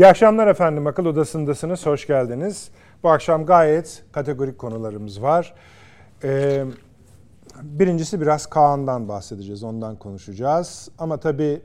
İyi 0.00 0.06
akşamlar 0.06 0.46
efendim. 0.46 0.86
Akıl 0.86 1.06
Odası'ndasınız. 1.06 1.86
Hoş 1.86 2.06
geldiniz. 2.06 2.70
Bu 3.02 3.10
akşam 3.10 3.46
gayet 3.46 4.04
kategorik 4.12 4.58
konularımız 4.58 5.22
var. 5.22 5.54
Ee, 6.24 6.64
birincisi 7.62 8.20
biraz 8.20 8.46
Kaan'dan 8.46 9.08
bahsedeceğiz. 9.08 9.64
Ondan 9.64 9.96
konuşacağız. 9.96 10.88
Ama 10.98 11.16
tabii 11.16 11.60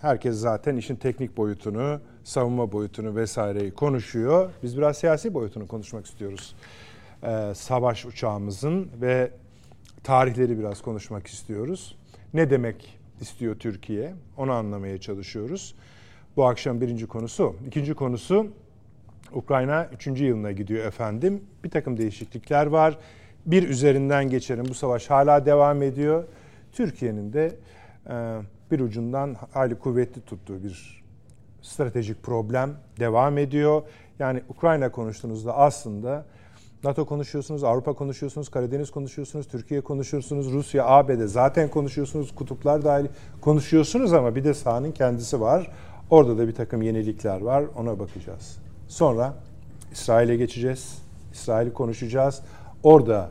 herkes 0.00 0.36
zaten 0.36 0.76
işin 0.76 0.96
teknik 0.96 1.36
boyutunu, 1.36 2.00
savunma 2.24 2.72
boyutunu 2.72 3.16
vesaireyi 3.16 3.74
konuşuyor. 3.74 4.50
Biz 4.62 4.78
biraz 4.78 4.98
siyasi 4.98 5.34
boyutunu 5.34 5.68
konuşmak 5.68 6.06
istiyoruz. 6.06 6.54
Ee, 7.22 7.52
savaş 7.54 8.06
uçağımızın 8.06 8.90
ve 9.00 9.30
tarihleri 10.04 10.58
biraz 10.58 10.82
konuşmak 10.82 11.26
istiyoruz. 11.26 11.96
Ne 12.34 12.50
demek 12.50 12.98
istiyor 13.20 13.58
Türkiye? 13.58 14.14
Onu 14.36 14.52
anlamaya 14.52 14.98
çalışıyoruz. 14.98 15.74
Bu 16.36 16.46
akşam 16.46 16.80
birinci 16.80 17.06
konusu. 17.06 17.56
İkinci 17.66 17.94
konusu 17.94 18.46
Ukrayna 19.32 19.88
üçüncü 19.94 20.24
yılına 20.24 20.52
gidiyor 20.52 20.86
efendim. 20.86 21.44
Bir 21.64 21.70
takım 21.70 21.96
değişiklikler 21.96 22.66
var. 22.66 22.98
Bir 23.46 23.68
üzerinden 23.68 24.30
geçerim. 24.30 24.64
Bu 24.68 24.74
savaş 24.74 25.10
hala 25.10 25.46
devam 25.46 25.82
ediyor. 25.82 26.24
Türkiye'nin 26.72 27.32
de 27.32 27.56
e, 28.10 28.38
bir 28.70 28.80
ucundan 28.80 29.36
hayli 29.52 29.74
kuvvetli 29.74 30.20
tuttuğu 30.20 30.62
bir 30.64 31.04
stratejik 31.62 32.22
problem 32.22 32.70
devam 33.00 33.38
ediyor. 33.38 33.82
Yani 34.18 34.42
Ukrayna 34.48 34.92
konuştuğunuzda 34.92 35.56
aslında 35.56 36.26
NATO 36.84 37.06
konuşuyorsunuz, 37.06 37.64
Avrupa 37.64 37.92
konuşuyorsunuz, 37.92 38.48
Karadeniz 38.48 38.90
konuşuyorsunuz, 38.90 39.48
Türkiye 39.48 39.80
konuşuyorsunuz, 39.80 40.52
Rusya, 40.52 40.86
ABD 40.86 41.26
zaten 41.26 41.70
konuşuyorsunuz, 41.70 42.34
kutuplar 42.34 42.84
dahil 42.84 43.06
konuşuyorsunuz 43.40 44.12
ama 44.12 44.34
bir 44.34 44.44
de 44.44 44.54
sahanın 44.54 44.92
kendisi 44.92 45.40
var. 45.40 45.70
Orada 46.10 46.38
da 46.38 46.48
bir 46.48 46.54
takım 46.54 46.82
yenilikler 46.82 47.40
var. 47.40 47.64
Ona 47.76 47.98
bakacağız. 47.98 48.58
Sonra 48.88 49.34
İsrail'e 49.92 50.36
geçeceğiz. 50.36 50.98
İsrail'i 51.32 51.72
konuşacağız. 51.72 52.40
Orada 52.82 53.30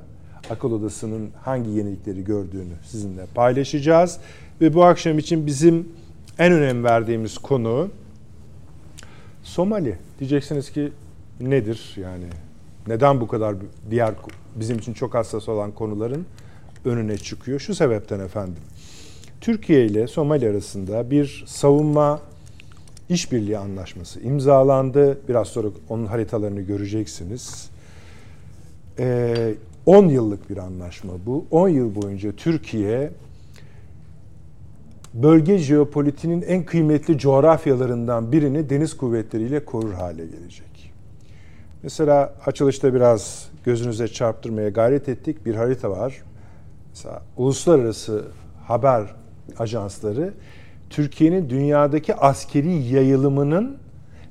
akıl 0.49 0.71
odasının 0.71 1.29
hangi 1.43 1.69
yenilikleri 1.69 2.23
gördüğünü 2.23 2.73
sizinle 2.85 3.25
paylaşacağız. 3.35 4.19
Ve 4.61 4.73
bu 4.73 4.83
akşam 4.83 5.19
için 5.19 5.45
bizim 5.45 5.89
en 6.39 6.51
önem 6.51 6.83
verdiğimiz 6.83 7.37
konu 7.37 7.89
Somali. 9.43 9.97
Diyeceksiniz 10.19 10.71
ki 10.71 10.91
nedir 11.39 11.95
yani? 11.97 12.25
Neden 12.87 13.21
bu 13.21 13.27
kadar 13.27 13.55
diğer 13.89 14.13
bizim 14.55 14.77
için 14.77 14.93
çok 14.93 15.13
hassas 15.13 15.49
olan 15.49 15.71
konuların 15.71 16.25
önüne 16.85 17.17
çıkıyor? 17.17 17.59
Şu 17.59 17.75
sebepten 17.75 18.19
efendim. 18.19 18.63
Türkiye 19.41 19.85
ile 19.85 20.07
Somali 20.07 20.49
arasında 20.49 21.11
bir 21.11 21.43
savunma 21.47 22.19
işbirliği 23.09 23.57
anlaşması 23.57 24.21
imzalandı. 24.21 25.17
Biraz 25.29 25.47
sonra 25.47 25.67
onun 25.89 26.05
haritalarını 26.05 26.61
göreceksiniz. 26.61 27.69
10 28.97 29.03
ee, 29.03 30.13
yıllık 30.13 30.49
bir 30.49 30.57
anlaşma 30.57 31.13
bu. 31.25 31.45
10 31.51 31.69
yıl 31.69 31.95
boyunca 31.95 32.31
Türkiye 32.31 33.11
bölge 35.13 35.57
jeopolitiğinin 35.57 36.41
en 36.41 36.65
kıymetli 36.65 37.17
coğrafyalarından 37.17 38.31
birini 38.31 38.69
deniz 38.69 38.97
kuvvetleriyle 38.97 39.65
korur 39.65 39.93
hale 39.93 40.25
gelecek. 40.25 40.93
Mesela 41.83 42.33
açılışta 42.45 42.93
biraz 42.93 43.49
gözünüze 43.65 44.07
çarptırmaya 44.07 44.69
gayret 44.69 45.09
ettik. 45.09 45.45
Bir 45.45 45.55
harita 45.55 45.89
var. 45.89 46.23
Mesela 46.89 47.21
uluslararası 47.37 48.25
haber 48.63 49.15
ajansları 49.59 50.33
Türkiye'nin 50.89 51.49
dünyadaki 51.49 52.15
askeri 52.15 52.73
yayılımının 52.73 53.77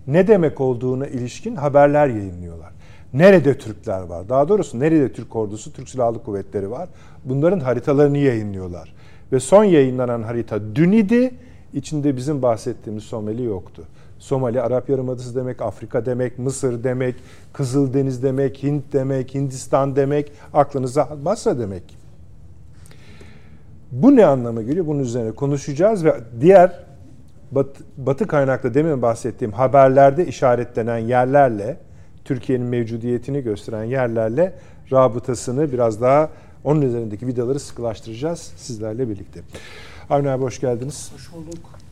ne 0.07 0.29
demek 0.29 0.61
olduğuna 0.61 1.07
ilişkin 1.07 1.57
haberler 1.57 2.09
yayınlıyorlar. 2.09 2.73
Nerede 3.13 3.59
Türkler 3.59 4.01
var? 4.01 4.29
Daha 4.29 4.49
doğrusu 4.49 4.81
nerede 4.81 5.13
Türk 5.13 5.37
ordusu, 5.37 5.73
Türk 5.73 5.89
Silahlı 5.89 6.23
Kuvvetleri 6.23 6.71
var? 6.71 6.89
Bunların 7.25 7.61
haritalarını 7.61 8.19
yayınlıyorlar. 8.19 8.95
Ve 9.33 9.41
son 9.41 9.65
yayınlanan 9.65 10.23
harita 10.23 10.61
dün 10.75 10.93
idi. 10.93 11.35
İçinde 11.75 12.17
bizim 12.17 12.43
bahsettiğimiz 12.43 13.05
Somali 13.05 13.43
yoktu. 13.43 13.83
Somali 14.19 14.61
Arap 14.61 14.89
Yarımadası 14.91 15.35
demek, 15.35 15.63
Afrika 15.63 16.07
demek, 16.07 16.39
Mısır 16.39 16.85
demek, 16.85 17.15
Kızıldeniz 17.53 18.23
demek, 18.23 18.63
Hint 18.63 18.93
demek, 18.93 19.35
Hindistan 19.35 19.97
demek, 19.97 20.33
aklınıza 20.55 21.09
Basra 21.25 21.59
demek. 21.59 21.83
Bu 23.93 24.17
ne 24.17 24.27
anlama 24.27 24.63
geliyor? 24.63 24.87
Bunun 24.87 24.99
üzerine 24.99 25.33
konuşacağız 25.33 26.05
ve 26.05 26.15
diğer 26.41 26.85
batı, 27.51 27.85
batı 27.97 28.27
kaynaklı 28.27 28.75
demin 28.75 29.03
bahsettiğim 29.03 29.53
haberlerde 29.53 30.27
işaretlenen 30.27 30.99
yerlerle 30.99 31.77
Türkiye'nin 32.25 32.67
mevcudiyetini 32.67 33.43
gösteren 33.43 33.85
yerlerle 33.85 34.55
rabıtasını 34.93 35.73
biraz 35.73 36.01
daha 36.01 36.31
onun 36.65 36.83
üzerindeki 36.83 37.27
vidaları 37.27 37.61
sıkılaştıracağız 37.61 38.53
sizlerle 38.57 39.09
birlikte. 39.09 39.41
Avni 40.11 40.31
abi 40.31 40.43
hoş 40.43 40.61
geldiniz. 40.61 41.11
Hoş 41.15 41.33
bulduk. 41.33 41.86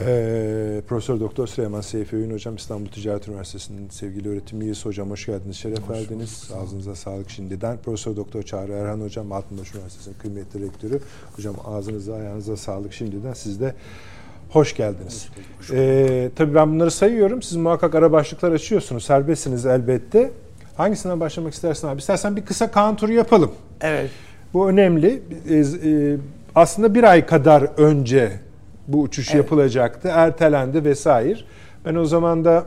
Ee, 0.00 0.80
Profesör 0.88 1.20
Doktor 1.20 1.46
Süleyman 1.46 1.80
Seyfi 1.80 2.16
Öğün 2.16 2.32
Hocam 2.32 2.56
İstanbul 2.56 2.86
Ticaret 2.86 3.28
Üniversitesi'nin 3.28 3.88
sevgili 3.88 4.28
öğretim 4.28 4.62
üyesi 4.62 4.84
hocam 4.84 5.10
hoş 5.10 5.26
geldiniz, 5.26 5.56
şeref 5.56 5.80
hoş 5.80 5.96
verdiniz. 5.96 6.48
Bulduk. 6.50 6.62
Ağzınıza 6.62 6.94
sağlık 6.94 7.30
şimdiden. 7.30 7.78
Profesör 7.84 8.16
Doktor 8.16 8.42
Çağrı 8.42 8.72
Erhan 8.72 9.00
Hocam 9.00 9.32
Altınbaş 9.32 9.74
Üniversitesi'nin 9.74 10.14
kıymetli 10.14 10.66
rektörü. 10.66 11.00
Hocam 11.36 11.54
ağzınıza 11.64 12.14
ayağınıza 12.14 12.56
sağlık 12.56 12.92
şimdiden. 12.92 13.32
Siz 13.32 13.60
de 13.60 13.74
hoş 14.50 14.76
geldiniz. 14.76 15.28
Hoş 15.58 15.70
bulduk. 15.70 15.80
Ee, 15.80 16.30
tabii 16.36 16.54
ben 16.54 16.72
bunları 16.74 16.90
sayıyorum. 16.90 17.42
Siz 17.42 17.56
muhakkak 17.56 17.94
ara 17.94 18.12
başlıklar 18.12 18.52
açıyorsunuz. 18.52 19.04
Serbestsiniz 19.04 19.66
elbette. 19.66 20.30
Hangisinden 20.76 21.20
başlamak 21.20 21.54
istersin 21.54 21.88
abi? 21.88 21.98
İstersen 21.98 22.36
bir 22.36 22.44
kısa 22.44 22.70
kan 22.70 22.96
turu 22.96 23.12
yapalım. 23.12 23.52
Evet. 23.80 24.10
Bu 24.54 24.68
önemli. 24.68 25.22
Ee, 25.50 26.16
aslında 26.54 26.94
bir 26.94 27.04
ay 27.04 27.26
kadar 27.26 27.62
önce 27.76 28.32
bu 28.92 29.00
uçuş 29.00 29.28
evet. 29.28 29.36
yapılacaktı. 29.36 30.08
Ertelendi 30.08 30.84
vesaire. 30.84 31.38
Ben 31.84 31.94
o 31.94 32.04
zaman 32.04 32.44
da 32.44 32.64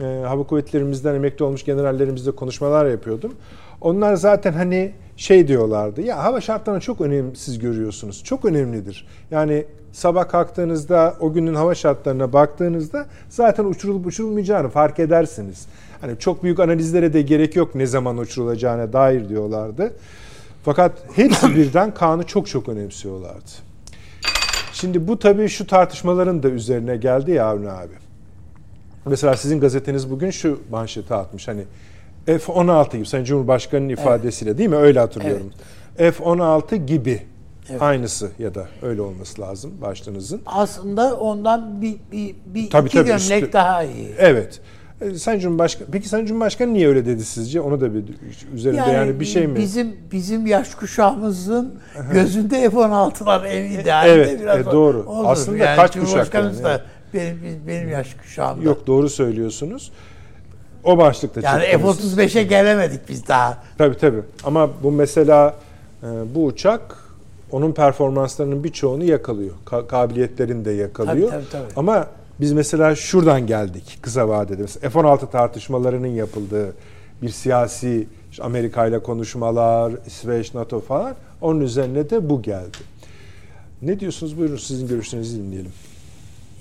e, 0.00 0.04
hava 0.04 0.42
kuvvetlerimizden 0.42 1.14
emekli 1.14 1.44
olmuş 1.44 1.64
generallerimizle 1.64 2.30
konuşmalar 2.30 2.86
yapıyordum. 2.86 3.34
Onlar 3.80 4.14
zaten 4.14 4.52
hani 4.52 4.92
şey 5.16 5.48
diyorlardı. 5.48 6.02
Ya 6.02 6.24
hava 6.24 6.40
şartlarını 6.40 6.80
çok 6.80 7.00
önemsiz 7.00 7.58
görüyorsunuz. 7.58 8.24
Çok 8.24 8.44
önemlidir. 8.44 9.06
Yani 9.30 9.64
sabah 9.92 10.28
kalktığınızda 10.28 11.16
o 11.20 11.32
günün 11.32 11.54
hava 11.54 11.74
şartlarına 11.74 12.32
baktığınızda 12.32 13.06
zaten 13.28 13.64
uçurulup 13.64 14.06
uçurulmayacağını 14.06 14.68
fark 14.68 14.98
edersiniz. 14.98 15.66
Hani 16.00 16.18
çok 16.18 16.42
büyük 16.42 16.60
analizlere 16.60 17.12
de 17.12 17.22
gerek 17.22 17.56
yok 17.56 17.74
ne 17.74 17.86
zaman 17.86 18.18
uçurulacağına 18.18 18.92
dair 18.92 19.28
diyorlardı. 19.28 19.92
Fakat 20.64 20.92
hepsi 21.16 21.46
birden 21.56 21.94
Kaan'ı 21.94 22.22
çok 22.22 22.46
çok 22.46 22.68
önemsiyorlardı. 22.68 23.73
Şimdi 24.74 25.08
bu 25.08 25.18
tabii 25.18 25.48
şu 25.48 25.66
tartışmaların 25.66 26.42
da 26.42 26.48
üzerine 26.48 26.96
geldi 26.96 27.30
ya 27.30 27.46
Avni 27.46 27.70
abi. 27.70 27.94
Mesela 29.06 29.36
sizin 29.36 29.60
gazeteniz 29.60 30.10
bugün 30.10 30.30
şu 30.30 30.60
manşeti 30.70 31.14
atmış 31.14 31.48
hani 31.48 31.64
F-16 32.26 32.96
gibi 32.96 33.06
Sayın 33.06 33.24
Cumhurbaşkanı'nın 33.24 33.88
ifadesiyle 33.88 34.50
evet. 34.50 34.58
değil 34.58 34.70
mi? 34.70 34.76
Öyle 34.76 35.00
hatırlıyorum. 35.00 35.52
Evet. 35.98 36.14
F-16 36.14 36.76
gibi 36.76 37.22
evet. 37.70 37.82
aynısı 37.82 38.30
ya 38.38 38.54
da 38.54 38.68
öyle 38.82 39.02
olması 39.02 39.40
lazım 39.40 39.72
başlığınızın. 39.80 40.42
Aslında 40.46 41.16
ondan 41.16 41.82
bir, 41.82 41.96
bir, 42.12 42.34
bir 42.46 42.70
tabii, 42.70 42.86
iki 42.86 42.96
tabii, 42.96 43.08
gömlek 43.08 43.42
üstü. 43.42 43.52
daha 43.52 43.82
iyi. 43.84 44.14
Evet. 44.18 44.60
E, 45.00 45.14
Sayın 45.14 45.40
Cumhurbaşkanı, 45.40 45.88
peki 45.92 46.08
Sayın 46.08 46.26
Cumhurbaşkanı 46.26 46.74
niye 46.74 46.88
öyle 46.88 47.06
dedi 47.06 47.24
sizce? 47.24 47.60
Onu 47.60 47.80
da 47.80 47.94
bir 47.94 48.04
üzerinde 48.54 48.80
yani, 48.80 48.92
yani 48.92 49.20
bir 49.20 49.24
şey 49.24 49.46
mi? 49.46 49.56
Bizim 49.56 49.96
bizim 50.12 50.46
yaş 50.46 50.74
kuşağımızın 50.74 51.74
gözünde 52.12 52.70
F-16'lar 52.70 53.48
en 53.48 53.70
ideal. 53.70 54.08
Evet, 54.08 54.40
biraz 54.40 54.58
e, 54.58 54.64
doğru. 54.64 55.02
Olur. 55.06 55.28
Aslında 55.28 55.58
yani 55.58 55.76
kaç 55.76 55.98
kuşak 55.98 56.34
yani? 56.34 56.62
da 56.62 56.80
benim, 57.14 57.38
benim 57.66 57.88
yaş 57.88 58.14
kuşağımda. 58.14 58.64
Yok 58.64 58.86
doğru 58.86 59.08
söylüyorsunuz. 59.08 59.92
O 60.84 60.98
başlıkta 60.98 61.40
Yani 61.40 61.64
F-35'e 61.64 62.42
gelemedik 62.42 63.08
biz 63.08 63.28
daha. 63.28 63.58
Tabii 63.78 63.96
tabii. 63.98 64.20
Ama 64.44 64.70
bu 64.82 64.92
mesela 64.92 65.54
e, 66.02 66.06
bu 66.34 66.44
uçak 66.44 67.04
onun 67.50 67.72
performanslarının 67.72 68.64
birçoğunu 68.64 69.04
yakalıyor. 69.04 69.54
Ka- 69.66 69.86
kabiliyetlerini 69.86 70.64
de 70.64 70.70
yakalıyor. 70.70 71.30
Tabii, 71.30 71.44
tabii, 71.50 71.64
tabii. 71.64 71.72
Ama 71.76 72.06
biz 72.40 72.52
mesela 72.52 72.96
şuradan 72.96 73.46
geldik 73.46 73.98
kısa 74.02 74.28
vadede. 74.28 74.66
F-16 74.66 75.30
tartışmalarının 75.30 76.06
yapıldığı 76.06 76.74
bir 77.22 77.28
siyasi 77.28 78.06
işte 78.30 78.42
Amerika 78.42 78.86
ile 78.86 79.02
konuşmalar, 79.02 79.92
İsveç, 80.06 80.54
NATO 80.54 80.80
falan 80.80 81.14
onun 81.40 81.60
üzerine 81.60 82.10
de 82.10 82.28
bu 82.28 82.42
geldi. 82.42 82.78
Ne 83.82 84.00
diyorsunuz? 84.00 84.38
Buyurun 84.38 84.56
sizin 84.56 84.88
görüşlerinizi 84.88 85.38
dinleyelim. 85.38 85.72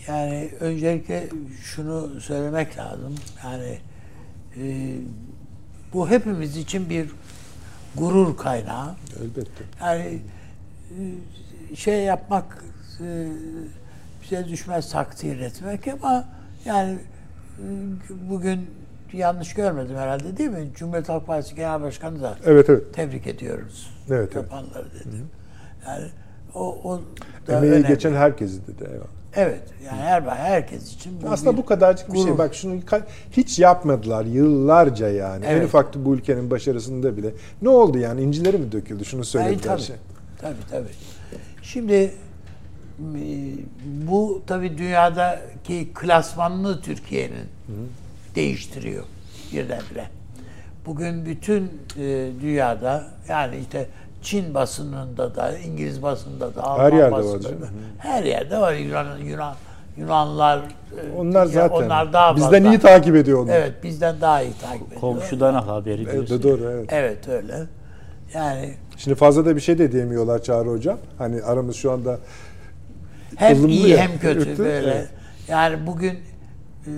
Yani 0.08 0.50
öncelikle 0.60 1.30
şunu 1.62 2.22
söylemek 2.22 2.78
lazım. 2.78 3.16
Yani 3.44 3.78
e, 4.58 4.96
bu 5.94 6.10
hepimiz 6.10 6.58
için 6.58 6.90
bir 6.90 7.10
gurur 7.96 8.38
kaynağı. 8.38 8.96
Elbette. 9.22 9.64
Yani 9.82 10.20
e, 11.72 11.76
şey 11.76 12.04
yapmak 12.04 12.64
e, 13.00 13.28
bize 14.24 14.48
düşmez 14.48 14.92
takdir 14.92 15.40
etmek 15.40 15.88
ama 15.88 16.26
yani 16.66 16.98
bugün 18.30 18.70
yanlış 19.14 19.54
görmedim 19.54 19.96
herhalde 19.96 20.38
değil 20.38 20.50
mi? 20.50 20.68
Cumhuriyet 20.76 21.10
Halk 21.10 21.28
Partisi 21.28 21.56
Genel 21.56 21.82
Başkanı 21.82 22.22
da 22.22 22.36
Evet 22.46 22.70
evet. 22.70 22.94
tebrik 22.94 23.28
ediyoruz. 23.28 23.90
Evet, 24.10 24.20
evet. 24.20 24.36
Yapanları 24.36 24.86
dedi. 24.94 25.16
Yani 25.88 26.06
o, 26.56 26.78
o 26.84 27.02
da 27.48 27.58
Emeği 27.58 27.72
önemli. 27.74 27.88
geçen 27.88 28.14
herkesi 28.14 28.68
dedi. 28.68 28.84
Eyvallah. 28.92 29.08
Evet. 29.36 29.62
Yani 29.86 30.02
her 30.02 30.22
herkes 30.22 30.94
için 30.94 31.22
bu 31.22 31.30
Aslında 31.30 31.52
bir 31.52 31.58
bu 31.58 31.66
kadarcık 31.66 32.14
bir 32.14 32.20
şey. 32.20 32.38
Bak 32.38 32.56
şunu 32.56 32.80
hiç 33.32 33.60
yapmadılar 33.60 34.26
yıllarca 34.26 35.10
yani. 35.10 35.46
En 35.46 35.52
Evet. 35.52 35.66
ufak 35.66 35.96
bu 35.96 36.16
ülkenin 36.16 36.52
başarısında 36.52 37.18
bile. 37.18 37.34
Ne 37.62 37.70
oldu 37.70 37.98
yani? 37.98 38.22
İncileri 38.22 38.58
mi 38.58 38.72
döküldü? 38.72 39.06
Şunu 39.06 39.26
söylediler. 39.26 39.62
tabii. 39.64 39.82
Şey. 39.82 39.96
Tabii 40.42 40.56
tabii. 40.72 40.88
Şimdi 41.62 41.94
e, 41.94 42.12
bu 44.08 44.42
tabii 44.48 44.78
dünyadaki 44.78 45.90
klasmanını 45.94 46.82
Türkiye'nin 46.82 47.48
değiştiriyor 48.36 49.04
birdenbire. 49.54 50.06
Bugün 50.86 51.26
bütün 51.26 51.64
e, 51.98 52.30
dünyada 52.42 53.04
yani 53.30 53.56
işte 53.58 53.88
Çin 54.22 54.54
basınında 54.54 55.36
da, 55.36 55.58
İngiliz 55.58 56.04
basınında 56.04 56.56
da, 56.56 56.64
Alman 56.64 56.98
yerde 56.98 57.12
var 57.12 57.24
basınında 57.24 57.62
da, 57.62 57.68
her 57.98 58.24
yerde 58.24 58.58
var 58.58 58.74
Yunan, 58.74 59.18
Yunan 59.18 59.56
Yunanlar. 59.98 60.58
e, 60.58 61.18
Onlar 61.18 61.46
ya 61.46 61.52
zaten 61.52 61.76
onlar 61.86 62.14
daha 62.14 62.36
bizden 62.36 62.64
fazla. 62.64 62.70
iyi 62.76 62.80
takip 62.80 63.16
ediyor 63.16 63.44
onlar. 63.44 63.56
Evet, 63.56 63.74
bizden 63.84 64.22
daha 64.22 64.42
iyi 64.42 64.54
takip 64.54 64.88
ediyor. 64.88 65.02
Komşudan 65.02 65.54
haberi 65.54 66.02
Evet, 66.04 66.12
diyorsun. 66.14 66.44
doğru 66.44 66.70
evet. 66.72 66.86
Evet 66.94 67.28
öyle. 67.28 67.54
Yani 68.34 68.74
Şimdi 68.98 69.16
fazla 69.16 69.46
da 69.46 69.56
bir 69.56 69.62
şey 69.62 69.78
de 69.78 69.92
diyemiyorlar 69.92 70.44
Çağrı 70.44 70.70
Hocam. 70.70 70.98
Hani 71.18 71.44
aramız 71.44 71.76
şu 71.76 71.92
anda 71.92 72.18
hem 73.36 73.58
ılımlı 73.58 73.72
iyi 73.72 73.90
ya. 73.90 73.98
hem 73.98 74.20
kötü 74.20 74.48
Evet, 74.50 74.60
böyle. 74.60 74.92
evet. 74.92 75.10
Yani 75.48 75.88
bugün 75.88 76.12
e, 76.14 76.92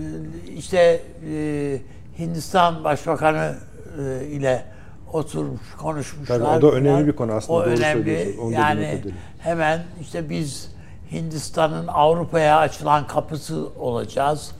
işte 0.57 1.01
e, 1.31 1.77
Hindistan 2.19 2.83
Başbakanı 2.83 3.55
e, 3.99 4.25
ile 4.25 4.65
oturmuş 5.13 5.61
konuşmuşlar. 5.77 6.39
Tabii 6.39 6.47
o 6.47 6.61
da 6.61 6.75
önemli 6.75 6.89
falan. 6.89 7.07
bir 7.07 7.11
konu 7.11 7.31
aslında, 7.31 7.59
O 7.59 7.65
doğru 7.65 7.69
önemli. 7.69 8.35
Onu 8.41 8.51
Yani 8.51 9.01
hemen 9.39 9.83
işte 10.01 10.29
biz 10.29 10.71
Hindistan'ın 11.11 11.87
Avrupa'ya 11.87 12.57
açılan 12.57 13.07
kapısı 13.07 13.67
olacağız. 13.79 14.51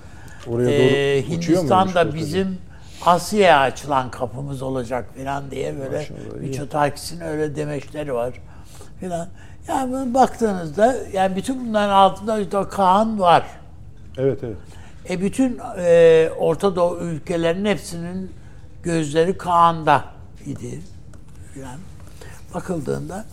oraya 0.48 0.70
Ee, 0.72 1.24
doğru 1.24 1.36
uçuyor 1.38 1.60
Hindistan 1.60 1.94
da 1.94 2.16
bizim 2.16 2.58
Asya'ya 3.06 3.60
açılan 3.60 4.12
kapımız 4.12 4.62
olacak 4.62 5.06
falan 5.18 5.52
diye 5.52 5.80
böyle 5.80 5.98
Maşallah. 5.98 6.40
Miçotakis'in 6.42 7.22
öyle 7.22 7.56
demeçleri 7.56 8.14
var 8.14 8.34
filan. 9.00 9.28
Yani 9.68 10.14
baktığınızda 10.14 10.96
yani 11.14 11.36
bütün 11.36 11.68
bunların 11.68 11.94
altında 11.94 12.40
işte 12.40 12.64
Kaan 12.72 13.20
var. 13.20 13.46
Evet 14.18 14.40
evet. 14.44 14.58
E 15.10 15.22
bütün 15.22 15.60
e, 15.78 16.30
Orta 16.38 16.76
Doğu 16.76 16.98
ülkelerin 16.98 17.66
hepsinin 17.66 18.32
gözleri 18.84 19.38
Kaan'da 19.38 20.04
idi. 20.46 20.80
Yani 21.62 21.80
bakıldığında 22.54 23.26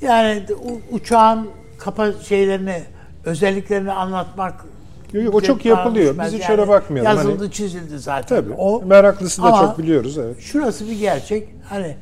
yani 0.00 0.42
uçağın 0.90 1.48
kapa 1.78 2.12
şeylerini 2.12 2.82
özelliklerini 3.24 3.92
anlatmak 3.92 4.64
Yok, 5.12 5.24
yok, 5.24 5.34
o 5.34 5.40
çok 5.40 5.64
yapılıyor. 5.64 6.14
Biz 6.24 6.32
hiç 6.32 6.50
öyle 6.50 6.68
bakmayalım. 6.68 7.16
Yazıldı 7.16 7.38
Hani- 7.38 7.52
çizildi 7.52 7.98
zaten. 7.98 8.36
Tabii. 8.36 8.52
O 8.52 8.82
Meraklısı 8.82 9.42
da 9.42 9.50
çok 9.50 9.78
biliyoruz 9.78 10.18
evet. 10.18 10.40
Şurası 10.40 10.88
bir 10.88 10.98
gerçek. 10.98 11.48
Hani 11.68 11.96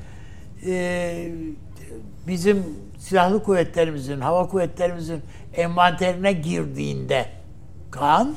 e, 0.66 1.28
bizim 2.28 2.62
silahlı 3.08 3.42
kuvvetlerimizin, 3.42 4.20
hava 4.20 4.48
kuvvetlerimizin 4.48 5.22
envanterine 5.54 6.32
girdiğinde 6.32 7.26
kan 7.90 8.34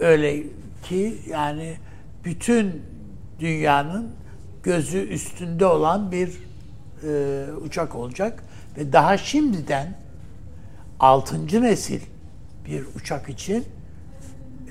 öyle 0.00 0.42
ki 0.82 1.18
yani 1.28 1.76
bütün 2.24 2.82
dünyanın 3.40 4.10
gözü 4.62 4.98
üstünde 4.98 5.66
olan 5.66 6.12
bir 6.12 6.28
e, 7.08 7.44
uçak 7.52 7.94
olacak 7.94 8.44
ve 8.76 8.92
daha 8.92 9.18
şimdiden 9.18 9.98
6. 11.00 11.62
nesil 11.62 12.00
bir 12.66 12.84
uçak 12.96 13.28
için 13.28 13.64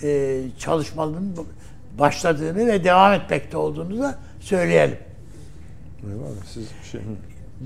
e, 0.03 0.41
çalışmaların 0.59 1.35
başladığını 1.99 2.67
ve 2.67 2.83
devam 2.83 3.13
etmekte 3.13 3.57
olduğunu 3.57 3.99
da 3.99 4.19
söyleyelim. 4.39 4.97
Eyvallah, 6.03 6.45
siz 6.45 6.67
bir 6.83 6.89
şey. 6.89 7.01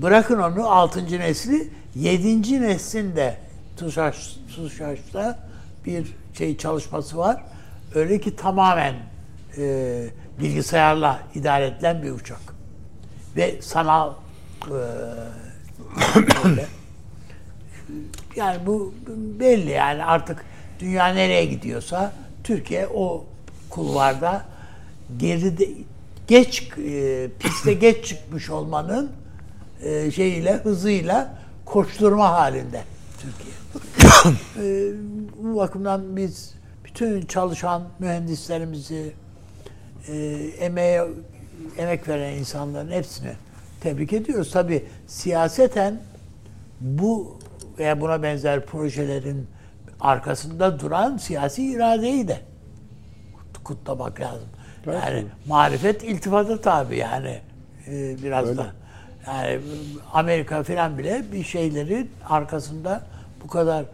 Bırakın 0.02 0.38
onu 0.38 0.70
6. 0.70 1.06
nesli 1.06 1.70
7. 1.94 2.62
neslinde 2.62 3.38
TUSAŞ, 3.76 4.36
TUSAŞ'ta 4.54 5.38
bir 5.86 6.06
şey 6.38 6.56
çalışması 6.56 7.16
var. 7.16 7.44
Öyle 7.94 8.20
ki 8.20 8.36
tamamen 8.36 8.94
e, 9.58 10.06
bilgisayarla 10.40 11.20
idare 11.34 11.66
edilen 11.66 12.02
bir 12.02 12.10
uçak. 12.10 12.40
Ve 13.36 13.62
sanal 13.62 14.14
e. 14.66 14.74
Yani 18.36 18.66
bu 18.66 18.94
belli 19.40 19.70
yani 19.70 20.04
artık 20.04 20.44
dünya 20.80 21.06
nereye 21.06 21.44
gidiyorsa 21.44 22.12
Türkiye 22.44 22.86
o 22.86 23.24
kulvarda 23.70 24.44
geride 25.18 25.68
geç 26.26 26.70
e, 26.78 27.28
piste 27.38 27.72
geç 27.72 28.04
çıkmış 28.04 28.50
olmanın 28.50 29.12
e, 29.82 30.10
şeyiyle 30.10 30.52
hızıyla 30.52 31.34
koşturma 31.64 32.30
halinde 32.30 32.82
Türkiye. 33.20 33.56
E, 34.62 34.92
bu 35.42 35.56
bakımdan 35.56 36.16
biz 36.16 36.54
bütün 36.84 37.22
çalışan 37.22 37.82
mühendislerimizi 37.98 39.12
e, 40.08 40.16
emeğe 40.60 41.04
emek 41.78 42.08
veren 42.08 42.32
insanların 42.32 42.90
hepsini 42.90 43.32
tebrik 43.80 44.12
ediyoruz. 44.12 44.50
Tabi 44.50 44.84
siyaseten 45.06 46.00
bu 46.80 47.38
veya 47.78 48.00
buna 48.00 48.22
benzer 48.22 48.66
projelerin 48.66 49.46
arkasında 50.00 50.80
duran 50.80 51.16
siyasi 51.16 51.72
iradeyi 51.72 52.28
de 52.28 52.40
kutlamak 53.64 54.20
lazım. 54.20 54.48
Yani 54.86 55.24
marifet 55.46 56.04
iltifata 56.04 56.60
tabi 56.60 56.96
yani 56.96 57.40
e, 57.88 58.22
biraz 58.22 58.48
Öyle. 58.48 58.58
da. 58.58 58.72
Yani 59.26 59.60
Amerika 60.12 60.62
falan 60.62 60.98
bile 60.98 61.24
bir 61.32 61.44
şeyleri 61.44 62.06
arkasında 62.28 63.06
bu 63.44 63.48
kadar 63.48 63.82
e, 63.82 63.86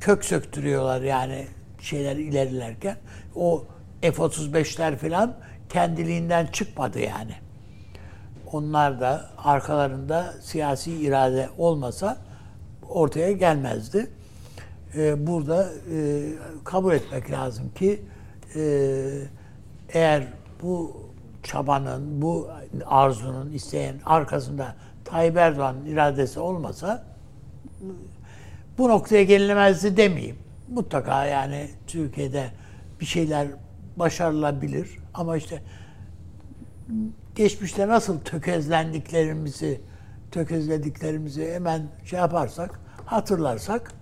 kök 0.00 0.24
söktürüyorlar 0.24 1.00
yani 1.00 1.46
şeyler 1.80 2.16
ilerilerken. 2.16 2.96
O 3.34 3.64
F-35'ler 4.02 4.96
falan 4.96 5.34
kendiliğinden 5.68 6.46
çıkmadı 6.46 7.00
yani. 7.00 7.34
Onlar 8.52 9.00
da 9.00 9.30
arkalarında 9.38 10.34
siyasi 10.42 10.92
irade 10.92 11.48
olmasa 11.58 12.16
ortaya 12.88 13.32
gelmezdi. 13.32 14.10
Ee, 14.96 15.26
burada 15.26 15.72
e, 15.92 16.24
kabul 16.64 16.92
etmek 16.92 17.30
lazım 17.30 17.70
ki 17.74 18.00
e, 18.56 18.62
eğer 19.88 20.24
bu 20.62 21.05
çabanın, 21.46 22.22
bu 22.22 22.50
arzunun, 22.86 23.52
isteyen 23.52 23.96
arkasında 24.06 24.74
Tayyip 25.04 25.36
Erdoğan'ın 25.36 25.86
iradesi 25.86 26.40
olmasa 26.40 27.04
bu 28.78 28.88
noktaya 28.88 29.22
gelinemezdi 29.22 29.96
demeyeyim. 29.96 30.36
Mutlaka 30.68 31.24
yani 31.24 31.70
Türkiye'de 31.86 32.50
bir 33.00 33.06
şeyler 33.06 33.48
başarılabilir 33.96 34.98
ama 35.14 35.36
işte 35.36 35.62
geçmişte 37.34 37.88
nasıl 37.88 38.20
tökezlendiklerimizi, 38.20 39.80
tökezlediklerimizi 40.30 41.52
hemen 41.52 41.82
şey 42.04 42.18
yaparsak, 42.18 42.80
hatırlarsak 43.06 43.92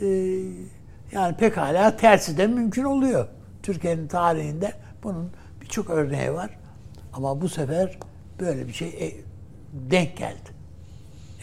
e, 0.00 0.06
yani 1.12 1.36
pekala 1.36 1.96
tersi 1.96 2.38
de 2.38 2.46
mümkün 2.46 2.84
oluyor. 2.84 3.28
Türkiye'nin 3.62 4.08
tarihinde 4.08 4.72
bunun 5.02 5.30
birçok 5.66 5.90
örneği 5.90 6.32
var. 6.32 6.50
Ama 7.12 7.40
bu 7.40 7.48
sefer 7.48 7.98
böyle 8.40 8.68
bir 8.68 8.72
şey 8.72 8.88
e, 8.88 9.12
denk 9.72 10.16
geldi. 10.16 10.50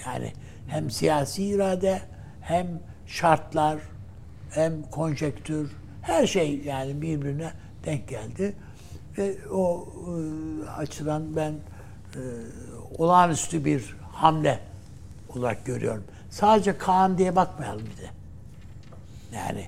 Yani 0.06 0.34
hem 0.68 0.92
siyasi 0.92 1.46
irade 1.46 2.02
hem 2.42 2.68
şartlar 3.06 3.80
hem 4.50 4.84
konjektür 4.84 5.72
her 6.02 6.28
şey 6.28 6.62
yani 6.66 7.02
birbirine 7.02 7.52
denk 7.86 8.08
geldi. 8.08 8.56
Ve 9.18 9.38
o 9.52 9.88
e, 10.66 10.70
açıdan 10.70 11.36
ben 11.36 11.52
e, 11.52 12.22
olağanüstü 12.98 13.66
bir 13.66 13.96
hamle 14.12 14.60
olarak 15.30 15.66
görüyorum. 15.66 16.04
Sadece 16.30 16.78
Kaan 16.78 17.18
diye 17.18 17.36
bakmayalım 17.36 17.86
bize. 17.92 18.10
Yani 19.36 19.68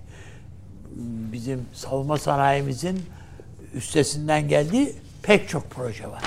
bizim 1.34 1.66
savunma 1.74 2.18
sanayimizin 2.18 3.06
üstesinden 3.76 4.48
geldiği 4.48 4.96
pek 5.24 5.50
çok 5.50 5.70
proje 5.70 6.08
var. 6.08 6.24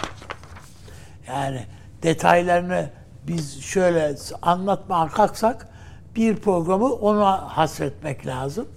Yani 1.29 1.67
detaylarını 2.03 2.91
biz 3.27 3.63
şöyle 3.63 4.17
anlatmaya 4.43 5.09
kalksak 5.09 5.69
bir 6.17 6.37
programı 6.37 6.93
ona 6.95 7.57
hasretmek 7.57 8.27
lazım. 8.27 8.69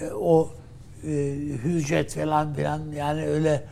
E, 0.00 0.10
o 0.10 0.50
e, 1.04 1.08
hücret 1.64 2.14
falan 2.14 2.54
filan 2.54 2.92
yani 2.96 3.26
öyle 3.26 3.64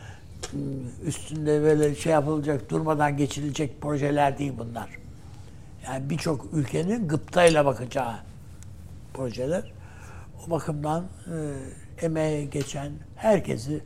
ıı, 0.53 0.61
üstünde 1.05 1.61
böyle 1.61 1.95
şey 1.95 2.11
yapılacak 2.11 2.69
durmadan 2.69 3.17
geçilecek 3.17 3.81
projeler 3.81 4.37
değil 4.37 4.53
bunlar. 4.57 4.89
Yani 5.85 6.09
birçok 6.09 6.45
ülkenin 6.53 7.07
gıptayla 7.07 7.65
bakacağı 7.65 8.15
projeler. 9.13 9.71
O 10.47 10.51
bakımdan 10.51 11.03
e, 11.27 12.05
emeğe 12.05 12.45
geçen 12.45 12.91
herkesi 13.15 13.81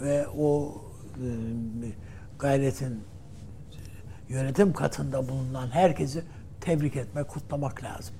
ve 0.00 0.26
o 0.38 0.74
e, 1.16 1.28
gayretin 2.38 3.00
yönetim 4.28 4.72
katında 4.72 5.28
bulunan 5.28 5.68
herkesi 5.68 6.22
tebrik 6.60 6.96
etmek, 6.96 7.28
kutlamak 7.28 7.82
lazım. 7.82 8.14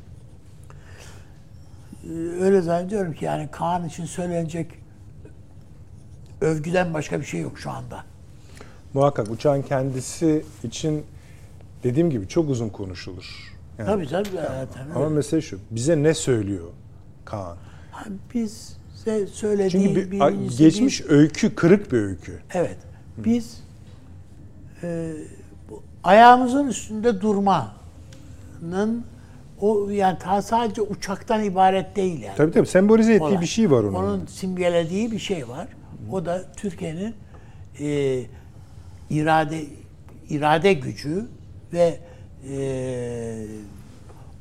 E, 2.04 2.09
öyle 2.43 2.61
zannediyorum 2.61 3.12
ki 3.12 3.25
yani 3.25 3.49
Kaan 3.50 3.87
için 3.87 4.04
söylenecek 4.04 4.71
övgüden 6.40 6.95
başka 6.95 7.21
bir 7.21 7.25
şey 7.25 7.40
yok 7.40 7.59
şu 7.59 7.71
anda. 7.71 8.04
Muhakkak 8.95 9.31
uçağın 9.31 9.62
kendisi 9.62 10.45
için 10.62 11.04
dediğim 11.83 12.11
gibi 12.11 12.28
çok 12.28 12.50
uzun 12.50 12.69
konuşulur. 12.69 13.54
Yani, 13.78 13.87
tabii 13.87 14.09
tabii. 14.09 14.28
Zaten, 14.37 14.90
ama 14.95 15.09
mesele 15.09 15.40
şu, 15.40 15.59
bize 15.71 16.02
ne 16.02 16.14
söylüyor 16.14 16.69
Kaan? 17.25 17.57
Biz 18.35 18.76
size 19.04 19.26
söylediği 19.26 19.70
Çünkü 19.70 19.94
bir, 19.94 20.11
birincisi 20.11 20.58
geçmiş 20.62 21.00
biz- 21.00 21.11
öykü 21.11 21.54
kırık 21.54 21.92
bir 21.92 21.99
öykü. 21.99 22.40
Evet. 22.54 22.76
Biz 23.18 23.61
e, 24.82 25.12
bu 25.70 25.82
ayağımızın 26.04 26.66
üstünde 26.68 27.20
durmanın 27.20 29.04
o 29.61 29.88
yani 29.90 30.18
sadece 30.42 30.82
uçaktan 30.82 31.44
ibaret 31.44 31.96
değil 31.96 32.23
yani. 32.23 32.37
Tabii 32.37 32.52
tabii 32.52 32.66
sembolize 32.66 33.14
ettiği 33.14 33.25
olay. 33.25 33.40
bir 33.40 33.46
şey 33.46 33.70
var 33.70 33.82
onun. 33.84 33.94
Onun 33.94 34.26
simgelediği 34.26 35.12
bir 35.12 35.18
şey 35.18 35.49
var. 35.49 35.68
O 36.12 36.26
da 36.26 36.44
Türkiye'nin 36.56 37.14
e, 37.80 38.20
irade 39.11 39.64
irade 40.28 40.73
gücü 40.73 41.26
ve 41.73 41.99
e, 42.50 43.46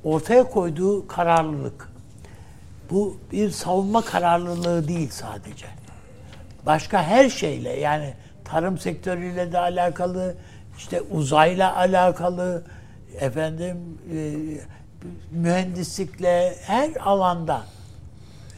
ortaya 0.04 0.44
koyduğu 0.44 1.08
kararlılık. 1.08 1.93
Bu 2.90 3.18
bir 3.32 3.52
savunma 3.52 4.02
kararlılığı 4.02 4.88
değil 4.88 5.10
sadece. 5.10 5.66
Başka 6.66 7.04
her 7.04 7.30
şeyle 7.30 7.70
yani 7.70 8.14
tarım 8.46 8.78
sektörüyle 8.78 9.52
de 9.52 9.60
alakalı, 9.60 10.36
işte 10.78 11.02
uzayla 11.02 11.76
alakalı, 11.76 12.64
efendim 13.20 13.78
e, 14.14 14.34
mühendislikle 15.32 16.56
her 16.62 16.92
alanda 16.96 17.64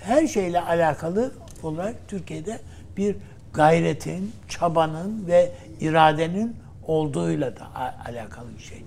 her 0.01 0.27
şeyle 0.27 0.61
alakalı 0.61 1.31
olarak 1.63 1.95
Türkiye'de 2.07 2.59
bir 2.97 3.15
gayretin, 3.53 4.31
çabanın 4.49 5.27
ve 5.27 5.51
iradenin 5.79 6.55
olduğuyla 6.87 7.55
da 7.55 7.67
alakalı 8.05 8.57
bir 8.57 8.63
şey. 8.63 8.85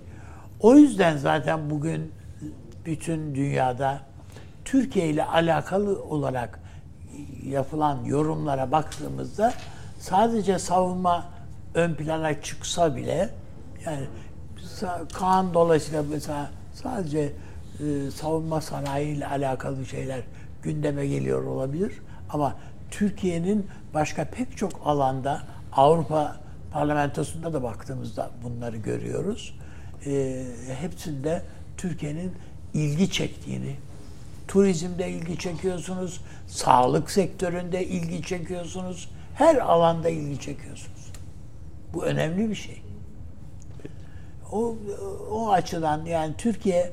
O 0.61 0.75
yüzden 0.75 1.17
zaten 1.17 1.71
bugün 1.71 2.13
bütün 2.85 3.35
dünyada 3.35 4.01
Türkiye 4.71 5.09
ile 5.09 5.25
alakalı 5.25 6.03
olarak 6.03 6.61
yapılan 7.45 8.05
yorumlara 8.05 8.73
baktığımızda 8.73 9.53
sadece 9.99 10.59
savunma 10.59 11.25
ön 11.75 11.95
plana 11.95 12.43
çıksa 12.43 12.97
bile 12.97 13.31
yani 13.85 14.07
Kaan 15.13 15.55
dolayısıyla 15.55 16.03
mesela 16.11 16.51
sadece 16.75 17.33
e, 17.81 18.11
savunma 18.11 18.61
sanayi 18.61 19.17
ile 19.17 19.27
alakalı 19.27 19.87
şeyler 19.87 20.21
gündeme 20.63 21.07
geliyor 21.07 21.45
olabilir 21.45 21.93
ama 22.31 22.55
Türkiye'nin 22.91 23.67
başka 23.95 24.25
pek 24.25 24.57
çok 24.57 24.73
alanda 24.85 25.43
Avrupa 25.73 26.37
parlamentosunda 26.73 27.53
da 27.53 27.63
baktığımızda 27.63 28.31
bunları 28.43 28.77
görüyoruz. 28.77 29.59
E, 30.07 30.45
hepsinde 30.81 31.43
Türkiye'nin 31.77 32.33
ilgi 32.75 33.11
çektiğini, 33.11 33.77
turizmde 34.49 35.11
ilgi 35.11 35.39
çekiyorsunuz, 35.39 36.21
sağlık 36.47 37.11
sektöründe 37.11 37.87
ilgi 37.87 38.23
çekiyorsunuz, 38.23 39.11
her 39.35 39.57
alanda 39.57 40.09
ilgi 40.09 40.41
çekiyorsunuz. 40.41 41.13
Bu 41.95 42.05
önemli 42.05 42.51
bir 42.51 42.55
şey. 42.55 42.83
O 44.53 44.77
o 45.31 45.51
açıdan 45.51 46.05
yani 46.05 46.35
Türkiye 46.39 46.93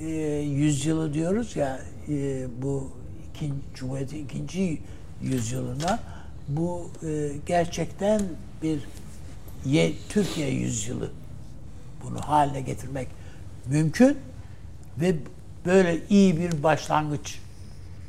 e, 0.00 0.06
yüzyılı 0.40 1.14
diyoruz 1.14 1.56
ya 1.56 1.80
e, 2.08 2.46
bu 2.62 2.90
ikinci 3.30 3.54
Cumhuriyet'in 3.74 4.24
ikinci 4.24 4.78
yüzyılına 5.22 5.98
bu 6.48 6.90
e, 7.06 7.30
gerçekten 7.46 8.22
bir 8.62 8.80
ye, 9.64 9.92
Türkiye 10.08 10.50
yüzyılı 10.50 11.10
bunu 12.04 12.20
haline 12.20 12.60
getirmek 12.60 13.08
mümkün 13.66 14.18
ve 15.00 15.16
böyle 15.68 16.00
iyi 16.10 16.38
bir 16.38 16.62
başlangıç 16.62 17.38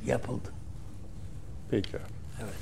yapıldı. 0.06 0.50
Peki 1.72 1.90
abi. 1.90 2.04
Evet. 2.42 2.54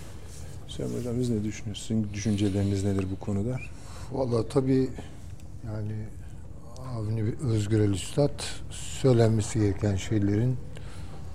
Hüseyin 0.67 0.99
Hocam 0.99 1.15
siz 1.15 1.29
ne 1.29 1.43
düşünüyorsunuz? 1.43 2.13
Düşünceleriniz 2.13 2.83
nedir 2.83 3.05
bu 3.11 3.25
konuda? 3.25 3.59
Valla 4.11 4.47
tabii 4.47 4.89
yani 5.65 5.95
Avni 6.95 7.35
Özgürel 7.43 7.89
Üstad 7.89 8.43
söylenmesi 8.69 9.59
gereken 9.59 9.95
şeylerin 9.95 10.57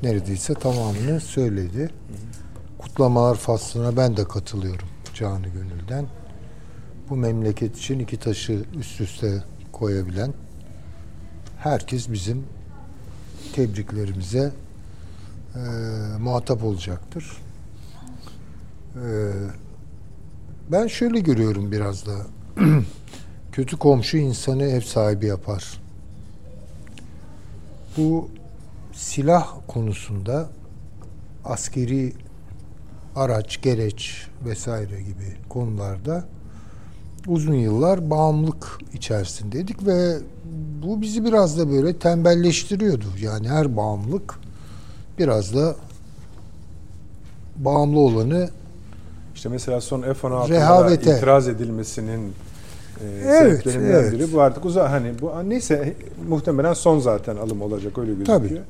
neredeyse 0.02 0.54
tamamını 0.54 1.20
söyledi. 1.20 1.90
Kutlamalar 2.78 3.34
faslına 3.34 3.96
ben 3.96 4.16
de 4.16 4.24
katılıyorum 4.24 4.88
canı 5.14 5.48
gönülden. 5.48 6.06
Bu 7.10 7.16
memleket 7.16 7.78
için 7.78 7.98
iki 7.98 8.16
taşı 8.16 8.64
üst 8.78 9.00
üste 9.00 9.44
koyabilen 9.72 10.34
herkes 11.58 12.12
bizim 12.12 12.44
tebriklerimize 13.52 14.52
e, 15.54 15.60
muhatap 16.20 16.64
olacaktır. 16.64 17.36
E, 18.94 19.04
ben 20.72 20.86
şöyle 20.86 21.20
görüyorum 21.20 21.72
biraz 21.72 22.06
da. 22.06 22.26
Kötü 23.52 23.76
komşu 23.76 24.16
insanı 24.16 24.64
ev 24.64 24.80
sahibi 24.80 25.26
yapar. 25.26 25.80
Bu 27.96 28.28
silah 28.92 29.48
konusunda 29.68 30.48
askeri 31.44 32.12
araç, 33.16 33.62
gereç 33.62 34.26
vesaire 34.44 35.02
gibi 35.02 35.36
konularda 35.48 36.24
uzun 37.26 37.54
yıllar 37.54 38.10
bağımlılık 38.10 38.78
içerisindeydik 38.94 39.86
ve 39.86 40.18
bu 40.82 41.00
bizi 41.00 41.24
biraz 41.24 41.58
da 41.58 41.70
böyle 41.70 41.96
tembelleştiriyordu. 41.98 43.04
Yani 43.20 43.48
her 43.48 43.76
bağımlılık 43.76 44.34
biraz 45.18 45.54
da 45.54 45.76
bağımlı 47.56 47.98
olanı 47.98 48.48
İşte 49.34 49.48
mesela 49.48 49.80
son 49.80 50.02
F-16'da 50.02 50.48
Rehavete. 50.48 51.16
itiraz 51.16 51.48
edilmesinin 51.48 52.20
e, 53.00 53.04
Evet, 53.24 53.62
sebeplerinden 53.62 53.90
evet. 53.90 54.12
biri 54.12 54.32
bu 54.32 54.40
artık 54.40 54.64
uzak 54.64 54.90
hani 54.90 55.12
bu 55.20 55.32
neyse 55.48 55.94
muhtemelen 56.28 56.72
son 56.72 56.98
zaten 56.98 57.36
alım 57.36 57.62
olacak 57.62 57.98
öyle 57.98 58.10
gözüküyor. 58.12 58.38
Tabii. 58.38 58.60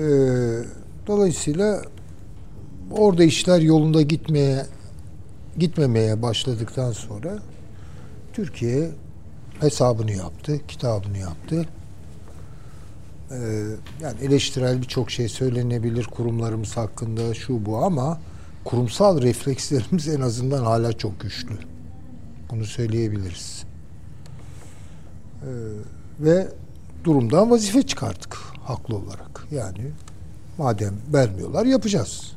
Ee, 0.00 0.58
dolayısıyla 1.06 1.82
orada 2.90 3.24
işler 3.24 3.60
yolunda 3.60 4.02
gitmeye 4.02 4.66
gitmemeye 5.58 6.22
başladıktan 6.22 6.92
sonra 6.92 7.38
Türkiye 8.32 8.90
hesabını 9.60 10.12
yaptı, 10.12 10.66
kitabını 10.68 11.18
yaptı. 11.18 11.66
Ee, 13.30 13.36
yani 14.02 14.20
eleştirel 14.22 14.82
birçok 14.82 15.10
şey 15.10 15.28
söylenebilir 15.28 16.04
kurumlarımız 16.04 16.76
hakkında 16.76 17.34
şu 17.34 17.66
bu 17.66 17.84
ama 17.84 18.20
kurumsal 18.64 19.22
reflekslerimiz 19.22 20.08
en 20.08 20.20
azından 20.20 20.64
hala 20.64 20.92
çok 20.92 21.20
güçlü. 21.20 21.58
Bunu 22.50 22.64
söyleyebiliriz. 22.64 23.64
Ee, 25.42 25.46
ve 26.20 26.48
durumdan 27.04 27.50
vazife 27.50 27.82
çıkarttık 27.82 28.36
haklı 28.62 28.96
olarak. 28.96 29.46
Yani 29.50 29.90
madem 30.58 30.94
vermiyorlar 31.12 31.66
yapacağız. 31.66 32.32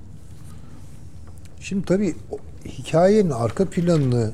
Şimdi 1.59 1.85
tabii 1.85 2.15
hikayenin 2.65 3.29
arka 3.29 3.65
planını 3.65 4.31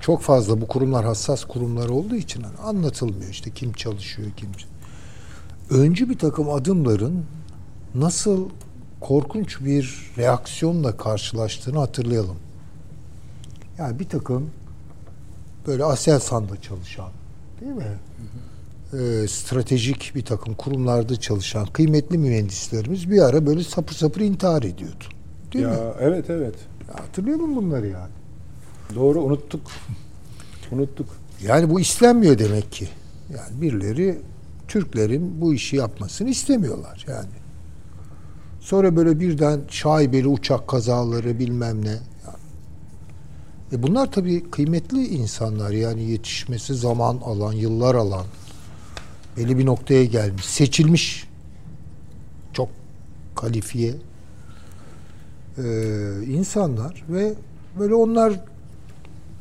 çok 0.00 0.22
fazla 0.22 0.60
bu 0.60 0.66
kurumlar 0.66 1.04
hassas 1.04 1.44
kurumlar 1.44 1.88
olduğu 1.88 2.16
için 2.16 2.42
hani 2.42 2.56
anlatılmıyor 2.56 3.30
işte 3.30 3.50
kim 3.50 3.72
çalışıyor 3.72 4.28
kim. 4.36 4.48
Öncü 5.70 6.10
bir 6.10 6.18
takım 6.18 6.50
adımların 6.50 7.24
nasıl 7.94 8.48
korkunç 9.00 9.60
bir 9.60 10.12
reaksiyonla 10.18 10.96
karşılaştığını 10.96 11.78
hatırlayalım. 11.78 12.36
Yani 13.78 13.98
bir 13.98 14.08
takım 14.08 14.50
böyle 15.66 15.84
Aselsan'da 15.84 16.62
çalışan 16.62 17.10
değil 17.60 17.72
mi? 17.72 17.98
Ee, 18.92 19.28
stratejik 19.28 20.12
bir 20.14 20.24
takım 20.24 20.54
kurumlarda 20.54 21.16
çalışan 21.20 21.66
kıymetli 21.66 22.18
mühendislerimiz 22.18 23.10
bir 23.10 23.22
ara 23.22 23.46
böyle 23.46 23.64
sapır 23.64 23.94
sapır 23.94 24.20
intihar 24.20 24.62
ediyordu. 24.62 25.04
Değil 25.52 25.64
ya, 25.64 25.70
mi? 25.70 25.76
Evet 26.00 26.30
evet. 26.30 26.54
Ya 26.88 27.04
hatırlıyor 27.04 27.38
musun 27.38 27.56
bunları 27.56 27.86
yani? 27.86 28.12
Doğru 28.94 29.20
unuttuk. 29.20 29.60
Unuttuk. 30.72 31.06
Yani 31.42 31.70
bu 31.70 31.80
istenmiyor 31.80 32.38
demek 32.38 32.72
ki. 32.72 32.88
Yani 33.36 33.60
birileri 33.60 34.18
Türklerin 34.68 35.40
bu 35.40 35.54
işi 35.54 35.76
yapmasını 35.76 36.30
istemiyorlar 36.30 37.06
yani. 37.08 37.28
Sonra 38.60 38.96
böyle 38.96 39.20
birden 39.20 39.60
şaibeli 39.68 40.28
uçak 40.28 40.68
kazaları 40.68 41.38
bilmem 41.38 41.84
ne. 41.84 41.98
E 43.72 43.82
bunlar 43.82 44.12
tabii 44.12 44.50
kıymetli 44.50 45.06
insanlar 45.06 45.70
yani 45.70 46.10
yetişmesi 46.10 46.74
zaman 46.74 47.16
alan, 47.24 47.52
yıllar 47.52 47.94
alan, 47.94 48.26
belli 49.36 49.58
bir 49.58 49.66
noktaya 49.66 50.04
gelmiş, 50.04 50.44
seçilmiş 50.44 51.28
çok 52.52 52.68
kalifiye 53.36 53.94
e, 55.58 55.64
insanlar 56.26 57.04
ve 57.08 57.34
böyle 57.78 57.94
onlar 57.94 58.40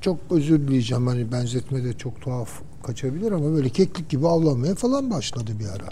çok 0.01 0.19
özür 0.29 0.59
dileyeceğim 0.59 1.07
hani 1.07 1.31
benzetme 1.31 1.83
de 1.83 1.93
çok 1.93 2.21
tuhaf 2.21 2.49
kaçabilir 2.83 3.31
ama 3.31 3.51
böyle 3.51 3.69
keklik 3.69 4.09
gibi 4.09 4.27
avlanmaya 4.27 4.75
falan 4.75 5.11
başladı 5.11 5.51
bir 5.59 5.67
ara. 5.67 5.89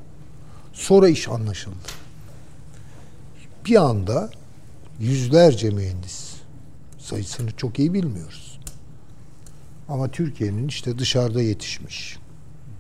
Sonra 0.74 1.10
iş 1.10 1.30
anlaşıldı. 1.30 1.76
Bir 3.66 3.76
anda 3.76 4.30
yüzlerce 5.00 5.70
mühendis 5.70 6.34
sayısını 7.00 7.52
çok 7.52 7.80
iyi 7.80 7.94
bilmiyoruz. 7.94 8.60
Ama 9.90 10.12
Türkiye'nin 10.12 10.68
işte 10.68 11.00
dışarıda 11.00 11.42
yetişmiş, 11.42 12.18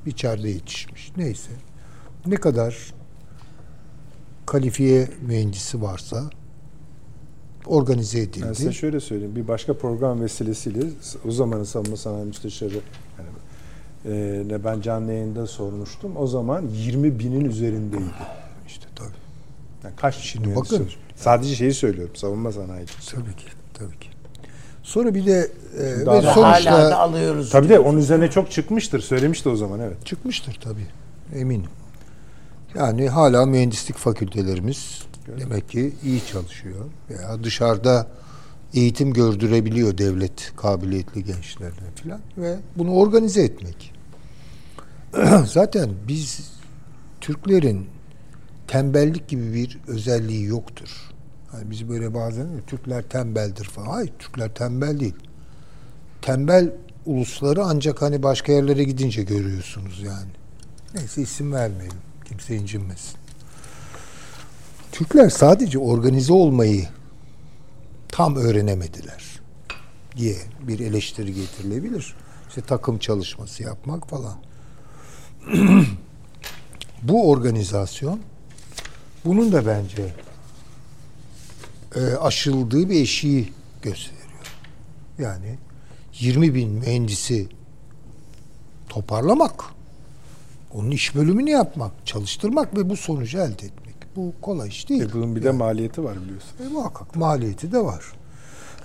içeride 0.05 0.49
yetişmiş 0.49 1.11
neyse 1.17 1.51
ne 2.25 2.35
kadar 2.35 2.93
kalifiye 4.45 5.09
mühendisi 5.21 5.81
varsa 5.81 6.29
organize 7.67 8.19
edildi. 8.19 8.45
Ben 8.47 8.53
size 8.53 8.73
şöyle 8.73 8.99
söyleyeyim. 8.99 9.35
Bir 9.35 9.47
başka 9.47 9.73
program 9.73 10.21
vesilesiyle 10.21 10.79
o 11.27 11.31
zamanın 11.31 11.63
savunma 11.63 11.97
sanayi 11.97 12.25
müsteşarı 12.25 12.73
yani, 13.17 13.29
e, 14.05 14.43
ne 14.47 14.63
ben 14.63 14.81
canlı 14.81 15.11
yayında 15.11 15.47
sormuştum. 15.47 16.17
O 16.17 16.27
zaman 16.27 16.67
20 16.73 17.19
binin 17.19 17.45
üzerindeydi. 17.45 18.03
İşte 18.67 18.85
tabii. 18.95 19.09
Yani 19.83 19.93
kaç 19.95 20.15
Şimdi 20.15 20.55
bakın. 20.55 20.85
var? 20.85 20.97
Sadece 21.15 21.55
şeyi 21.55 21.73
söylüyorum. 21.73 22.15
Savunma 22.15 22.51
sanayi. 22.51 22.85
Tabii 23.11 23.35
ki, 23.35 23.45
tabii 23.73 23.99
ki. 23.99 24.09
Sonra 24.83 25.15
bir 25.15 25.25
de 25.25 25.51
e, 25.79 26.05
Daha 26.05 26.17
ve 26.17 26.23
da- 26.23 26.33
sonuçta 26.33 26.71
Hala 26.71 26.91
da 26.91 26.99
alıyoruz. 26.99 27.49
Tabii 27.49 27.69
de 27.69 27.79
onun 27.79 27.97
üzerine 27.97 28.29
çok 28.29 28.51
çıkmıştır. 28.51 29.01
Söylemişti 29.01 29.49
o 29.49 29.55
zaman 29.55 29.79
evet. 29.79 30.05
çıkmıştır 30.05 30.59
tabii. 30.63 30.87
Eminim. 31.35 31.69
Yani 32.75 33.09
hala 33.09 33.45
mühendislik 33.45 33.97
fakültelerimiz 33.97 35.03
demek 35.27 35.69
ki 35.69 35.93
iyi 36.03 36.25
çalışıyor 36.25 36.85
veya 37.09 37.43
dışarıda 37.43 38.07
eğitim 38.73 39.13
gördürebiliyor 39.13 39.97
devlet 39.97 40.53
kabiliyetli 40.55 41.23
gençlerine 41.23 41.91
falan 42.03 42.21
ve 42.37 42.57
bunu 42.75 42.93
organize 42.93 43.43
etmek. 43.43 43.93
Zaten 45.45 45.89
biz 46.07 46.51
Türklerin 47.21 47.87
tembellik 48.67 49.27
gibi 49.27 49.53
bir 49.53 49.79
özelliği 49.87 50.45
yoktur. 50.45 50.89
Hani 51.51 51.71
biz 51.71 51.89
böyle 51.89 52.13
bazen 52.13 52.47
Türkler 52.67 53.03
tembeldir 53.03 53.65
falan. 53.65 53.87
Hayır, 53.87 54.11
Türkler 54.19 54.53
tembel 54.53 54.99
değil. 54.99 55.15
Tembel 56.21 56.71
ulusları 57.05 57.63
ancak 57.63 58.01
hani 58.01 58.23
başka 58.23 58.51
yerlere 58.51 58.83
gidince 58.83 59.23
görüyorsunuz 59.23 60.01
yani. 60.03 60.31
Neyse 60.95 61.21
isim 61.21 61.53
vermeyelim. 61.53 61.97
Kimse 62.25 62.55
incinmesin. 62.55 63.24
Türkler 64.95 65.29
sadece 65.29 65.79
organize 65.79 66.33
olmayı 66.33 66.87
tam 68.07 68.35
öğrenemediler 68.35 69.41
diye 70.17 70.35
bir 70.61 70.79
eleştiri 70.79 71.33
getirilebilir. 71.33 72.15
İşte 72.49 72.61
takım 72.61 72.97
çalışması 72.97 73.63
yapmak 73.63 74.09
falan. 74.09 74.35
Bu 77.03 77.29
organizasyon 77.29 78.19
bunun 79.25 79.51
da 79.51 79.65
bence 79.65 80.13
e, 81.95 82.01
aşıldığı 82.01 82.89
bir 82.89 83.01
eşiği 83.01 83.53
gösteriyor. 83.81 84.47
Yani 85.19 85.57
20 86.19 86.53
bin 86.53 86.69
mühendisi 86.69 87.47
toparlamak, 88.89 89.63
onun 90.73 90.91
iş 90.91 91.15
bölümünü 91.15 91.49
yapmak, 91.49 91.91
çalıştırmak 92.05 92.77
ve 92.77 92.89
bu 92.89 92.97
sonucu 92.97 93.37
elde 93.37 93.65
etmek. 93.65 93.84
Bu 94.15 94.33
kolay 94.41 94.67
iş 94.69 94.89
değil. 94.89 95.03
E 95.03 95.13
bunun 95.13 95.35
bir 95.35 95.43
de 95.43 95.51
maliyeti 95.51 96.03
var 96.03 96.17
biliyorsun. 96.23 96.49
E, 96.65 96.67
muhakkak 96.67 97.15
maliyeti 97.15 97.71
de 97.71 97.79
var. 97.79 98.03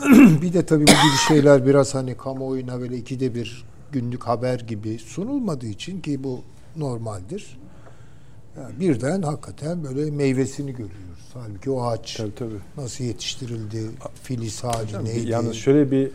bir 0.43 0.53
de 0.53 0.67
tabii 0.67 0.83
bu 0.83 0.91
gibi 0.91 1.17
şeyler 1.29 1.67
biraz 1.67 1.95
hani 1.95 2.17
kamuoyuna 2.17 2.81
böyle 2.81 2.97
ikide 2.97 3.35
bir 3.35 3.65
günlük 3.93 4.23
haber 4.25 4.61
gibi 4.61 4.99
sunulmadığı 4.99 5.67
için 5.67 6.01
ki 6.01 6.25
bu 6.25 6.41
normaldir. 6.77 7.59
Yani 8.57 8.81
birden 8.81 9.23
hakikaten 9.23 9.85
böyle 9.85 10.11
meyvesini 10.11 10.71
görüyoruz. 10.71 11.31
Halbuki 11.35 11.71
o 11.71 11.83
ağaç 11.83 12.17
Tabii 12.17 12.35
tabii. 12.35 12.61
nasıl 12.77 13.05
yetiştirildi, 13.05 13.91
filiz 14.23 14.65
hali 14.65 14.87
Hocam, 14.87 15.05
neydi? 15.05 15.29
Yalnız 15.31 15.57
şöyle 15.57 15.91
bir 15.91 16.11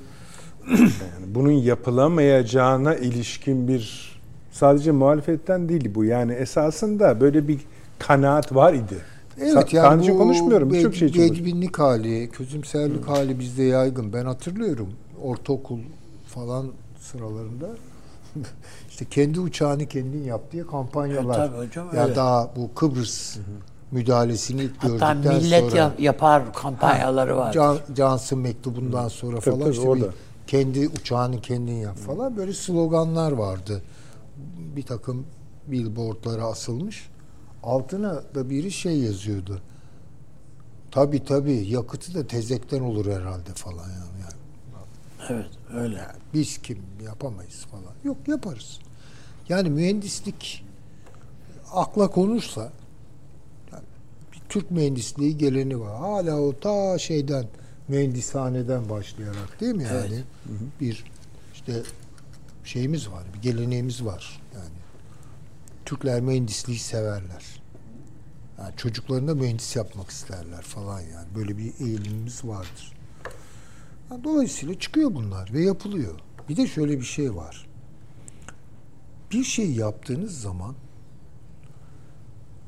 yani 0.69 1.35
bunun 1.35 1.51
yapılamayacağına 1.51 2.95
ilişkin 2.95 3.67
bir 3.67 4.15
sadece 4.51 4.91
muhalefetten 4.91 5.69
değil 5.69 5.95
bu. 5.95 6.05
Yani 6.05 6.33
esasında 6.33 7.21
böyle 7.21 7.47
bir 7.47 7.59
kanaat 7.99 8.55
var 8.55 8.73
idi. 8.73 8.97
Evet 9.39 9.53
Sa- 9.53 9.75
yani 9.75 9.87
sadece 9.87 10.13
bu 10.13 10.17
konuşmuyorum. 10.17 10.73
Birçok 10.73 10.93
bed- 10.93 10.97
şey 10.97 11.07
için. 11.07 11.21
bedbinlik 11.35 11.79
hali, 11.79 12.29
közümserlik 12.29 13.07
hali 13.07 13.39
bizde 13.39 13.63
yaygın. 13.63 14.13
Ben 14.13 14.25
hatırlıyorum 14.25 14.89
ortaokul 15.23 15.79
falan 16.27 16.71
sıralarında 16.99 17.69
işte 18.89 19.05
kendi 19.05 19.39
uçağını 19.39 19.85
kendin 19.87 20.23
yap 20.23 20.41
diye 20.51 20.65
kampanyalar. 20.67 21.33
E, 21.33 21.47
tabii 21.51 21.65
hocam, 21.67 21.87
ya 21.95 22.03
öyle. 22.03 22.15
daha 22.15 22.49
bu 22.55 22.73
Kıbrıs 22.75 23.37
müdahalesini 23.91 24.61
ilk 24.61 24.75
Hatta 24.77 24.87
gördükten 25.13 25.35
millet 25.43 25.63
sonra 25.63 25.77
yap- 25.81 25.99
yapar 25.99 26.53
kampanyaları 26.53 27.37
var. 27.37 27.53
Can, 27.53 27.77
Johnson 27.97 28.39
mektubundan 28.39 29.07
sonra 29.07 29.39
Tabii, 29.39 29.45
falan 29.55 29.59
tabii, 29.59 29.73
işte 29.75 29.87
orada. 29.89 30.05
bir 30.05 30.11
kendi 30.47 30.87
uçağını 30.87 31.41
kendin 31.41 31.73
yap 31.73 31.97
falan 31.97 32.37
böyle 32.37 32.53
sloganlar 32.53 33.31
vardı. 33.31 33.81
Bir 34.75 34.83
takım 34.83 35.25
billboardlara 35.67 36.43
asılmış. 36.43 37.09
Altına 37.65 38.23
da 38.35 38.49
biri 38.49 38.71
şey 38.71 38.99
yazıyordu. 38.99 39.61
Tabi 40.91 41.25
tabi 41.25 41.53
yakıtı 41.53 42.13
da 42.13 42.27
tezekten 42.27 42.81
olur 42.81 43.05
herhalde 43.05 43.53
falan 43.55 43.89
yani. 43.89 44.21
yani 44.21 44.35
Evet 45.29 45.49
öyle. 45.73 46.07
biz 46.33 46.57
kim 46.57 46.77
yapamayız 47.05 47.65
falan. 47.65 47.93
Yok 48.03 48.17
yaparız. 48.27 48.79
Yani 49.49 49.69
mühendislik 49.69 50.65
akla 51.71 52.07
konursa 52.11 52.71
yani 53.71 53.83
bir 54.33 54.41
Türk 54.49 54.71
mühendisliği 54.71 55.37
geleni 55.37 55.79
var. 55.79 55.95
Hala 55.97 56.39
o 56.39 56.59
ta 56.59 56.97
şeyden 56.97 57.45
mühendishaneden 57.87 58.89
başlayarak 58.89 59.61
değil 59.61 59.75
mi 59.75 59.83
yani? 59.83 60.23
Bir 60.81 61.03
işte 61.53 61.83
şeyimiz 62.63 63.09
var, 63.09 63.23
bir 63.33 63.41
geleneğimiz 63.41 64.05
var 64.05 64.41
yani. 64.53 64.75
Türkler 65.85 66.21
mühendisliği 66.21 66.79
severler. 66.79 67.54
Yani 68.59 68.73
çocuklarına 68.77 69.33
mühendis 69.33 69.75
yapmak 69.75 70.09
isterler 70.09 70.61
falan 70.61 70.99
yani. 70.99 71.27
Böyle 71.35 71.57
bir 71.57 71.73
eğilimimiz 71.79 72.45
vardır. 72.45 72.93
Ha, 74.09 74.23
Dolayısıyla 74.23 74.79
çıkıyor 74.79 75.15
bunlar 75.15 75.53
ve 75.53 75.63
yapılıyor. 75.63 76.19
Bir 76.49 76.57
de 76.57 76.67
şöyle 76.67 76.99
bir 76.99 77.05
şey 77.05 77.35
var. 77.35 77.67
Bir 79.31 79.43
şey 79.43 79.71
yaptığınız 79.71 80.41
zaman 80.41 80.75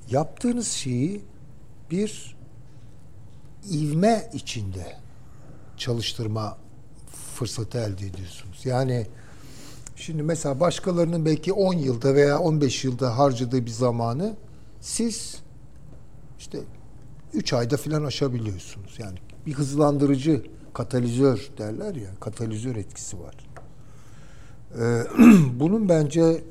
yaptığınız 0.10 0.68
şeyi 0.68 1.22
bir 1.92 2.36
ivme 3.72 4.30
içinde 4.34 4.98
çalıştırma 5.78 6.58
fırsatı 7.36 7.78
elde 7.78 8.06
ediyorsunuz. 8.06 8.66
Yani 8.66 9.08
şimdi 9.96 10.24
mesela 10.24 10.60
başkalarının 10.60 11.26
belki 11.26 11.54
10 11.54 11.74
yılda 11.74 12.16
veya 12.16 12.40
15 12.40 12.84
yılda 12.84 13.18
harcadığı 13.18 13.66
bir 13.66 13.72
zamanı 13.72 14.36
siz 14.82 15.38
işte 16.40 16.60
3 17.34 17.54
ayda 17.54 17.78
filan 17.78 18.04
aşabiliyorsunuz. 18.04 18.96
Yani 19.00 19.18
bir 19.46 19.54
hızlandırıcı 19.54 20.44
katalizör 20.74 21.50
derler 21.58 21.96
ya, 21.96 22.10
katalizör 22.20 22.76
etkisi 22.76 23.18
var. 23.20 23.36
Ee, 24.80 25.04
bunun 25.60 25.90
bence 25.90 26.44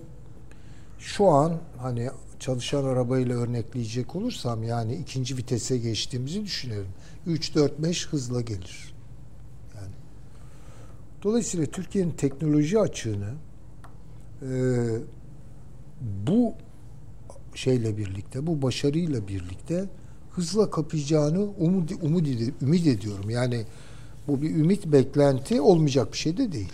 şu 0.99 1.29
an 1.29 1.53
hani 1.79 2.11
çalışan 2.41 2.85
arabayla 2.85 3.37
örnekleyecek 3.37 4.17
olursam 4.17 4.63
yani 4.63 4.95
ikinci 4.95 5.37
vitese 5.37 5.79
geçtiğimizi 5.79 6.45
düşünüyorum. 6.45 6.91
3 7.27 7.55
4 7.55 7.79
5 7.79 8.09
hızla 8.09 8.41
gelir. 8.41 8.95
Yani 9.75 9.95
dolayısıyla 11.23 11.67
Türkiye'nin 11.67 12.11
teknoloji 12.11 12.81
açığını 12.81 13.35
e, 14.43 14.49
bu 16.27 16.55
şeyle 17.57 17.97
birlikte, 17.97 18.47
bu 18.47 18.63
başarıyla 18.63 19.29
birlikte 19.29 19.85
hızla 20.31 20.71
kapayacağını 20.71 21.41
umut, 21.43 21.93
umut 22.03 22.27
ümit 22.63 22.87
ediyorum. 22.87 23.31
Yani 23.31 23.65
bu 24.29 24.43
bir 24.43 24.51
ümit 24.51 24.87
beklenti 24.87 25.61
olmayacak 25.61 26.13
bir 26.13 26.19
şey 26.19 26.37
de 26.37 26.53
değil. 26.53 26.73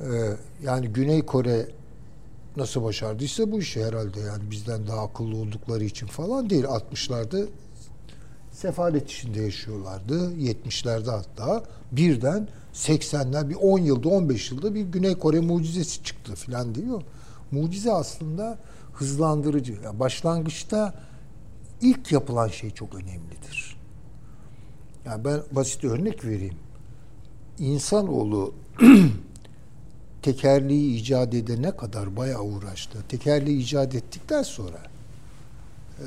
Ee, 0.00 0.36
yani 0.62 0.88
Güney 0.88 1.22
Kore 1.22 1.66
nasıl 2.56 2.84
başardıysa 2.84 3.52
bu 3.52 3.58
işi 3.58 3.84
herhalde 3.84 4.20
yani 4.20 4.50
bizden 4.50 4.86
daha 4.86 5.04
akıllı 5.04 5.36
oldukları 5.36 5.84
için 5.84 6.06
falan 6.06 6.50
değil. 6.50 6.64
60'larda 6.64 7.46
sefalet 8.52 9.10
içinde 9.10 9.40
yaşıyorlardı. 9.40 10.34
70'lerde 10.34 11.10
hatta 11.10 11.64
birden 11.92 12.48
80'ler 12.74 13.48
bir 13.48 13.54
10 13.54 13.78
yılda 13.78 14.08
15 14.08 14.50
yılda 14.50 14.74
bir 14.74 14.82
Güney 14.82 15.14
Kore 15.14 15.40
mucizesi 15.40 16.02
çıktı 16.02 16.34
falan 16.34 16.74
diyor. 16.74 17.02
Mucize 17.50 17.92
aslında 17.92 18.58
hızlandırıcı. 18.92 19.76
Yani 19.84 20.00
başlangıçta 20.00 20.94
ilk 21.80 22.12
yapılan 22.12 22.48
şey 22.48 22.70
çok 22.70 22.94
önemlidir. 22.94 23.76
Yani 25.04 25.24
ben 25.24 25.40
basit 25.52 25.84
örnek 25.84 26.24
vereyim. 26.24 26.56
İnsanoğlu 27.58 28.54
tekerleği 30.22 30.96
icat 30.96 31.34
edene 31.34 31.76
kadar 31.76 32.16
bayağı 32.16 32.42
uğraştı. 32.42 32.98
Tekerleği 33.08 33.58
icat 33.62 33.94
ettikten 33.94 34.42
sonra 34.42 34.78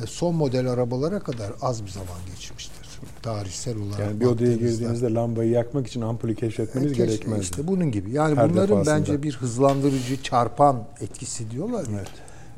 e, 0.03 0.07
son 0.07 0.35
model 0.35 0.67
arabalara 0.69 1.19
kadar 1.19 1.53
az 1.61 1.83
bir 1.85 1.89
zaman 1.89 2.17
geçmiştir. 2.35 2.83
Tarihsel 3.21 3.77
olarak 3.77 3.99
Yani 3.99 4.19
bir 4.19 4.25
odaya 4.25 4.53
girdiğinizde 4.53 5.13
lambayı 5.13 5.49
yakmak 5.51 5.87
için 5.87 6.01
ampulü 6.01 6.35
keşfetmeniz 6.35 6.87
Keşke 6.93 7.05
gerekmez. 7.05 7.41
işte 7.41 7.67
bunun 7.67 7.91
gibi. 7.91 8.11
Yani 8.11 8.35
Her 8.37 8.49
bunların 8.49 8.69
defasında. 8.77 8.95
bence 8.99 9.23
bir 9.23 9.33
hızlandırıcı, 9.33 10.23
çarpan 10.23 10.83
etkisi 11.01 11.51
diyorlar 11.51 11.87
ya. 11.87 12.03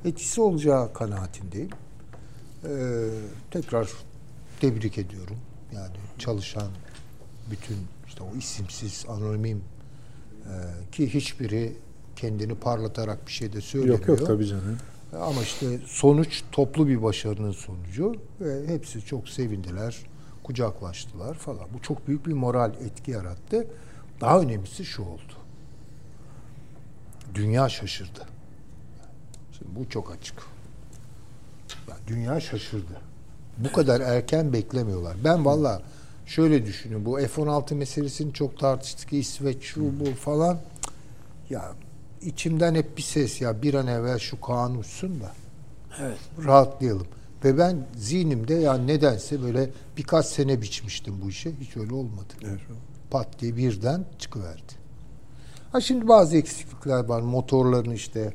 Etkisi 0.05 0.41
olacağı 0.41 0.93
kanaatindeyim. 0.93 1.69
Ee, 2.63 3.09
tekrar 3.51 3.89
tebrik 4.61 4.97
ediyorum. 4.97 5.37
Yani 5.73 5.95
çalışan 6.17 6.67
bütün 7.51 7.77
işte 8.07 8.23
o 8.23 8.37
isimsiz, 8.37 9.05
anonim 9.09 9.63
e, 10.45 10.53
ki 10.91 11.13
hiçbiri 11.13 11.73
kendini 12.15 12.55
parlatarak 12.55 13.27
bir 13.27 13.31
şey 13.31 13.53
de 13.53 13.61
söylemiyor. 13.61 13.99
Yok 13.99 14.07
yok 14.07 14.27
tabii 14.27 14.47
canım. 14.47 14.77
Ama 15.13 15.41
işte 15.41 15.79
sonuç 15.85 16.43
toplu 16.51 16.87
bir 16.87 17.03
başarının 17.03 17.51
sonucu 17.51 18.15
ve 18.41 18.67
hepsi 18.67 19.05
çok 19.05 19.29
sevindiler, 19.29 19.97
kucaklaştılar 20.43 21.33
falan. 21.33 21.65
Bu 21.73 21.81
çok 21.81 22.07
büyük 22.07 22.27
bir 22.27 22.33
moral 22.33 22.73
etki 22.73 23.11
yarattı. 23.11 23.67
Daha 24.21 24.39
önemlisi 24.39 24.85
şu 24.85 25.03
oldu. 25.03 25.33
Dünya 27.35 27.69
şaşırdı. 27.69 28.34
Bu 29.75 29.89
çok 29.89 30.11
açık. 30.11 30.35
Ya 31.89 31.95
dünya 32.07 32.39
şaşırdı. 32.39 33.01
Bu 33.57 33.71
kadar 33.71 34.01
erken 34.01 34.53
beklemiyorlar. 34.53 35.15
Ben 35.23 35.45
valla 35.45 35.81
şöyle 36.25 36.65
düşünüyorum. 36.65 37.05
Bu 37.05 37.17
F-16 37.17 37.75
meselesini 37.75 38.33
çok 38.33 38.59
tartıştık. 38.59 39.13
İsveç, 39.13 39.63
şu 39.63 39.99
bu 39.99 40.15
falan. 40.15 40.59
Ya 41.49 41.71
içimden 42.21 42.75
hep 42.75 42.97
bir 42.97 43.01
ses 43.01 43.41
ya 43.41 43.61
bir 43.61 43.73
an 43.73 43.87
evvel 43.87 44.19
şu 44.19 44.41
Kaan 44.41 44.77
uçsun 44.77 45.21
da 45.21 45.31
Evet. 46.01 46.17
rahatlayalım. 46.45 47.07
Ve 47.43 47.57
ben 47.57 47.87
zihnimde 47.95 48.53
ya 48.53 48.73
nedense 48.77 49.43
böyle 49.43 49.69
birkaç 49.97 50.25
sene 50.25 50.61
biçmiştim 50.61 51.21
bu 51.21 51.29
işe. 51.29 51.51
Hiç 51.59 51.77
öyle 51.77 51.93
olmadı. 51.93 52.33
Evet. 52.43 52.59
Pat 53.11 53.39
diye 53.39 53.57
birden 53.57 54.05
çıkıverdi. 54.19 54.73
Ha 55.71 55.81
şimdi 55.81 56.07
bazı 56.07 56.37
eksiklikler 56.37 57.05
var. 57.05 57.21
Motorların 57.21 57.91
işte 57.91 58.33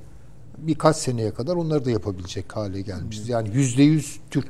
birkaç 0.67 0.97
seneye 0.97 1.31
kadar 1.35 1.57
onları 1.57 1.85
da 1.85 1.91
yapabilecek 1.91 2.57
hale 2.57 2.81
gelmişiz. 2.81 3.29
Yani 3.29 3.51
yüzde 3.55 3.83
yüz 3.83 4.21
Türk. 4.31 4.49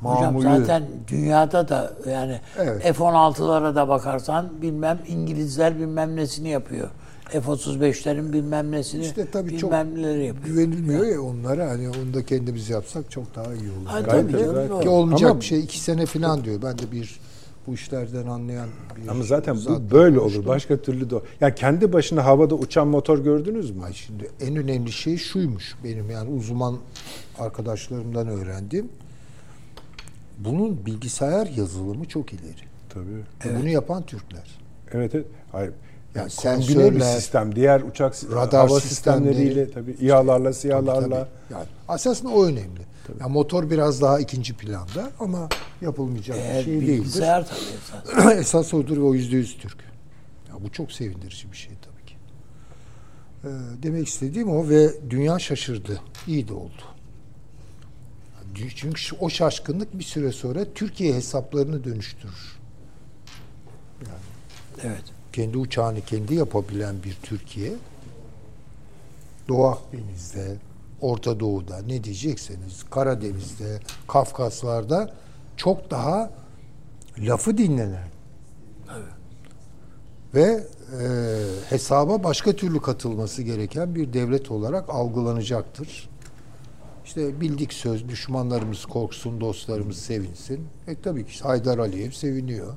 Hocam 0.00 0.24
Mamulü. 0.34 0.42
zaten 0.42 0.82
dünyada 1.08 1.68
da 1.68 1.92
yani 2.10 2.40
Evet. 2.58 2.82
F-16'lara 2.82 3.74
da 3.74 3.88
bakarsan 3.88 4.48
bilmem 4.62 4.98
İngilizler 5.08 5.78
bilmem 5.78 6.16
nesini 6.16 6.48
yapıyor. 6.48 6.88
F-35'lerin 7.30 8.32
bilmem 8.32 8.72
nesini 8.72 9.04
İşte 9.04 9.30
tabii 9.30 9.58
çok 9.58 9.70
bilmem 9.70 9.94
neleri 9.94 10.26
yapıyor. 10.26 10.46
güvenilmiyor 10.46 11.06
ya 11.06 11.20
onlara. 11.22 11.70
Hani 11.70 11.88
onu 11.88 12.14
da 12.14 12.24
kendimiz 12.26 12.70
yapsak 12.70 13.10
çok 13.10 13.34
daha 13.34 13.44
iyi 13.54 13.70
olur. 13.70 13.86
Ha, 13.86 13.98
tabii 14.02 14.10
Gayet 14.10 14.30
canım, 14.46 14.54
gayet- 14.54 14.70
doğru. 14.70 14.80
Ki 14.80 14.88
olmayacak 14.88 15.30
Ama- 15.30 15.40
bir 15.40 15.44
şey 15.44 15.60
iki 15.60 15.78
sene 15.80 16.06
falan 16.06 16.44
diyor. 16.44 16.62
Ben 16.62 16.78
de 16.78 16.92
bir 16.92 17.20
bu 17.66 17.74
işlerden 17.74 18.26
anlayan 18.26 18.68
bir 18.96 19.08
Ama 19.08 19.24
zaten 19.24 19.56
bu 19.56 19.90
böyle 19.90 20.18
konuştum. 20.18 20.40
olur. 20.40 20.48
Başka 20.48 20.76
türlü 20.76 21.10
de. 21.10 21.14
Ya 21.40 21.54
kendi 21.54 21.92
başına 21.92 22.24
havada 22.24 22.54
uçan 22.54 22.88
motor 22.88 23.18
gördünüz 23.18 23.70
mü? 23.70 23.84
Ay 23.84 23.92
şimdi 23.92 24.30
en 24.40 24.56
önemli 24.56 24.92
şey 24.92 25.16
şuymuş 25.16 25.74
benim 25.84 26.10
yani 26.10 26.30
uzman 26.30 26.78
arkadaşlarımdan 27.38 28.28
öğrendim. 28.28 28.88
Bunun 30.38 30.86
bilgisayar 30.86 31.46
yazılımı 31.46 32.04
çok 32.08 32.32
ileri. 32.32 32.62
Tabii. 32.88 33.54
Ve 33.54 33.58
Bunu 33.60 33.68
yapan 33.68 34.02
Türkler. 34.02 34.58
Evet, 34.92 35.14
evet. 35.14 35.26
Hayır. 35.52 35.72
Yani 36.14 36.30
Yani 36.44 36.66
kombine 36.66 36.78
bir 36.78 37.00
sensörler, 37.00 37.14
sistem. 37.20 37.56
Diğer 37.56 37.80
uçak 37.80 38.14
radar 38.34 38.68
hava 38.68 38.80
sistemleri, 38.80 39.34
sistemleriyle 39.34 39.70
tabii 39.70 39.90
İHA'larla, 40.00 40.52
SİHA'larla. 40.52 41.28
Yani 41.50 41.64
esasında 41.94 42.30
o 42.32 42.44
önemli. 42.44 42.80
Yani 43.20 43.32
motor 43.32 43.70
biraz 43.70 44.00
daha 44.00 44.20
ikinci 44.20 44.54
planda 44.56 45.10
ama 45.20 45.48
yapılmayacak 45.80 46.36
bir 46.36 46.42
Eğer 46.42 46.62
şey 46.64 46.72
değildir. 46.74 46.88
bilgisayar 46.88 47.48
tabii 47.48 47.60
esas. 48.24 48.38
Esas 48.38 48.74
odur 48.74 48.96
ve 48.96 49.00
o 49.02 49.14
yüzde 49.14 49.36
yüz 49.36 49.56
Türk. 49.58 49.76
Ya 50.48 50.54
bu 50.64 50.72
çok 50.72 50.92
sevindirici 50.92 51.52
bir 51.52 51.56
şey 51.56 51.72
tabii 51.82 52.06
ki. 52.06 52.14
Ee, 53.44 53.48
demek 53.82 54.08
istediğim 54.08 54.48
o 54.50 54.68
ve 54.68 55.10
dünya 55.10 55.38
şaşırdı. 55.38 56.00
İyi 56.26 56.48
de 56.48 56.52
oldu. 56.54 56.82
Çünkü 58.76 59.16
o 59.20 59.30
şaşkınlık 59.30 59.98
bir 59.98 60.04
süre 60.04 60.32
sonra 60.32 60.64
Türkiye 60.74 61.14
hesaplarını 61.14 61.84
dönüştürür. 61.84 62.56
Evet. 64.82 65.02
Kendi 65.32 65.58
uçağını 65.58 66.00
kendi 66.00 66.34
yapabilen 66.34 67.02
bir 67.04 67.16
Türkiye 67.22 67.72
Doğu 69.48 69.66
Akdeniz'de, 69.66 70.56
Orta 71.02 71.40
Doğu'da 71.40 71.78
ne 71.78 72.04
diyecekseniz 72.04 72.82
Karadeniz'de, 72.90 73.78
Kafkaslar'da 74.08 75.10
çok 75.56 75.90
daha 75.90 76.30
lafı 77.18 77.58
dinlenen 77.58 78.08
ve 80.34 80.42
e, 80.42 81.06
hesaba 81.68 82.24
başka 82.24 82.52
türlü 82.52 82.80
katılması 82.82 83.42
gereken 83.42 83.94
bir 83.94 84.12
devlet 84.12 84.50
olarak 84.50 84.90
algılanacaktır. 84.90 86.08
İşte 87.04 87.40
bildik 87.40 87.72
söz, 87.72 88.08
düşmanlarımız 88.08 88.86
korksun, 88.86 89.40
dostlarımız 89.40 89.96
sevinsin. 89.96 90.66
E 90.88 90.94
tabii 91.02 91.26
ki 91.26 91.42
Haydar 91.42 91.78
Aliyev 91.78 92.10
seviniyor. 92.10 92.74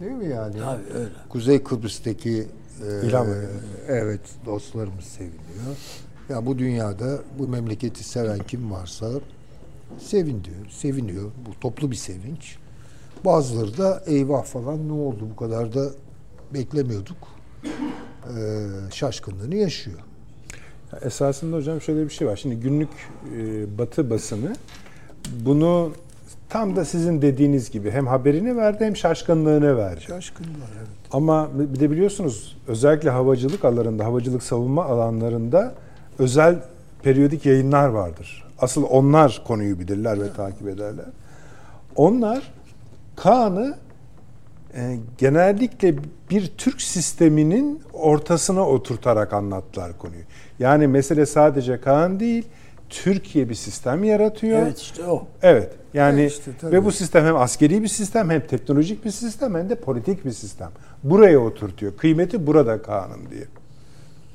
Değil 0.00 0.12
mi 0.12 0.28
yani? 0.28 0.58
Tabii 0.58 0.98
öyle. 0.98 1.10
Kuzey 1.28 1.62
Kıbrıs'taki 1.62 2.48
e, 2.88 3.06
İlham 3.06 3.26
ediyor. 3.26 3.50
evet 3.88 4.20
dostlarımız 4.46 5.04
seviniyor. 5.04 5.76
Ya 6.28 6.46
bu 6.46 6.58
dünyada 6.58 7.18
bu 7.38 7.48
memleketi 7.48 8.04
seven 8.04 8.38
kim 8.38 8.70
varsa 8.70 9.10
seviniyor, 9.98 10.66
seviniyor. 10.70 11.24
Bu 11.24 11.60
toplu 11.60 11.90
bir 11.90 11.96
sevinç. 11.96 12.56
Bazıları 13.24 13.78
da 13.78 14.02
eyvah 14.06 14.44
falan 14.44 14.88
ne 14.88 14.92
oldu 14.92 15.28
bu 15.32 15.36
kadar 15.36 15.74
da 15.74 15.90
beklemiyorduk. 16.54 17.16
E, 17.64 18.66
şaşkınlığını 18.90 19.54
yaşıyor. 19.54 19.98
Ya 20.92 20.98
Esasında 20.98 21.56
hocam 21.56 21.80
şöyle 21.80 22.04
bir 22.04 22.10
şey 22.10 22.28
var. 22.28 22.36
Şimdi 22.36 22.56
günlük 22.56 22.88
e, 23.36 23.78
batı 23.78 24.10
basını 24.10 24.56
bunu 25.44 25.92
tam 26.48 26.76
da 26.76 26.84
sizin 26.84 27.22
dediğiniz 27.22 27.70
gibi 27.70 27.90
hem 27.90 28.06
haberini 28.06 28.56
verdi 28.56 28.84
hem 28.84 28.96
şaşkınlığını 28.96 29.76
verdi. 29.76 30.00
Şaşkınlar 30.00 30.70
evet. 30.78 30.88
Ama 31.12 31.50
bir 31.54 31.80
de 31.80 31.90
biliyorsunuz 31.90 32.56
özellikle 32.68 33.10
havacılık 33.10 33.64
alanlarında, 33.64 34.04
havacılık 34.04 34.42
savunma 34.42 34.84
alanlarında 34.84 35.74
özel 36.18 36.62
periyodik 37.02 37.46
yayınlar 37.46 37.88
vardır. 37.88 38.44
Asıl 38.58 38.82
onlar 38.90 39.42
konuyu 39.46 39.78
bilirler 39.78 40.20
ve 40.20 40.32
takip 40.32 40.68
ederler. 40.68 41.06
Onlar 41.96 42.52
Kaan'ı 43.16 43.74
e, 44.74 44.96
genellikle 45.18 45.94
bir 46.30 46.52
Türk 46.58 46.82
sisteminin 46.82 47.82
ortasına 47.92 48.68
oturtarak 48.68 49.32
anlattılar 49.32 49.98
konuyu. 49.98 50.22
Yani 50.58 50.86
mesele 50.86 51.26
sadece 51.26 51.80
Kaan 51.80 52.20
değil, 52.20 52.44
Türkiye 52.88 53.48
bir 53.48 53.54
sistem 53.54 54.04
yaratıyor. 54.04 54.58
Evet 54.58 54.78
işte 54.78 55.04
o. 55.04 55.26
Evet. 55.42 55.72
Yani 55.94 56.20
Evet 56.20 56.32
işte, 56.32 56.50
tabii. 56.60 56.72
ve 56.72 56.84
bu 56.84 56.92
sistem 56.92 57.24
hem 57.24 57.36
askeri 57.36 57.82
bir 57.82 57.88
sistem 57.88 58.30
hem 58.30 58.46
teknolojik 58.46 59.04
bir 59.04 59.10
sistem 59.10 59.54
hem 59.54 59.70
de 59.70 59.74
politik 59.74 60.24
bir 60.24 60.30
sistem. 60.30 60.70
Buraya 61.04 61.38
oturtuyor. 61.38 61.96
Kıymeti 61.96 62.46
burada 62.46 62.82
Kaan'ın 62.82 63.30
diye. 63.30 63.44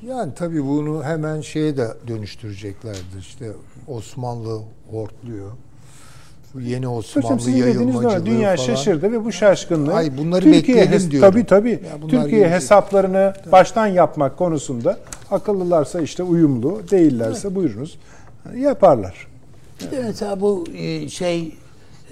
Yani 0.08 0.34
tabii 0.36 0.64
bunu 0.66 1.04
hemen 1.04 1.42
şeye 1.42 1.78
de 1.78 1.88
dönüştüreceklerdir. 2.08 3.20
İşte 3.20 3.52
Osmanlı 3.88 4.60
hortluyor. 4.92 5.52
Bu 6.54 6.62
yeni 6.62 6.88
Osmanlı 6.88 7.50
yayılmacılığı 7.52 8.26
Dünya 8.26 8.56
falan. 8.56 8.66
şaşırdı 8.68 9.12
ve 9.12 9.26
bu 9.26 9.32
şaşkınlığı 9.32 9.94
Ay, 9.94 10.18
bunları 10.18 10.52
bekleyelim 10.52 10.94
hes- 11.00 11.12
diyorum. 11.12 11.32
Tabii 11.32 11.46
tabii. 11.46 11.70
Ya 11.72 12.00
Türkiye 12.02 12.22
gelecek. 12.26 12.52
hesaplarını 12.52 13.34
baştan 13.52 13.88
yapmak 13.88 14.38
konusunda 14.38 15.00
akıllılarsa 15.32 16.02
işte 16.02 16.24
uyumlu, 16.24 16.82
değillerse 16.92 17.56
buyurunuz 17.56 17.98
yaparlar. 18.56 19.28
Bir 19.82 19.92
de 19.98 20.04
mesela 20.04 20.42
bu 20.42 20.66
e, 20.76 21.10
şey 21.10 21.58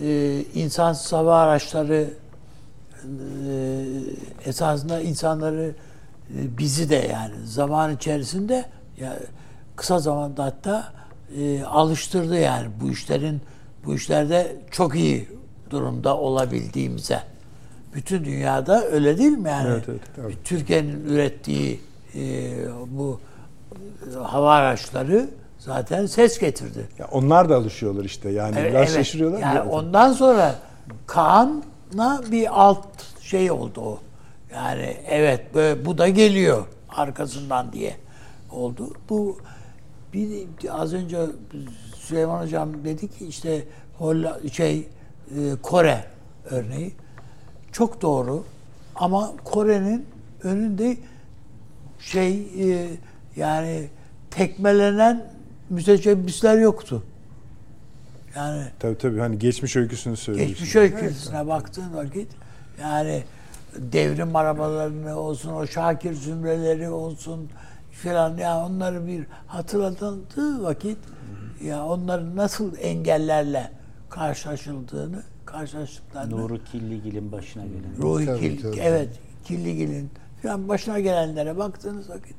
e, 0.02 0.39
insansız 0.56 1.13
hava 1.13 1.38
araçları 1.39 2.10
e, 3.50 3.86
esasında 4.45 5.02
insanları 5.02 5.76
bizi 6.29 6.89
de 6.89 6.95
yani 7.11 7.33
zaman 7.45 7.95
içerisinde 7.95 8.65
ya 8.97 9.19
kısa 9.75 9.99
zamanda 9.99 10.43
hatta 10.43 10.93
e, 11.37 11.63
alıştırdı 11.63 12.39
yani 12.39 12.67
bu 12.81 12.89
işlerin 12.89 13.41
bu 13.85 13.93
işlerde 13.95 14.55
çok 14.71 14.95
iyi 14.95 15.29
durumda 15.69 16.17
olabildiğimize. 16.17 17.19
Bütün 17.95 18.25
dünyada 18.25 18.83
öyle 18.85 19.17
değil 19.17 19.31
mi 19.37 19.49
yani? 19.49 19.69
Evet, 19.69 19.83
evet, 19.89 20.01
evet. 20.21 20.35
Türkiye'nin 20.43 21.05
ürettiği 21.05 21.81
e, 22.15 22.51
bu 22.87 23.19
e, 24.15 24.17
hava 24.23 24.53
araçları 24.53 25.29
zaten 25.59 26.05
ses 26.05 26.39
getirdi. 26.39 26.87
Ya 26.99 27.07
onlar 27.11 27.49
da 27.49 27.55
alışıyorlar 27.55 28.05
işte. 28.05 28.29
Yani 28.29 28.55
Evet, 28.59 28.71
biraz 28.71 28.87
evet. 28.87 28.95
şaşırıyorlar. 28.97 29.39
Yani 29.39 29.55
Ya. 29.55 29.65
ondan 29.65 30.13
sonra 30.13 30.55
Kaan'la 31.07 32.21
bir 32.31 32.61
alt 32.61 32.85
şey 33.21 33.51
oldu 33.51 33.81
o. 33.81 33.99
Yani 34.53 34.97
evet 35.07 35.55
böyle, 35.55 35.86
bu 35.86 35.97
da 35.97 36.10
geliyor 36.10 36.65
arkasından 36.89 37.73
diye 37.73 37.95
oldu. 38.51 38.93
Bu 39.10 39.38
bir 40.13 40.47
az 40.69 40.93
önce 40.93 41.17
Süleyman 41.95 42.43
Hocam 42.43 42.83
dedi 42.86 43.07
ki 43.07 43.27
işte 43.27 43.63
Holla, 43.97 44.39
şey 44.51 44.77
e, 44.79 45.55
Kore 45.62 46.05
örneği 46.45 46.91
çok 47.71 48.01
doğru 48.01 48.43
ama 48.95 49.33
Kore'nin 49.43 50.05
önünde 50.43 50.97
şey 51.99 52.47
e, 52.60 52.89
yani 53.36 53.88
tekmelenen 54.31 55.33
müteşebbisler 55.69 56.57
yoktu. 56.57 57.03
Yani 58.36 58.63
Tabii 58.79 58.97
tabii 58.97 59.19
hani 59.19 59.39
geçmiş 59.39 59.75
öyküsünü 59.75 60.17
söylüyorsun. 60.17 60.55
geçmiş 60.55 60.75
öyküsüne 60.75 61.47
baktığın 61.47 61.95
vakit 61.95 62.27
yani 62.81 63.23
devrim 63.77 64.35
arabalarını 64.35 65.19
olsun, 65.19 65.53
o 65.53 65.67
Şakir 65.67 66.13
zümreleri 66.13 66.89
olsun 66.89 67.49
filan 67.91 68.37
ya 68.37 68.65
onları 68.65 69.07
bir 69.07 69.25
hatırlatıldığı 69.47 70.63
vakit 70.63 70.97
ya 71.63 71.85
onların 71.85 72.35
nasıl 72.35 72.77
engellerle 72.81 73.71
karşılaşıldığını 74.09 75.23
karşılaştıklarını 75.45 76.37
Nuri 76.37 76.63
Killigil'in 76.63 77.31
başına 77.31 77.63
gelen. 77.65 77.97
Ruhi 77.97 78.25
Tabii, 78.25 78.39
Kil- 78.39 78.61
tabii. 78.61 78.79
evet 78.79 79.09
Killigil'in 79.45 80.09
falan 80.43 80.67
başına 80.69 80.99
gelenlere 80.99 81.57
baktığınız 81.57 82.09
vakit 82.09 82.35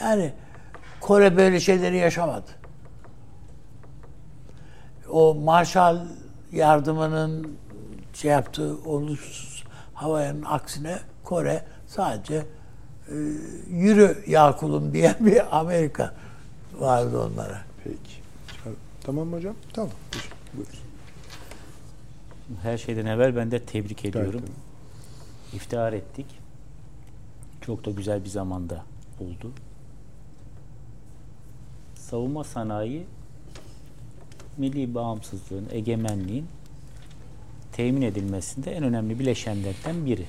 yani 0.00 0.32
Kore 1.00 1.36
böyle 1.36 1.60
şeyleri 1.60 1.96
yaşamadı. 1.96 2.50
O 5.10 5.34
Marshall 5.34 5.98
yardımının 6.52 7.48
şey 8.14 8.30
yaptığı 8.30 8.76
olumsuz 8.84 9.49
havanın 10.02 10.42
aksine 10.42 10.98
Kore 11.24 11.64
sadece 11.86 12.46
e, 13.08 13.14
yürü 13.70 14.24
ya 14.26 14.56
kulum 14.56 14.92
diyen 14.92 15.16
bir 15.20 15.58
Amerika 15.58 16.14
vardı 16.78 17.20
onlara. 17.20 17.60
Peki. 17.84 18.20
Tamam 19.02 19.28
mı 19.28 19.36
hocam? 19.36 19.54
Tamam. 19.72 19.90
Buyurun. 20.54 20.72
Her 22.62 22.78
şeyden 22.78 23.06
evvel 23.06 23.36
ben 23.36 23.50
de 23.50 23.62
tebrik 23.62 24.04
ediyorum. 24.04 24.40
Gayet 24.40 25.54
İftihar 25.54 25.92
ettik. 25.92 26.26
Çok 27.60 27.84
da 27.84 27.90
güzel 27.90 28.24
bir 28.24 28.28
zamanda 28.28 28.84
oldu. 29.20 29.52
Savunma 31.94 32.44
sanayi 32.44 33.06
milli 34.56 34.94
bağımsızlığın, 34.94 35.68
egemenliğin 35.70 36.46
temin 37.72 38.02
edilmesinde 38.02 38.72
en 38.72 38.82
önemli 38.82 39.18
bileşenlerden 39.18 40.06
biri. 40.06 40.24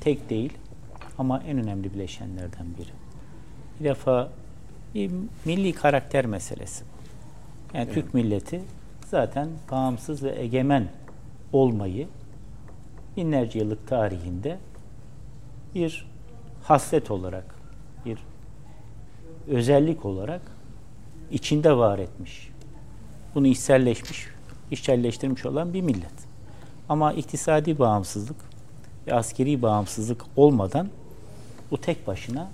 Tek 0.00 0.30
değil 0.30 0.52
ama 1.18 1.42
en 1.42 1.58
önemli 1.58 1.94
bileşenlerden 1.94 2.66
biri. 2.78 2.90
Bir 3.80 3.84
defa 3.84 4.30
bir 4.94 5.10
milli 5.44 5.72
karakter 5.72 6.26
meselesi. 6.26 6.84
Yani 7.74 7.92
Türk 7.92 8.14
milleti 8.14 8.62
zaten 9.06 9.48
bağımsız 9.70 10.22
ve 10.22 10.40
egemen 10.40 10.88
olmayı 11.52 12.08
binlerce 13.16 13.58
yıllık 13.58 13.88
tarihinde 13.88 14.58
bir 15.74 16.06
haslet 16.62 17.10
olarak, 17.10 17.54
bir 18.04 18.18
özellik 19.48 20.04
olarak 20.04 20.42
içinde 21.30 21.76
var 21.76 21.98
etmiş. 21.98 22.50
Bunu 23.34 23.46
içselleşmiş, 23.46 24.26
içselleştirmiş 24.70 25.46
olan 25.46 25.74
bir 25.74 25.80
millet. 25.80 26.13
Ama 26.88 27.12
iktisadi 27.12 27.78
bağımsızlık 27.78 28.36
ve 29.06 29.14
askeri 29.14 29.62
bağımsızlık 29.62 30.24
olmadan 30.36 30.88
bu 31.70 31.80
tek 31.80 32.06
başına 32.06 32.50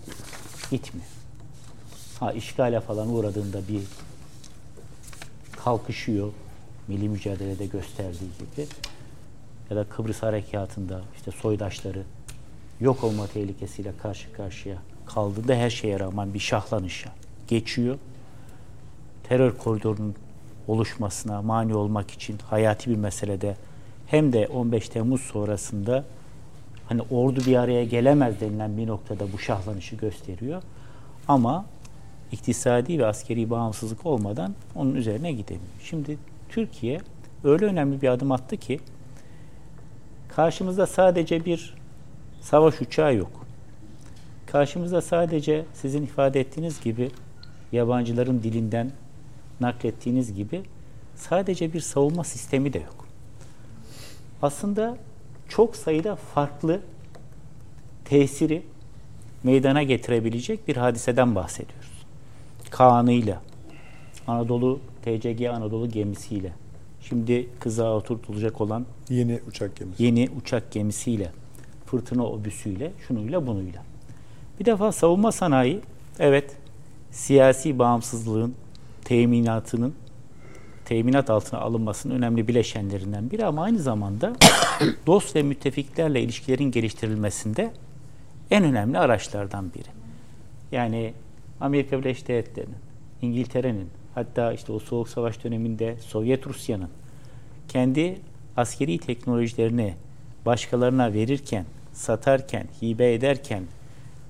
gitmiyor. 0.70 1.08
Ha 2.20 2.32
işgale 2.32 2.80
falan 2.80 3.14
uğradığında 3.14 3.68
bir 3.68 3.82
kalkışıyor. 5.64 6.32
Milli 6.88 7.08
mücadelede 7.08 7.66
gösterdiği 7.66 8.30
gibi. 8.38 8.66
Ya 9.70 9.76
da 9.76 9.84
Kıbrıs 9.84 10.22
Harekatı'nda 10.22 11.00
işte 11.16 11.30
soydaşları 11.30 12.02
yok 12.80 13.04
olma 13.04 13.26
tehlikesiyle 13.26 13.92
karşı 14.02 14.32
karşıya 14.32 14.76
kaldığında 15.06 15.54
her 15.54 15.70
şeye 15.70 16.00
rağmen 16.00 16.34
bir 16.34 16.38
şahlanışa 16.38 17.12
geçiyor. 17.48 17.98
Terör 19.28 19.58
koridorunun 19.58 20.14
oluşmasına 20.68 21.42
mani 21.42 21.74
olmak 21.74 22.10
için 22.10 22.38
hayati 22.50 22.90
bir 22.90 22.96
meselede 22.96 23.56
hem 24.10 24.32
de 24.32 24.46
15 24.46 24.88
Temmuz 24.88 25.20
sonrasında 25.20 26.04
hani 26.88 27.02
ordu 27.10 27.40
bir 27.46 27.56
araya 27.56 27.84
gelemez 27.84 28.40
denilen 28.40 28.76
bir 28.76 28.86
noktada 28.86 29.32
bu 29.32 29.38
şahlanışı 29.38 29.96
gösteriyor. 29.96 30.62
Ama 31.28 31.66
iktisadi 32.32 32.98
ve 32.98 33.06
askeri 33.06 33.50
bağımsızlık 33.50 34.06
olmadan 34.06 34.54
onun 34.74 34.94
üzerine 34.94 35.32
gidemiyor. 35.32 35.72
Şimdi 35.82 36.18
Türkiye 36.48 37.00
öyle 37.44 37.64
önemli 37.64 38.02
bir 38.02 38.08
adım 38.08 38.32
attı 38.32 38.56
ki 38.56 38.80
karşımızda 40.28 40.86
sadece 40.86 41.44
bir 41.44 41.74
savaş 42.40 42.80
uçağı 42.80 43.14
yok. 43.14 43.46
Karşımızda 44.46 45.02
sadece 45.02 45.64
sizin 45.74 46.02
ifade 46.02 46.40
ettiğiniz 46.40 46.80
gibi 46.80 47.10
yabancıların 47.72 48.42
dilinden 48.42 48.90
naklettiğiniz 49.60 50.34
gibi 50.34 50.62
sadece 51.16 51.72
bir 51.72 51.80
savunma 51.80 52.24
sistemi 52.24 52.72
de 52.72 52.78
yok. 52.78 52.99
Aslında 54.42 54.98
çok 55.48 55.76
sayıda 55.76 56.16
farklı 56.16 56.80
tesiri 58.04 58.62
meydana 59.42 59.82
getirebilecek 59.82 60.68
bir 60.68 60.76
hadiseden 60.76 61.34
bahsediyoruz. 61.34 61.90
Kaan'ıyla, 62.70 63.42
Anadolu 64.26 64.80
TCG 65.02 65.44
Anadolu 65.44 65.90
gemisiyle, 65.90 66.52
şimdi 67.02 67.48
kızağa 67.60 67.96
oturtulacak 67.96 68.60
olan 68.60 68.86
Yeni 69.08 69.40
uçak 69.48 69.76
gemisi. 69.76 70.02
yeni 70.02 70.28
uçak 70.40 70.72
gemisiyle, 70.72 71.32
fırtına 71.86 72.26
obüsüyle, 72.26 72.92
şunuyla 73.08 73.46
bunuyla. 73.46 73.82
Bir 74.60 74.64
defa 74.64 74.92
savunma 74.92 75.32
sanayi, 75.32 75.80
evet 76.18 76.56
siyasi 77.10 77.78
bağımsızlığın 77.78 78.54
teminatının 79.04 79.94
teminat 80.90 81.30
altına 81.30 81.60
alınmasının 81.60 82.14
önemli 82.14 82.48
bileşenlerinden 82.48 83.30
biri 83.30 83.46
ama 83.46 83.62
aynı 83.62 83.78
zamanda 83.78 84.32
dost 85.06 85.36
ve 85.36 85.42
müttefiklerle 85.42 86.22
ilişkilerin 86.22 86.70
geliştirilmesinde 86.70 87.72
en 88.50 88.64
önemli 88.64 88.98
araçlardan 88.98 89.74
biri. 89.74 89.88
Yani 90.72 91.14
Amerika 91.60 91.98
Birleşik 91.98 92.28
Devletleri'nin, 92.28 92.76
İngiltere'nin, 93.22 93.88
hatta 94.14 94.52
işte 94.52 94.72
o 94.72 94.78
Soğuk 94.78 95.08
Savaş 95.08 95.44
döneminde 95.44 95.96
Sovyet 96.00 96.46
Rusya'nın 96.46 96.90
kendi 97.68 98.18
askeri 98.56 98.98
teknolojilerini 98.98 99.94
başkalarına 100.46 101.12
verirken, 101.12 101.64
satarken, 101.92 102.66
hibe 102.82 103.14
ederken 103.14 103.62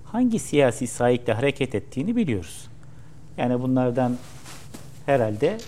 hangi 0.05 0.38
siyasi 0.38 0.87
sahikle 0.87 1.33
hareket 1.33 1.75
ettiğini 1.75 2.16
biliyoruz. 2.16 2.68
Yani 3.37 3.62
bunlardan 3.62 4.16
herhalde 5.07 5.59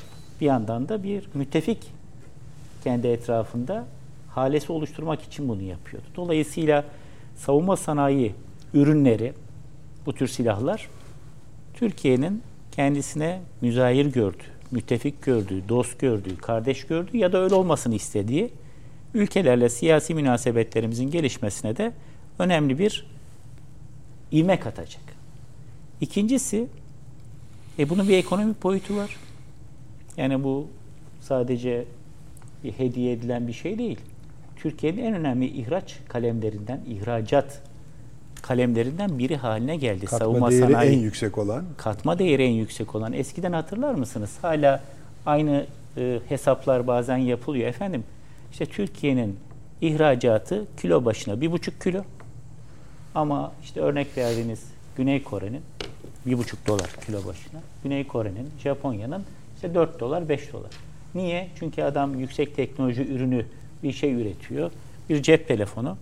bir 0.42 0.46
yandan 0.46 0.88
da 0.88 1.02
bir 1.02 1.28
müttefik 1.34 1.78
kendi 2.84 3.06
etrafında 3.06 3.86
halesi 4.28 4.72
oluşturmak 4.72 5.22
için 5.22 5.48
bunu 5.48 5.62
yapıyordu. 5.62 6.06
Dolayısıyla 6.16 6.84
savunma 7.36 7.76
sanayi 7.76 8.34
ürünleri, 8.74 9.32
bu 10.06 10.12
tür 10.12 10.28
silahlar 10.28 10.88
Türkiye'nin 11.74 12.42
kendisine 12.72 13.40
müzahir 13.60 14.06
gördüğü, 14.06 14.46
müttefik 14.70 15.22
gördüğü, 15.22 15.68
dost 15.68 15.98
gördüğü, 15.98 16.36
kardeş 16.36 16.86
gördüğü 16.86 17.16
ya 17.16 17.32
da 17.32 17.38
öyle 17.38 17.54
olmasını 17.54 17.94
istediği 17.94 18.50
ülkelerle 19.14 19.68
siyasi 19.68 20.14
münasebetlerimizin 20.14 21.10
gelişmesine 21.10 21.76
de 21.76 21.92
önemli 22.38 22.78
bir 22.78 23.06
ivme 24.32 24.60
katacak. 24.60 25.02
İkincisi, 26.00 26.66
e 27.78 27.90
bunun 27.90 28.08
bir 28.08 28.16
ekonomik 28.18 28.62
boyutu 28.62 28.96
var. 28.96 29.16
Yani 30.16 30.44
bu 30.44 30.68
sadece 31.20 31.84
bir 32.64 32.72
hediye 32.72 33.12
edilen 33.12 33.48
bir 33.48 33.52
şey 33.52 33.78
değil. 33.78 33.98
Türkiye'nin 34.56 35.04
en 35.04 35.14
önemli 35.14 35.46
ihraç 35.46 35.98
kalemlerinden, 36.08 36.80
ihracat 36.88 37.62
kalemlerinden 38.42 39.18
biri 39.18 39.36
haline 39.36 39.76
geldi. 39.76 40.06
Katma 40.06 40.18
Savunma 40.18 40.50
değeri 40.50 40.72
sanayi 40.72 40.96
en 40.96 40.98
yüksek 40.98 41.38
olan. 41.38 41.64
katma 41.76 42.18
değeri 42.18 42.44
en 42.44 42.50
yüksek 42.50 42.94
olan. 42.94 43.12
Eskiden 43.12 43.52
hatırlar 43.52 43.94
mısınız? 43.94 44.38
Hala 44.42 44.82
aynı 45.26 45.66
e, 45.96 46.18
hesaplar 46.28 46.86
bazen 46.86 47.16
yapılıyor. 47.16 47.68
Efendim 47.68 48.04
işte 48.52 48.66
Türkiye'nin 48.66 49.38
ihracatı 49.80 50.66
kilo 50.80 51.04
başına 51.04 51.40
bir 51.40 51.52
buçuk 51.52 51.80
kilo. 51.80 52.02
Ama 53.14 53.52
işte 53.62 53.80
örnek 53.80 54.16
verdiğiniz 54.18 54.64
Güney 54.96 55.22
Kore'nin 55.22 55.60
bir 56.26 56.38
buçuk 56.38 56.66
dolar 56.66 56.90
kilo 57.06 57.18
başına. 57.18 57.60
Güney 57.82 58.06
Kore'nin, 58.06 58.50
Japonya'nın 58.58 59.24
işte 59.62 59.74
4 59.74 60.00
dolar, 60.00 60.28
5 60.28 60.52
dolar. 60.52 60.70
Niye? 61.14 61.48
Çünkü 61.58 61.82
adam 61.82 62.18
yüksek 62.18 62.56
teknoloji 62.56 63.02
ürünü 63.02 63.46
bir 63.82 63.92
şey 63.92 64.12
üretiyor. 64.12 64.70
Bir 65.08 65.22
cep 65.22 65.48
telefonu 65.48 65.96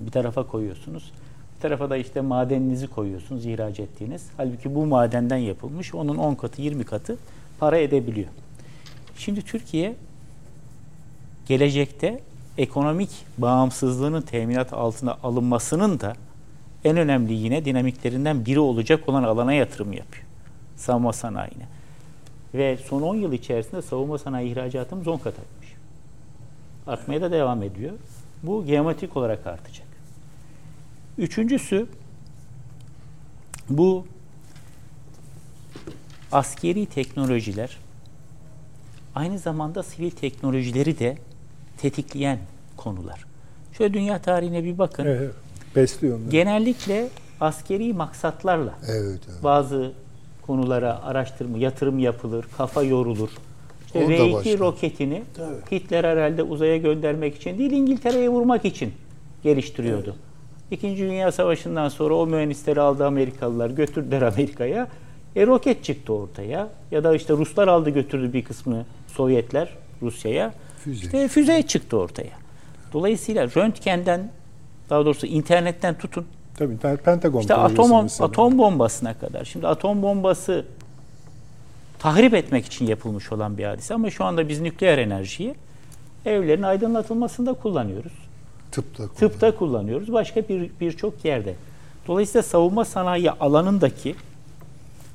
bir 0.00 0.10
tarafa 0.10 0.46
koyuyorsunuz. 0.46 1.12
Bir 1.56 1.62
tarafa 1.62 1.90
da 1.90 1.96
işte 1.96 2.20
madeninizi 2.20 2.86
koyuyorsunuz 2.86 3.46
ihraç 3.46 3.80
ettiğiniz. 3.80 4.26
Halbuki 4.36 4.74
bu 4.74 4.86
madenden 4.86 5.36
yapılmış. 5.36 5.94
Onun 5.94 6.16
10 6.16 6.34
katı 6.34 6.62
20 6.62 6.84
katı 6.84 7.16
para 7.58 7.78
edebiliyor. 7.78 8.28
Şimdi 9.16 9.42
Türkiye 9.42 9.94
gelecekte 11.48 12.20
ekonomik 12.58 13.10
bağımsızlığının 13.38 14.22
teminat 14.22 14.72
altına 14.72 15.16
alınmasının 15.22 16.00
da 16.00 16.14
en 16.84 16.96
önemli 16.96 17.32
yine 17.32 17.64
dinamiklerinden 17.64 18.46
biri 18.46 18.60
olacak 18.60 19.08
olan 19.08 19.22
alana 19.22 19.52
yatırım 19.52 19.92
yapıyor. 19.92 20.24
Savunma 20.76 21.12
sanayine. 21.12 21.81
Ve 22.54 22.76
son 22.76 23.02
10 23.02 23.14
yıl 23.14 23.32
içerisinde 23.32 23.82
savunma 23.82 24.18
sanayi 24.18 24.52
ihracatımız 24.52 25.08
10 25.08 25.18
kat 25.18 25.34
artmış. 25.38 25.72
Artmaya 26.86 27.20
da 27.20 27.32
devam 27.32 27.62
ediyor. 27.62 27.92
Bu 28.42 28.64
geometrik 28.66 29.16
olarak 29.16 29.46
artacak. 29.46 29.86
Üçüncüsü 31.18 31.86
bu 33.70 34.06
askeri 36.32 36.86
teknolojiler 36.86 37.78
aynı 39.14 39.38
zamanda 39.38 39.82
sivil 39.82 40.10
teknolojileri 40.10 40.98
de 40.98 41.18
tetikleyen 41.78 42.38
konular. 42.76 43.24
Şöyle 43.72 43.94
dünya 43.94 44.22
tarihine 44.22 44.64
bir 44.64 44.78
bakın. 44.78 45.06
Evet. 45.06 45.34
Besliyor 45.76 46.18
onları. 46.18 46.30
Genellikle 46.30 47.08
askeri 47.40 47.92
maksatlarla 47.92 48.74
Evet, 48.86 49.20
evet. 49.30 49.44
bazı 49.44 49.92
konulara 50.46 51.02
araştırma, 51.02 51.58
yatırım 51.58 51.98
yapılır, 51.98 52.46
kafa 52.56 52.82
yorulur. 52.82 53.30
İşte 53.86 53.98
Orada 53.98 54.12
V2 54.12 54.32
başlar. 54.32 54.58
roketini 54.58 55.22
Tabii. 55.36 55.76
Hitler 55.76 56.04
herhalde 56.04 56.42
uzaya 56.42 56.76
göndermek 56.76 57.36
için 57.36 57.58
değil 57.58 57.70
İngiltere'ye 57.70 58.28
vurmak 58.28 58.64
için 58.64 58.92
geliştiriyordu. 59.42 60.16
İkinci 60.70 61.02
Dünya 61.02 61.32
Savaşı'ndan 61.32 61.88
sonra 61.88 62.14
o 62.14 62.26
mühendisleri 62.26 62.80
aldı 62.80 63.06
Amerikalılar 63.06 63.70
götürdüler 63.70 64.22
Amerika'ya. 64.22 64.88
E 65.36 65.46
roket 65.46 65.84
çıktı 65.84 66.12
ortaya. 66.12 66.68
Ya 66.90 67.04
da 67.04 67.14
işte 67.14 67.32
Ruslar 67.32 67.68
aldı 67.68 67.90
götürdü 67.90 68.32
bir 68.32 68.44
kısmını 68.44 68.84
Sovyetler 69.06 69.68
Rusya'ya. 70.02 70.54
Füze. 70.78 71.04
İşte 71.06 71.28
füze 71.28 71.62
çıktı 71.62 71.96
ortaya. 71.96 72.32
Dolayısıyla 72.92 73.46
röntgenden 73.46 74.30
daha 74.90 75.04
doğrusu 75.04 75.26
internetten 75.26 75.98
tutun 75.98 76.26
Tabii 76.62 76.96
Pentagon 76.96 77.40
işte 77.40 77.54
atom 77.54 78.02
mesela. 78.02 78.26
atom 78.28 78.58
bombasına 78.58 79.18
kadar. 79.18 79.44
Şimdi 79.44 79.66
atom 79.66 80.02
bombası 80.02 80.64
tahrip 81.98 82.34
etmek 82.34 82.66
için 82.66 82.86
yapılmış 82.86 83.32
olan 83.32 83.58
bir 83.58 83.64
hadise 83.64 83.94
ama 83.94 84.10
şu 84.10 84.24
anda 84.24 84.48
biz 84.48 84.60
nükleer 84.60 84.98
enerjiyi 84.98 85.54
evlerin 86.26 86.62
aydınlatılmasında 86.62 87.52
kullanıyoruz. 87.52 88.12
Tıpta. 88.72 89.08
Tıpta 89.08 89.56
kullanıyoruz. 89.56 90.12
Başka 90.12 90.48
bir 90.48 90.70
birçok 90.80 91.24
yerde. 91.24 91.54
Dolayısıyla 92.06 92.42
savunma 92.42 92.84
sanayi 92.84 93.30
alanındaki 93.30 94.14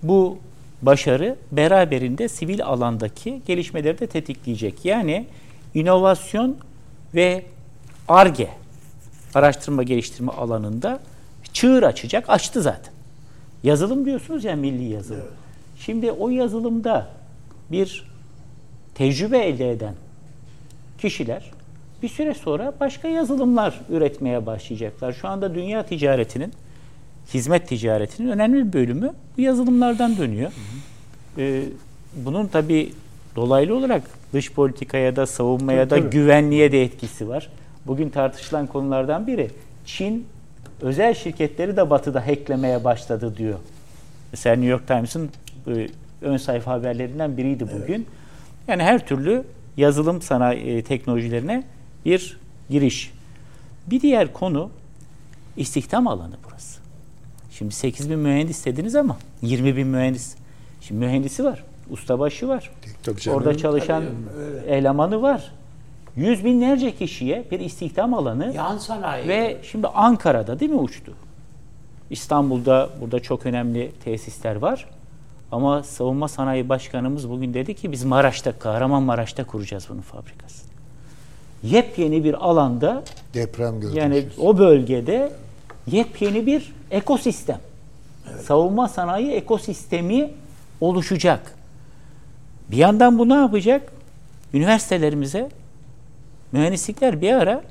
bu 0.03 0.37
başarı 0.81 1.35
beraberinde 1.51 2.27
sivil 2.27 2.65
alandaki 2.65 3.41
gelişmeleri 3.47 3.99
de 3.99 4.07
tetikleyecek. 4.07 4.85
Yani 4.85 5.27
inovasyon 5.73 6.57
ve 7.15 7.45
ARGE 8.07 8.49
araştırma 9.35 9.83
geliştirme 9.83 10.31
alanında 10.31 10.99
çığır 11.57 11.83
açacak. 11.83 12.29
Açtı 12.29 12.61
zaten. 12.61 12.93
Yazılım 13.63 14.05
diyorsunuz 14.05 14.43
ya 14.43 14.55
milli 14.55 14.83
yazılım. 14.83 15.27
Şimdi 15.79 16.11
o 16.11 16.29
yazılımda 16.29 17.07
bir 17.71 18.05
tecrübe 18.95 19.37
elde 19.37 19.71
eden 19.71 19.93
kişiler 20.97 21.51
bir 22.03 22.09
süre 22.09 22.33
sonra 22.33 22.73
başka 22.79 23.07
yazılımlar 23.07 23.79
üretmeye 23.89 24.45
başlayacaklar. 24.45 25.13
Şu 25.13 25.27
anda 25.27 25.55
dünya 25.55 25.85
ticaretinin, 25.85 26.53
hizmet 27.33 27.67
ticaretinin 27.67 28.31
önemli 28.31 28.67
bir 28.67 28.73
bölümü 28.73 29.13
bu 29.37 29.41
yazılımlardan 29.41 30.17
dönüyor. 30.17 30.51
Ee, 31.37 31.63
bunun 32.15 32.47
tabi 32.47 32.93
dolaylı 33.35 33.75
olarak 33.75 34.03
dış 34.33 34.51
politikaya 34.51 35.15
da 35.15 35.25
savunmaya 35.25 35.87
Tabii, 35.87 36.01
da 36.01 36.05
tabii. 36.05 36.17
güvenliğe 36.17 36.71
de 36.71 36.83
etkisi 36.83 37.27
var. 37.27 37.49
Bugün 37.87 38.09
tartışılan 38.09 38.67
konulardan 38.67 39.27
biri 39.27 39.49
Çin 39.85 40.25
özel 40.81 41.13
şirketleri 41.13 41.77
de 41.77 41.89
batıda 41.89 42.27
hacklemeye 42.27 42.83
başladı 42.83 43.37
diyor. 43.37 43.59
Mesela 44.31 44.55
New 44.55 44.71
York 44.71 44.87
Times'ın 44.87 45.29
e, 45.67 45.87
ön 46.21 46.37
sayfa 46.37 46.71
haberlerinden 46.71 47.37
biriydi 47.37 47.67
bugün. 47.81 48.07
Yani 48.67 48.83
her 48.83 49.07
türlü 49.07 49.43
yazılım 49.77 50.21
sanayi 50.21 50.77
e, 50.77 50.83
teknolojilerine 50.83 51.63
bir 52.05 52.37
giriş. 52.69 53.13
Bir 53.87 54.01
diğer 54.01 54.33
konu 54.33 54.69
istihdam 55.57 56.07
alanı 56.07 56.35
burası. 56.45 56.79
Şimdi 57.51 57.73
8 57.73 58.09
bin 58.09 58.19
mühendis 58.19 58.65
dediniz 58.65 58.95
ama 58.95 59.17
20 59.41 59.75
bin 59.77 59.87
mühendis. 59.87 60.35
Şimdi 60.81 61.05
mühendisi 61.05 61.43
var, 61.43 61.63
ustabaşı 61.89 62.47
var. 62.47 62.71
Tabii 63.03 63.21
canım. 63.21 63.37
Orada 63.37 63.57
çalışan 63.57 64.03
elemanı 64.67 65.21
var. 65.21 65.51
Yüz 66.17 66.45
binlerce 66.45 66.95
kişiye 66.95 67.45
bir 67.51 67.59
istihdam 67.59 68.13
alanı 68.13 68.53
Yan 68.55 68.77
sanayi. 68.77 69.27
ve 69.27 69.57
şimdi 69.63 69.87
Ankara'da 69.87 70.59
değil 70.59 70.71
mi 70.71 70.77
uçtu? 70.77 71.13
İstanbul'da 72.09 72.89
burada 73.01 73.19
çok 73.19 73.45
önemli 73.45 73.91
tesisler 74.03 74.55
var. 74.55 74.85
Ama 75.51 75.83
Savunma 75.83 76.27
Sanayi 76.27 76.69
Başkanımız 76.69 77.29
bugün 77.29 77.53
dedi 77.53 77.73
ki 77.75 77.91
biz 77.91 78.03
Maraş'ta, 78.03 78.51
Kahramanmaraş'ta 78.59 79.43
kuracağız 79.43 79.85
bunun 79.89 80.01
fabrikasını. 80.01 80.67
Yepyeni 81.63 82.23
bir 82.23 82.33
alanda 82.33 83.03
Deprem 83.33 83.79
gördük. 83.81 83.97
yani 83.97 84.25
o 84.39 84.57
bölgede 84.57 85.31
yepyeni 85.87 86.45
bir 86.45 86.73
ekosistem. 86.91 87.59
Savunma 88.43 88.87
sanayi 88.87 89.31
ekosistemi 89.31 90.31
oluşacak. 90.81 91.53
Bir 92.71 92.77
yandan 92.77 93.19
bu 93.19 93.29
ne 93.29 93.33
yapacak? 93.33 93.91
Üniversitelerimize 94.53 95.49
mühendislikler 96.51 97.21
bir 97.21 97.33
ara 97.33 97.63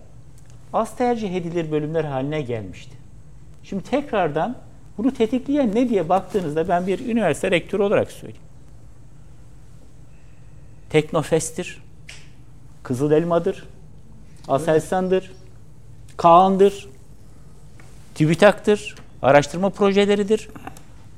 az 0.72 0.96
tercih 0.96 1.34
edilir 1.34 1.70
bölümler 1.70 2.04
haline 2.04 2.42
gelmişti. 2.42 2.96
Şimdi 3.62 3.84
tekrardan 3.84 4.56
bunu 4.98 5.14
tetikleyen 5.14 5.74
ne 5.74 5.88
diye 5.88 6.08
baktığınızda 6.08 6.68
ben 6.68 6.86
bir 6.86 7.08
üniversite 7.08 7.50
rektörü 7.50 7.82
olarak 7.82 8.10
söyleyeyim. 8.10 8.42
Teknofest'tir, 10.90 11.82
Kızıl 12.82 13.12
Elma'dır, 13.12 13.64
Aselsan'dır, 14.48 15.32
Kaan'dır, 16.16 16.88
TÜBİTAK'tır, 18.14 18.94
araştırma 19.22 19.70
projeleridir. 19.70 20.48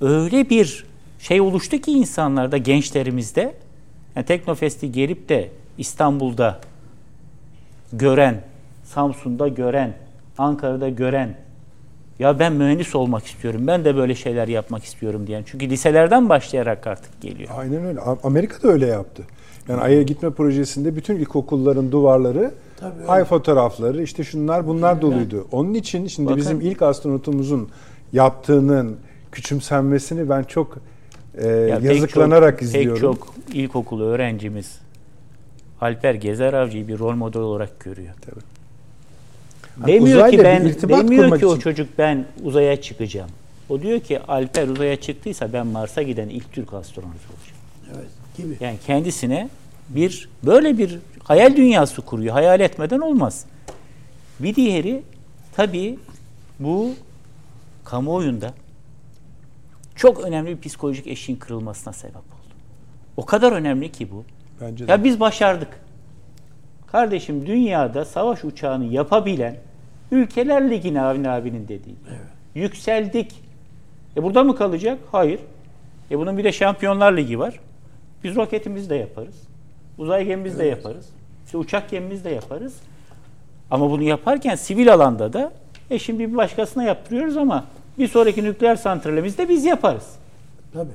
Öyle 0.01 0.51
bir 0.51 0.87
şey 1.19 1.41
oluştu 1.41 1.79
ki 1.79 1.93
insanlarda, 1.93 2.57
gençlerimizde, 2.57 3.55
yani 4.17 4.27
Teknofest'i 4.27 4.93
gelip 4.93 5.29
de 5.29 5.51
İstanbul'da 5.79 6.61
gören, 7.93 8.43
Samsun'da 8.85 9.49
gören, 9.49 9.95
Ankara'da 10.39 10.89
gören, 10.89 11.37
ya 12.19 12.39
ben 12.39 12.53
mühendis 12.53 12.95
olmak 12.95 13.27
istiyorum, 13.27 13.67
ben 13.67 13.85
de 13.85 13.97
böyle 13.97 14.15
şeyler 14.15 14.49
yapmak 14.49 14.85
istiyorum 14.85 15.27
diyen. 15.27 15.43
Çünkü 15.47 15.71
liselerden 15.71 16.29
başlayarak 16.29 16.87
artık 16.87 17.21
geliyor. 17.21 17.51
Aynen 17.57 17.85
öyle. 17.85 18.01
Amerika 18.23 18.63
da 18.63 18.73
öyle 18.73 18.87
yaptı. 18.87 19.23
Yani 19.69 19.81
Ay'a 19.81 20.03
gitme 20.03 20.31
projesinde 20.31 20.97
bütün 20.97 21.17
ilkokulların 21.17 21.93
duvarları 21.93 22.51
Tabii 22.81 23.05
ay 23.09 23.25
fotoğrafları 23.25 24.03
işte 24.03 24.25
şunlar 24.25 24.67
bunlar 24.67 25.03
doluydu. 25.03 25.47
Onun 25.53 25.75
için 25.75 26.07
şimdi 26.07 26.27
Bakın. 26.27 26.39
bizim 26.41 26.61
ilk 26.61 26.83
astronotumuzun 26.83 27.69
yaptığının 28.13 28.97
küçümsenmesini 29.33 30.29
ben 30.29 30.43
çok 30.43 30.79
e, 31.39 31.49
Ya 31.49 31.77
pek 31.79 31.85
yazıklanarak 31.85 32.55
çok- 32.55 32.63
izliyorum. 32.63 32.95
Pek 32.95 33.01
çok 33.03 33.35
ilkokulu 33.55 34.05
öğrencimiz 34.05 34.79
Alper 35.81 36.15
Gezer 36.15 36.53
Avcı'yı 36.53 36.89
bir 36.89 36.99
rol 36.99 37.15
model 37.15 37.43
olarak 37.43 37.81
görüyor. 37.81 38.15
Tabii. 38.21 38.41
Demiyor 39.87 40.19
uzayla 40.19 40.39
ki 40.39 40.45
ben 40.45 40.89
demiyor 40.89 41.39
ki 41.39 41.47
o 41.47 41.53
için. 41.53 41.61
çocuk 41.61 41.99
ben 41.99 42.27
uzaya 42.43 42.81
çıkacağım. 42.81 43.31
O 43.69 43.83
diyor 43.83 44.01
ki 44.01 44.21
Alper 44.21 44.69
uzaya 44.69 45.01
çıktıysa 45.01 45.53
ben 45.53 45.67
Mars'a 45.67 46.03
giden 46.03 46.29
ilk 46.29 46.53
Türk 46.53 46.75
astronot 46.75 47.09
olacağım. 47.09 47.59
Evet 47.95 48.09
gibi. 48.37 48.65
Yani 48.65 48.77
kendisine 48.87 49.49
Bir 49.89 50.29
böyle 50.43 50.79
bir 50.79 50.99
hayal 51.23 51.57
dünyası 51.57 52.03
kuruyor. 52.03 52.33
Hayal 52.33 52.61
etmeden 52.61 52.99
olmaz. 52.99 53.45
Bir 54.41 54.55
diğeri 54.55 55.03
tabii 55.53 55.99
bu 56.61 56.91
kamuoyunda 57.85 58.55
çok 59.97 60.21
önemli 60.21 60.57
bir 60.57 60.69
psikolojik 60.69 61.07
eşiğin 61.07 61.39
kırılmasına 61.39 61.93
sebep 61.93 62.17
oldu. 62.17 62.55
O 63.17 63.25
kadar 63.27 63.53
önemli 63.53 63.93
ki 63.93 64.11
bu. 64.11 64.25
Bence 64.61 64.89
de. 64.89 64.93
Ya 64.93 65.05
biz 65.05 65.21
başardık. 65.21 65.69
Kardeşim 66.87 67.47
dünyada 67.47 68.05
savaş 68.05 68.45
uçağını 68.45 68.85
yapabilen 68.85 69.57
ülkeler 70.11 70.71
ligine 70.71 71.01
Avni 71.01 71.31
abinin 71.31 71.69
dediği. 71.69 71.95
Yükseldik. 72.55 73.43
E 74.17 74.23
burada 74.23 74.45
mı 74.45 74.57
kalacak? 74.57 74.99
Hayır. 75.13 75.41
E 76.11 76.19
bunun 76.19 76.39
bir 76.39 76.45
de 76.45 76.53
Şampiyonlar 76.53 77.17
Ligi 77.17 77.39
var. 77.39 77.61
Biz 78.25 78.37
roketimizi 78.37 78.91
de 78.91 78.95
yaparız. 78.95 79.37
Uzay 79.99 80.25
gemimizi 80.25 80.59
de 80.59 80.65
yaparız. 80.65 81.09
İşte 81.47 81.59
uçak 81.59 81.91
gemimizi 81.91 82.25
de 82.25 82.31
yaparız. 82.31 82.77
Ama 83.71 83.91
bunu 83.91 84.03
yaparken 84.03 84.55
sivil 84.55 84.93
alanda 84.93 85.33
da 85.33 85.53
e 85.91 85.99
şimdi 85.99 86.33
bir 86.33 86.37
başkasına 86.37 86.85
yaptırıyoruz 86.85 87.37
ama 87.37 87.65
bir 87.99 88.09
sonraki 88.09 88.45
nükleer 88.45 88.77
santralimizi 88.77 89.39
de 89.39 89.49
biz 89.49 89.65
yaparız. 89.65 90.17
Tabii. 90.73 90.91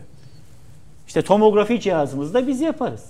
İşte 1.07 1.21
tomografi 1.21 1.79
cihazımızı 1.79 2.33
da 2.33 2.47
biz 2.47 2.61
yaparız. 2.61 3.03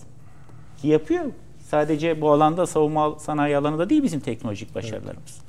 Ki 0.83 0.87
yapıyor. 0.87 1.25
Sadece 1.69 2.21
bu 2.21 2.31
alanda 2.31 2.65
savunma 2.65 3.19
sanayi 3.19 3.57
alanında 3.57 3.89
değil 3.89 4.03
bizim 4.03 4.19
teknolojik 4.19 4.75
başarılarımız. 4.75 5.41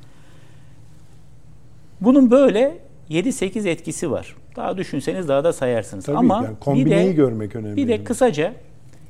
Bunun 2.00 2.30
böyle 2.30 2.78
7-8 3.10 3.68
etkisi 3.68 4.10
var. 4.10 4.36
Daha 4.56 4.76
düşünseniz 4.76 5.28
daha 5.28 5.44
da 5.44 5.52
sayarsınız. 5.52 6.04
Tabii 6.04 6.16
Ama 6.16 6.44
yani 6.66 6.84
bir 6.84 6.90
de, 6.90 7.12
görmek 7.12 7.56
önemli. 7.56 7.76
bir 7.76 7.88
de 7.88 7.92
yani. 7.92 8.04
kısaca 8.04 8.54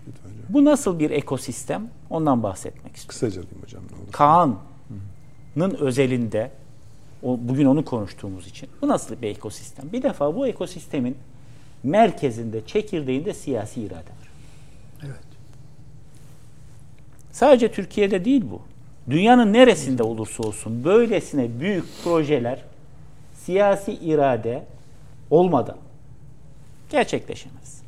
Lütfen 0.09 0.31
bu 0.49 0.65
nasıl 0.65 0.99
bir 0.99 1.11
ekosistem 1.11 1.89
ondan 2.11 2.43
bahsetmek 2.43 2.97
istiyorum. 2.97 3.09
Kısaca 3.09 3.43
diyeyim 3.43 3.63
hocam. 3.63 3.83
Kaan'ın 4.13 5.75
özelinde 5.75 6.51
o, 7.23 7.39
bugün 7.43 7.67
onu 7.67 7.85
konuştuğumuz 7.85 8.47
için 8.47 8.69
bu 8.83 8.89
nasıl 8.89 9.23
bir 9.23 9.29
ekosistem? 9.29 9.93
Bir 9.93 10.03
defa 10.03 10.37
bu 10.37 10.47
ekosistemin 10.47 11.17
merkezinde, 11.83 12.67
çekirdeğinde 12.67 13.35
siyasi 13.35 13.81
irade 13.81 13.95
var. 13.95 14.31
Evet. 15.05 15.34
Sadece 17.35 17.73
Türkiye'de 17.73 18.25
değil 18.25 18.45
bu. 18.51 18.61
Dünyanın 19.11 19.53
neresinde 19.53 20.03
olursa 20.03 20.43
olsun 20.43 20.85
böylesine 20.85 21.61
büyük 21.61 21.85
projeler 22.05 22.59
siyasi 23.35 23.93
irade 23.93 24.63
olmadan 25.31 25.77
gerçekleşemez. 26.91 27.83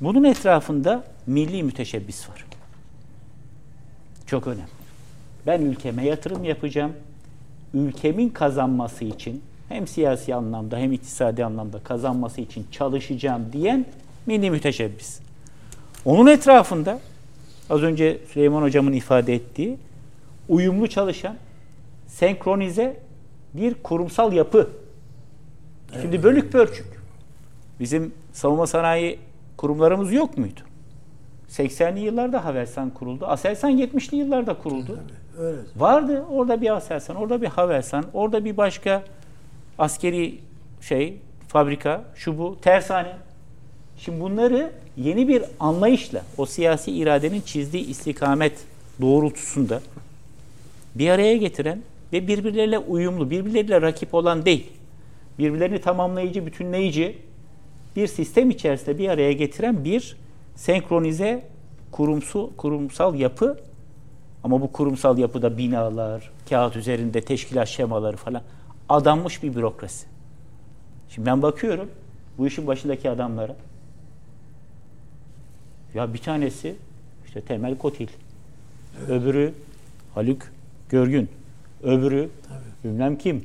Bunun 0.00 0.24
etrafında 0.24 1.04
milli 1.26 1.62
müteşebbis 1.62 2.28
var. 2.28 2.44
Çok 4.26 4.46
önemli. 4.46 4.68
Ben 5.46 5.60
ülkeme 5.60 6.04
yatırım 6.04 6.44
yapacağım. 6.44 6.92
Ülkemin 7.74 8.28
kazanması 8.28 9.04
için 9.04 9.42
hem 9.68 9.86
siyasi 9.86 10.34
anlamda 10.34 10.76
hem 10.76 10.92
iktisadi 10.92 11.44
anlamda 11.44 11.78
kazanması 11.78 12.40
için 12.40 12.66
çalışacağım 12.70 13.52
diyen 13.52 13.86
milli 14.26 14.50
müteşebbis. 14.50 15.20
Onun 16.04 16.26
etrafında 16.26 17.00
az 17.70 17.82
önce 17.82 18.18
Süleyman 18.32 18.62
Hocam'ın 18.62 18.92
ifade 18.92 19.34
ettiği 19.34 19.78
uyumlu 20.48 20.88
çalışan, 20.88 21.36
senkronize 22.06 22.96
bir 23.54 23.74
kurumsal 23.74 24.32
yapı. 24.32 24.70
Şimdi 26.02 26.22
bölük 26.22 26.52
pörçük. 26.52 26.86
Bizim 27.80 28.12
savunma 28.32 28.66
sanayi 28.66 29.18
kurumlarımız 29.56 30.12
yok 30.12 30.38
muydu? 30.38 30.60
80'li 31.48 32.00
yıllarda 32.00 32.44
Havelsan 32.44 32.90
kuruldu. 32.90 33.26
Aselsan 33.26 33.78
70'li 33.78 34.16
yıllarda 34.16 34.54
kuruldu. 34.54 34.98
Öyle. 35.38 35.58
Vardı 35.76 36.24
orada 36.30 36.60
bir 36.60 36.76
Aselsan, 36.76 37.16
orada 37.16 37.42
bir 37.42 37.46
Havelsan, 37.46 38.04
orada 38.12 38.44
bir 38.44 38.56
başka 38.56 39.02
askeri 39.78 40.38
şey, 40.80 41.20
fabrika, 41.48 42.04
şu 42.14 42.38
bu, 42.38 42.60
tersane. 42.60 43.16
Şimdi 43.96 44.20
bunları 44.20 44.72
yeni 45.04 45.28
bir 45.28 45.42
anlayışla, 45.60 46.22
o 46.38 46.46
siyasi 46.46 46.92
iradenin 46.92 47.40
çizdiği 47.40 47.86
istikamet 47.86 48.64
doğrultusunda 49.00 49.80
bir 50.94 51.10
araya 51.10 51.36
getiren 51.36 51.82
ve 52.12 52.28
birbirleriyle 52.28 52.78
uyumlu, 52.78 53.30
birbirleriyle 53.30 53.80
rakip 53.80 54.14
olan 54.14 54.44
değil, 54.44 54.66
birbirlerini 55.38 55.80
tamamlayıcı, 55.80 56.46
bütünleyici 56.46 57.18
bir 57.96 58.06
sistem 58.06 58.50
içerisinde 58.50 58.98
bir 58.98 59.08
araya 59.08 59.32
getiren 59.32 59.84
bir 59.84 60.16
senkronize 60.56 61.42
kurumsu, 61.92 62.50
kurumsal 62.56 63.14
yapı 63.14 63.58
ama 64.44 64.60
bu 64.60 64.72
kurumsal 64.72 65.18
yapıda 65.18 65.58
binalar, 65.58 66.30
kağıt 66.48 66.76
üzerinde 66.76 67.20
teşkilat 67.20 67.68
şemaları 67.68 68.16
falan 68.16 68.42
adanmış 68.88 69.42
bir 69.42 69.54
bürokrasi. 69.54 70.06
Şimdi 71.08 71.26
ben 71.26 71.42
bakıyorum 71.42 71.88
bu 72.38 72.46
işin 72.46 72.66
başındaki 72.66 73.10
adamlara. 73.10 73.56
Ya 75.98 76.14
bir 76.14 76.18
tanesi 76.18 76.76
işte 77.26 77.40
Temel 77.40 77.78
Kotil. 77.78 78.08
Öbürü 79.08 79.54
Haluk 80.14 80.42
Görgün. 80.88 81.28
Öbürü 81.82 82.30
bilmem 82.84 83.18
kim. 83.18 83.44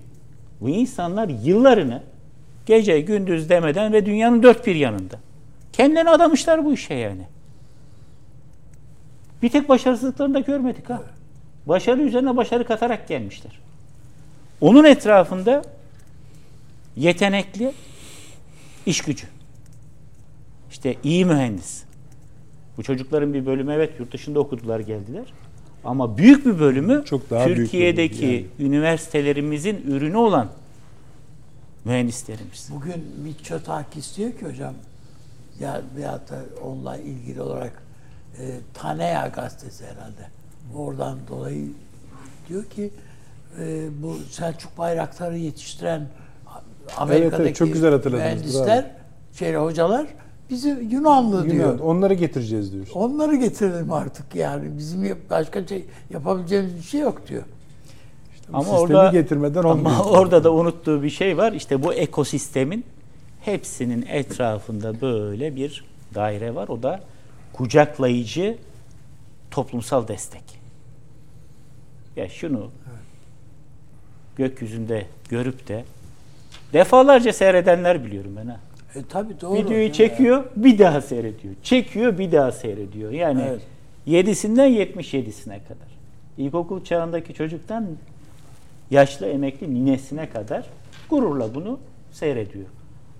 Bu 0.62 0.70
insanlar 0.70 1.30
yıllarını 1.30 2.04
gece 2.66 3.01
gündüz 3.01 3.49
demeden 3.49 3.93
ve 3.93 4.06
dünyanın 4.06 4.43
dört 4.43 4.68
bir 4.68 4.76
yanında. 4.76 5.20
Kendilerini 5.72 6.10
adamışlar 6.10 6.66
bu 6.66 6.74
işe 6.74 6.93
yani. 6.93 7.24
Bir 9.41 9.49
tek 9.49 9.70
başarısızlıklarını 9.70 10.34
da 10.34 10.39
görmedik 10.39 10.89
ha. 10.89 11.01
Başarı 11.66 12.01
üzerine 12.01 12.38
başarı 12.38 12.66
katarak 12.66 13.08
gelmişler. 13.08 13.60
Onun 14.62 14.84
etrafında 14.84 15.62
yetenekli 16.97 17.72
iş 18.86 19.01
gücü. 19.01 19.28
İşte 20.72 20.95
iyi 21.04 21.26
mühendis. 21.26 21.84
Bu 22.78 22.84
çocukların 22.84 23.34
bir 23.34 23.46
bölümü 23.46 23.74
evet 23.74 24.00
yurt 24.00 24.14
dışında 24.14 24.40
okudular 24.40 24.80
geldiler. 24.80 25.34
Ama 25.84 26.18
büyük 26.18 26.46
bir 26.46 26.60
bölümü 26.60 27.04
Çok 27.06 27.30
daha 27.30 27.46
büyük 27.46 27.58
Türkiye'deki 27.58 28.48
bölümü 28.60 28.76
üniversitelerimizin 28.76 29.84
ürünü 29.88 30.18
olan 30.18 30.48
mühendislerimiz. 31.86 32.70
Bugün 32.76 33.06
Mitço 33.24 33.60
Takis 33.60 34.18
diyor 34.18 34.32
ki 34.32 34.46
hocam 34.46 34.74
ya 35.60 35.82
veyahut 35.96 36.30
da 36.30 36.40
onunla 36.64 36.98
ilgili 36.98 37.42
olarak 37.42 37.84
e, 38.40 38.44
Tanea 38.74 39.28
gazetesi 39.28 39.86
herhalde. 39.86 40.28
Oradan 40.76 41.18
dolayı 41.30 41.68
diyor 42.50 42.66
ki 42.66 42.90
e, 43.60 43.88
bu 44.04 44.18
Selçuk 44.30 44.78
Bayraktar'ı 44.78 45.38
yetiştiren 45.38 46.08
Amerika'daki 46.98 47.44
evet, 47.44 47.56
çok 47.56 47.74
güzel 47.74 47.92
hatırladınız, 47.92 48.24
mühendisler, 48.24 48.92
şey, 49.34 49.56
hocalar 49.56 50.08
bizi 50.50 50.70
Yunanlı 50.91 51.44
diyor. 51.50 51.56
Yunan, 51.66 51.80
onları 51.80 52.14
getireceğiz 52.14 52.74
diyor. 52.74 52.88
Onları 52.94 53.36
getirelim 53.36 53.91
artık 53.91 54.36
yani. 54.36 54.78
Bizim 54.78 55.18
başka 55.30 55.68
şey 55.68 55.86
yapabileceğimiz 56.10 56.76
bir 56.76 56.82
şey 56.82 57.02
yok 57.02 57.28
diyor. 57.28 57.44
Ama 58.54 58.64
Sistemi 58.64 58.82
orada 58.82 59.12
getirmeden 59.12 59.64
ama 59.64 60.04
orada 60.10 60.44
da 60.44 60.54
unuttuğu 60.54 61.04
bir 61.04 61.10
şey 61.10 61.38
var. 61.38 61.54
İşte 61.54 61.84
bu 61.84 61.94
ekosistemin 61.94 62.86
hepsinin 63.41 64.06
etrafında 64.10 65.02
böyle 65.02 65.56
bir 65.56 65.86
daire 66.16 66.56
var. 66.56 66.68
O 66.68 66.84
da 66.84 67.00
kucaklayıcı 67.54 68.58
toplumsal 69.52 70.08
destek. 70.08 70.44
Ya 72.16 72.30
şunu 72.30 72.70
gökyüzünde 74.36 75.06
görüp 75.30 75.68
de 75.68 75.86
defalarca 76.74 77.34
seyredenler 77.34 78.06
biliyorum 78.06 78.32
ben 78.38 78.48
ha. 78.48 78.60
E 78.96 79.00
tabii 79.10 79.41
doğru. 79.41 79.54
Videoyu 79.60 79.84
Yani. 79.84 79.94
çekiyor, 79.94 80.44
bir 80.56 80.80
daha 80.80 81.02
seyrediyor. 81.02 81.54
Çekiyor, 81.64 82.18
bir 82.18 82.32
daha 82.32 82.52
seyrediyor. 82.52 83.12
Yani 83.12 83.41
Evet. 83.50 83.62
7'sinden 84.08 84.70
77'sine 84.70 85.60
kadar. 85.64 85.88
İlkokul 86.38 86.84
çağındaki 86.84 87.34
çocuktan 87.34 87.86
yaşlı 88.91 89.26
emekli 89.28 89.74
ninesine 89.74 90.30
kadar 90.30 90.66
gururla 91.10 91.56
bunu 91.56 91.80
seyrediyor. 92.12 92.66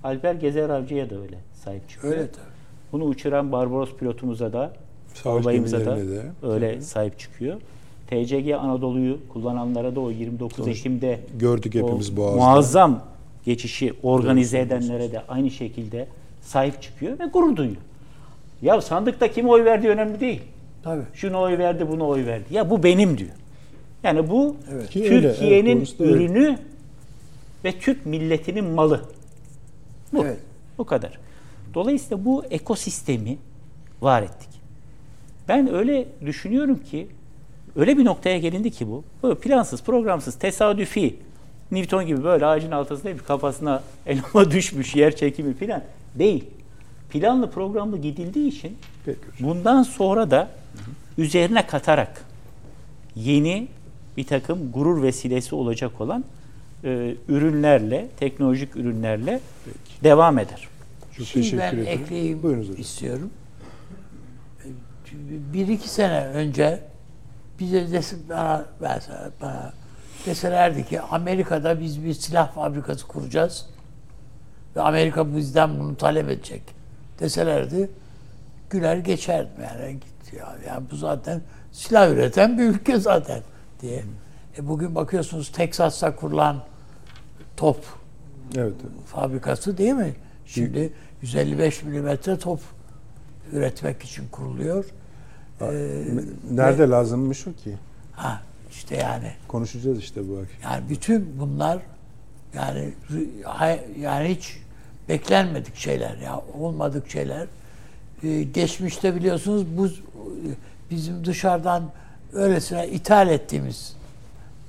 Alper 0.04 0.36
Gezer 0.36 0.70
Avcı'ya 0.70 1.10
da 1.10 1.16
öyle 1.22 1.38
sahip 1.54 1.90
çıkıyor. 1.90 2.14
Öyle 2.14 2.28
tabii. 2.32 2.44
Bunu 2.92 3.04
uçuran 3.04 3.52
Barbaros 3.52 3.94
pilotumuza 3.96 4.54
da, 4.54 4.74
Savaş 5.14 5.42
albayımıza 5.42 5.86
da 5.86 5.98
de. 5.98 6.22
öyle 6.44 6.82
sahip 6.82 7.20
çıkıyor. 7.20 7.62
TCG 8.08 8.52
Anadolu'yu 8.52 9.18
kullananlara 9.34 9.96
da 9.96 10.00
o 10.00 10.12
29 10.12 10.68
Ekim'de 10.68 11.20
Gördük 11.40 11.76
hepimiz 11.76 12.14
o 12.14 12.18
Boğaz'da. 12.18 12.36
muazzam 12.38 13.02
geçişi 13.46 13.94
organize 14.04 14.60
edenlere 14.60 15.12
de 15.12 15.22
aynı 15.28 15.52
şekilde 15.52 16.08
sahip 16.42 16.82
çıkıyor 16.82 17.20
ve 17.20 17.26
gurur 17.26 17.56
duyuyor. 17.56 17.82
Ya 18.62 18.82
sandıkta 18.82 19.32
kim 19.32 19.50
oy 19.50 19.66
verdiği 19.66 19.88
önemli 19.88 20.20
değil. 20.20 20.42
Tabii. 20.84 21.04
Şunu 21.14 21.42
oy 21.42 21.58
verdi, 21.58 21.88
bunu 21.90 22.08
oy 22.08 22.26
verdi. 22.26 22.46
Ya 22.52 22.70
bu 22.70 22.84
benim 22.84 23.18
diyor. 23.18 23.32
Yani 24.04 24.30
bu 24.30 24.56
Evet. 24.72 24.90
Evet, 24.96 25.10
Türkiye'nin 25.10 25.88
öyle. 26.00 26.12
ürünü 26.12 26.58
ve 27.66 27.80
Türk 27.80 28.06
milletinin 28.06 28.66
malı. 28.66 29.02
Bu. 30.14 30.26
Evet. 30.26 30.38
Bu 30.78 30.84
kadar. 30.86 31.20
Dolayısıyla 31.74 32.26
bu 32.26 32.46
ekosistemi 32.46 33.38
var 34.02 34.24
ettik. 34.24 34.50
Ben 35.48 35.74
öyle 35.74 36.06
düşünüyorum 36.26 36.80
ki 36.92 37.08
öyle 37.76 37.98
bir 37.98 38.06
noktaya 38.06 38.38
gelindi 38.38 38.72
ki 38.72 38.88
bu. 38.88 39.04
Böyle 39.24 39.36
plansız, 39.36 39.84
programsız, 39.84 40.36
tesadüfi 40.36 41.16
Newton 41.74 42.06
gibi 42.06 42.24
böyle 42.24 42.46
ağacın 42.46 42.72
altında 42.72 43.06
bir 43.14 43.20
kafasına 43.20 43.84
elma 44.06 44.52
düşmüş 44.52 44.96
yer 44.96 45.16
çekimi 45.16 45.54
falan 45.54 45.82
değil. 46.16 46.46
Planlı 47.10 47.52
programlı 47.52 47.98
gidildiği 47.98 48.48
için 48.48 48.78
Peki. 49.06 49.20
bundan 49.40 49.84
sonra 49.84 50.32
da 50.32 50.50
üzerine 51.18 51.68
katarak 51.68 52.26
yeni 53.16 53.68
bir 54.18 54.24
takım 54.24 54.72
gurur 54.72 55.04
vesilesi 55.04 55.56
olacak 55.56 56.02
olan 56.02 56.24
e, 56.84 57.16
ürünlerle, 57.28 58.08
teknolojik 58.20 58.76
ürünlerle 58.76 59.40
devam 60.04 60.40
eder. 60.40 60.68
Çok 61.18 61.26
Şimdi 61.28 61.44
teşekkür 61.46 61.62
ben 61.64 61.74
ederim. 61.74 61.88
ekleyeyim 62.02 62.44
Buyurunuz 62.44 62.68
hocam. 62.70 62.82
istiyorum. 62.82 63.30
Bir 65.54 65.68
iki 65.68 65.90
sene 65.90 66.26
önce 66.26 66.80
bize 67.60 67.92
desin, 67.92 68.24
bana, 68.30 68.66
bana 69.42 69.74
deselerdi 70.26 70.86
ki 70.86 71.02
Amerika'da 71.02 71.80
biz 71.80 72.04
bir 72.04 72.14
silah 72.14 72.52
fabrikası 72.56 73.08
kuracağız 73.08 73.66
ve 74.76 74.82
Amerika 74.82 75.36
bizden 75.36 75.80
bunu 75.80 75.98
talep 75.98 76.30
edecek 76.30 76.62
deselerdi 77.20 77.90
güler 78.70 78.98
geçerdim 78.98 79.64
yani 79.64 79.94
gitti 79.94 80.36
ya. 80.36 80.56
Yani 80.68 80.84
bu 80.92 80.96
zaten 80.96 81.42
silah 81.72 82.10
üreten 82.10 82.58
bir 82.58 82.64
ülke 82.64 83.00
zaten 83.00 83.42
diye. 83.82 84.04
E 84.58 84.68
bugün 84.68 84.96
bakıyorsunuz 84.96 85.52
Teksas'ta 85.52 86.16
kurulan 86.16 86.64
top 87.58 87.78
Evet. 88.58 88.74
fabrikası 89.06 89.78
değil 89.78 89.94
mi? 89.94 90.14
Şimdi 90.46 90.94
155 91.22 91.84
milimetre 91.84 92.38
top 92.38 92.60
üretmek 93.52 94.04
için 94.04 94.28
kuruluyor. 94.32 94.86
Ee, 95.62 95.66
Nerede 96.52 96.90
lazımmış 96.90 97.48
o 97.48 97.54
ki? 97.54 97.78
ha 98.12 98.42
işte 98.76 98.96
yani 98.96 99.32
Konuşacağız 99.48 100.00
işte 100.00 100.22
bu 100.30 100.38
akşam. 100.38 100.72
yani 100.72 100.90
bütün 100.90 101.40
bunlar 101.40 101.80
yani 102.54 102.94
yani 104.00 104.36
hiç 104.36 104.58
beklenmedik 105.10 105.76
şeyler 105.76 106.18
ya 106.18 106.42
olmadık 106.60 107.10
şeyler. 107.10 107.48
Ee, 108.24 108.44
geçmişte 108.44 109.16
biliyorsunuz 109.16 109.66
bu 109.78 109.90
bizim 110.92 111.26
dışarıdan 111.26 111.84
öylesine 112.34 112.88
ithal 112.88 113.30
ettiğimiz 113.30 113.96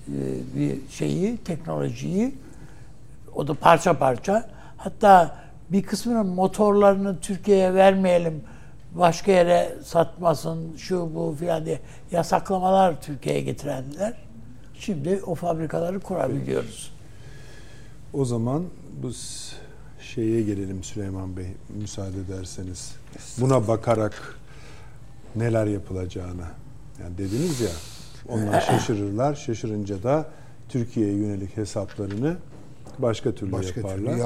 e, 0.08 0.16
bir 0.56 0.78
şeyi, 0.90 1.36
teknolojiyi 1.36 2.34
o 3.34 3.48
da 3.48 3.54
parça 3.54 3.98
parça. 3.98 4.50
Hatta 4.76 5.36
bir 5.70 5.82
kısmının 5.82 6.26
motorlarını 6.26 7.20
Türkiye'ye 7.20 7.74
vermeyelim, 7.74 8.44
başka 8.94 9.32
yere 9.32 9.72
satmasın, 9.84 10.76
şu 10.76 11.14
bu 11.14 11.36
filan 11.38 11.66
diye 11.66 11.80
yasaklamalar 12.10 13.00
Türkiye'ye 13.02 13.40
getirenler. 13.40 14.14
Şimdi 14.78 15.20
o 15.26 15.34
fabrikaları 15.34 16.00
kurabiliyoruz. 16.00 16.92
O 18.12 18.24
zaman 18.24 18.64
bu 19.02 19.12
s- 19.12 19.56
şeye 20.00 20.42
gelelim 20.42 20.84
Süleyman 20.84 21.36
Bey 21.36 21.46
müsaade 21.80 22.20
ederseniz. 22.28 22.94
Buna 23.40 23.68
bakarak 23.68 24.38
neler 25.36 25.66
yapılacağına. 25.66 26.48
Yani 27.02 27.18
dediniz 27.18 27.60
ya 27.60 27.70
onlar 28.28 28.60
şaşırırlar. 28.70 29.34
Şaşırınca 29.34 30.02
da 30.02 30.26
Türkiye'ye 30.68 31.12
yönelik 31.14 31.56
hesaplarını 31.56 32.36
başka 32.98 33.32
türlü 33.34 33.52
Başka 33.52 33.80
yaparlar. 33.80 34.12
türlü 34.12 34.18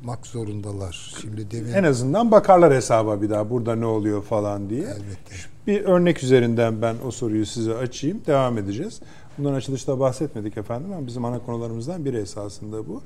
yapmak 0.00 0.26
zorundalar. 0.26 1.14
Şimdi 1.20 1.50
demin 1.50 1.72
En 1.72 1.84
azından 1.84 2.30
bakarlar 2.30 2.74
hesaba 2.74 3.22
bir 3.22 3.30
daha 3.30 3.50
burada 3.50 3.74
ne 3.74 3.86
oluyor 3.86 4.22
falan 4.22 4.70
diye. 4.70 4.80
Elbette. 4.80 5.34
Bir 5.66 5.84
örnek 5.84 6.22
üzerinden 6.22 6.82
ben 6.82 6.96
o 7.06 7.10
soruyu 7.10 7.46
size 7.46 7.74
açayım. 7.74 8.20
Devam 8.26 8.58
edeceğiz. 8.58 9.00
Bundan 9.38 9.54
açılışta 9.54 10.00
bahsetmedik 10.00 10.56
efendim 10.56 10.92
ama 10.92 11.06
bizim 11.06 11.24
ana 11.24 11.38
konularımızdan 11.38 12.04
biri 12.04 12.16
esasında 12.16 12.88
bu. 12.88 13.02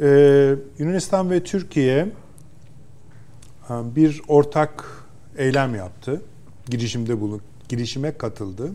Ee, 0.00 0.54
Yunanistan 0.78 1.30
ve 1.30 1.42
Türkiye 1.42 2.08
e, 3.70 3.74
bir 3.96 4.22
ortak 4.28 4.84
eylem 5.36 5.74
yaptı. 5.74 6.22
Girişimde 6.66 7.20
bulun, 7.20 7.40
girişime 7.68 8.12
katıldı. 8.12 8.70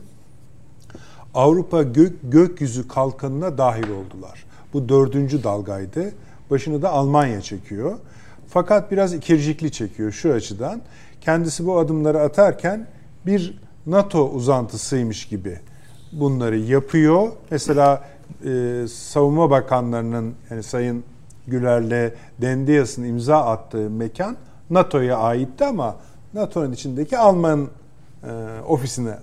Avrupa 1.34 1.84
gök, 1.84 2.14
gökyüzü 2.24 2.88
kalkanına 2.88 3.58
dahil 3.58 3.90
oldular. 3.90 4.46
Bu 4.74 4.90
dördüncü 4.90 5.44
dalgaydı. 5.44 6.14
Başını 6.50 6.82
da 6.82 6.90
Almanya 6.90 7.42
çekiyor. 7.42 8.00
Fakat 8.48 8.92
biraz 8.92 9.14
ikircikli 9.14 9.72
çekiyor 9.72 10.12
şu 10.12 10.34
açıdan. 10.34 10.82
Kendisi 11.22 11.66
bu 11.66 11.78
adımları 11.80 12.22
atarken 12.22 12.88
bir 13.26 13.60
NATO 13.86 14.30
uzantısıymış 14.30 15.26
gibi 15.26 15.60
bunları 16.12 16.58
yapıyor. 16.58 17.32
Mesela 17.52 18.04
e, 18.46 18.86
savunma 18.90 19.50
bakanlarının 19.50 20.36
yani 20.50 20.64
Sayın 20.64 21.04
Güler'le 21.48 22.14
Dendias'ın 22.42 23.04
imza 23.04 23.46
attığı 23.46 23.90
mekan 23.90 24.38
NATO'ya 24.70 25.18
aitti 25.18 25.66
ama 25.66 25.96
NATO'nun 26.34 26.72
içindeki 26.72 27.18
Alman 27.18 27.68
e, 28.24 28.30
ofisine 28.68 29.18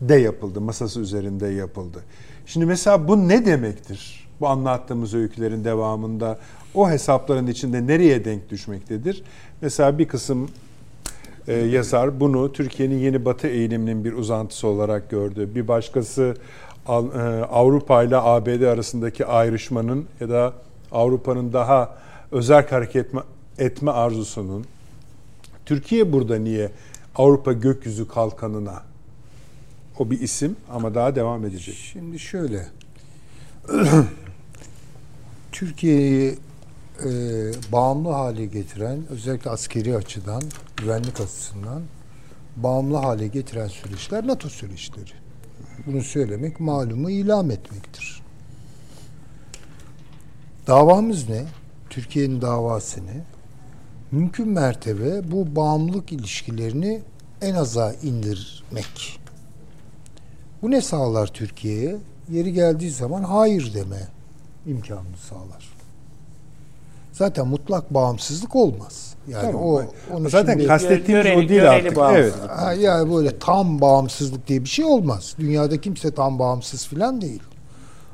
de 0.00 0.14
yapıldı, 0.14 0.60
masası 0.60 1.00
üzerinde 1.00 1.46
yapıldı. 1.46 1.98
Şimdi 2.46 2.66
mesela 2.66 3.08
bu 3.08 3.28
ne 3.28 3.46
demektir? 3.46 4.27
Bu 4.40 4.48
anlattığımız 4.48 5.14
öykülerin 5.14 5.64
devamında 5.64 6.38
o 6.74 6.90
hesapların 6.90 7.46
içinde 7.46 7.86
nereye 7.86 8.24
denk 8.24 8.50
düşmektedir? 8.50 9.22
Mesela 9.60 9.98
bir 9.98 10.08
kısım 10.08 10.50
e, 11.48 11.54
yazar 11.54 12.20
bunu 12.20 12.52
Türkiye'nin 12.52 12.98
yeni 12.98 13.24
batı 13.24 13.46
eğiliminin 13.46 14.04
bir 14.04 14.12
uzantısı 14.12 14.66
olarak 14.68 15.10
gördü. 15.10 15.48
Bir 15.54 15.68
başkası 15.68 16.34
e, 16.88 16.92
Avrupa 17.50 18.02
ile 18.02 18.16
ABD 18.16 18.62
arasındaki 18.62 19.26
ayrışmanın 19.26 20.06
ya 20.20 20.28
da 20.28 20.52
Avrupa'nın 20.92 21.52
daha 21.52 21.94
özerk 22.32 22.72
hareket 22.72 23.06
etme, 23.06 23.20
etme 23.58 23.90
arzusunun 23.90 24.64
Türkiye 25.66 26.12
burada 26.12 26.36
niye 26.36 26.70
Avrupa 27.16 27.52
gökyüzü 27.52 28.08
kalkanına 28.08 28.82
o 29.98 30.10
bir 30.10 30.20
isim 30.20 30.56
ama 30.70 30.94
daha 30.94 31.14
devam 31.14 31.44
edecek. 31.44 31.74
Şimdi 31.74 32.18
şöyle. 32.18 32.66
Türkiye'yi 35.58 36.38
e, 37.04 37.10
bağımlı 37.72 38.08
hale 38.08 38.46
getiren, 38.46 38.98
özellikle 39.10 39.50
askeri 39.50 39.96
açıdan, 39.96 40.42
güvenlik 40.76 41.20
açısından 41.20 41.82
bağımlı 42.56 42.96
hale 42.96 43.26
getiren 43.26 43.68
süreçler 43.68 44.26
NATO 44.26 44.48
süreçleri. 44.48 45.10
Bunu 45.86 46.02
söylemek 46.02 46.60
malumu 46.60 47.10
ilam 47.10 47.50
etmektir. 47.50 48.22
Davamız 50.66 51.28
ne? 51.28 51.44
Türkiye'nin 51.90 52.42
davası 52.42 53.06
ne? 53.06 53.24
Mümkün 54.12 54.48
mertebe 54.48 55.32
bu 55.32 55.56
bağımlılık 55.56 56.12
ilişkilerini 56.12 57.00
en 57.42 57.54
aza 57.54 57.92
indirmek. 57.92 59.20
Bu 60.62 60.70
ne 60.70 60.80
sağlar 60.80 61.26
Türkiye'ye? 61.26 61.96
Yeri 62.30 62.52
geldiği 62.52 62.90
zaman 62.90 63.22
hayır 63.22 63.74
deme 63.74 64.17
imkanını 64.68 65.16
sağlar. 65.28 65.68
Zaten 67.12 67.46
mutlak 67.46 67.94
bağımsızlık 67.94 68.56
olmaz. 68.56 69.14
Yani 69.28 69.42
Tamam. 69.52 69.62
o 69.62 69.82
onu 70.14 70.28
Zaten 70.30 70.52
şimdi- 70.52 70.66
kastettiğimiz 70.66 71.26
Yöreli- 71.26 71.46
o 71.46 71.48
değil 71.48 71.70
artık. 71.70 71.98
Evet. 72.12 72.34
Ha, 72.48 72.72
yani 72.72 73.12
böyle 73.14 73.38
tam 73.38 73.80
bağımsızlık 73.80 74.48
diye 74.48 74.60
bir 74.64 74.68
şey 74.68 74.84
olmaz. 74.84 75.34
Dünyada 75.38 75.80
kimse 75.80 76.10
tam 76.14 76.38
bağımsız 76.38 76.86
filan 76.86 77.20
değil. 77.20 77.42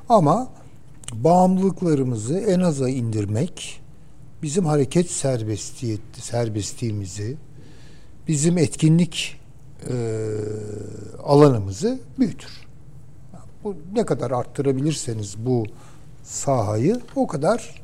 Ama 0.09 0.49
bağımlılıklarımızı 1.13 2.39
en 2.39 2.61
aza 2.61 2.89
indirmek 2.89 3.81
bizim 4.43 4.67
hareket 4.67 5.11
serbestiyet, 5.11 6.01
serbestliğimizi, 6.21 7.37
bizim 8.29 8.59
etkinlik 8.59 9.41
e, 9.91 9.95
alanımızı 11.25 11.99
büyütür. 12.19 12.51
Bu 13.65 13.77
ne 13.95 14.07
kadar 14.07 14.31
arttırabilirseniz 14.31 15.35
bu 15.47 15.65
sahayı 16.25 17.01
o 17.17 17.27
kadar 17.27 17.83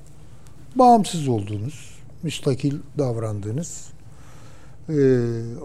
bağımsız 0.75 1.29
olduğunuz, 1.29 1.99
müstakil 2.23 2.79
davrandığınız 2.99 3.91
e, 4.89 4.95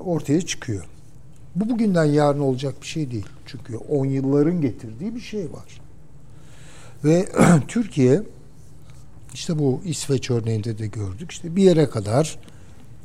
ortaya 0.06 0.42
çıkıyor. 0.42 0.86
Bu 1.56 1.70
bugünden 1.70 2.06
yarın 2.06 2.40
olacak 2.40 2.82
bir 2.82 2.88
şey 2.88 3.12
değil. 3.12 3.26
Çünkü 3.46 3.78
on 3.78 4.06
yılların 4.06 4.62
getirdiği 4.62 5.16
bir 5.16 5.20
şey 5.22 5.44
var. 5.54 5.82
Ve 7.04 7.26
Türkiye 7.68 8.24
işte 9.34 9.60
bu 9.60 9.82
İsveç 9.86 10.32
örneğinde 10.32 10.78
de 10.78 10.88
gördük. 10.88 11.32
İşte 11.32 11.56
bir 11.56 11.64
yere 11.64 11.90
kadar 11.90 12.40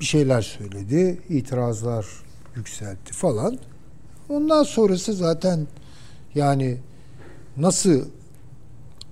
bir 0.00 0.04
şeyler 0.04 0.42
söyledi, 0.42 1.18
itirazlar 1.28 2.06
yükseltti 2.56 3.12
falan. 3.12 3.58
Ondan 4.28 4.62
sonrası 4.62 5.12
zaten 5.12 5.66
yani 6.34 6.78
nasıl 7.56 8.04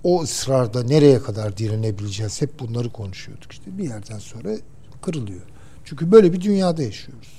o 0.04 0.22
ısrarda 0.22 0.82
nereye 0.82 1.22
kadar 1.22 1.56
direnebileceğiz 1.56 2.42
hep 2.42 2.60
bunları 2.60 2.90
konuşuyorduk. 2.90 3.52
İşte 3.52 3.78
bir 3.78 3.84
yerden 3.84 4.18
sonra 4.18 4.48
kırılıyor. 5.02 5.42
Çünkü 5.84 6.12
böyle 6.12 6.32
bir 6.32 6.40
dünyada 6.40 6.82
yaşıyoruz. 6.82 7.38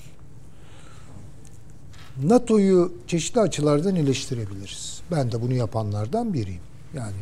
NATO'yu 2.24 2.94
çeşitli 3.08 3.42
açılardan 3.42 3.96
eleştirebiliriz. 3.96 5.02
Ben 5.12 5.32
de 5.32 5.42
bunu 5.42 5.54
yapanlardan 5.54 6.34
biriyim. 6.34 6.62
Yani 6.94 7.16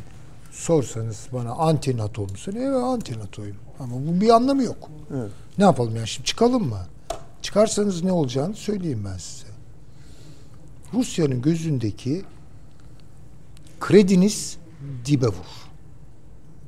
sorsanız 0.52 1.28
bana 1.34 1.52
anti 1.52 1.98
NATO 1.98 2.22
musun? 2.22 2.54
Evet 2.58 2.84
anti 2.84 3.20
NATO'yum. 3.20 3.56
Ama 3.80 3.96
bu 3.96 4.22
bir 4.22 4.30
anlamı 4.30 4.64
yok. 4.64 4.90
Evet. 5.16 5.32
Ne 5.58 5.64
yapalım 5.64 5.96
yani 5.96 6.08
şimdi 6.08 6.28
çıkalım 6.28 6.70
mı? 6.70 6.80
Çıkarsanız 7.42 8.04
ne 8.04 8.12
olacağını 8.12 8.56
söyleyeyim 8.56 9.04
ben 9.14 9.18
size. 9.18 9.48
Rusya'nın 10.94 11.42
gözündeki 11.42 12.24
krediniz 13.80 14.58
dibe 15.06 15.28
vur. 15.28 15.68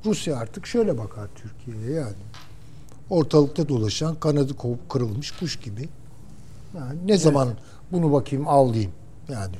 Rusya 0.05 0.37
artık 0.37 0.67
şöyle 0.67 0.97
bakar 0.97 1.27
Türkiye'ye 1.35 1.91
yani. 1.91 2.15
Ortalıkta 3.09 3.69
dolaşan 3.69 4.15
kanadı 4.15 4.55
kopup 4.55 4.89
kırılmış 4.89 5.31
kuş 5.31 5.55
gibi. 5.55 5.89
Yani 6.75 6.99
ne 7.07 7.17
zaman 7.17 7.49
bunu 7.91 8.11
bakayım 8.11 8.47
avlayayım 8.47 8.91
yani. 9.29 9.55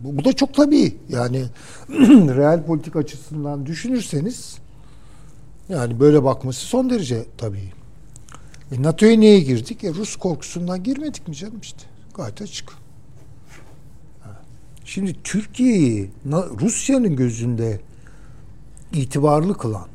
Bu, 0.00 0.16
bu 0.16 0.24
da 0.24 0.32
çok 0.32 0.54
tabii. 0.54 0.96
Yani 1.08 1.44
real 2.36 2.64
politik 2.64 2.96
açısından 2.96 3.66
düşünürseniz 3.66 4.58
yani 5.68 6.00
böyle 6.00 6.24
bakması 6.24 6.60
son 6.60 6.90
derece 6.90 7.26
tabii. 7.38 7.72
E 8.72 8.82
NATO'ya 8.82 9.16
niye 9.16 9.40
girdik? 9.40 9.84
E 9.84 9.94
Rus 9.94 10.16
korkusundan 10.16 10.82
girmedik 10.82 11.28
mi 11.28 11.34
canım 11.34 11.60
işte? 11.62 11.82
Gayet 12.14 12.42
açık. 12.42 12.83
Şimdi 14.84 15.22
Türkiye'yi 15.24 16.10
Rusya'nın 16.60 17.16
gözünde 17.16 17.80
itibarlı 18.92 19.58
kılan, 19.58 19.88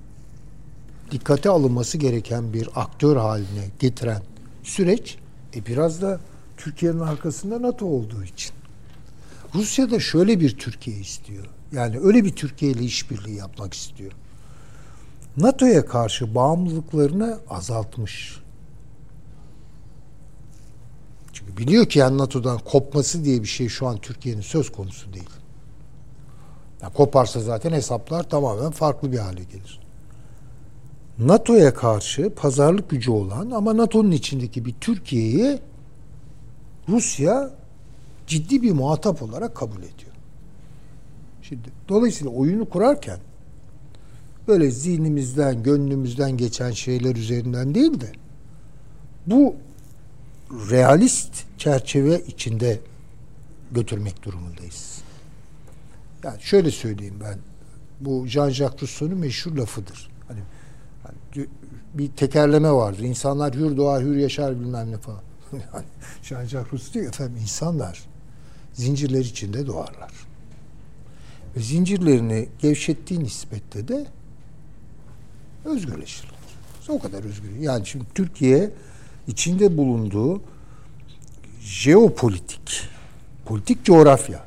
dikkate 1.12 1.50
alınması 1.50 1.98
gereken 1.98 2.54
bir 2.54 2.70
aktör 2.76 3.18
haline 3.18 3.70
getiren 3.80 4.22
süreç 4.64 5.18
e 5.56 5.66
biraz 5.66 6.02
da 6.02 6.20
Türkiye'nin 6.58 7.00
arkasında 7.00 7.62
NATO 7.62 7.86
olduğu 7.86 8.24
için. 8.24 8.52
Rusya 9.56 9.92
da 9.92 10.00
şöyle 10.00 10.40
bir 10.40 10.58
Türkiye 10.58 10.98
istiyor. 10.98 11.46
Yani 11.72 12.00
öyle 12.00 12.24
bir 12.24 12.36
Türkiye 12.36 12.72
ile 12.72 12.84
işbirliği 12.84 13.36
yapmak 13.36 13.74
istiyor. 13.74 14.12
NATO'ya 15.38 15.86
karşı 15.86 16.36
bağımlılıklarını 16.36 17.40
azaltmış. 17.50 18.40
Çünkü 21.34 21.39
biliyor 21.58 21.86
ki 21.86 22.00
yani 22.00 22.18
NATO'dan 22.18 22.58
kopması 22.58 23.24
diye 23.24 23.42
bir 23.42 23.48
şey 23.48 23.68
şu 23.68 23.88
an 23.88 23.98
Türkiye'nin 23.98 24.42
söz 24.42 24.72
konusu 24.72 25.14
değil. 25.14 25.30
Yani 26.82 26.94
koparsa 26.94 27.40
zaten 27.40 27.72
hesaplar 27.72 28.30
tamamen 28.30 28.72
farklı 28.72 29.12
bir 29.12 29.18
hale 29.18 29.44
gelir. 29.44 29.80
NATO'ya 31.20 31.74
karşı 31.74 32.30
pazarlık 32.30 32.90
gücü 32.90 33.12
olan 33.12 33.52
ama 33.52 33.78
NATO'nun 33.78 34.12
içindeki 34.12 34.66
bir 34.66 34.76
Türkiye'yi 34.82 35.60
Rusya 36.90 37.52
ciddi 38.28 38.62
bir 38.62 38.72
muhatap 38.72 39.22
olarak 39.22 39.56
kabul 39.56 39.78
ediyor. 39.78 40.12
Şimdi 41.42 41.70
dolayısıyla 41.90 42.34
oyunu 42.34 42.70
kurarken 42.70 43.20
böyle 44.48 44.72
zihnimizden, 44.72 45.64
gönlümüzden 45.64 46.38
geçen 46.38 46.72
şeyler 46.72 47.16
üzerinden 47.16 47.76
değil 47.76 48.02
de 48.02 48.12
bu 49.28 49.56
realist 50.52 51.44
çerçeve 51.58 52.22
içinde 52.28 52.80
götürmek 53.72 54.24
durumundayız. 54.24 55.02
Yani 56.24 56.42
şöyle 56.42 56.72
söyleyeyim 56.72 57.16
ben. 57.24 57.40
Bu 58.00 58.28
Jean-Jacques 58.28 58.82
Rousseau'nun 58.82 59.18
meşhur 59.18 59.52
lafıdır. 59.52 60.10
Hani, 60.28 60.40
hani 61.04 61.48
bir 61.94 62.08
tekerleme 62.08 62.72
vardır. 62.72 63.04
İnsanlar 63.04 63.56
hür 63.56 63.78
doğar, 63.78 64.04
hür 64.04 64.16
yaşar 64.16 64.60
bilmem 64.60 64.92
ne 64.92 64.98
falan. 64.98 65.22
Yani 65.74 65.86
Jean-Jacques 66.24 66.72
Rousseau 66.74 66.94
diyor 66.94 67.06
efendim 67.06 67.38
insanlar 67.42 68.04
zincirler 68.74 69.20
içinde 69.20 69.68
doğarlar. 69.68 70.12
Ve 71.56 71.60
zincirlerini 71.60 72.50
gevşettiği 72.60 73.24
nispette 73.24 73.88
de 73.88 74.08
özgürleşirler. 75.66 76.40
O 76.90 77.00
kadar 77.00 77.24
özgür. 77.24 77.56
Yani 77.60 77.86
şimdi 77.86 78.06
Türkiye 78.16 78.72
içinde 79.30 79.78
bulunduğu 79.78 80.42
jeopolitik, 81.62 82.88
politik 83.46 83.86
coğrafya 83.86 84.46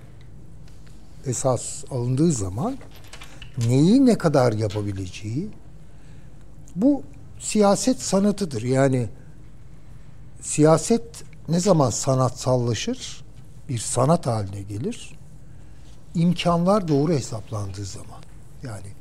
esas 1.27 1.85
alındığı 1.91 2.33
zaman 2.33 2.77
neyi 3.69 4.07
ne 4.07 4.19
kadar 4.19 4.53
yapabileceği 4.53 5.49
bu 6.77 7.03
siyaset 7.39 8.03
sanatıdır. 8.03 8.63
Yani 8.63 9.09
siyaset 10.41 11.25
ne 11.49 11.61
zaman 11.61 11.91
sanatsallaşır? 11.91 13.25
Bir 13.69 13.79
sanat 13.79 14.27
haline 14.27 14.63
gelir. 14.63 15.15
İmkanlar 16.15 16.89
doğru 16.89 17.13
hesaplandığı 17.13 17.85
zaman. 17.85 18.23
Yani 18.63 18.93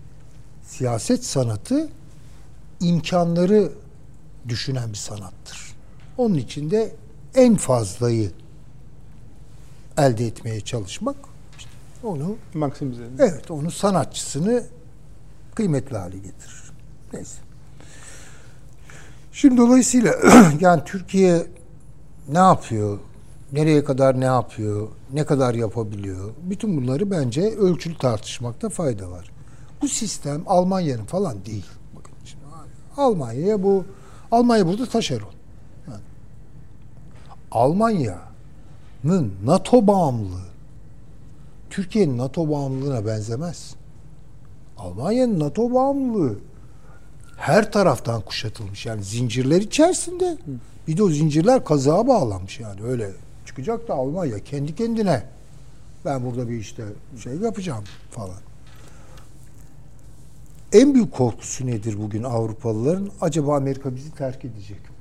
siyaset 0.63 1.25
sanatı 1.25 1.89
imkanları 2.79 3.71
düşünen 4.49 4.89
bir 4.89 4.97
sanattır. 4.97 5.70
Onun 6.17 6.35
için 6.35 6.71
de 6.71 6.95
en 7.35 7.55
fazlayı 7.55 8.31
elde 9.97 10.25
etmeye 10.25 10.61
çalışmak 10.61 11.15
işte 11.57 11.69
onu 12.03 12.35
Maksimize. 12.53 13.03
evet 13.19 13.51
onu 13.51 13.71
sanatçısını 13.71 14.63
kıymetli 15.55 15.97
hale 15.97 16.17
getirir. 16.17 16.71
Neyse. 17.13 17.37
Şimdi 19.31 19.57
dolayısıyla 19.57 20.15
yani 20.59 20.81
Türkiye 20.85 21.47
ne 22.29 22.37
yapıyor? 22.37 22.99
Nereye 23.51 23.83
kadar 23.83 24.19
ne 24.21 24.25
yapıyor? 24.25 24.87
Ne 25.13 25.25
kadar 25.25 25.53
yapabiliyor? 25.55 26.29
Bütün 26.43 26.77
bunları 26.77 27.11
bence 27.11 27.41
ölçülü 27.41 27.97
tartışmakta 27.97 28.69
fayda 28.69 29.11
var. 29.11 29.31
Bu 29.81 29.87
sistem 29.87 30.41
Almanya'nın 30.47 31.05
falan 31.05 31.45
değil. 31.45 31.65
Bakın 31.95 32.13
şimdi 32.25 32.43
Almanya'ya 32.97 33.63
bu 33.63 33.85
Almanya 34.31 34.67
burada 34.67 34.85
taşeron. 34.85 35.40
Almanya'nın 37.51 39.33
NATO 39.45 39.87
bağımlılığı 39.87 40.51
Türkiye'nin 41.69 42.17
NATO 42.17 42.49
bağımlılığına 42.49 43.05
benzemez. 43.05 43.75
Almanya'nın 44.77 45.39
NATO 45.39 45.73
bağımlılığı 45.73 46.39
her 47.37 47.71
taraftan 47.71 48.21
kuşatılmış. 48.21 48.85
Yani 48.85 49.03
zincirler 49.03 49.61
içerisinde. 49.61 50.37
Bir 50.87 50.97
de 50.97 51.03
o 51.03 51.09
zincirler 51.09 51.65
kazığa 51.65 52.07
bağlanmış 52.07 52.59
yani 52.59 52.83
öyle. 52.83 53.11
Çıkacak 53.45 53.87
da 53.87 53.93
Almanya 53.93 54.39
kendi 54.39 54.75
kendine 54.75 55.23
ben 56.05 56.25
burada 56.25 56.49
bir 56.49 56.57
işte 56.57 56.83
şey 57.23 57.33
yapacağım 57.33 57.83
falan. 58.11 58.39
En 60.73 60.93
büyük 60.93 61.11
korkusu 61.13 61.65
nedir 61.67 61.97
bugün 62.01 62.23
Avrupalıların? 62.23 63.09
Acaba 63.21 63.55
Amerika 63.55 63.95
bizi 63.95 64.11
terk 64.11 64.45
edecek 64.45 64.89
mi? 64.89 64.95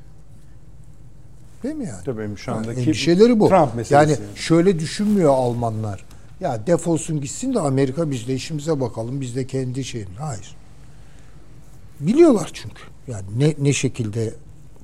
Değil 1.62 1.74
mi 1.74 1.86
yani? 1.86 2.04
Tabii 2.04 2.36
şu 2.36 2.50
Yani 2.50 2.60
andaki 2.60 2.80
endişeleri 2.80 3.40
bu. 3.40 3.48
Trump 3.48 3.74
meselesi. 3.74 3.94
yani 3.94 4.10
yani. 4.10 4.36
şöyle 4.38 4.78
düşünmüyor 4.78 5.30
Almanlar. 5.30 6.04
Ya 6.40 6.66
defolsun 6.66 7.20
gitsin 7.20 7.54
de 7.54 7.60
Amerika 7.60 8.10
biz 8.10 8.28
de 8.28 8.34
işimize 8.34 8.80
bakalım. 8.80 9.20
Biz 9.20 9.36
de 9.36 9.46
kendi 9.46 9.84
şeyin. 9.84 10.08
Hayır. 10.18 10.56
Biliyorlar 12.00 12.50
çünkü. 12.52 12.82
Yani 13.08 13.24
ne, 13.38 13.54
ne 13.58 13.72
şekilde 13.72 14.34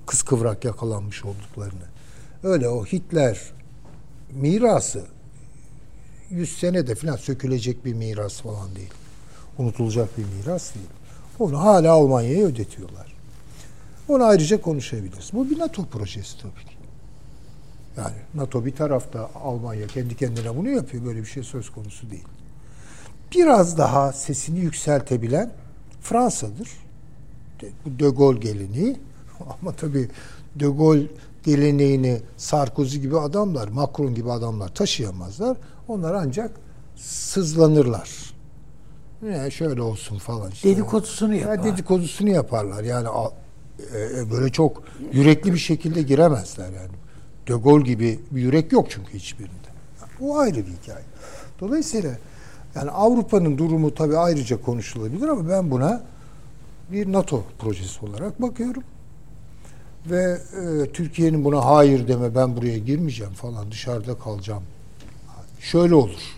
kıskıvrak 0.06 0.64
yakalanmış 0.64 1.24
olduklarını. 1.24 1.86
Öyle 2.42 2.68
o 2.68 2.84
Hitler 2.84 3.40
mirası 4.30 5.04
100 6.30 6.58
senede 6.58 6.94
falan 6.94 7.16
sökülecek 7.16 7.84
bir 7.84 7.94
miras 7.94 8.40
falan 8.40 8.76
değil. 8.76 8.90
Unutulacak 9.58 10.18
bir 10.18 10.24
miras 10.24 10.74
değil. 10.74 10.86
Onu 11.38 11.60
hala 11.60 11.92
Almanya'ya 11.92 12.46
ödetiyorlar. 12.46 13.15
Onu 14.08 14.24
ayrıca 14.24 14.60
konuşabiliriz. 14.60 15.30
Bu 15.32 15.50
bir 15.50 15.58
NATO 15.58 15.84
projesi 15.86 16.38
tabii 16.40 16.64
ki. 16.64 16.76
Yani 17.96 18.14
NATO 18.34 18.64
bir 18.66 18.72
tarafta 18.76 19.30
Almanya 19.44 19.86
kendi 19.86 20.16
kendine 20.16 20.56
bunu 20.56 20.70
yapıyor. 20.70 21.04
Böyle 21.04 21.20
bir 21.20 21.26
şey 21.26 21.42
söz 21.42 21.70
konusu 21.70 22.10
değil. 22.10 22.24
Biraz 23.34 23.78
daha 23.78 24.12
sesini 24.12 24.58
yükseltebilen 24.58 25.50
Fransa'dır. 26.02 26.68
Bu 27.84 27.98
De 27.98 28.08
Gaulle 28.08 28.38
geleneği. 28.38 28.96
Ama 29.62 29.72
tabii 29.72 30.08
De 30.56 30.66
Gaulle 30.66 31.06
geleneğini 31.44 32.20
Sarkozy 32.36 32.98
gibi 32.98 33.18
adamlar, 33.18 33.68
Macron 33.68 34.14
gibi 34.14 34.32
adamlar 34.32 34.68
taşıyamazlar. 34.74 35.56
Onlar 35.88 36.14
ancak 36.14 36.50
sızlanırlar. 36.96 38.10
Yani 39.30 39.52
şöyle 39.52 39.82
olsun 39.82 40.18
falan 40.18 40.50
işte. 40.50 40.68
Dedikodusunu 40.68 41.34
Ya 41.34 41.40
yapar. 41.40 41.64
dedikodusunu 41.64 42.30
yaparlar. 42.30 42.84
Yani 42.84 43.08
böyle 44.30 44.52
çok 44.52 44.82
yürekli 45.12 45.52
bir 45.52 45.58
şekilde 45.58 46.02
giremezler 46.02 46.64
yani. 46.72 46.90
De 47.48 47.52
Gaulle 47.52 47.84
gibi 47.84 48.20
bir 48.30 48.40
yürek 48.40 48.72
yok 48.72 48.86
çünkü 48.90 49.14
hiçbirinde. 49.14 49.68
O 50.20 50.38
ayrı 50.38 50.56
bir 50.56 50.72
hikaye. 50.82 51.04
Dolayısıyla 51.60 52.18
yani 52.74 52.90
Avrupa'nın 52.90 53.58
durumu 53.58 53.94
tabii 53.94 54.18
ayrıca 54.18 54.62
konuşulabilir 54.62 55.28
ama 55.28 55.48
ben 55.48 55.70
buna 55.70 56.02
bir 56.92 57.12
NATO 57.12 57.44
projesi 57.58 58.06
olarak 58.06 58.42
bakıyorum. 58.42 58.82
Ve 60.06 60.38
e, 60.82 60.92
Türkiye'nin 60.92 61.44
buna 61.44 61.64
hayır 61.64 62.08
deme 62.08 62.34
ben 62.34 62.56
buraya 62.56 62.78
girmeyeceğim 62.78 63.32
falan 63.32 63.70
dışarıda 63.70 64.18
kalacağım. 64.18 64.62
Şöyle 65.60 65.94
olur. 65.94 66.36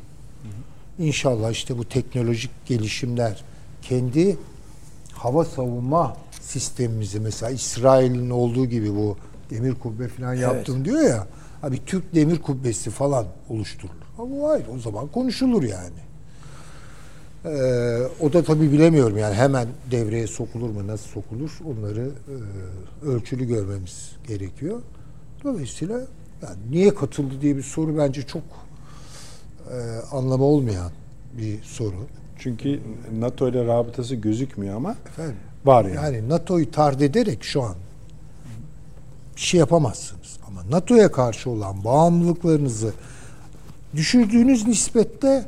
İnşallah 0.98 1.50
işte 1.50 1.78
bu 1.78 1.84
teknolojik 1.84 2.50
gelişimler 2.66 3.44
kendi 3.82 4.36
hava 5.12 5.44
savunma 5.44 6.16
sistemimizi 6.48 7.20
mesela 7.20 7.50
İsrail'in 7.50 8.30
olduğu 8.30 8.66
gibi 8.66 8.94
bu 8.94 9.16
demir 9.50 9.74
kubbe 9.74 10.08
falan 10.08 10.34
yaptım 10.34 10.84
diyor 10.84 11.00
ya. 11.00 11.26
Abi 11.62 11.84
Türk 11.86 12.14
demir 12.14 12.42
kubbesi 12.42 12.90
falan 12.90 13.26
oluşturulur. 13.48 14.06
Ama 14.18 14.30
bu 14.30 14.48
hayır 14.48 14.66
o 14.76 14.78
zaman 14.78 15.06
konuşulur 15.06 15.62
yani. 15.62 15.98
Ee, 17.44 17.98
o 18.20 18.32
da 18.32 18.42
tabii 18.42 18.72
bilemiyorum 18.72 19.18
yani 19.18 19.34
hemen 19.34 19.68
devreye 19.90 20.26
sokulur 20.26 20.70
mu 20.70 20.86
nasıl 20.86 21.08
sokulur 21.08 21.58
onları 21.66 22.10
e, 23.04 23.06
ölçülü 23.06 23.44
görmemiz 23.44 24.12
gerekiyor. 24.26 24.82
Dolayısıyla 25.44 25.98
yani 26.42 26.56
niye 26.70 26.94
katıldı 26.94 27.34
diye 27.40 27.56
bir 27.56 27.62
soru 27.62 27.98
bence 27.98 28.22
çok 28.22 28.42
e, 29.70 29.76
anlamı 30.12 30.44
olmayan 30.44 30.90
bir 31.38 31.62
soru. 31.62 32.06
Çünkü 32.38 32.80
NATO 33.18 33.48
ile 33.48 33.66
rabıtası 33.66 34.14
gözükmüyor 34.14 34.76
ama 34.76 34.96
Efendim, 35.06 35.36
var 35.68 35.84
yani. 35.84 35.96
yani 35.96 36.28
NATO'yu 36.28 36.70
tard 36.70 37.00
ederek 37.00 37.44
şu 37.44 37.62
an 37.62 37.74
bir 39.36 39.40
şey 39.40 39.60
yapamazsınız. 39.60 40.38
Ama 40.46 40.60
NATO'ya 40.70 41.12
karşı 41.12 41.50
olan 41.50 41.84
bağımlılıklarınızı 41.84 42.92
düşürdüğünüz 43.96 44.66
nispette 44.66 45.44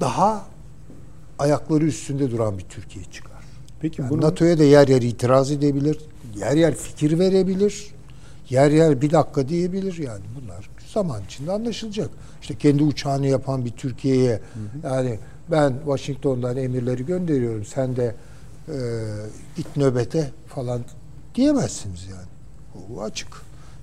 daha 0.00 0.44
ayakları 1.38 1.84
üstünde 1.84 2.30
duran 2.30 2.58
bir 2.58 2.64
Türkiye 2.64 3.04
çıkar. 3.04 3.44
Peki 3.80 4.02
Yani 4.02 4.10
bunu 4.10 4.20
NATO'ya 4.20 4.58
da 4.58 4.64
yer 4.64 4.88
yer 4.88 5.02
itiraz 5.02 5.50
edebilir, 5.50 5.98
yer 6.36 6.56
yer 6.56 6.74
fikir 6.74 7.18
verebilir, 7.18 7.94
yer 8.50 8.70
yer 8.70 9.00
bir 9.00 9.10
dakika 9.10 9.48
diyebilir 9.48 9.98
yani 9.98 10.22
bunlar 10.40 10.70
zaman 10.92 11.22
içinde 11.24 11.52
anlaşılacak. 11.52 12.10
İşte 12.42 12.54
kendi 12.54 12.82
uçağını 12.82 13.26
yapan 13.26 13.64
bir 13.64 13.70
Türkiye'ye 13.70 14.40
yani 14.84 15.18
ben 15.50 15.74
Washington'dan 15.84 16.56
emirleri 16.56 17.06
gönderiyorum 17.06 17.64
sen 17.64 17.96
de 17.96 18.14
e, 18.68 18.74
git 19.56 19.76
nöbete 19.76 20.30
falan 20.48 20.80
diyemezsiniz 21.34 22.06
yani. 22.10 22.26
O 22.96 23.02
açık. 23.02 23.28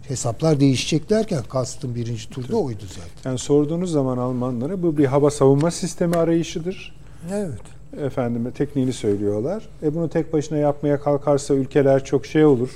Hesaplar 0.08 0.60
değişecek 0.60 1.10
derken 1.10 1.44
kastım 1.50 1.96
birinci 1.96 2.30
turda 2.30 2.58
oydu 2.58 2.84
zaten. 2.88 3.30
yani 3.30 3.40
sorduğunuz 3.40 3.92
zaman 3.92 4.18
Almanlara 4.18 4.84
bu 4.84 4.98
bir 4.98 5.06
hava 5.06 5.32
savunma 5.32 5.72
sistemi 5.72 6.16
arayışıdır. 6.16 6.96
Evet. 7.32 7.62
Efendime 8.02 8.52
tekniğini 8.52 8.94
söylüyorlar. 8.94 9.70
E 9.84 9.96
bunu 9.96 10.10
tek 10.10 10.34
başına 10.34 10.58
yapmaya 10.58 11.00
kalkarsa 11.00 11.54
ülkeler 11.54 12.04
çok 12.06 12.26
şey 12.26 12.46
olur. 12.46 12.70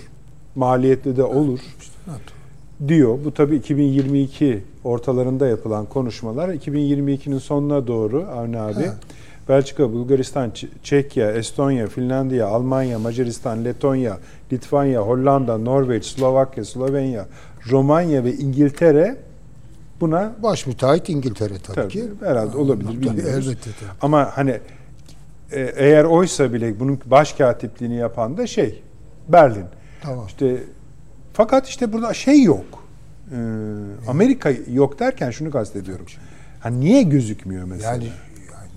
Maliyetli 0.56 1.18
de 1.18 1.24
olur 1.24 1.60
NATO. 2.08 2.88
diyor. 2.88 3.20
Bu 3.26 3.34
tabii 3.34 3.56
2022 3.56 4.64
ortalarında 4.84 5.48
yapılan 5.48 5.86
konuşmalar. 5.86 6.50
2022'nin 6.50 7.40
sonuna 7.40 7.88
doğru 7.88 8.28
Avni 8.36 8.60
abi 8.60 8.86
Ha. 8.86 8.96
Belçika, 9.50 9.94
Bulgaristan, 9.94 10.52
Çekya, 10.84 11.32
Estonya, 11.32 11.88
Finlandiya, 11.88 12.48
Almanya, 12.48 13.00
Macaristan, 13.00 13.66
Letonya, 13.66 14.18
Litvanya, 14.52 15.02
Hollanda, 15.02 15.58
Norveç, 15.58 16.06
Slovakya, 16.06 16.66
Slovenya, 16.66 17.26
Romanya 17.72 18.24
ve 18.24 18.34
İngiltere 18.34 19.18
buna 20.02 20.34
Baş 20.44 20.68
müteahhit 20.68 21.10
İngiltere 21.10 21.54
tabii, 21.60 21.76
Tabii, 21.76 21.90
ki. 21.94 22.04
herhalde 22.24 22.58
olabilir, 22.58 22.88
Tabii, 22.88 23.02
bilmiyoruz. 23.02 23.48
Elbette 23.48 23.70
tabii. 23.80 23.90
Ama 24.02 24.32
hani 24.34 24.60
e, 25.52 25.62
eğer 25.76 26.04
oysa 26.04 26.54
bile 26.54 26.80
bunun 26.80 27.00
başkatipliğini 27.06 27.96
yapan 27.96 28.38
da 28.38 28.48
şey 28.48 28.84
Berlin. 29.30 29.66
Tamam. 30.02 30.26
İşte 30.28 30.64
fakat 31.34 31.68
işte 31.68 31.94
burada 31.94 32.14
şey 32.14 32.44
yok. 32.44 32.66
Ee, 33.32 33.36
Amerika 34.08 34.52
yok 34.74 35.00
derken 35.00 35.32
şunu 35.32 35.52
kastediyorum. 35.52 36.06
Hani 36.60 36.80
niye 36.80 37.04
gözükmüyor 37.04 37.64
mesela? 37.64 37.94
Yani 37.94 38.08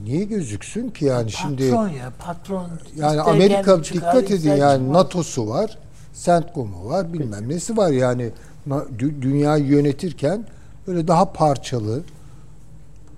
niye 0.05 0.25
gözüksün 0.25 0.91
ki 0.91 1.05
yani 1.05 1.33
şimdi 1.33 1.71
patron 1.71 1.89
ya 1.89 2.13
patron. 2.19 2.71
yani 2.97 3.21
Amerika 3.21 3.85
dikkat 3.85 4.31
edin 4.31 4.57
yani. 4.57 4.93
NATO'su 4.93 5.49
var, 5.49 5.79
CENTCOM'u 6.15 6.89
var, 6.89 7.13
bilmem 7.13 7.49
nesi 7.49 7.77
var 7.77 7.91
yani 7.91 8.31
dünyayı 9.01 9.65
yönetirken 9.65 10.45
böyle 10.87 11.09
daha 11.09 11.33
parçalı 11.33 12.03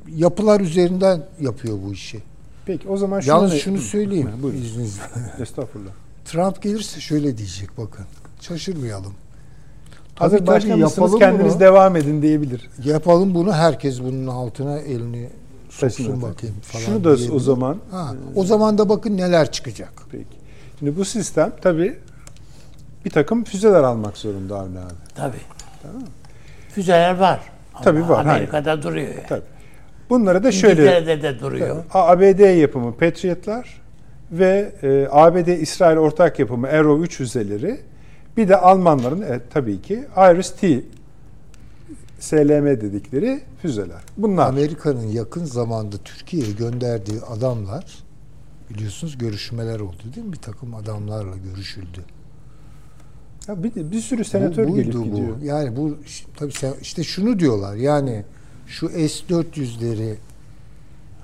yapılar 0.08 0.60
üzerinden 0.60 1.22
yapıyor 1.40 1.78
bu 1.86 1.92
işi. 1.92 2.22
Peki 2.66 2.88
o 2.88 2.96
zaman 2.96 3.20
şunu 3.20 3.34
Yalnız 3.34 3.54
şunu 3.54 3.78
söyleyeyim 3.78 4.30
hı, 4.38 4.42
buyurun. 4.42 4.62
izninizle. 4.62 5.02
Estağfurullah. 5.42 5.90
Trump 6.24 6.62
gelirse 6.62 7.00
şöyle 7.00 7.38
diyecek 7.38 7.78
bakın. 7.78 8.04
Şaşırmayalım. 8.40 9.12
Hazır 10.14 10.46
Tabii, 10.46 10.78
yapalım 10.80 11.18
kendiniz 11.18 11.52
bunu. 11.52 11.60
devam 11.60 11.96
edin 11.96 12.22
diyebilir. 12.22 12.70
Yapalım 12.84 13.34
bunu 13.34 13.52
herkes 13.52 14.00
bunun 14.02 14.26
altına 14.26 14.78
elini 14.78 15.28
soksun 15.70 16.22
bakayım 16.22 16.56
falan. 16.62 16.84
Şunu 16.84 17.04
da 17.04 17.34
o 17.34 17.38
zaman 17.38 17.76
Ha, 17.90 18.14
o 18.34 18.44
zaman 18.44 18.78
da 18.78 18.88
bakın 18.88 19.16
neler 19.16 19.52
çıkacak. 19.52 19.92
peki. 20.12 20.24
Şimdi 20.78 20.96
bu 20.96 21.04
sistem 21.04 21.52
tabii 21.62 21.98
bir 23.04 23.10
takım 23.10 23.44
füzeler 23.44 23.82
almak 23.82 24.16
zorunda 24.16 24.58
Avni 24.58 24.78
abi. 24.78 24.92
Tabii. 25.14 25.36
Füzeler 26.68 27.18
var. 27.18 27.40
Ama 27.74 27.84
Tabii 27.84 28.08
var, 28.08 28.20
Amerika'da 28.26 28.82
duruyor 28.82 29.08
yani. 29.08 29.26
Tabii. 29.28 29.42
Bunları 30.10 30.44
da 30.44 30.52
şöyle 30.52 30.82
İngiltere'de 30.82 31.22
de 31.22 31.40
duruyor. 31.40 31.84
ABD 31.94 32.58
yapımı 32.60 32.96
Patriotlar 32.96 33.80
ve 34.32 34.72
e, 34.82 35.08
ABD-İsrail 35.10 35.96
ortak 35.96 36.38
yapımı 36.38 36.66
Arrow 36.66 37.04
3 37.04 37.16
füzeleri 37.16 37.80
bir 38.36 38.48
de 38.48 38.56
Almanların 38.56 39.22
e, 39.22 39.40
tabii 39.50 39.82
ki 39.82 40.04
Iris-T 40.16 40.80
SLM 42.20 42.66
dedikleri 42.66 43.40
füzeler. 43.62 44.00
Bunlar. 44.16 44.48
Amerika'nın 44.48 45.06
yakın 45.06 45.44
zamanda 45.44 45.96
Türkiye'ye 46.04 46.52
gönderdiği 46.52 47.20
adamlar 47.20 47.84
biliyorsunuz 48.70 49.18
görüşmeler 49.18 49.80
oldu 49.80 50.02
değil 50.14 50.26
mi? 50.26 50.32
Bir 50.32 50.38
takım 50.38 50.74
adamlarla 50.74 51.36
görüşüldü. 51.36 52.00
Ya 53.48 53.62
bir, 53.62 53.74
bir 53.90 54.00
sürü 54.00 54.24
senatör 54.24 54.68
bu, 54.68 54.74
gelip 54.76 54.92
gidiyor. 55.04 55.28
bu. 55.40 55.44
Yani 55.44 55.76
bu 55.76 55.96
tabii 56.36 56.52
sen, 56.52 56.72
işte 56.82 57.04
şunu 57.04 57.38
diyorlar. 57.38 57.74
Yani 57.76 58.24
şu 58.66 58.86
S400'leri 58.86 60.14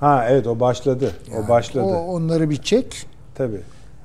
Ha 0.00 0.26
evet 0.28 0.46
o 0.46 0.60
başladı. 0.60 1.12
yani 1.32 1.44
o 1.44 1.48
başladı. 1.48 1.84
o- 1.84 2.06
onları 2.06 2.50
bir 2.50 2.56
çek. 2.56 3.06
Tabii. 3.34 3.60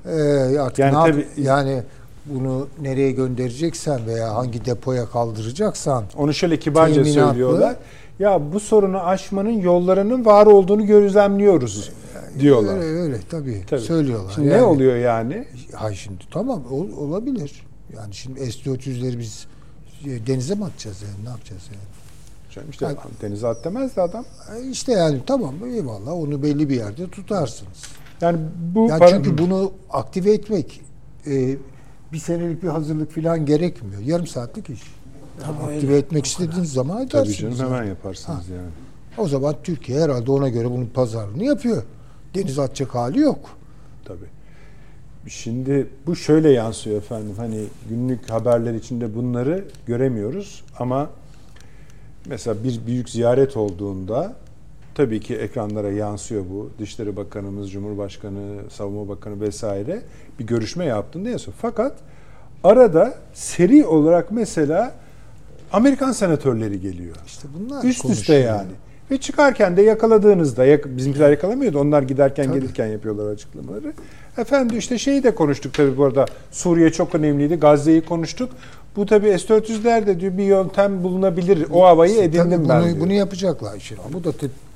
Ee, 0.06 0.12
artık 0.60 0.80
Yani 0.80 0.92
ne 0.98 1.12
tabii- 1.12 1.28
yani 1.38 1.84
bunu 2.26 2.68
nereye 2.82 3.12
göndereceksen 3.12 4.06
veya 4.06 4.36
hangi 4.36 4.66
depoya 4.66 5.06
kaldıracaksan 5.06 6.04
Onu 6.18 6.34
şöyle 6.34 6.60
kibarca 6.60 7.04
Teminatlı. 7.04 7.28
söylüyorlar. 7.30 7.76
Ya 8.20 8.54
bu 8.54 8.60
sorunu 8.60 9.00
aşmanın 9.00 9.50
yollarının 9.62 10.26
var 10.26 10.46
olduğunu 10.46 10.86
gözlemliyoruz 10.86 11.92
diyorlar. 12.40 12.78
öyle 12.78 12.86
öyle 12.86 13.20
tabii, 13.30 13.62
Tabii. 13.70 13.82
söylüyorlar. 13.82 14.32
Şimdi 14.36 14.50
ne 14.50 14.54
Yani- 14.54 14.64
oluyor 14.64 14.96
yani? 14.96 15.48
Hay 15.74 15.96
şimdi 15.96 16.24
tamam 16.32 16.64
ol- 16.72 16.98
olabilir. 16.98 17.66
Yani 17.96 18.14
şimdi 18.14 18.40
S400'leri 18.40 19.20
biz 19.20 19.46
e, 20.06 20.28
denize 20.28 20.56
mi 20.56 20.66
atacağız 20.66 21.02
yani 21.02 21.26
ne 21.26 21.30
yapacağız 21.30 21.62
yani? 21.72 21.82
Canım 22.56 22.70
işte 22.70 22.86
Yani- 22.86 22.98
denize 23.22 23.48
at 23.48 23.66
demezdi 23.66 24.02
adam. 24.02 24.26
E, 24.58 24.70
İşte 24.70 24.92
yani 24.92 25.20
tamam 25.28 25.56
eyvallah 25.74 26.14
onu 26.14 26.44
belli 26.44 26.70
bir 26.70 26.76
yerde 26.76 27.10
tutarsınız. 27.10 27.82
Yani 28.22 28.38
bu 28.76 28.88
Yani 28.88 29.00
para- 29.00 29.10
çünkü 29.10 29.38
bunu 29.38 29.72
aktive 29.90 30.32
etmek 30.34 30.82
e, 31.28 31.56
bir 32.14 32.18
senelik 32.20 32.64
bir 32.64 32.68
hazırlık 32.68 33.12
falan 33.16 33.46
gerekmiyor. 33.46 34.02
Yarım 34.02 34.28
saatlik 34.28 34.70
iş. 34.70 34.82
Tabii 35.40 35.58
aktive 35.58 35.92
öyle. 35.92 35.98
etmek 35.98 36.26
istediğiniz 36.26 36.74
zaman 36.74 37.08
Tabii 37.08 37.22
edersiniz. 37.24 37.58
canım 37.58 37.72
yani. 37.72 37.78
hemen 37.80 37.90
yaparsınız 37.90 38.50
yani. 38.50 38.70
O 39.18 39.28
zaman 39.28 39.56
Türkiye 39.64 40.02
herhalde 40.02 40.32
ona 40.32 40.50
göre 40.50 40.72
bunun 40.72 40.86
pazarlığını 40.86 41.44
yapıyor. 41.44 41.84
Deniz 42.36 42.60
atacak 42.60 42.96
hali 42.96 43.20
yok. 43.20 43.50
Tabii. 44.06 44.26
Şimdi 45.28 45.88
bu 46.08 46.16
şöyle 46.16 46.52
yansıyor 46.52 46.98
efendim. 46.98 47.34
Hani 47.38 47.64
günlük 47.90 48.30
haberler 48.30 48.74
içinde 48.74 49.16
bunları 49.16 49.66
göremiyoruz 49.86 50.64
ama 50.80 51.10
mesela 52.26 52.64
bir 52.64 52.86
büyük 52.88 53.10
ziyaret 53.10 53.58
olduğunda 53.58 54.34
tabii 54.96 55.20
ki 55.20 55.36
ekranlara 55.36 55.92
yansıyor 55.92 56.44
bu. 56.52 56.70
Dışişleri 56.80 57.16
Bakanımız, 57.16 57.72
Cumhurbaşkanı, 57.72 58.42
Savunma 58.70 59.08
Bakanı 59.10 59.42
vesaire 59.42 60.02
bir 60.40 60.48
görüşme 60.48 60.86
yaptığında 60.86 61.30
yansıyor. 61.30 61.56
Fakat 61.62 61.94
arada 62.64 63.14
seri 63.34 63.86
olarak 63.86 64.32
mesela 64.32 64.92
Amerikan 65.74 66.12
senatörleri 66.12 66.82
geliyor. 66.82 67.16
İşte 67.26 67.48
bunlar 67.60 67.84
Üst 67.84 67.96
üste 67.98 68.08
konuşuluyor. 68.08 68.44
yani. 68.46 68.72
Ve 69.12 69.18
çıkarken 69.18 69.78
de 69.78 69.82
yakaladığınızda, 69.82 70.66
yak- 70.66 70.98
bizimkiler 70.98 71.30
yakalamıyordu. 71.30 71.80
Onlar 71.80 72.02
giderken 72.02 72.46
Tabii. 72.46 72.60
gelirken 72.60 72.88
yapıyorlar 72.88 73.32
açıklamaları. 73.34 73.94
Efendim 74.38 74.78
işte 74.78 74.98
şeyi 74.98 75.24
de 75.24 75.36
konuştuk 75.36 75.74
tabii 75.74 75.98
bu 75.98 76.06
arada. 76.06 76.26
Suriye 76.52 76.92
çok 76.92 77.16
önemliydi. 77.16 77.56
Gazze'yi 77.56 78.02
konuştuk. 78.06 78.50
Bu 78.96 79.06
tabii 79.06 79.40
S-400'ler 79.40 80.08
de 80.08 80.20
diyor 80.20 80.38
bir 80.38 80.44
yöntem 80.44 81.04
bulunabilir. 81.04 81.66
O 81.74 81.86
havayı 81.86 82.16
Tabii 82.16 82.26
edindim 82.26 82.60
bunu, 82.60 82.70
ben 82.70 82.84
diyor. 82.84 83.00
bunu 83.00 83.14
yapacaklar 83.14 83.80
şimdi. 83.80 84.02
Bu 84.14 84.24
da 84.24 84.32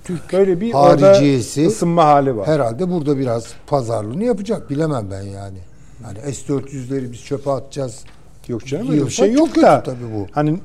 Türk 0.06 0.34
Böyle 0.34 0.62
bir 0.62 0.72
hariciyesi 0.72 1.68
ısınma 1.68 2.06
hali 2.06 2.38
var. 2.38 2.48
herhalde 2.48 2.90
burada 2.90 3.18
biraz 3.18 3.48
pazarlığını 3.68 4.24
yapacak. 4.24 4.70
Bilemem 4.70 5.08
ben 5.12 5.22
yani. 5.22 5.58
Yani 6.04 6.34
S-400'leri 6.36 7.12
biz 7.12 7.24
çöpe 7.26 7.52
atacağız 7.52 8.04
Yok 8.48 8.66
canım 8.68 8.92
öyle 8.92 9.06
bir 9.06 9.10
şey 9.12 9.32
yok 9.32 9.56
da. 9.56 9.84
tabii 9.84 10.14
bu. 10.16 10.28
Hani 10.32 10.60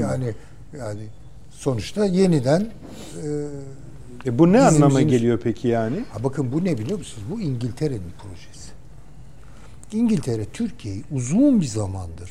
Yani 0.00 0.34
yani 0.78 1.00
sonuçta 1.50 2.04
yeniden 2.06 2.60
e, 3.22 4.28
e, 4.30 4.38
bu 4.38 4.48
ne 4.52 4.52
Bizim- 4.52 4.66
anlama 4.66 4.98
bizim- 4.98 5.08
geliyor 5.10 5.40
peki 5.42 5.68
yani? 5.68 6.04
Ha 6.12 6.24
bakın 6.24 6.52
bu 6.52 6.64
ne 6.64 6.78
biliyor 6.78 6.98
musunuz? 6.98 7.26
Bu 7.30 7.40
İngiltere'nin 7.40 8.12
projesi. 8.22 8.70
İngiltere 9.92 10.44
Türkiye'yi 10.44 11.04
uzun 11.12 11.60
bir 11.60 11.66
zamandır 11.66 12.30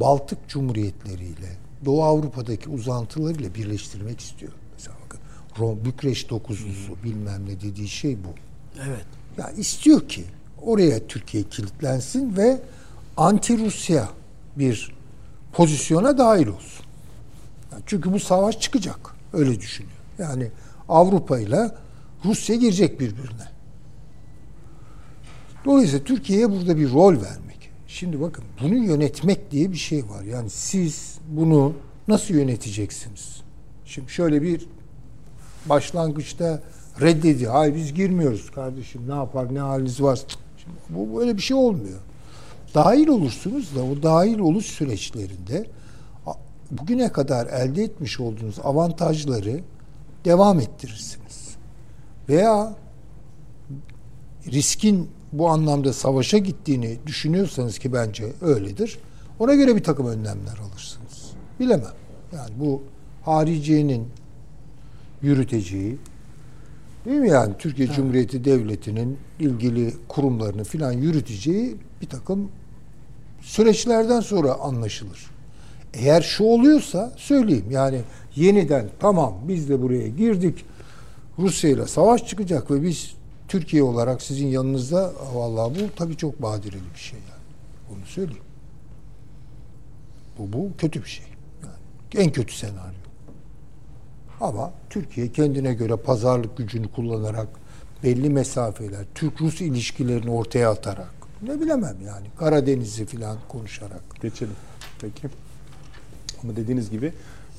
Baltık 0.00 0.48
Cumhuriyetleriyle 0.48 1.56
Doğu 1.84 2.04
Avrupa'daki 2.04 2.70
uzantılarıyla 2.70 3.54
birleştirmek 3.54 4.20
istiyor. 4.20 4.52
Rom, 5.58 5.84
Bükreş 5.84 6.30
dokuzlusu 6.30 6.96
bilmem 7.04 7.46
ne 7.46 7.60
dediği 7.60 7.88
şey 7.88 8.16
bu. 8.16 8.28
Evet. 8.88 9.06
Ya 9.38 9.50
istiyor 9.50 10.08
ki 10.08 10.24
oraya 10.62 11.06
Türkiye 11.06 11.42
kilitlensin 11.42 12.36
ve 12.36 12.60
anti 13.16 13.58
Rusya 13.58 14.08
bir 14.56 14.94
pozisyona 15.52 16.18
dahil 16.18 16.46
olsun. 16.46 16.86
Yani 17.72 17.82
çünkü 17.86 18.12
bu 18.12 18.20
savaş 18.20 18.60
çıkacak. 18.60 19.14
Öyle 19.32 19.60
düşünüyor. 19.60 19.96
Yani 20.18 20.50
Avrupa 20.88 21.38
ile 21.38 21.70
Rusya 22.24 22.56
girecek 22.56 23.00
birbirine. 23.00 23.48
Dolayısıyla 25.64 26.04
Türkiye'ye 26.04 26.50
burada 26.50 26.76
bir 26.76 26.92
rol 26.92 27.12
vermek. 27.14 27.70
Şimdi 27.88 28.20
bakın 28.20 28.44
bunu 28.62 28.74
yönetmek 28.74 29.50
diye 29.50 29.72
bir 29.72 29.76
şey 29.76 30.08
var. 30.08 30.22
Yani 30.22 30.50
siz 30.50 31.18
bunu 31.28 31.72
nasıl 32.08 32.34
yöneteceksiniz? 32.34 33.42
Şimdi 33.84 34.12
şöyle 34.12 34.42
bir 34.42 34.66
başlangıçta 35.66 36.60
reddedi. 37.00 37.46
Hayır 37.46 37.74
biz 37.74 37.94
girmiyoruz 37.94 38.50
kardeşim 38.50 39.02
ne 39.08 39.14
yapar 39.14 39.54
ne 39.54 39.60
haliniz 39.60 40.02
var. 40.02 40.20
Şimdi 40.56 40.76
bu 40.88 41.18
böyle 41.18 41.36
bir 41.36 41.42
şey 41.42 41.56
olmuyor. 41.56 41.98
Dahil 42.74 43.08
olursunuz 43.08 43.76
da 43.76 43.82
o 43.82 44.02
dahil 44.02 44.38
oluş 44.38 44.66
süreçlerinde 44.66 45.66
bugüne 46.70 47.12
kadar 47.12 47.46
elde 47.46 47.82
etmiş 47.82 48.20
olduğunuz 48.20 48.58
avantajları 48.64 49.60
devam 50.24 50.60
ettirirsiniz. 50.60 51.56
Veya 52.28 52.74
riskin 54.46 55.10
bu 55.32 55.48
anlamda 55.48 55.92
savaşa 55.92 56.38
gittiğini 56.38 56.98
düşünüyorsanız 57.06 57.78
ki 57.78 57.92
bence 57.92 58.32
öyledir. 58.40 58.98
Ona 59.38 59.54
göre 59.54 59.76
bir 59.76 59.82
takım 59.82 60.06
önlemler 60.06 60.58
alırsınız. 60.58 61.32
Bilemem. 61.60 61.92
Yani 62.32 62.50
bu 62.60 62.82
hariciyenin 63.24 64.08
yürüteceği 65.22 65.98
değil 67.04 67.20
mi 67.20 67.28
yani 67.28 67.54
Türkiye 67.58 67.88
Cumhuriyeti 67.88 68.44
Devleti'nin 68.44 69.18
ilgili 69.40 69.94
kurumlarını 70.08 70.64
filan 70.64 70.92
yürüteceği 70.92 71.76
bir 72.02 72.06
takım 72.06 72.48
süreçlerden 73.40 74.20
sonra 74.20 74.54
anlaşılır. 74.54 75.30
Eğer 75.94 76.22
şu 76.22 76.44
oluyorsa 76.44 77.12
söyleyeyim 77.16 77.66
yani 77.70 78.00
yeniden 78.36 78.88
tamam 79.00 79.34
biz 79.48 79.68
de 79.68 79.82
buraya 79.82 80.08
girdik 80.08 80.64
Rusya 81.38 81.70
ile 81.70 81.86
savaş 81.86 82.26
çıkacak 82.26 82.70
ve 82.70 82.82
biz 82.82 83.14
Türkiye 83.48 83.82
olarak 83.82 84.22
sizin 84.22 84.46
yanınızda 84.46 85.12
vallahi 85.34 85.74
bu 85.74 85.96
tabii 85.96 86.16
çok 86.16 86.42
badireli 86.42 86.94
bir 86.94 87.00
şey 87.00 87.18
yani. 87.18 87.42
Onu 87.96 88.06
söyleyeyim. 88.06 88.42
Bu, 90.38 90.52
bu 90.52 90.70
kötü 90.78 91.02
bir 91.02 91.08
şey. 91.08 91.26
Yani 91.62 92.24
en 92.24 92.32
kötü 92.32 92.54
senaryo. 92.54 93.01
Ama 94.42 94.70
Türkiye 94.90 95.32
kendine 95.32 95.74
göre 95.74 95.96
pazarlık 95.96 96.56
gücünü 96.56 96.88
kullanarak 96.88 97.48
belli 98.02 98.30
mesafeler, 98.30 99.04
Türk-Rus 99.14 99.60
ilişkilerini 99.60 100.30
ortaya 100.30 100.70
atarak 100.70 101.10
ne 101.42 101.60
bilemem 101.60 101.96
yani 102.06 102.26
Karadeniz'i 102.38 103.06
filan 103.06 103.36
konuşarak. 103.48 104.00
Geçelim. 104.22 104.52
Peki. 105.00 105.28
Ama 106.42 106.56
dediğiniz 106.56 106.90
gibi 106.90 107.12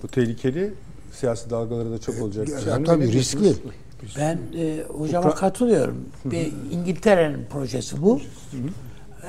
bu 0.03 0.07
tehlikeli 0.07 0.73
siyasi 1.13 1.49
dalgaları 1.49 1.91
da 1.91 2.01
çok 2.01 2.21
olacak. 2.21 2.47
bir 2.47 2.51
şey. 2.57 2.63
Ya 2.63 2.69
Yani 2.73 2.85
tabii 2.85 3.11
riskli. 3.11 3.53
Ben 4.17 4.39
e, 4.57 4.83
hocama 4.97 5.29
Ukra- 5.29 5.35
katılıyorum. 5.35 6.05
Bir 6.25 6.53
İngiltere'nin 6.71 7.45
projesi 7.45 8.01
bu. 8.01 8.19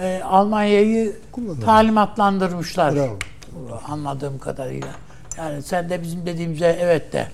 E, 0.00 0.20
Almanya'yı 0.24 1.16
Kullanalım. 1.32 1.60
talimatlandırmışlar. 1.60 2.94
Bravo. 2.94 3.18
Anladığım 3.88 4.38
kadarıyla. 4.38 4.88
Yani 5.38 5.62
sen 5.62 5.90
de 5.90 6.02
bizim 6.02 6.26
dediğimize 6.26 6.76
evet 6.80 7.12
de 7.12 7.26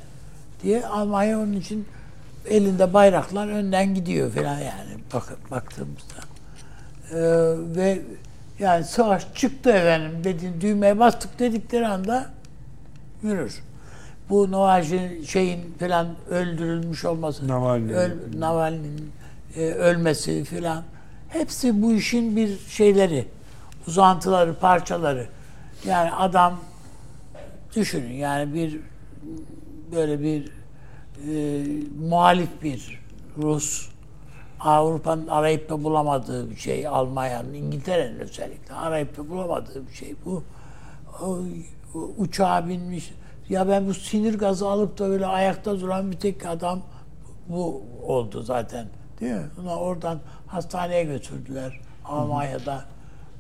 diye 0.63 0.87
Almanya 0.87 1.39
onun 1.39 1.53
için 1.53 1.89
elinde 2.49 2.95
bayraklar 2.95 3.49
önden 3.49 3.95
gidiyor 3.95 4.33
falan 4.33 4.59
yani 4.59 4.91
bakın 5.15 5.37
baktığımızda. 5.51 6.15
E, 7.11 7.19
ve 7.77 8.03
yani 8.59 8.85
savaş 8.85 9.35
çıktı 9.35 9.71
efendim 9.71 10.25
dediğin 10.25 10.61
düğmeye 10.61 10.99
bastık 10.99 11.39
dedikleri 11.39 11.87
anda 11.87 12.27
yürür. 13.23 13.63
Bu 14.31 14.51
Novajin 14.51 15.25
şeyin 15.25 15.75
falan 15.81 16.09
öldürülmüş 16.31 17.05
olması, 17.05 17.49
Navalny. 17.49 17.93
öl- 17.93 18.41
Navalny'nin 18.41 19.13
e, 19.57 19.61
ölmesi 19.61 20.45
falan 20.45 20.83
hepsi 21.29 21.83
bu 21.83 21.93
işin 21.93 22.37
bir 22.37 22.59
şeyleri, 22.59 23.27
uzantıları, 23.87 24.55
parçaları. 24.55 25.27
Yani 25.85 26.13
adam 26.13 26.61
düşünün 27.77 28.13
yani 28.13 28.55
bir 28.55 28.81
böyle 29.93 30.21
bir 30.21 30.53
e, 31.29 31.65
muhalif 32.01 32.63
bir 32.63 33.01
Rus 33.39 33.91
Avrupa'nın 34.61 35.27
arayıp 35.27 35.69
da 35.71 35.85
bulamadığı 35.85 36.51
bir 36.51 36.57
şey, 36.57 36.87
Almanya'nın, 36.87 37.55
İngiltere'nin 37.55 38.19
özellikle 38.19 38.75
arayıp 38.75 39.17
da 39.17 39.29
bulamadığı 39.29 39.89
bir 39.89 39.93
şey 39.93 40.15
bu. 40.25 40.43
O, 41.23 41.39
uçağa 42.19 42.69
binmiş. 42.69 43.13
Ya 43.49 43.69
ben 43.69 43.87
bu 43.87 43.95
sinir 43.95 44.39
gazı 44.39 44.69
alıp 44.69 44.99
da 44.99 45.09
böyle 45.09 45.27
ayakta 45.27 45.81
duran 45.81 46.11
bir 46.11 46.17
tek 46.17 46.47
adam 46.47 46.81
bu 47.49 47.83
oldu 48.03 48.43
zaten. 48.43 48.87
Değil 49.21 49.35
mi? 49.35 49.47
Ona 49.63 49.77
oradan 49.77 50.19
hastaneye 50.47 51.05
götürdüler 51.05 51.81
Almanya'da. 52.05 52.85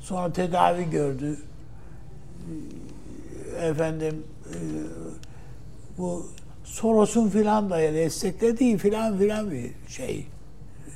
Sonra 0.00 0.32
tedavi 0.32 0.90
gördü. 0.90 1.38
Efendim 3.60 4.26
e, 4.46 4.56
bu 5.98 6.26
Soros'un 6.70 7.28
filan 7.28 7.70
da 7.70 7.78
desteklediği 7.78 8.78
filan 8.78 9.18
filan 9.18 9.50
bir 9.50 9.70
şey 9.88 10.26
e, 10.86 10.92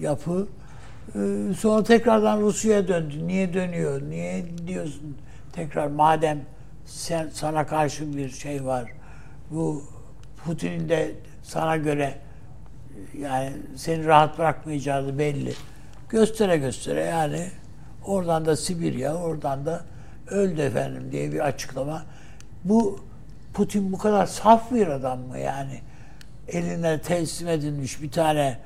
yapı. 0.00 0.48
E, 1.14 1.18
Sonra 1.58 1.82
tekrardan 1.84 2.40
Rusya'ya 2.40 2.88
döndü. 2.88 3.26
Niye 3.26 3.54
dönüyor? 3.54 4.02
Niye 4.02 4.44
diyorsun? 4.66 5.16
Tekrar 5.52 5.86
madem 5.86 6.40
sen 6.86 7.30
sana 7.32 7.66
karşı 7.66 8.16
bir 8.16 8.30
şey 8.30 8.64
var. 8.64 8.92
Bu 9.50 9.82
Putin'in 10.44 10.88
de 10.88 11.12
sana 11.42 11.76
göre 11.76 12.14
yani 13.18 13.52
seni 13.76 14.04
rahat 14.04 14.38
bırakmayacağı 14.38 15.18
belli. 15.18 15.52
Göstere 16.08 16.56
göstere 16.56 17.04
yani 17.04 17.46
oradan 18.04 18.46
da 18.46 18.56
Sibirya, 18.56 19.14
oradan 19.14 19.66
da 19.66 19.84
öldü 20.30 20.60
efendim 20.60 21.08
diye 21.12 21.32
bir 21.32 21.40
açıklama. 21.40 22.02
Bu 22.64 23.09
Putin 23.54 23.92
bu 23.92 23.98
kadar 23.98 24.26
saf 24.26 24.72
bir 24.72 24.86
adam 24.86 25.18
mı 25.18 25.38
yani? 25.38 25.80
Eline 26.48 27.00
teslim 27.00 27.48
edilmiş 27.48 28.02
bir 28.02 28.10
tane 28.10 28.58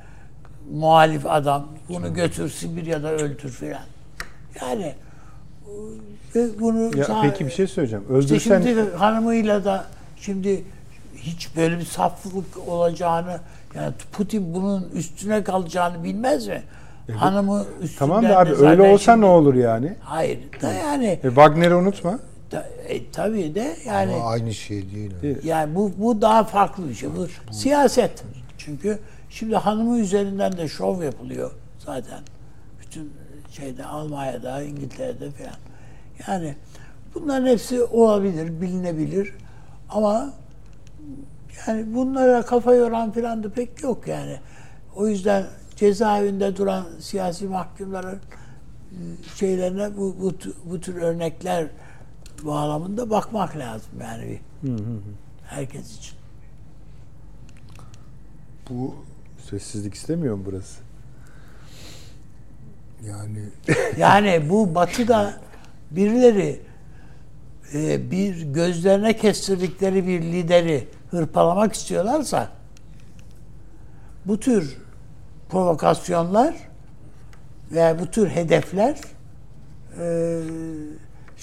muhalif 0.72 1.26
adam. 1.26 1.68
Bunu 1.88 2.14
götür 2.14 2.50
Sibirya'da 2.50 3.10
öldür 3.10 3.50
filan. 3.50 3.80
Yani 4.60 4.94
ve 6.34 6.60
bunu 6.60 6.96
Ya 6.98 7.04
sa- 7.04 7.22
peki 7.22 7.46
bir 7.46 7.50
şey 7.50 7.66
söyleyeceğim. 7.66 8.04
işte 8.04 8.14
Öldürsen 8.14 8.62
şimdi 8.62 8.90
hanımıyla 8.96 9.64
da 9.64 9.84
şimdi 10.16 10.64
hiç 11.16 11.56
böyle 11.56 11.78
bir 11.78 11.84
saflık 11.84 12.68
olacağını 12.68 13.38
yani 13.74 13.92
Putin 14.12 14.54
bunun 14.54 14.88
üstüne 14.94 15.44
kalacağını 15.44 16.04
bilmez 16.04 16.46
mi? 16.46 16.62
Hanımı 17.16 17.64
üstünden 17.82 17.98
tamam 17.98 18.24
da 18.24 18.38
abi 18.38 18.50
öyle 18.54 18.82
olsa 18.82 19.04
şimdi- 19.12 19.20
ne 19.20 19.26
olur 19.30 19.54
yani? 19.54 19.96
Hayır 20.00 20.38
da 20.62 20.72
yani 20.72 21.06
E, 21.06 21.20
Wagner'i 21.22 21.74
unutma. 21.74 22.18
Da, 22.52 22.68
e, 22.88 23.10
tabii 23.10 23.54
de 23.54 23.76
yani 23.86 24.14
Ama 24.14 24.26
aynı 24.26 24.54
şey 24.54 24.90
değil. 24.90 25.10
Değil. 25.22 25.44
yani 25.44 25.74
bu 25.74 25.92
bu 25.98 26.20
daha 26.20 26.44
farklı 26.44 26.88
bir 26.88 26.94
şey. 26.94 27.10
Bu 27.16 27.26
siyaset. 27.52 28.24
Çünkü 28.58 28.98
şimdi 29.30 29.56
hanımı 29.56 29.98
üzerinden 29.98 30.56
de 30.56 30.68
şov 30.68 31.02
yapılıyor 31.02 31.50
zaten. 31.78 32.20
Bütün 32.80 33.12
şeyde 33.50 33.84
Almanya'da, 33.84 34.62
İngiltere'de 34.62 35.30
falan. 35.30 35.56
Yani 36.28 36.54
bunların 37.14 37.46
hepsi 37.46 37.82
olabilir, 37.82 38.60
bilinebilir. 38.60 39.32
Ama 39.88 40.32
yani 41.66 41.94
bunlara 41.94 42.42
kafa 42.42 42.74
yoran 42.74 43.12
falan 43.12 43.42
da 43.42 43.48
pek 43.48 43.82
yok 43.82 44.08
yani. 44.08 44.36
O 44.96 45.08
yüzden 45.08 45.44
cezaevinde 45.76 46.56
duran 46.56 46.84
siyasi 47.00 47.48
mahkumların 47.48 48.18
e, 48.90 48.98
şeylerine 49.36 49.96
bu, 49.96 50.16
bu, 50.20 50.32
bu 50.70 50.80
tür 50.80 51.02
örnekler 51.02 51.66
bağlamında 52.44 53.10
bakmak 53.10 53.56
lazım 53.56 53.92
yani 54.00 54.40
bir. 54.62 54.70
Herkes 55.46 55.98
için. 55.98 56.16
Bu 58.70 58.94
Sessizlik 59.50 59.94
istemiyor 59.94 60.34
mu 60.36 60.42
burası? 60.46 60.80
Yani 63.06 63.48
Yani 63.98 64.50
bu 64.50 64.74
batıda 64.74 65.40
birileri 65.90 66.60
e, 67.74 68.10
bir 68.10 68.42
gözlerine 68.42 69.16
kestirdikleri 69.16 70.06
bir 70.06 70.22
lideri 70.22 70.88
hırpalamak 71.10 71.74
istiyorlarsa 71.74 72.48
bu 74.24 74.40
tür 74.40 74.78
provokasyonlar 75.48 76.54
ve 77.70 77.96
bu 78.00 78.10
tür 78.10 78.28
hedefler 78.28 79.00
e, 80.00 80.40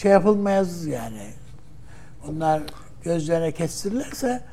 şey 0.02 0.12
yapılmayız 0.12 0.86
yani. 0.86 1.28
Onlar 2.30 2.62
gözlerine 3.04 3.52
kestirirlerse 3.52 4.44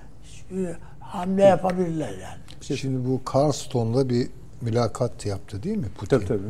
e, 0.51 0.77
hamle 1.01 1.43
yapabilirler 1.43 2.11
yani. 2.19 2.79
şimdi 2.79 3.09
bu 3.09 3.21
Carlston'la 3.35 4.09
bir 4.09 4.29
mülakat 4.61 5.27
yaptı 5.27 5.63
değil 5.63 5.77
mi 5.77 5.89
Putin? 5.99 6.17
Tabii 6.17 6.27
tabii. 6.27 6.41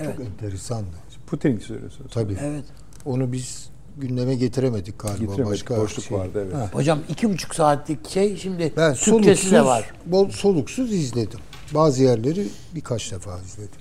Evet. 0.00 0.16
Çok 0.16 0.26
enteresandı. 0.26 0.96
Putin 1.26 1.58
söylüyorsunuz. 1.58 2.10
Tabii. 2.14 2.36
Evet. 2.40 2.64
Onu 3.04 3.32
biz 3.32 3.70
gündeme 3.98 4.34
getiremedik 4.34 4.98
galiba. 4.98 5.18
Getiremedik, 5.18 5.52
Başka 5.52 5.76
boşluk 5.76 6.04
şey. 6.04 6.18
vardı, 6.18 6.42
evet. 6.44 6.54
Ha. 6.54 6.68
Hocam 6.72 6.98
iki 7.08 7.30
buçuk 7.30 7.54
saatlik 7.54 8.08
şey 8.08 8.36
şimdi 8.36 8.72
Ben 8.76 8.94
Türkçesi 8.94 9.50
de 9.50 9.64
var. 9.64 9.90
bol 10.06 10.30
soluksuz 10.30 10.92
izledim. 10.92 11.40
Bazı 11.74 12.02
yerleri 12.02 12.48
birkaç 12.74 13.12
defa 13.12 13.38
izledim. 13.38 13.80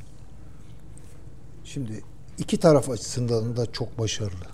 Şimdi 1.64 2.02
iki 2.41 2.57
taraf 2.57 2.89
açısından 2.89 3.57
da 3.57 3.71
çok 3.71 3.99
başarılı. 3.99 4.45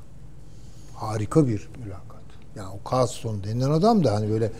Harika 0.95 1.47
bir 1.47 1.69
mülakat. 1.83 2.23
Yani 2.55 2.69
o 2.69 2.91
Carlson 2.91 3.43
denilen 3.43 3.69
adam 3.69 4.03
da 4.03 4.15
hani 4.15 4.29
böyle 4.29 4.51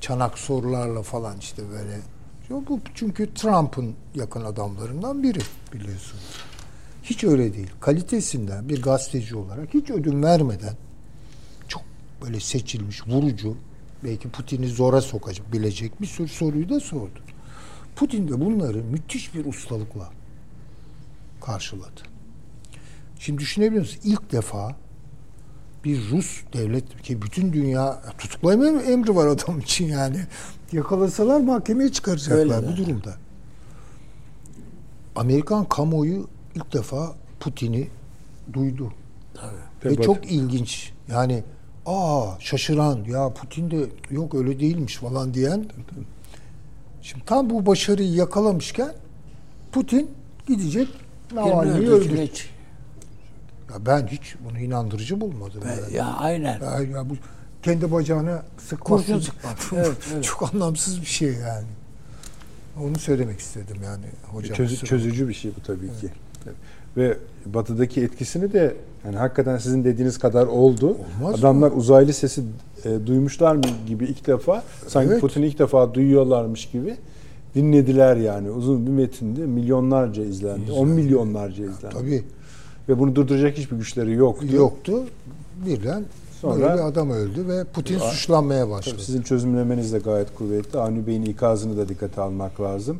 çanak 0.00 0.38
sorularla 0.38 1.02
falan 1.02 1.38
işte 1.38 1.62
böyle. 1.70 2.00
Bu 2.50 2.80
çünkü 2.94 3.34
Trump'ın 3.34 3.94
yakın 4.14 4.44
adamlarından 4.44 5.22
biri 5.22 5.38
biliyorsunuz. 5.72 6.24
Hiç 7.02 7.24
öyle 7.24 7.54
değil. 7.54 7.70
Kalitesinden 7.80 8.68
bir 8.68 8.82
gazeteci 8.82 9.36
olarak 9.36 9.74
hiç 9.74 9.90
ödün 9.90 10.22
vermeden 10.22 10.76
çok 11.68 11.82
böyle 12.24 12.40
seçilmiş, 12.40 13.08
vurucu, 13.08 13.56
belki 14.04 14.30
Putin'i 14.30 14.68
zora 14.68 15.00
sokacak, 15.00 15.52
bilecek 15.52 16.00
bir 16.00 16.06
sürü 16.06 16.28
soruyu 16.28 16.68
da 16.68 16.80
sordu. 16.80 17.20
Putin 17.96 18.28
de 18.28 18.40
bunları 18.40 18.78
müthiş 18.78 19.34
bir 19.34 19.46
ustalıkla 19.46 20.10
karşıladı. 21.40 22.11
Şimdi 23.22 23.38
düşünebiliyor 23.38 23.82
musunuz? 23.82 24.00
İlk 24.04 24.32
defa 24.32 24.76
bir 25.84 26.10
Rus 26.10 26.42
devlet 26.52 27.02
ki 27.02 27.22
bütün 27.22 27.52
dünya 27.52 28.02
tutuklama 28.18 28.82
emri 28.82 29.16
var 29.16 29.26
adam 29.26 29.58
için 29.58 29.86
yani. 29.86 30.16
Yakalasalar 30.72 31.40
mahkemeye 31.40 31.92
çıkaracaklar 31.92 32.38
Öyle 32.38 32.68
bu 32.68 32.76
durumda. 32.76 33.14
Amerikan 35.16 35.64
kamuoyu 35.64 36.28
ilk 36.54 36.72
defa 36.72 37.14
Putin'i 37.40 37.88
duydu. 38.52 38.92
Ve 39.84 39.94
Tabii. 39.94 40.02
çok 40.02 40.32
ilginç. 40.32 40.92
Yani 41.08 41.44
aa 41.86 42.26
şaşıran 42.38 43.04
ya 43.04 43.32
Putin 43.32 43.70
de 43.70 43.86
yok 44.10 44.34
öyle 44.34 44.60
değilmiş 44.60 44.96
falan 44.96 45.34
diyen. 45.34 45.66
Şimdi 47.02 47.24
tam 47.24 47.50
bu 47.50 47.66
başarıyı 47.66 48.12
yakalamışken 48.12 48.92
Putin 49.72 50.10
gidecek 50.46 50.88
Navalny'yi 51.34 51.88
öldürecek. 51.88 52.51
Ya 53.72 53.86
ben 53.86 54.06
hiç 54.06 54.34
bunu 54.44 54.58
inandırıcı 54.58 55.20
bulmadım. 55.20 55.62
yani. 55.66 55.96
Ya 55.96 56.06
aynen. 56.06 56.60
Ya, 56.60 56.80
ya 56.80 57.10
bu 57.10 57.14
kendi 57.62 57.92
bacağına 57.92 58.42
sıkması 58.58 59.06
Kurşun 59.06 59.20
sıkmak. 59.30 59.56
Evet, 59.72 59.96
evet. 60.14 60.24
çok 60.24 60.54
anlamsız 60.54 61.00
bir 61.00 61.06
şey 61.06 61.32
yani. 61.32 61.66
Onu 62.80 62.98
söylemek 62.98 63.40
istedim 63.40 63.76
yani 63.84 64.04
hocam. 64.32 64.56
Kusura 64.56 64.86
çözücü 64.86 65.28
bir 65.28 65.34
şey 65.34 65.50
bu 65.56 65.62
tabii 65.66 65.86
ki. 65.86 66.08
Ve 66.96 67.16
batıdaki 67.46 68.02
etkisini 68.02 68.52
de 68.52 68.76
yani 69.04 69.16
hakikaten 69.16 69.58
sizin 69.58 69.84
dediğiniz 69.84 70.18
kadar 70.18 70.46
oldu. 70.46 70.96
Olmaz 71.20 71.40
Adamlar 71.40 71.72
uzaylı 71.72 72.12
sesi 72.12 72.42
e, 72.84 73.06
duymuşlar 73.06 73.56
mı 73.56 73.62
gibi 73.86 74.04
ilk 74.04 74.26
defa 74.26 74.62
sanki 74.88 75.10
Evet. 75.10 75.20
Putin'i 75.20 75.46
ilk 75.46 75.58
defa 75.58 75.94
duyuyorlarmış 75.94 76.70
gibi 76.70 76.96
dinlediler 77.54 78.16
yani. 78.16 78.50
Uzun 78.50 78.86
bir 78.86 78.90
metinde 78.90 79.46
milyonlarca 79.46 80.24
izlendi. 80.24 80.72
10 80.72 80.88
milyonlarca 80.88 81.64
izlendi. 81.64 81.94
Tabii 81.94 82.24
Ve 82.88 82.98
bunu 82.98 83.14
durduracak 83.16 83.58
hiçbir 83.58 83.76
güçleri 83.76 84.12
yoktu. 84.12 84.46
yoktu. 84.52 85.04
Birden 85.66 86.04
Sonra- 86.40 86.60
böyle 86.60 86.74
bir 86.74 86.78
adam 86.78 87.10
öldü 87.10 87.48
ve 87.48 87.64
Putin 87.64 87.98
suçlanmaya 87.98 88.70
başladı. 88.70 89.02
Sizin 89.02 89.22
çözümlemeniz 89.22 89.92
de 89.92 89.98
gayet 89.98 90.34
kuvvetli. 90.34 90.78
Avni 90.78 91.06
Bey'in 91.06 91.22
ikazını 91.22 91.76
da 91.76 91.88
dikkate 91.88 92.20
almak 92.20 92.60
lazım. 92.60 92.98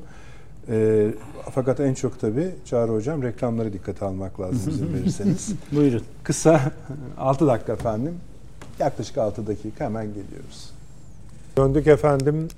Ee, 0.69 1.09
fakat 1.55 1.81
en 1.81 1.95
çok 1.95 2.21
tabii 2.21 2.51
Çağrı 2.65 2.93
Hocam 2.93 3.23
reklamları 3.23 3.73
dikkate 3.73 4.05
almak 4.05 4.41
lazım 4.41 4.73
izin 4.73 4.95
verirseniz. 4.95 5.49
Buyurun. 5.73 6.03
Kısa 6.23 6.61
6 7.19 7.47
dakika 7.47 7.73
efendim. 7.73 8.15
Yaklaşık 8.79 9.19
6 9.19 9.47
dakika 9.47 9.85
hemen 9.85 10.07
geliyoruz. 10.07 10.71
Döndük 11.59 11.87
efendim. 11.87 12.49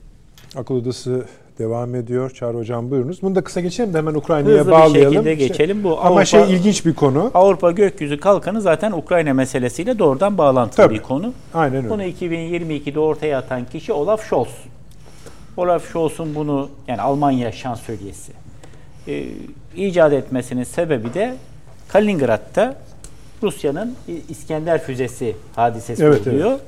Akıl 0.56 0.74
Odası 0.74 1.24
devam 1.58 1.94
ediyor. 1.94 2.30
Çağrı 2.30 2.56
Hocam 2.56 2.90
buyurunuz. 2.90 3.22
Bunu 3.22 3.34
da 3.34 3.44
kısa 3.44 3.60
geçelim 3.60 3.94
de 3.94 3.98
hemen 3.98 4.14
Ukrayna'ya 4.14 4.56
Hızlı 4.58 4.66
bir 4.66 4.72
bağlayalım. 4.72 5.12
şekilde 5.14 5.34
geçelim. 5.34 5.84
Bu 5.84 6.00
Ama 6.00 6.20
Avrupa- 6.20 6.26
şey 6.26 6.52
ilginç 6.54 6.86
bir 6.86 6.94
konu. 6.94 7.30
Avrupa 7.34 7.70
gökyüzü 7.70 8.20
kalkanı 8.20 8.60
zaten 8.60 8.92
Ukrayna 8.92 9.34
meselesiyle 9.34 9.98
doğrudan 9.98 10.38
bağlantılı 10.38 10.76
Tabii. 10.76 10.94
bir 10.94 11.02
konu. 11.02 11.32
Aynen 11.54 11.76
öyle. 11.76 11.90
Bunu 11.90 12.02
2022'de 12.04 13.00
ortaya 13.00 13.38
atan 13.38 13.64
kişi 13.72 13.92
Olaf 13.92 14.24
Scholz. 14.28 14.48
Olaf 15.56 15.88
Scholz'un 15.92 16.34
bunu 16.34 16.68
yani 16.88 17.00
Almanya 17.00 17.52
şansölyesi 17.52 18.32
e, 19.08 19.24
icat 19.76 20.12
etmesinin 20.12 20.64
sebebi 20.64 21.14
de 21.14 21.34
Kaliningrad'da 21.88 22.76
Rusya'nın 23.42 23.94
İskender 24.28 24.82
füzesi 24.82 25.36
hadisesi 25.56 26.04
Evet, 26.04 26.26
oluyor. 26.26 26.58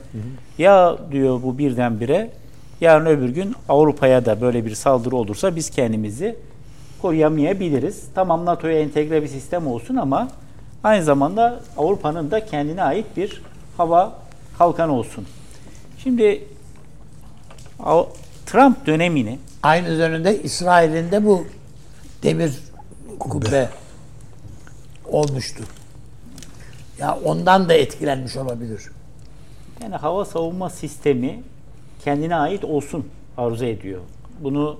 Ya 0.58 0.96
diyor 1.12 1.42
bu 1.42 1.58
birdenbire 1.58 2.30
yarın 2.80 3.06
öbür 3.06 3.28
gün 3.28 3.54
Avrupa'ya 3.68 4.26
da 4.26 4.40
böyle 4.40 4.64
bir 4.64 4.74
saldırı 4.74 5.16
olursa 5.16 5.56
biz 5.56 5.70
kendimizi 5.70 6.36
koruyamayabiliriz. 7.02 8.04
Tamam 8.14 8.44
NATO'ya 8.44 8.80
entegre 8.80 9.22
bir 9.22 9.28
sistem 9.28 9.66
olsun 9.66 9.96
ama 9.96 10.28
aynı 10.84 11.04
zamanda 11.04 11.60
Avrupa'nın 11.76 12.30
da 12.30 12.46
kendine 12.46 12.82
ait 12.82 13.06
bir 13.16 13.42
hava 13.76 14.12
kalkanı 14.58 14.92
olsun. 14.92 15.26
Şimdi 15.98 16.44
Trump 18.46 18.86
dönemini 18.86 19.38
Aynı 19.66 19.98
dönemde 19.98 20.42
İsrail'in 20.42 21.10
de 21.10 21.24
bu 21.24 21.46
demir 22.22 22.52
kubbe 23.18 23.70
olmuştu. 25.04 25.64
Ya 26.98 27.18
ondan 27.24 27.68
da 27.68 27.74
etkilenmiş 27.74 28.36
olabilir. 28.36 28.82
yani 29.82 29.96
hava 29.96 30.24
savunma 30.24 30.70
sistemi 30.70 31.42
kendine 32.06 32.36
ait 32.36 32.64
olsun 32.64 33.06
arzu 33.36 33.64
ediyor. 33.64 34.00
Bunu 34.40 34.78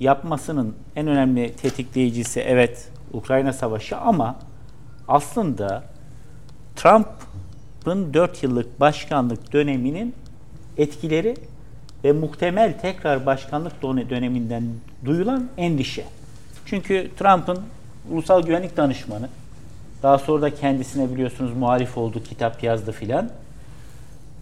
yapmasının 0.00 0.74
en 0.96 1.06
önemli 1.06 1.52
tetikleyicisi 1.52 2.40
evet 2.40 2.88
Ukrayna 3.12 3.52
Savaşı 3.52 3.96
ama 3.96 4.36
aslında 5.08 5.84
Trump'ın 6.76 8.14
4 8.14 8.42
yıllık 8.42 8.80
başkanlık 8.80 9.52
döneminin 9.52 10.14
etkileri 10.76 11.36
ve 12.04 12.12
muhtemel 12.12 12.80
tekrar 12.80 13.26
başkanlık 13.26 13.82
döneminden 13.82 14.64
duyulan 15.04 15.48
endişe. 15.56 16.04
Çünkü 16.66 17.10
Trump'ın 17.18 17.58
ulusal 18.10 18.42
güvenlik 18.42 18.76
danışmanı 18.76 19.28
daha 20.02 20.18
sonra 20.18 20.42
da 20.42 20.54
kendisine 20.54 21.14
biliyorsunuz 21.14 21.56
muhalif 21.56 21.98
oldu, 21.98 22.22
kitap 22.24 22.62
yazdı 22.62 22.92
filan. 22.92 23.30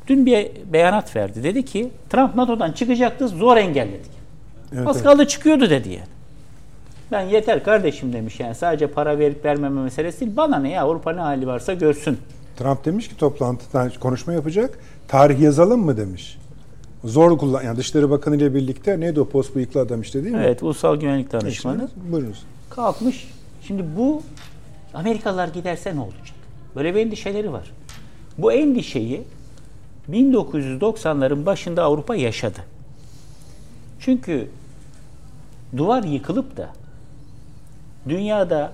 Dün 0.08 0.26
bir 0.26 0.50
beyanat 0.72 1.16
verdi. 1.16 1.44
Dedi 1.44 1.64
ki 1.64 1.90
Trump 2.10 2.34
NATO'dan 2.34 2.72
çıkacaktı, 2.72 3.28
zor 3.28 3.56
engelledik. 3.56 4.10
Evet, 4.74 4.88
Az 4.88 4.96
evet. 4.96 5.06
kaldı 5.06 5.26
çıkıyordu 5.26 5.70
dedi 5.70 5.88
yani. 5.88 6.08
Ben 7.12 7.20
yeter 7.22 7.64
kardeşim 7.64 8.12
demiş 8.12 8.40
yani 8.40 8.54
sadece 8.54 8.86
para 8.86 9.18
verip 9.18 9.44
vermeme 9.44 9.80
meselesi 9.82 10.20
değil. 10.20 10.36
Bana 10.36 10.58
ne 10.58 10.70
ya 10.70 10.82
Avrupa 10.82 11.12
ne 11.12 11.20
hali 11.20 11.46
varsa 11.46 11.74
görsün. 11.74 12.18
Trump 12.56 12.84
demiş 12.84 13.08
ki 13.08 13.16
toplantıda 13.16 13.88
konuşma 14.00 14.32
yapacak. 14.32 14.78
Tarih 15.08 15.40
yazalım 15.40 15.84
mı 15.84 15.96
demiş. 15.96 16.38
Zor 17.04 17.38
kullan. 17.38 17.62
Yani 17.62 17.76
Dışişleri 17.76 18.10
Bakanı 18.10 18.36
ile 18.36 18.54
birlikte 18.54 19.00
neydi 19.00 19.20
o 19.20 19.28
post 19.28 19.54
bıyıklı 19.54 19.80
adam 19.80 20.00
işte 20.00 20.24
değil 20.24 20.34
mi? 20.34 20.42
Evet 20.44 20.62
ulusal 20.62 20.96
güvenlik 20.96 21.32
danışmanı. 21.32 21.88
Buyurunuz. 22.12 22.44
kalkmış. 22.70 23.28
Şimdi 23.62 23.84
bu 23.96 24.22
Amerikalılar 24.94 25.48
giderse 25.48 25.96
ne 25.96 26.00
olacak? 26.00 26.36
Böyle 26.76 26.94
bir 26.94 27.00
endişeleri 27.00 27.52
var. 27.52 27.70
Bu 28.38 28.52
endişeyi 28.52 29.22
1990'ların 30.10 31.46
başında 31.46 31.82
Avrupa 31.82 32.16
yaşadı. 32.16 32.58
Çünkü 34.00 34.50
duvar 35.76 36.02
yıkılıp 36.02 36.56
da 36.56 36.68
dünyada 38.08 38.72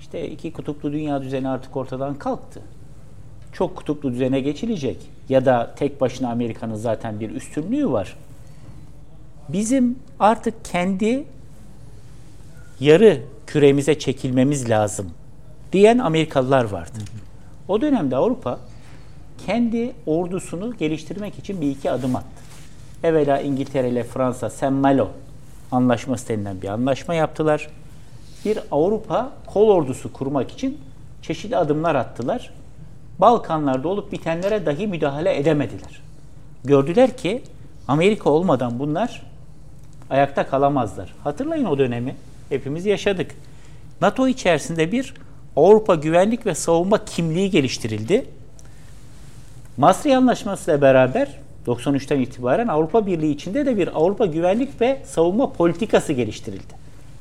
işte 0.00 0.30
iki 0.30 0.52
kutuplu 0.52 0.92
dünya 0.92 1.22
düzeni 1.22 1.48
artık 1.48 1.76
ortadan 1.76 2.14
kalktı. 2.14 2.62
Çok 3.52 3.76
kutuplu 3.76 4.12
düzene 4.12 4.40
geçilecek 4.40 4.96
ya 5.28 5.44
da 5.44 5.74
tek 5.76 6.00
başına 6.00 6.30
Amerika'nın 6.30 6.74
zaten 6.74 7.20
bir 7.20 7.30
üstünlüğü 7.30 7.90
var. 7.90 8.16
Bizim 9.48 9.98
artık 10.18 10.64
kendi 10.64 11.24
yarı 12.80 13.22
küremize 13.46 13.98
çekilmemiz 13.98 14.70
lazım 14.70 15.10
diyen 15.72 15.98
Amerikalılar 15.98 16.64
vardı. 16.64 16.98
O 17.68 17.80
dönemde 17.80 18.16
Avrupa 18.16 18.60
kendi 19.46 19.92
ordusunu 20.06 20.76
geliştirmek 20.76 21.38
için 21.38 21.60
bir 21.60 21.70
iki 21.70 21.90
adım 21.90 22.16
attı. 22.16 22.26
Evvela 23.02 23.40
İngiltere 23.40 23.88
ile 23.88 24.04
Fransa 24.04 24.50
Saint 24.50 24.82
Malo 24.82 25.08
anlaşması 25.72 26.28
denilen 26.28 26.62
bir 26.62 26.68
anlaşma 26.68 27.14
yaptılar. 27.14 27.68
Bir 28.44 28.58
Avrupa 28.70 29.32
kol 29.46 29.68
ordusu 29.68 30.12
kurmak 30.12 30.50
için 30.50 30.78
çeşitli 31.22 31.56
adımlar 31.56 31.94
attılar. 31.94 32.54
Balkanlarda 33.18 33.88
olup 33.88 34.12
bitenlere 34.12 34.66
dahi 34.66 34.86
müdahale 34.86 35.36
edemediler. 35.36 36.02
Gördüler 36.64 37.16
ki 37.16 37.42
Amerika 37.88 38.30
olmadan 38.30 38.78
bunlar 38.78 39.22
ayakta 40.10 40.46
kalamazlar. 40.46 41.14
Hatırlayın 41.24 41.64
o 41.64 41.78
dönemi. 41.78 42.16
Hepimiz 42.48 42.86
yaşadık. 42.86 43.34
NATO 44.00 44.28
içerisinde 44.28 44.92
bir 44.92 45.14
Avrupa 45.56 45.94
güvenlik 45.94 46.46
ve 46.46 46.54
savunma 46.54 47.04
kimliği 47.04 47.50
geliştirildi. 47.50 48.26
Maastricht 49.76 50.16
Anlaşması 50.16 50.70
ile 50.70 50.80
beraber 50.80 51.28
93'ten 51.66 52.20
itibaren 52.20 52.68
Avrupa 52.68 53.06
Birliği 53.06 53.32
içinde 53.32 53.66
de 53.66 53.76
bir 53.76 53.88
Avrupa 54.00 54.26
güvenlik 54.26 54.80
ve 54.80 55.02
savunma 55.04 55.52
politikası 55.52 56.12
geliştirildi. 56.12 56.74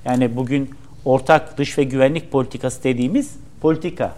Yani 0.05 0.35
bugün 0.35 0.69
ortak 1.05 1.57
dış 1.57 1.77
ve 1.77 1.83
güvenlik 1.83 2.31
politikası 2.31 2.83
dediğimiz 2.83 3.35
politika. 3.61 4.15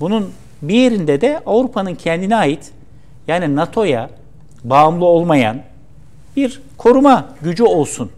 Bunun 0.00 0.30
bir 0.62 0.74
yerinde 0.74 1.20
de 1.20 1.42
Avrupa'nın 1.46 1.94
kendine 1.94 2.36
ait 2.36 2.72
yani 3.28 3.56
NATO'ya 3.56 4.10
bağımlı 4.64 5.04
olmayan 5.04 5.62
bir 6.36 6.62
koruma 6.76 7.28
gücü 7.42 7.64
olsun 7.64 8.10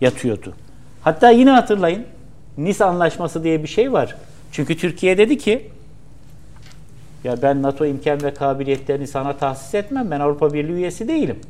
yatıyordu. 0.00 0.54
Hatta 1.02 1.30
yine 1.30 1.50
hatırlayın 1.50 2.04
Nice 2.58 2.84
Anlaşması 2.84 3.44
diye 3.44 3.62
bir 3.62 3.68
şey 3.68 3.92
var. 3.92 4.16
Çünkü 4.52 4.76
Türkiye 4.76 5.18
dedi 5.18 5.38
ki 5.38 5.70
ya 7.24 7.42
ben 7.42 7.62
NATO 7.62 7.86
imkan 7.86 8.22
ve 8.22 8.34
kabiliyetlerini 8.34 9.06
sana 9.06 9.36
tahsis 9.36 9.74
etmem. 9.74 10.10
Ben 10.10 10.20
Avrupa 10.20 10.52
Birliği 10.52 10.72
üyesi 10.72 11.08
değilim. 11.08 11.40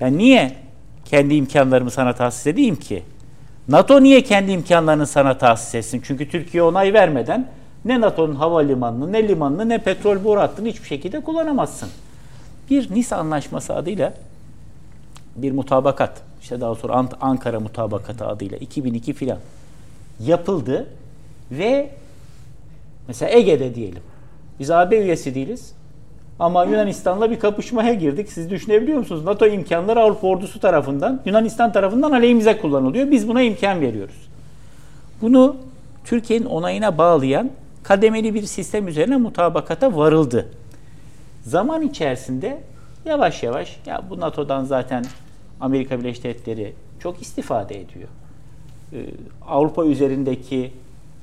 Ben 0.00 0.18
niye 0.18 0.56
kendi 1.04 1.34
imkanlarımı 1.34 1.90
sana 1.90 2.12
tahsis 2.12 2.46
edeyim 2.46 2.76
ki? 2.76 3.02
NATO 3.68 4.02
niye 4.02 4.22
kendi 4.22 4.52
imkanlarını 4.52 5.06
sana 5.06 5.38
tahsis 5.38 5.74
etsin? 5.74 6.02
Çünkü 6.04 6.30
Türkiye 6.30 6.62
onay 6.62 6.92
vermeden 6.92 7.48
ne 7.84 8.00
NATO'nun 8.00 8.34
havalimanını, 8.34 9.12
ne 9.12 9.28
limanını, 9.28 9.68
ne 9.68 9.78
petrol 9.78 10.24
boru 10.24 10.40
hattını 10.40 10.68
hiçbir 10.68 10.86
şekilde 10.88 11.20
kullanamazsın. 11.20 11.88
Bir 12.70 12.94
Nice 12.94 13.16
Anlaşması 13.16 13.74
adıyla 13.74 14.14
bir 15.36 15.52
mutabakat, 15.52 16.22
işte 16.42 16.60
daha 16.60 16.74
sonra 16.74 17.06
Ankara 17.20 17.60
Mutabakatı 17.60 18.26
adıyla 18.26 18.58
2002 18.58 19.12
filan 19.12 19.38
yapıldı 20.20 20.86
ve 21.50 21.90
mesela 23.08 23.32
Ege'de 23.32 23.74
diyelim. 23.74 24.02
Biz 24.60 24.70
AB 24.70 24.98
üyesi 24.98 25.34
değiliz. 25.34 25.74
Ama 26.38 26.64
Yunanistan'la 26.64 27.30
bir 27.30 27.38
kapışmaya 27.38 27.94
girdik. 27.94 28.32
Siz 28.32 28.50
düşünebiliyor 28.50 28.98
musunuz? 28.98 29.24
NATO 29.24 29.46
imkanları 29.46 30.00
Avrupa 30.00 30.26
ordusu 30.26 30.60
tarafından, 30.60 31.20
Yunanistan 31.24 31.72
tarafından 31.72 32.12
aleyhimize 32.12 32.58
kullanılıyor. 32.58 33.10
Biz 33.10 33.28
buna 33.28 33.42
imkan 33.42 33.80
veriyoruz. 33.80 34.28
Bunu 35.22 35.56
Türkiye'nin 36.04 36.44
onayına 36.44 36.98
bağlayan 36.98 37.50
kademeli 37.82 38.34
bir 38.34 38.42
sistem 38.42 38.88
üzerine 38.88 39.16
mutabakata 39.16 39.96
varıldı. 39.96 40.48
Zaman 41.42 41.82
içerisinde 41.82 42.60
yavaş 43.04 43.42
yavaş 43.42 43.78
ya 43.86 44.02
bu 44.10 44.20
NATO'dan 44.20 44.64
zaten 44.64 45.04
Amerika 45.60 46.00
Birleşik 46.00 46.24
Devletleri 46.24 46.74
çok 46.98 47.22
istifade 47.22 47.80
ediyor. 47.80 48.08
Ee, 48.92 48.96
Avrupa 49.48 49.84
üzerindeki 49.84 50.72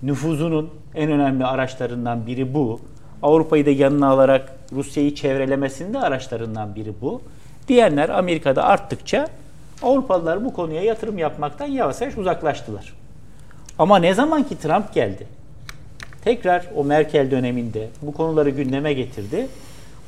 nüfuzunun 0.04 0.70
en 0.96 1.12
önemli 1.12 1.46
araçlarından 1.46 2.28
biri 2.28 2.54
bu. 2.54 2.80
Avrupa'yı 3.24 3.66
da 3.66 3.70
yanına 3.70 4.08
alarak 4.10 4.54
Rusya'yı 4.72 5.16
çevrelemesinde 5.16 6.00
araçlarından 6.00 6.76
biri 6.76 6.94
bu. 7.02 7.22
Diyenler 7.68 8.10
Amerika'da 8.10 8.64
arttıkça 8.64 9.28
Avrupalılar 9.84 10.46
bu 10.46 10.54
konuya 10.54 10.82
yatırım 10.82 11.18
yapmaktan 11.18 11.66
yavaş 11.66 12.02
yavaş 12.02 12.18
uzaklaştılar. 12.18 12.94
Ama 13.80 13.98
ne 13.98 14.14
zaman 14.14 14.44
ki 14.44 14.58
Trump 14.60 14.94
geldi, 14.94 15.28
tekrar 16.24 16.66
o 16.76 16.84
Merkel 16.84 17.32
döneminde 17.32 17.90
bu 18.02 18.14
konuları 18.14 18.50
gündeme 18.50 18.94
getirdi. 18.94 19.48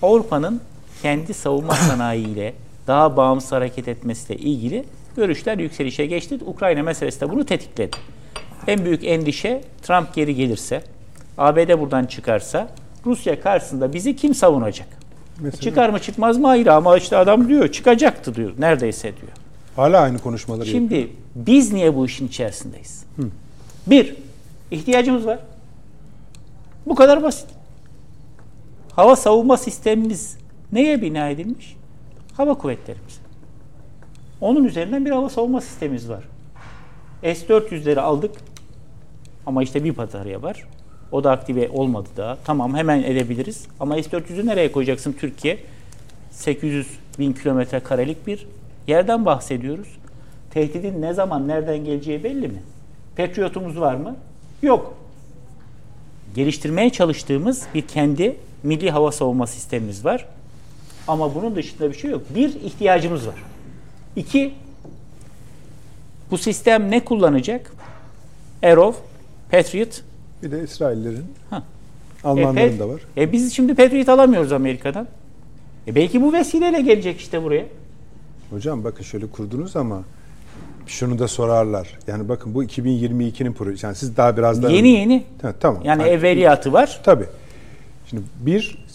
Avrupa'nın 0.02 0.62
kendi 1.02 1.34
savunma 1.34 1.74
sanayiyle 1.90 2.54
daha 2.88 3.18
bağımsız 3.18 3.52
hareket 3.52 3.88
etmesiyle 3.88 4.40
ilgili 4.40 4.86
görüşler 5.16 5.58
yükselişe 5.58 6.06
geçti. 6.06 6.40
Ukrayna 6.46 6.84
meselesi 6.84 7.22
de 7.22 7.30
bunu 7.30 7.46
tetikledi. 7.46 7.98
En 8.68 8.86
büyük 8.86 9.04
endişe 9.04 9.62
Trump 9.82 10.14
geri 10.14 10.36
gelirse, 10.36 10.82
ABD 11.38 11.80
buradan 11.80 12.06
çıkarsa 12.06 12.68
Rusya 13.06 13.42
karşısında 13.42 13.94
bizi 13.94 14.16
kim 14.16 14.36
savunacak? 14.36 14.88
Mesela? 15.40 15.62
Çıkar 15.62 15.90
mı 15.90 16.00
çıkmaz 16.00 16.38
mı 16.38 16.48
ayrı 16.50 16.74
ama 16.74 16.98
işte 16.98 17.18
adam 17.18 17.48
diyor 17.48 17.68
çıkacaktı 17.68 18.36
diyor 18.36 18.52
neredeyse 18.60 19.18
diyor. 19.22 19.32
Hala 19.76 20.00
aynı 20.02 20.20
konuşmaları 20.20 20.66
Şimdi 20.66 20.96
yapıyor. 20.96 21.16
biz 21.36 21.74
niye 21.74 21.96
bu 21.96 22.06
işin 22.06 22.28
içerisindeyiz? 22.28 23.06
Hı. 23.16 23.30
Bir, 23.88 24.16
ihtiyacımız 24.72 25.26
var. 25.26 25.40
Bu 26.86 26.96
kadar 26.96 27.24
basit. 27.24 27.48
Hava 28.92 29.16
savunma 29.16 29.58
sistemimiz 29.58 30.38
neye 30.72 31.02
bina 31.02 31.30
edilmiş? 31.30 31.76
Hava 32.38 32.54
kuvvetlerimiz. 32.54 33.20
Onun 34.42 34.64
üzerinden 34.64 35.06
bir 35.06 35.12
hava 35.12 35.30
savunma 35.30 35.62
sistemimiz 35.62 36.10
var. 36.10 36.24
S-400'leri 37.24 38.00
aldık 38.00 38.32
ama 39.46 39.64
işte 39.64 39.84
bir 39.84 39.98
batarya 39.98 40.42
var. 40.42 40.68
O 41.14 41.24
da 41.24 41.32
aktive 41.32 41.70
olmadı 41.70 42.10
daha. 42.18 42.38
Tamam 42.46 42.76
hemen 42.76 43.04
edebiliriz. 43.04 43.68
Ama 43.80 44.04
S-400'ü 44.04 44.46
nereye 44.46 44.72
koyacaksın 44.72 45.14
Türkiye? 45.14 45.60
800 46.32 46.88
bin 47.20 47.34
kilometre 47.34 47.80
karelik 47.80 48.28
bir 48.28 48.48
yerden 48.88 49.26
bahsediyoruz. 49.26 49.88
Tehdidin 50.54 51.02
ne 51.02 51.14
zaman, 51.14 51.48
nereden 51.48 51.86
geleceği 51.86 52.24
belli 52.24 52.48
mi? 52.48 52.64
Patriot'umuz 53.18 53.80
var 53.80 53.96
mı? 53.96 54.16
Yok. 54.62 54.94
Geliştirmeye 56.36 56.90
çalıştığımız 56.90 57.66
bir 57.74 57.82
kendi 57.82 58.36
milli 58.64 58.92
hava 58.92 59.12
savunma 59.12 59.48
sistemimiz 59.48 60.06
var. 60.06 60.26
Ama 61.08 61.36
bunun 61.36 61.56
dışında 61.56 61.90
bir 61.90 61.98
şey 61.98 62.12
yok. 62.12 62.22
Bir, 62.36 62.56
ihtiyacımız 62.56 63.28
var. 63.28 63.44
İki, 64.16 64.54
bu 66.32 66.38
sistem 66.38 66.92
ne 66.92 67.06
kullanacak? 67.06 67.74
Arrow, 68.64 69.02
Patriot. 69.52 70.13
Bir 70.44 70.52
de 70.52 70.64
İsraillerin, 70.64 71.26
ha. 71.50 71.64
Almanların 72.24 72.76
e, 72.76 72.80
da 72.80 72.90
var. 72.90 73.02
E 73.18 73.32
biz 73.32 73.54
şimdi 73.54 73.76
Patriot 73.76 74.10
alamıyoruz 74.10 74.52
Amerika'dan. 74.52 75.08
E 75.88 75.96
belki 75.96 76.22
bu 76.22 76.34
vesileyle 76.34 76.82
gelecek 76.82 77.20
işte 77.20 77.44
buraya. 77.44 77.66
Hocam 78.50 78.84
bakın 78.84 79.04
şöyle 79.04 79.28
kurdunuz 79.28 79.76
ama 79.76 80.04
şunu 80.88 81.20
da 81.20 81.28
sorarlar. 81.28 81.98
Yani 82.08 82.30
bakın 82.30 82.54
bu 82.54 82.64
2022'nin 82.64 83.54
projesi. 83.54 83.86
Yani 83.86 83.96
siz 83.96 84.18
daha 84.18 84.38
biraz 84.38 84.64
daha... 84.64 84.72
Yeni 84.72 84.90
yeni. 84.90 85.24
Ha, 85.42 85.54
tamam. 85.60 85.82
Yani, 85.86 86.02
yani 86.02 86.12
evveliyatı 86.12 86.74
var. 86.74 87.02
Tabii. 87.04 87.26
Şimdi 88.10 88.24
bir 88.40 88.86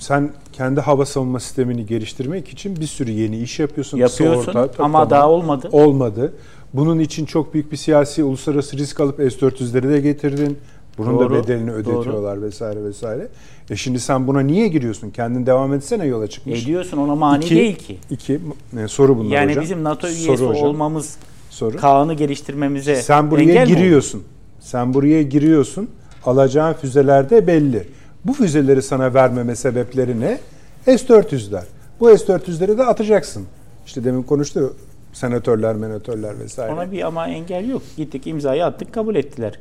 sen 0.00 0.30
kendi 0.52 0.80
hava 0.80 1.06
savunma 1.06 1.40
sistemini 1.40 1.86
geliştirmek 1.86 2.48
için 2.48 2.76
bir 2.76 2.86
sürü 2.86 3.10
yeni 3.10 3.38
iş 3.38 3.58
yapıyorsun. 3.58 3.98
Yapıyorsun 3.98 4.48
orta, 4.48 4.60
ama 4.60 4.68
tamam. 4.72 5.10
daha 5.10 5.30
olmadı. 5.30 5.68
Olmadı. 5.72 6.32
Bunun 6.74 6.98
için 6.98 7.26
çok 7.26 7.54
büyük 7.54 7.72
bir 7.72 7.76
siyasi 7.76 8.24
uluslararası 8.24 8.78
risk 8.78 9.00
alıp 9.00 9.16
S-400'leri 9.16 9.88
de 9.88 10.00
getirdin. 10.00 10.58
Bunun 10.98 11.18
doğru, 11.18 11.34
da 11.34 11.42
bedelini 11.42 11.72
ödetiyorlar 11.72 12.36
doğru. 12.36 12.46
vesaire 12.46 12.84
vesaire. 12.84 13.28
E 13.70 13.76
şimdi 13.76 14.00
sen 14.00 14.26
buna 14.26 14.40
niye 14.40 14.68
giriyorsun? 14.68 15.10
Kendin 15.10 15.46
devam 15.46 15.74
etsene 15.74 16.06
yola 16.06 16.26
çıkmış. 16.26 16.62
Ediyorsun 16.62 16.98
ona 16.98 17.14
mani 17.14 17.44
iki, 17.44 17.56
değil 17.56 17.76
ki. 17.76 17.98
İki, 18.10 18.40
e, 18.78 18.88
soru 18.88 19.18
bunlar 19.18 19.30
yani 19.30 19.44
hocam. 19.44 19.48
Yani 19.48 19.64
bizim 19.64 19.84
NATO 19.84 20.08
üyesi 20.08 20.44
olmamız 20.44 21.16
soru. 21.50 21.76
Kaan'ı 21.76 22.14
geliştirmemize 22.14 22.96
Sen 22.96 23.30
buraya 23.30 23.64
giriyorsun. 23.64 24.20
Mi? 24.20 24.26
Sen 24.60 24.94
buraya 24.94 25.22
giriyorsun. 25.22 25.88
Alacağın 26.26 26.72
füzeler 26.72 27.30
de 27.30 27.46
belli. 27.46 27.88
Bu 28.24 28.32
füzeleri 28.32 28.82
sana 28.82 29.14
vermeme 29.14 29.56
sebepleri 29.56 30.20
ne? 30.20 30.38
S-400'ler. 30.84 31.64
Bu 32.00 32.18
S-400'leri 32.18 32.78
de 32.78 32.84
atacaksın. 32.84 33.46
İşte 33.86 34.04
demin 34.04 34.22
konuştu 34.22 34.74
senatörler, 35.12 35.74
menatörler 35.74 36.38
vesaire. 36.38 36.72
Ona 36.72 36.92
bir 36.92 37.02
ama 37.02 37.28
engel 37.28 37.68
yok. 37.68 37.82
Gittik 37.96 38.26
imzayı 38.26 38.64
attık 38.64 38.94
kabul 38.94 39.14
ettiler. 39.14 39.58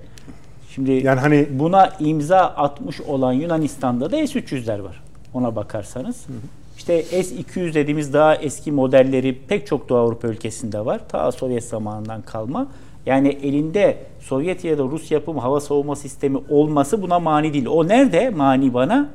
Şimdi 0.75 0.91
yani 0.91 1.19
hani 1.19 1.47
buna 1.51 1.89
imza 1.99 2.39
atmış 2.39 3.01
olan 3.01 3.33
Yunanistan'da 3.33 4.11
da 4.11 4.27
S-300'ler 4.27 4.83
var. 4.83 5.03
Ona 5.33 5.55
bakarsanız. 5.55 6.27
Hı 6.27 6.33
hı. 6.33 6.37
İşte 6.77 7.03
S-200 7.03 7.73
dediğimiz 7.73 8.13
daha 8.13 8.35
eski 8.35 8.71
modelleri 8.71 9.39
pek 9.47 9.67
çok 9.67 9.89
Doğu 9.89 9.97
Avrupa 9.97 10.27
ülkesinde 10.27 10.85
var. 10.85 11.01
Ta 11.09 11.31
Sovyet 11.31 11.63
zamanından 11.63 12.21
kalma. 12.21 12.67
Yani 13.05 13.27
elinde 13.27 13.97
Sovyet 14.19 14.63
ya 14.63 14.77
da 14.77 14.83
Rus 14.83 15.11
yapım 15.11 15.37
hava 15.37 15.59
savunma 15.59 15.95
sistemi 15.95 16.37
olması 16.49 17.01
buna 17.01 17.19
mani 17.19 17.53
değil. 17.53 17.65
O 17.65 17.87
nerede 17.87 18.29
mani 18.29 18.73
bana? 18.73 19.09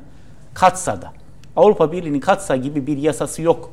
Katsa'da. 0.54 1.12
Avrupa 1.56 1.92
Birliği'nin 1.92 2.20
Katsa 2.20 2.56
gibi 2.56 2.86
bir 2.86 2.96
yasası 2.96 3.42
yok. 3.42 3.70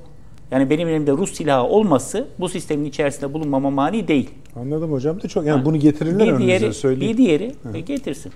Yani 0.54 0.70
benim 0.70 0.88
elimde 0.88 1.12
Rus 1.12 1.34
silahı 1.34 1.64
olması 1.64 2.28
bu 2.40 2.50
sistemin 2.50 2.86
içerisinde 2.86 3.34
bulunmama 3.34 3.70
mani 3.70 4.08
değil. 4.08 4.30
Anladım 4.56 4.92
hocam 4.92 5.22
da 5.22 5.28
çok 5.28 5.46
yani 5.46 5.66
bunu 5.66 5.80
getirirler 5.80 6.40
Bir 6.40 6.46
diğeri, 6.46 6.74
söyleyeyim. 6.74 7.14
bir 7.14 7.18
diğeri 7.18 7.56
e, 7.74 7.80
getirsin. 7.80 8.32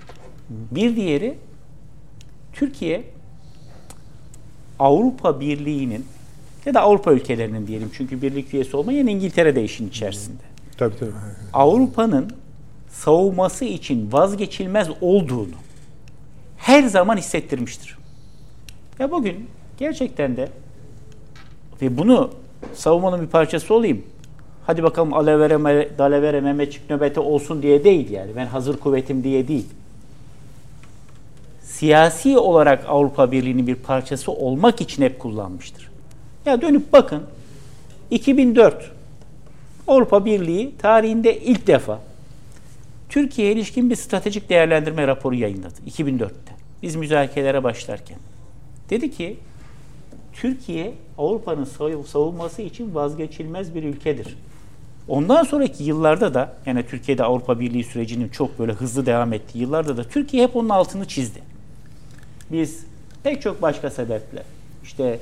Bir 0.50 0.96
diğeri 0.96 1.38
Türkiye 2.52 3.04
Avrupa 4.78 5.40
Birliği'nin 5.40 6.04
ya 6.66 6.74
da 6.74 6.80
Avrupa 6.80 7.12
ülkelerinin 7.12 7.66
diyelim 7.66 7.90
çünkü 7.92 8.22
birlik 8.22 8.54
üyesi 8.54 8.76
olmayan 8.76 9.06
İngiltere 9.06 9.54
de 9.56 9.64
işin 9.64 9.88
içerisinde. 9.88 10.42
Tabii 10.78 10.96
tabii. 10.96 11.10
Avrupa'nın 11.52 12.30
savunması 12.88 13.64
için 13.64 14.12
vazgeçilmez 14.12 14.88
olduğunu 15.00 15.54
her 16.56 16.82
zaman 16.82 17.16
hissettirmiştir. 17.16 17.98
Ya 18.98 19.10
bugün 19.10 19.46
gerçekten 19.78 20.36
de 20.36 20.48
ve 21.82 21.98
bunu 21.98 22.30
savunmanın 22.74 23.22
bir 23.22 23.26
parçası 23.26 23.74
olayım. 23.74 24.02
Hadi 24.66 24.82
bakalım 24.82 25.14
alevere, 25.14 25.98
dalevere, 25.98 26.40
Mehmetçik 26.40 26.90
nöbeti 26.90 27.20
olsun 27.20 27.62
diye 27.62 27.84
değil 27.84 28.10
yani. 28.10 28.30
Ben 28.36 28.46
hazır 28.46 28.76
kuvvetim 28.76 29.24
diye 29.24 29.48
değil. 29.48 29.66
Siyasi 31.62 32.38
olarak 32.38 32.84
Avrupa 32.88 33.32
Birliği'nin 33.32 33.66
bir 33.66 33.74
parçası 33.74 34.32
olmak 34.32 34.80
için 34.80 35.02
hep 35.02 35.18
kullanmıştır. 35.18 35.90
Ya 36.46 36.62
dönüp 36.62 36.92
bakın 36.92 37.22
2004 38.10 38.92
Avrupa 39.88 40.24
Birliği 40.24 40.74
tarihinde 40.78 41.40
ilk 41.40 41.66
defa 41.66 42.00
Türkiye'ye 43.08 43.54
ilişkin 43.54 43.90
bir 43.90 43.96
stratejik 43.96 44.48
değerlendirme 44.48 45.06
raporu 45.06 45.34
yayınladı 45.34 45.74
2004'te. 45.88 46.52
Biz 46.82 46.96
müzakerelere 46.96 47.64
başlarken. 47.64 48.18
Dedi 48.90 49.10
ki 49.10 49.36
Türkiye 50.32 50.94
Avrupa'nın 51.18 51.64
savunması 52.04 52.62
için 52.62 52.94
vazgeçilmez 52.94 53.74
bir 53.74 53.82
ülkedir. 53.82 54.36
Ondan 55.08 55.42
sonraki 55.42 55.84
yıllarda 55.84 56.34
da 56.34 56.52
yani 56.66 56.86
Türkiye'de 56.86 57.24
Avrupa 57.24 57.60
Birliği 57.60 57.84
sürecinin 57.84 58.28
çok 58.28 58.58
böyle 58.58 58.72
hızlı 58.72 59.06
devam 59.06 59.32
ettiği 59.32 59.58
yıllarda 59.58 59.96
da 59.96 60.04
Türkiye 60.04 60.42
hep 60.42 60.56
onun 60.56 60.68
altını 60.68 61.08
çizdi. 61.08 61.42
Biz 62.52 62.84
pek 63.22 63.42
çok 63.42 63.62
başka 63.62 63.90
sebeple 63.90 64.42
işte 64.82 65.20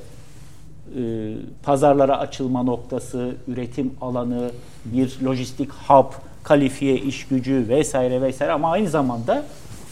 e, 0.98 1.32
pazarlara 1.62 2.18
açılma 2.18 2.62
noktası, 2.62 3.34
üretim 3.48 3.92
alanı, 4.00 4.50
bir 4.84 5.18
lojistik 5.24 5.70
hub, 5.72 6.12
kalifiye 6.42 6.96
iş 6.96 7.26
gücü 7.26 7.66
vesaire 7.68 8.22
vesaire 8.22 8.52
ama 8.52 8.70
aynı 8.70 8.88
zamanda 8.88 9.44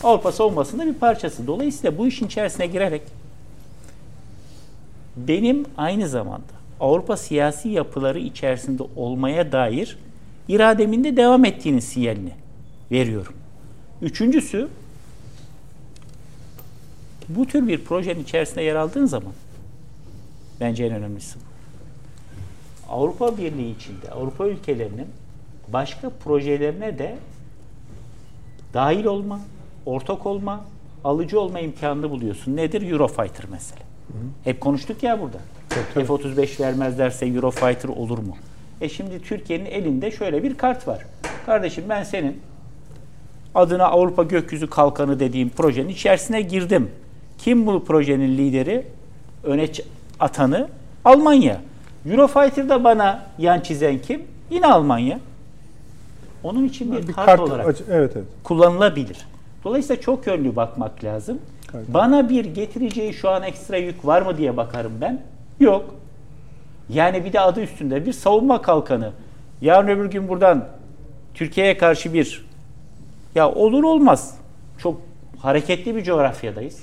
Avrupa 0.03 0.33
savunmasında 0.33 0.87
bir 0.87 0.95
parçası. 0.95 1.47
Dolayısıyla 1.47 1.99
bu 1.99 2.07
işin 2.07 2.27
içerisine 2.27 2.67
girerek 2.67 3.03
benim 5.17 5.67
aynı 5.77 6.09
zamanda 6.09 6.55
Avrupa 6.81 7.17
siyasi 7.17 7.69
yapıları 7.69 8.19
içerisinde 8.19 8.83
olmaya 8.97 9.53
dair 9.53 9.99
irademin 10.49 11.05
de 11.05 11.17
devam 11.17 11.45
ettiğinin 11.45 11.81
sinyalini 11.81 12.33
veriyorum. 12.91 13.33
Üçüncüsü 14.03 14.69
bu 17.29 17.47
tür 17.47 17.69
bir 17.69 17.85
projenin 17.85 18.23
içerisinde 18.23 18.63
yer 18.63 18.75
aldığın 18.75 19.07
zaman 19.07 19.33
bence 20.61 20.85
en 20.85 20.93
önemlisi 20.93 21.39
bu. 21.39 21.55
Avrupa 22.93 23.39
Birliği 23.39 23.77
içinde 23.77 24.11
Avrupa 24.11 24.47
ülkelerinin 24.47 25.07
başka 25.69 26.11
projelerine 26.11 26.99
de 26.99 27.17
dahil 28.75 29.05
olma, 29.05 29.41
ortak 29.87 30.27
olma, 30.27 30.65
alıcı 31.05 31.41
olma 31.41 31.61
imkanını 31.61 32.11
buluyorsun. 32.11 32.57
Nedir? 32.57 32.91
Eurofighter 32.91 33.45
mesela. 33.51 33.84
Hep 34.45 34.61
konuştuk 34.61 35.03
ya 35.03 35.21
burada. 35.21 35.39
F-35 35.95 36.61
vermezlerse 36.61 37.27
Eurofighter 37.27 37.89
olur 37.89 38.19
mu? 38.19 38.37
E 38.81 38.89
şimdi 38.89 39.23
Türkiye'nin 39.23 39.67
elinde 39.67 40.11
şöyle 40.11 40.43
bir 40.43 40.55
kart 40.55 40.89
var. 40.89 41.07
Kardeşim 41.47 41.85
ben 41.89 42.03
senin 42.03 42.41
adına 43.55 43.85
Avrupa 43.85 44.23
Gökyüzü 44.23 44.71
Kalkanı 44.71 45.21
dediğim 45.21 45.51
projenin 45.51 45.89
içerisine 45.89 46.43
girdim. 46.43 46.91
Kim 47.39 47.67
bu 47.67 47.85
projenin 47.85 48.39
lideri? 48.39 48.87
Öne 49.45 49.69
atanı 50.21 50.69
Almanya. 51.05 51.61
Eurofighter'da 52.11 52.85
bana 52.85 53.27
yan 53.39 53.61
çizen 53.61 53.99
kim? 53.99 54.23
Yine 54.51 54.67
Almanya. 54.67 55.21
Onun 56.43 56.65
için 56.65 56.93
bir, 56.93 57.09
Bir 57.09 57.13
kart, 57.13 57.27
kart 57.27 57.41
olarak 57.41 57.77
evet 57.91 58.13
evet. 58.17 58.27
kullanılabilir. 58.45 59.27
Dolayısıyla 59.65 60.03
çok 60.03 60.27
yönlü 60.27 60.57
bakmak 60.57 61.05
lazım. 61.05 61.39
Bana 61.89 62.29
bir 62.29 62.45
getireceği 62.45 63.15
şu 63.15 63.31
an 63.31 63.43
ekstra 63.43 63.77
yük 63.77 64.07
var 64.07 64.23
mı 64.23 64.39
diye 64.39 64.57
bakarım 64.57 64.93
ben. 65.01 65.21
Yok. 65.61 65.95
Yani 66.89 67.25
bir 67.25 67.33
de 67.33 67.41
adı 67.41 67.61
üstünde 67.61 68.07
bir 68.07 68.13
savunma 68.13 68.63
kalkanı. 68.63 69.13
Yarın 69.61 69.89
öbür 69.89 70.11
gün 70.11 70.29
buradan 70.29 70.69
Türkiye'ye 71.35 71.77
karşı 71.77 72.15
bir 72.15 72.45
ya 73.35 73.51
olur 73.51 73.85
olmaz. 73.85 74.39
Çok 74.79 75.01
hareketli 75.39 75.97
bir 75.97 76.05
coğrafyadayız. 76.05 76.79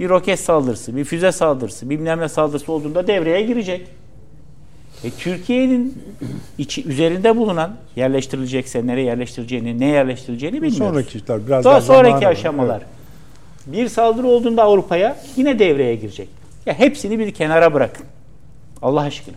Bir 0.00 0.08
roket 0.08 0.40
saldırısı, 0.40 0.96
bir 0.96 1.04
füze 1.04 1.32
saldırısı, 1.32 1.90
bilmem 1.90 2.20
ne 2.20 2.28
saldırısı 2.28 2.72
olduğunda 2.72 3.06
devreye 3.06 3.42
girecek. 3.42 3.88
E, 5.04 5.10
Türkiye'nin 5.10 6.02
içi, 6.58 6.88
üzerinde 6.88 7.36
bulunan 7.36 7.76
yerleştirilecekse 7.96 8.86
nereye 8.86 9.06
yerleştireceğini, 9.06 9.80
ne 9.80 9.86
yerleştireceğini 9.86 10.56
bilmiyoruz. 10.56 10.78
Sonraki 10.78 11.18
işler 11.18 11.46
biraz 11.46 11.64
Daha 11.64 11.74
daha 11.74 11.80
sonraki 11.80 12.28
aşamalar. 12.28 12.78
Evet. 12.78 12.95
Bir 13.66 13.88
saldırı 13.88 14.26
olduğunda 14.26 14.62
Avrupa'ya 14.62 15.16
yine 15.36 15.58
devreye 15.58 15.94
girecek. 15.94 16.28
Ya 16.66 16.78
hepsini 16.78 17.18
bir 17.18 17.30
kenara 17.30 17.74
bırakın. 17.74 18.06
Allah 18.82 19.00
aşkına. 19.00 19.34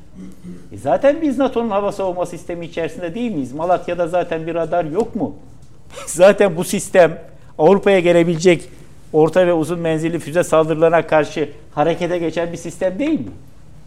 E 0.71 0.77
zaten 0.77 1.21
biz 1.21 1.37
NATO'nun 1.37 1.69
hava 1.69 1.91
savunma 1.91 2.25
sistemi 2.25 2.65
içerisinde 2.65 3.15
değil 3.15 3.31
miyiz? 3.31 3.53
Malatya'da 3.53 4.07
zaten 4.07 4.47
bir 4.47 4.55
radar 4.55 4.85
yok 4.85 5.15
mu? 5.15 5.35
zaten 6.05 6.57
bu 6.57 6.63
sistem 6.63 7.19
Avrupa'ya 7.57 7.99
gelebilecek 7.99 8.69
orta 9.13 9.47
ve 9.47 9.53
uzun 9.53 9.79
menzilli 9.79 10.19
füze 10.19 10.43
saldırılarına 10.43 11.07
karşı 11.07 11.49
harekete 11.71 12.17
geçen 12.17 12.51
bir 12.51 12.57
sistem 12.57 12.99
değil 12.99 13.19
mi? 13.19 13.31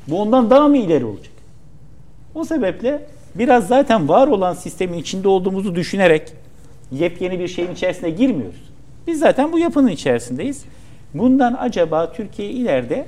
Bu 0.08 0.20
ondan 0.20 0.50
daha 0.50 0.68
mı 0.68 0.76
ileri 0.76 1.04
olacak? 1.04 1.32
O 2.34 2.44
sebeple 2.44 3.06
biraz 3.34 3.68
zaten 3.68 4.08
var 4.08 4.28
olan 4.28 4.54
sistemin 4.54 4.98
içinde 4.98 5.28
olduğumuzu 5.28 5.74
düşünerek 5.74 6.32
yepyeni 6.92 7.38
bir 7.38 7.48
şeyin 7.48 7.72
içerisine 7.72 8.10
girmiyoruz. 8.10 8.71
Biz 9.06 9.18
zaten 9.18 9.52
bu 9.52 9.58
yapının 9.58 9.88
içerisindeyiz. 9.88 10.64
Bundan 11.14 11.56
acaba 11.58 12.12
Türkiye 12.12 12.50
ileride 12.50 13.06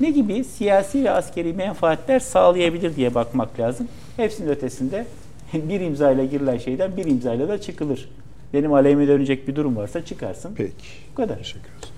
ne 0.00 0.10
gibi 0.10 0.44
siyasi 0.44 1.04
ve 1.04 1.10
askeri 1.10 1.52
menfaatler 1.52 2.20
sağlayabilir 2.20 2.96
diye 2.96 3.14
bakmak 3.14 3.60
lazım. 3.60 3.88
Hepsinin 4.16 4.48
ötesinde 4.48 5.06
bir 5.52 5.80
imzayla 5.80 6.24
girilen 6.24 6.58
şeyden 6.58 6.96
bir 6.96 7.04
imzayla 7.04 7.48
da 7.48 7.60
çıkılır. 7.60 8.08
Benim 8.54 8.72
aleyhime 8.72 9.08
dönecek 9.08 9.48
bir 9.48 9.56
durum 9.56 9.76
varsa 9.76 10.04
çıkarsın. 10.04 10.52
Peki. 10.56 10.72
Bu 11.12 11.14
kadar. 11.14 11.38
Teşekkür 11.38 11.60
ederiz. 11.60 11.90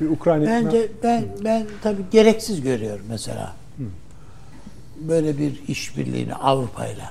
Bir 0.00 0.10
Ukrayna 0.10 0.46
Bence 0.46 0.88
ben 1.02 1.24
ben 1.44 1.66
tabii 1.82 2.02
gereksiz 2.10 2.60
görüyorum 2.60 3.06
mesela. 3.08 3.54
Böyle 5.00 5.38
bir 5.38 5.62
işbirliğini 5.68 6.34
Avrupa 6.34 6.86
ile. 6.86 7.10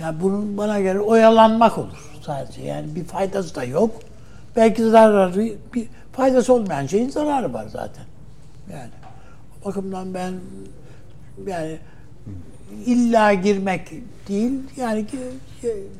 Yani 0.00 0.20
bunun 0.20 0.56
bana 0.58 0.80
göre 0.80 1.00
oyalanmak 1.00 1.78
olur 1.78 2.10
sadece. 2.22 2.62
Yani 2.62 2.94
bir 2.94 3.04
faydası 3.04 3.54
da 3.54 3.64
yok. 3.64 3.90
Belki 4.58 4.82
zararı, 4.82 5.48
bir 5.74 5.86
faydası 6.12 6.54
olmayan 6.54 6.86
şeyin 6.86 7.08
zararı 7.08 7.52
var 7.52 7.66
zaten. 7.68 8.04
Yani 8.72 8.90
o 9.62 9.68
bakımdan 9.68 10.14
ben 10.14 10.32
yani 11.46 11.76
illa 12.86 13.34
girmek 13.34 13.90
değil 14.28 14.52
yani 14.76 15.04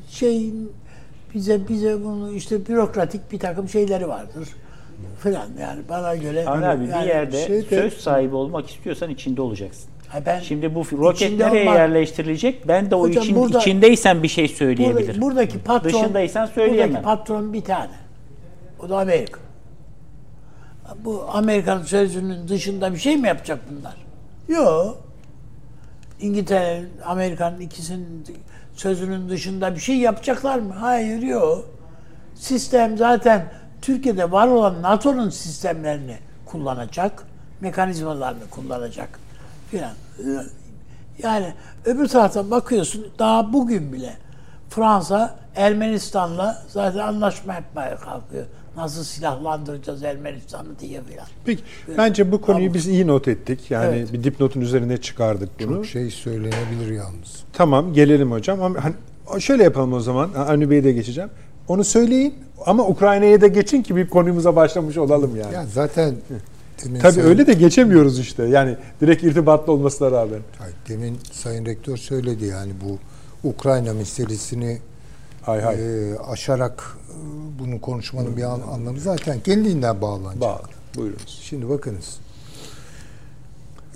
şeyin 0.09 0.71
bize 1.33 1.67
bize 1.69 2.03
bunu 2.03 2.31
işte 2.31 2.67
bürokratik 2.67 3.31
bir 3.31 3.39
takım 3.39 3.69
şeyleri 3.69 4.07
vardır 4.07 4.49
filan 5.19 5.47
yani 5.61 5.81
bana 5.89 6.15
göre 6.15 6.45
Avni 6.47 6.65
abi 6.65 6.87
yani 6.87 7.03
bir 7.03 7.07
yerde 7.07 7.45
şey 7.47 7.61
de- 7.69 7.81
söz 7.81 7.93
sahibi 7.93 8.35
olmak 8.35 8.69
istiyorsan 8.69 9.09
içinde 9.09 9.41
olacaksın. 9.41 9.89
Ha 10.07 10.19
ben 10.25 10.39
Şimdi 10.39 10.75
bu 10.75 10.85
roket 10.91 11.39
nereye 11.39 11.61
olmak- 11.61 11.75
yerleştirilecek? 11.77 12.67
Ben 12.67 12.91
de 12.91 12.95
o 12.95 13.07
için 13.07 13.35
burada- 13.35 13.59
içindeysen 13.59 14.23
bir 14.23 14.27
şey 14.27 14.47
söyleyebilirim. 14.47 15.07
Burada- 15.07 15.21
buradaki 15.21 15.59
patron 15.59 15.89
Dışındaysan 16.01 16.45
söyleyemem. 16.45 16.89
Buradaki 16.89 17.03
patron 17.03 17.53
bir 17.53 17.61
tane. 17.61 17.89
O 18.83 18.89
da 18.89 18.99
Amerika. 18.99 19.39
Bu 21.05 21.25
Amerikan 21.33 21.81
sözünün 21.81 22.47
dışında 22.47 22.93
bir 22.93 22.97
şey 22.97 23.17
mi 23.17 23.27
yapacak 23.27 23.59
bunlar? 23.71 23.95
Yok. 24.47 24.97
İngiltere, 26.19 26.85
Amerika'nın 27.05 27.59
ikisinin 27.59 28.25
sözünün 28.73 29.29
dışında 29.29 29.75
bir 29.75 29.79
şey 29.79 29.97
yapacaklar 29.97 30.59
mı? 30.59 30.73
Hayır, 30.73 31.21
yok. 31.21 31.65
Sistem 32.35 32.97
zaten 32.97 33.45
Türkiye'de 33.81 34.31
var 34.31 34.47
olan 34.47 34.81
NATO'nun 34.81 35.29
sistemlerini 35.29 36.17
kullanacak, 36.45 37.23
mekanizmalarını 37.61 38.49
kullanacak 38.51 39.19
filan. 39.71 39.93
Yani 41.23 41.53
öbür 41.85 42.07
taraftan 42.07 42.51
bakıyorsun 42.51 43.07
daha 43.19 43.53
bugün 43.53 43.93
bile 43.93 44.17
Fransa 44.69 45.35
Ermenistan'la 45.55 46.63
zaten 46.67 46.99
anlaşma 46.99 47.53
yapmaya 47.53 47.97
kalkıyor. 47.97 48.45
Nasıl 48.79 49.03
silahlandıracağız 49.03 50.03
Ermenistan'ı 50.03 50.79
diye 50.79 51.01
filan. 51.03 51.25
Peki 51.45 51.63
bence 51.97 52.31
bu 52.31 52.41
konuyu 52.41 52.63
Tamam. 52.65 52.73
biz 52.73 52.87
iyi 52.87 53.07
not 53.07 53.27
ettik. 53.27 53.59
Yani 53.71 53.95
Evet. 53.97 54.13
bir 54.13 54.23
dipnotun 54.23 54.61
üzerine 54.61 54.97
çıkardık 54.97 55.49
bunu. 55.59 55.75
Çok 55.75 55.85
şey 55.85 56.09
söylenebilir 56.11 56.91
yalnız. 56.95 57.43
Tamam 57.53 57.93
gelelim 57.93 58.31
hocam 58.31 58.61
ama 58.63 58.77
hani 58.83 59.41
şöyle 59.41 59.63
yapalım 59.63 59.93
o 59.93 59.99
zaman. 59.99 60.29
Avni 60.33 60.69
Bey'e 60.69 60.83
de 60.83 60.91
geçeceğim. 60.91 61.29
Onu 61.67 61.83
söyleyin 61.83 62.33
ama 62.65 62.87
Ukrayna'ya 62.87 63.41
da 63.41 63.47
geçin 63.47 63.83
ki 63.83 63.95
bir 63.95 64.07
konumuza 64.07 64.55
başlamış 64.55 64.97
olalım 64.97 65.35
yani. 65.35 65.53
Ya 65.53 65.65
zaten 65.73 66.15
demin 66.85 66.99
Tabii 66.99 67.13
sayın- 67.13 67.27
öyle 67.27 67.47
de 67.47 67.53
geçemiyoruz 67.53 68.19
işte. 68.19 68.43
Yani 68.43 68.75
direkt 69.01 69.23
irtibatlı 69.23 69.73
olmasına 69.73 70.11
rağmen. 70.11 70.39
Hayır, 70.59 70.75
demin 70.89 71.17
Sayın 71.31 71.65
Rektör 71.65 71.97
söyledi 71.97 72.45
yani 72.45 72.71
bu 72.83 72.97
Ukrayna 73.49 73.93
meselesini 73.93 74.77
Hay 75.41 75.61
hay. 75.61 75.75
e, 76.11 76.17
aşarak 76.17 76.97
e, 77.09 77.13
bunu 77.59 77.81
konuşmanın 77.81 78.37
bir 78.37 78.43
an- 78.43 78.61
anlamı 78.61 78.99
zaten 78.99 79.39
kendinden 79.39 80.01
bağlanacak. 80.01 80.41
Bağlı. 80.41 80.61
Buyurunuz. 80.95 81.39
Şimdi 81.43 81.69
bakınız. 81.69 82.19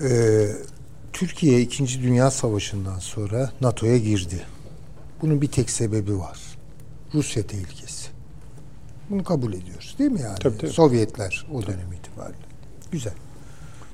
Ee, 0.04 0.48
Türkiye 1.14 1.62
2. 1.62 2.04
Dünya 2.04 2.32
Savaşı'ndan 2.32 3.00
sonra 3.00 3.52
NATO'ya 3.62 3.98
girdi. 3.98 4.42
Bunun 5.22 5.42
bir 5.42 5.48
tek 5.52 5.70
sebebi 5.70 6.20
var. 6.20 6.40
Rusya 7.14 7.48
tehlikesi. 7.48 8.10
Bunu 9.10 9.24
kabul 9.24 9.54
ediyoruz 9.54 9.96
değil 10.00 10.12
mi 10.12 10.22
yani? 10.22 10.40
Tabii, 10.40 10.58
tabii. 10.58 10.72
Sovyetler 10.72 11.48
o 11.54 11.62
dönem 11.62 11.94
itibariyle. 11.94 12.38
Güzel. 12.92 13.14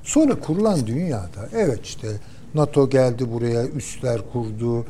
Sonra 0.02 0.40
kurulan 0.40 0.86
dünyada 0.86 1.48
evet 1.54 1.80
işte 1.86 2.08
NATO 2.54 2.90
geldi 2.90 3.32
buraya 3.32 3.66
üsler 3.66 4.20
kurdu, 4.32 4.86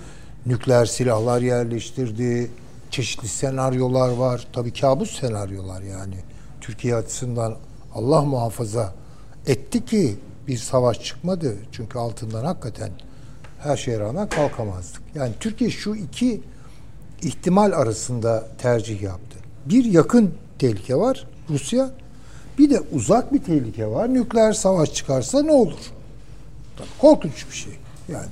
nükleer 0.46 0.86
silahlar 0.86 1.42
yerleştirdi, 1.42 2.50
çeşitli 2.90 3.28
senaryolar 3.28 4.12
var. 4.12 4.46
Tabii 4.52 4.72
kabus 4.72 5.20
senaryolar 5.20 5.82
yani. 5.82 6.16
Türkiye 6.60 6.94
açısından 6.94 7.56
Allah 7.94 8.22
muhafaza 8.22 8.94
etti 9.46 9.84
ki 9.84 10.16
bir 10.48 10.56
savaş 10.56 11.04
çıkmadı. 11.04 11.56
Çünkü 11.72 11.98
altından 11.98 12.44
hakikaten 12.44 12.90
her 13.58 13.76
şeye 13.76 14.00
rağmen 14.00 14.28
kalkamazdık. 14.28 15.02
Yani 15.14 15.32
Türkiye 15.40 15.70
şu 15.70 15.94
iki 15.94 16.40
ihtimal 17.22 17.72
arasında 17.72 18.48
tercih 18.58 19.02
yaptı. 19.02 19.38
Bir 19.66 19.84
yakın 19.84 20.34
tehlike 20.58 20.96
var 20.96 21.26
Rusya. 21.50 21.90
Bir 22.58 22.70
de 22.70 22.80
uzak 22.92 23.32
bir 23.32 23.42
tehlike 23.42 23.86
var. 23.86 24.14
Nükleer 24.14 24.52
savaş 24.52 24.94
çıkarsa 24.94 25.42
ne 25.42 25.52
olur? 25.52 25.80
Tabii 26.76 26.88
korkunç 26.98 27.46
bir 27.50 27.56
şey. 27.56 27.72
Yani. 28.08 28.28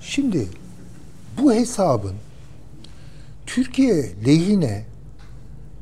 Şimdi 0.00 0.48
bu 1.38 1.52
hesabın 1.52 2.14
Türkiye 3.46 4.12
lehine 4.26 4.84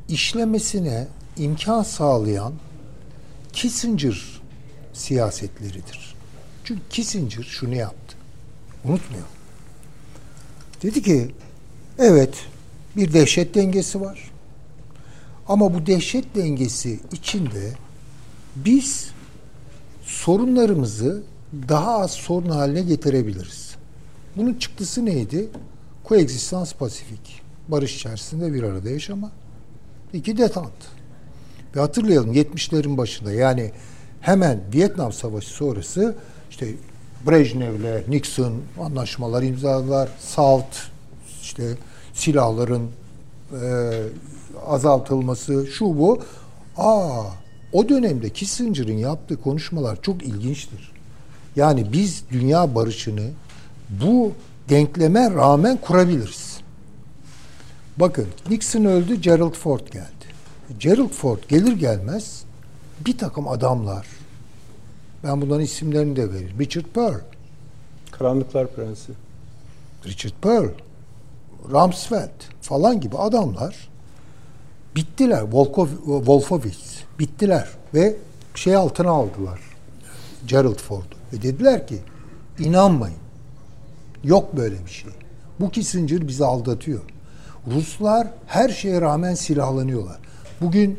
işlemesine 0.08 1.08
imkan 1.36 1.82
sağlayan 1.82 2.52
Kissinger 3.52 4.40
siyasetleridir. 4.92 6.14
Çünkü 6.64 6.80
Kissinger 6.90 7.42
şunu 7.42 7.74
yaptı. 7.74 8.16
Unutmayalım. 8.84 9.30
Dedi 10.82 11.02
ki 11.02 11.30
evet 11.98 12.34
bir 12.96 13.12
dehşet 13.12 13.54
dengesi 13.54 14.00
var. 14.00 14.30
Ama 15.48 15.74
bu 15.74 15.86
dehşet 15.86 16.34
dengesi 16.34 17.00
içinde 17.12 17.72
biz 18.56 19.10
sorunlarımızı 20.02 21.22
daha 21.68 21.98
az 22.00 22.10
sorun 22.10 22.48
haline 22.48 22.82
getirebiliriz. 22.82 23.69
Bunun 24.36 24.54
çıktısı 24.54 25.04
neydi? 25.04 25.48
Koegzistans 26.04 26.74
pasifik. 26.74 27.42
Barış 27.68 27.96
içerisinde 27.96 28.52
bir 28.52 28.62
arada 28.62 28.90
yaşama. 28.90 29.30
İki 30.12 30.38
detant. 30.38 30.72
Ve 31.76 31.80
hatırlayalım 31.80 32.32
70'lerin 32.32 32.96
başında 32.96 33.32
yani 33.32 33.70
hemen 34.20 34.60
Vietnam 34.74 35.12
Savaşı 35.12 35.48
sonrası 35.48 36.16
işte 36.50 36.74
Brejnev'le 37.26 38.10
Nixon 38.10 38.62
anlaşmalar 38.80 39.42
imzaladılar. 39.42 40.08
SALT 40.18 40.90
işte 41.42 41.76
silahların 42.14 42.90
e, 43.62 43.90
azaltılması 44.66 45.66
şu 45.66 45.84
bu. 45.84 46.22
Aa 46.76 47.22
o 47.72 47.88
dönemde 47.88 48.30
Kissinger'ın 48.30 48.98
yaptığı 48.98 49.42
konuşmalar 49.42 50.02
çok 50.02 50.22
ilginçtir. 50.22 50.92
Yani 51.56 51.92
biz 51.92 52.24
dünya 52.30 52.74
barışını 52.74 53.30
bu 53.90 54.32
denkleme 54.68 55.30
rağmen 55.30 55.76
kurabiliriz. 55.76 56.60
Bakın 57.96 58.26
Nixon 58.50 58.84
öldü, 58.84 59.14
Gerald 59.14 59.54
Ford 59.54 59.86
geldi. 59.92 60.30
Gerald 60.78 61.10
Ford 61.10 61.38
gelir 61.48 61.72
gelmez 61.72 62.44
bir 63.06 63.18
takım 63.18 63.48
adamlar, 63.48 64.06
ben 65.24 65.40
bunların 65.40 65.64
isimlerini 65.64 66.16
de 66.16 66.32
veririm. 66.32 66.56
Richard 66.58 66.84
Pearl, 66.84 67.20
Karanlıklar 68.10 68.66
Prensi. 68.66 69.12
Richard 70.04 70.32
Pearl, 70.42 70.68
Rumsfeld 71.70 72.30
falan 72.60 73.00
gibi 73.00 73.18
adamlar 73.18 73.88
bittiler. 74.96 75.42
Volkov, 75.42 75.88
Wolfowitz 76.04 77.04
bittiler 77.18 77.68
ve 77.94 78.16
şey 78.54 78.76
altına 78.76 79.10
aldılar. 79.10 79.60
Gerald 80.46 80.78
Ford'u. 80.78 81.16
Ve 81.32 81.42
dediler 81.42 81.86
ki 81.86 81.98
inanmayın. 82.58 83.16
Yok 84.24 84.56
böyle 84.56 84.84
bir 84.86 84.90
şey. 84.90 85.10
Bu 85.60 85.70
Kissinger 85.70 86.28
bizi 86.28 86.44
aldatıyor. 86.44 87.00
Ruslar 87.66 88.28
her 88.46 88.68
şeye 88.68 89.00
rağmen 89.00 89.34
silahlanıyorlar. 89.34 90.18
Bugün 90.60 90.98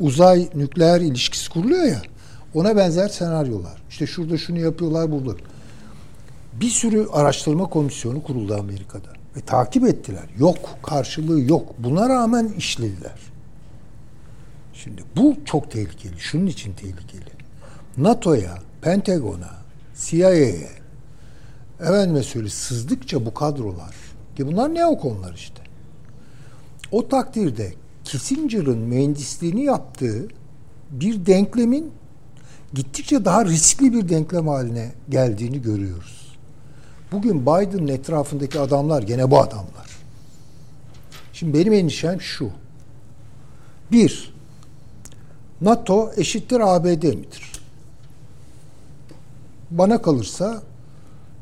uzay 0.00 0.48
nükleer 0.54 1.00
ilişkisi 1.00 1.50
kuruluyor 1.50 1.84
ya. 1.84 2.02
Ona 2.54 2.76
benzer 2.76 3.08
senaryolar. 3.08 3.82
İşte 3.90 4.06
şurada 4.06 4.38
şunu 4.38 4.58
yapıyorlar 4.58 5.12
burada. 5.12 5.38
Bir 6.60 6.68
sürü 6.68 7.08
araştırma 7.12 7.64
komisyonu 7.64 8.22
kuruldu 8.22 8.54
Amerika'da. 8.54 9.08
Ve 9.36 9.40
takip 9.40 9.84
ettiler. 9.84 10.24
Yok, 10.38 10.58
karşılığı 10.82 11.40
yok. 11.40 11.74
Buna 11.78 12.08
rağmen 12.08 12.48
işlediler. 12.58 13.18
Şimdi 14.72 15.02
bu 15.16 15.36
çok 15.44 15.70
tehlikeli. 15.70 16.20
Şunun 16.20 16.46
için 16.46 16.72
tehlikeli. 16.72 17.24
NATO'ya, 17.96 18.58
Pentagon'a, 18.82 19.50
CIA'ye 19.96 20.68
efendime 21.84 22.22
söyle 22.22 22.48
sızdıkça 22.48 23.26
bu 23.26 23.34
kadrolar 23.34 23.94
ki 24.36 24.46
bunlar 24.46 24.74
neokonlar 24.74 25.34
işte. 25.34 25.62
O 26.92 27.08
takdirde 27.08 27.74
Kissinger'ın 28.04 28.78
mühendisliğini 28.78 29.64
yaptığı 29.64 30.28
bir 30.90 31.26
denklemin 31.26 31.92
gittikçe 32.74 33.24
daha 33.24 33.44
riskli 33.44 33.92
bir 33.92 34.08
denklem 34.08 34.48
haline 34.48 34.92
geldiğini 35.08 35.62
görüyoruz. 35.62 36.36
Bugün 37.12 37.42
Biden'ın 37.42 37.88
etrafındaki 37.88 38.60
adamlar 38.60 39.02
gene 39.02 39.30
bu 39.30 39.38
adamlar. 39.40 39.90
Şimdi 41.32 41.58
benim 41.58 41.72
endişem 41.72 42.20
şu. 42.20 42.50
Bir, 43.92 44.34
NATO 45.60 46.12
eşittir 46.16 46.60
ABD 46.60 47.04
midir? 47.04 47.52
Bana 49.70 50.02
kalırsa 50.02 50.62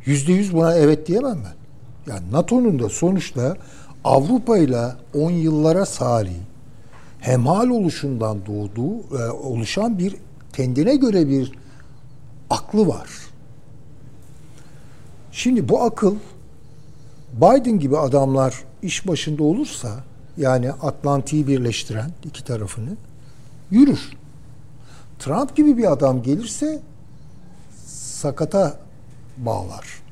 yüzde 0.04 0.32
yüz 0.32 0.54
buna 0.54 0.74
evet 0.74 1.06
diyemem 1.06 1.38
ben. 1.44 2.12
Yani 2.12 2.32
NATO'nun 2.32 2.78
da 2.78 2.88
sonuçta 2.88 3.56
Avrupa 4.04 4.58
ile 4.58 4.86
on 5.14 5.30
yıllara 5.30 5.86
sari 5.86 6.36
hemhal 7.20 7.68
oluşundan 7.68 8.46
doğduğu, 8.46 9.18
e, 9.18 9.30
oluşan 9.30 9.98
bir 9.98 10.16
kendine 10.52 10.96
göre 10.96 11.28
bir 11.28 11.52
aklı 12.50 12.88
var. 12.88 13.10
Şimdi 15.32 15.68
bu 15.68 15.82
akıl 15.82 16.16
Biden 17.32 17.78
gibi 17.78 17.98
adamlar 17.98 18.64
iş 18.82 19.08
başında 19.08 19.42
olursa 19.42 20.04
yani 20.36 20.72
Atlantik'i 20.72 21.46
birleştiren 21.46 22.10
iki 22.24 22.44
tarafını 22.44 22.96
yürür. 23.70 24.00
Trump 25.18 25.56
gibi 25.56 25.76
bir 25.76 25.92
adam 25.92 26.22
gelirse 26.22 26.80
sakata 27.86 28.78
bağlar. 29.36 30.02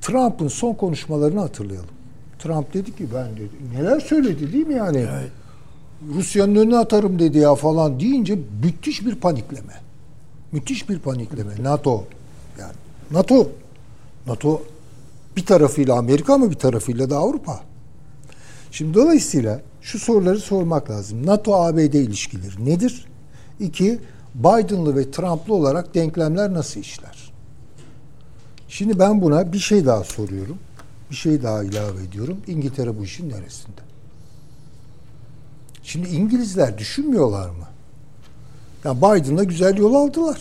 Trump'ın 0.00 0.48
son 0.48 0.74
konuşmalarını 0.74 1.40
hatırlayalım. 1.40 1.90
Trump 2.38 2.74
dedi 2.74 2.96
ki 2.96 3.06
ben 3.14 3.36
dedi 3.36 3.78
neler 3.78 4.00
söyledi 4.00 4.52
değil 4.52 4.66
mi 4.66 4.74
yani? 4.74 4.98
Evet. 4.98 5.30
Rusya'nın 6.14 6.54
önüne 6.54 6.76
atarım 6.76 7.18
dedi 7.18 7.38
ya 7.38 7.54
falan 7.54 8.00
deyince 8.00 8.38
müthiş 8.62 9.06
bir 9.06 9.14
panikleme. 9.14 9.74
Müthiş 10.52 10.88
bir 10.88 10.98
panikleme. 10.98 11.52
NATO 11.62 12.04
yani 12.58 12.72
NATO 13.10 13.48
NATO 14.26 14.62
bir 15.36 15.46
tarafıyla 15.46 15.98
Amerika 15.98 16.34
ama 16.34 16.50
bir 16.50 16.56
tarafıyla 16.56 17.10
da 17.10 17.16
Avrupa. 17.16 17.60
Şimdi 18.70 18.94
dolayısıyla 18.94 19.60
şu 19.80 19.98
soruları 19.98 20.38
sormak 20.38 20.90
lazım. 20.90 21.26
NATO-ABD 21.26 21.94
ilişkileri 21.94 22.64
nedir? 22.64 23.06
İki, 23.60 23.98
Biden'lı 24.34 24.96
ve 24.96 25.10
Trump'lı 25.10 25.54
olarak 25.54 25.94
denklemler 25.94 26.54
nasıl 26.54 26.80
işler? 26.80 27.32
Şimdi 28.68 28.98
ben 28.98 29.22
buna 29.22 29.52
bir 29.52 29.58
şey 29.58 29.86
daha 29.86 30.04
soruyorum. 30.04 30.58
Bir 31.10 31.16
şey 31.16 31.42
daha 31.42 31.64
ilave 31.64 32.02
ediyorum. 32.02 32.36
İngiltere 32.46 32.98
bu 32.98 33.04
işin 33.04 33.30
neresinde? 33.30 33.80
Şimdi 35.82 36.08
İngilizler 36.08 36.78
düşünmüyorlar 36.78 37.48
mı? 37.48 37.64
Ya 38.84 38.96
Biden'la 38.96 39.44
güzel 39.44 39.76
yol 39.76 39.94
aldılar. 39.94 40.40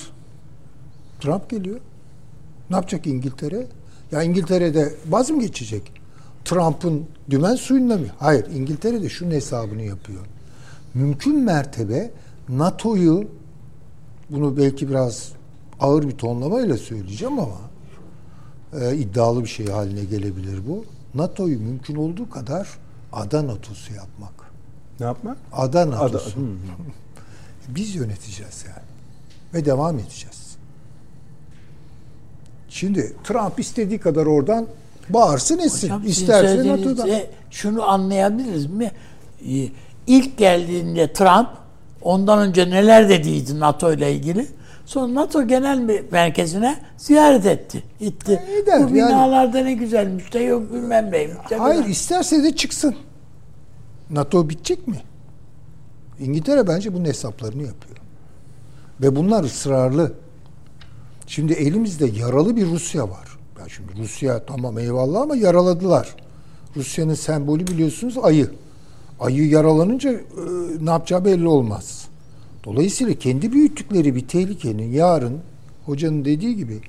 Trump 1.19 1.49
geliyor. 1.49 1.79
Ne 2.69 2.75
yapacak 2.75 3.07
İngiltere? 3.07 3.67
Ya 4.11 4.23
İngiltere'de 4.23 4.93
vaz 5.09 5.29
mı 5.29 5.41
geçecek? 5.41 5.91
Trump'ın 6.45 7.05
dümen 7.29 7.55
suyunda 7.55 7.97
mı? 7.97 8.05
Hayır. 8.19 8.45
İngiltere 8.55 9.01
de 9.01 9.09
şunun 9.09 9.31
hesabını 9.31 9.81
yapıyor. 9.81 10.21
Mümkün 10.93 11.39
mertebe 11.39 12.11
NATO'yu 12.49 13.27
bunu 14.29 14.57
belki 14.57 14.89
biraz 14.89 15.31
ağır 15.79 16.07
bir 16.07 16.17
tonlamayla 16.17 16.77
söyleyeceğim 16.77 17.39
ama 17.39 17.57
e, 18.81 18.95
iddialı 18.95 19.43
bir 19.43 19.49
şey 19.49 19.67
haline 19.67 20.03
gelebilir 20.03 20.59
bu. 20.67 20.85
NATO'yu 21.15 21.59
mümkün 21.59 21.95
olduğu 21.95 22.29
kadar 22.29 22.67
ada 23.13 23.47
NATO'su 23.47 23.93
yapmak. 23.93 24.33
Ne 24.99 25.05
yapmak? 25.05 25.37
Ada 25.53 25.89
NATO'su. 25.91 26.29
Ada- 26.29 27.75
Biz 27.75 27.95
yöneteceğiz 27.95 28.65
yani. 28.67 28.87
Ve 29.53 29.65
devam 29.65 29.99
edeceğiz. 29.99 30.55
Şimdi 32.69 33.15
Trump 33.23 33.59
istediği 33.59 33.99
kadar 33.99 34.25
oradan 34.25 34.67
bağırsın 35.09 35.57
etsin. 35.59 35.87
Hocam 35.87 36.07
İsterse 36.07 36.67
NATO'dan. 36.67 37.09
şunu 37.51 37.83
anlayabiliriz 37.89 38.65
mi? 38.65 38.91
İlk 40.07 40.37
geldiğinde 40.37 41.13
Trump 41.13 41.49
ondan 42.01 42.39
önce 42.39 42.69
neler 42.69 43.09
dediydi 43.09 43.59
NATO 43.59 43.93
ile 43.93 44.13
ilgili. 44.13 44.47
Sonra 44.85 45.13
NATO 45.15 45.47
Genel 45.47 46.01
Merkezi'ne 46.11 46.79
ziyaret 46.97 47.45
etti. 47.45 47.83
Gitti. 47.99 48.43
E, 48.49 48.57
eder, 48.59 48.77
Bu 48.91 48.95
yani. 48.95 49.09
binalarda 49.09 49.59
ne 49.59 49.73
güzelmiş 49.73 50.33
de 50.33 50.39
yok 50.39 50.73
bilmem 50.73 51.11
neymiş 51.11 51.49
de 51.49 51.55
Hayır 51.55 51.75
bilmem. 51.77 51.91
isterse 51.91 52.43
de 52.43 52.55
çıksın. 52.55 52.95
NATO 54.09 54.49
bitecek 54.49 54.87
mi? 54.87 54.97
İngiltere 56.19 56.67
bence 56.67 56.93
bunun 56.93 57.05
hesaplarını 57.05 57.63
yapıyor. 57.63 57.97
Ve 59.01 59.15
bunlar 59.15 59.43
ısrarlı. 59.43 60.13
Şimdi 61.27 61.53
elimizde 61.53 62.05
yaralı 62.05 62.55
bir 62.55 62.65
Rusya 62.65 63.09
var. 63.09 63.37
Ya 63.59 63.69
şimdi 63.69 63.91
Rusya 63.97 64.45
tamam 64.45 64.79
eyvallah 64.79 65.21
ama 65.21 65.35
yaraladılar. 65.35 66.15
Rusya'nın 66.75 67.13
sembolü 67.13 67.67
biliyorsunuz 67.67 68.17
ayı. 68.21 68.51
Ayı 69.19 69.47
yaralanınca 69.47 70.11
e, 70.11 70.21
ne 70.81 70.89
yapacağı 70.89 71.25
belli 71.25 71.47
olmaz. 71.47 72.07
Dolayısıyla 72.63 73.13
kendi 73.13 73.51
büyüttükleri 73.51 74.15
bir 74.15 74.27
tehlikenin 74.27 74.91
yarın 74.91 75.37
hocanın 75.85 76.25
dediği 76.25 76.55
gibi 76.55 76.81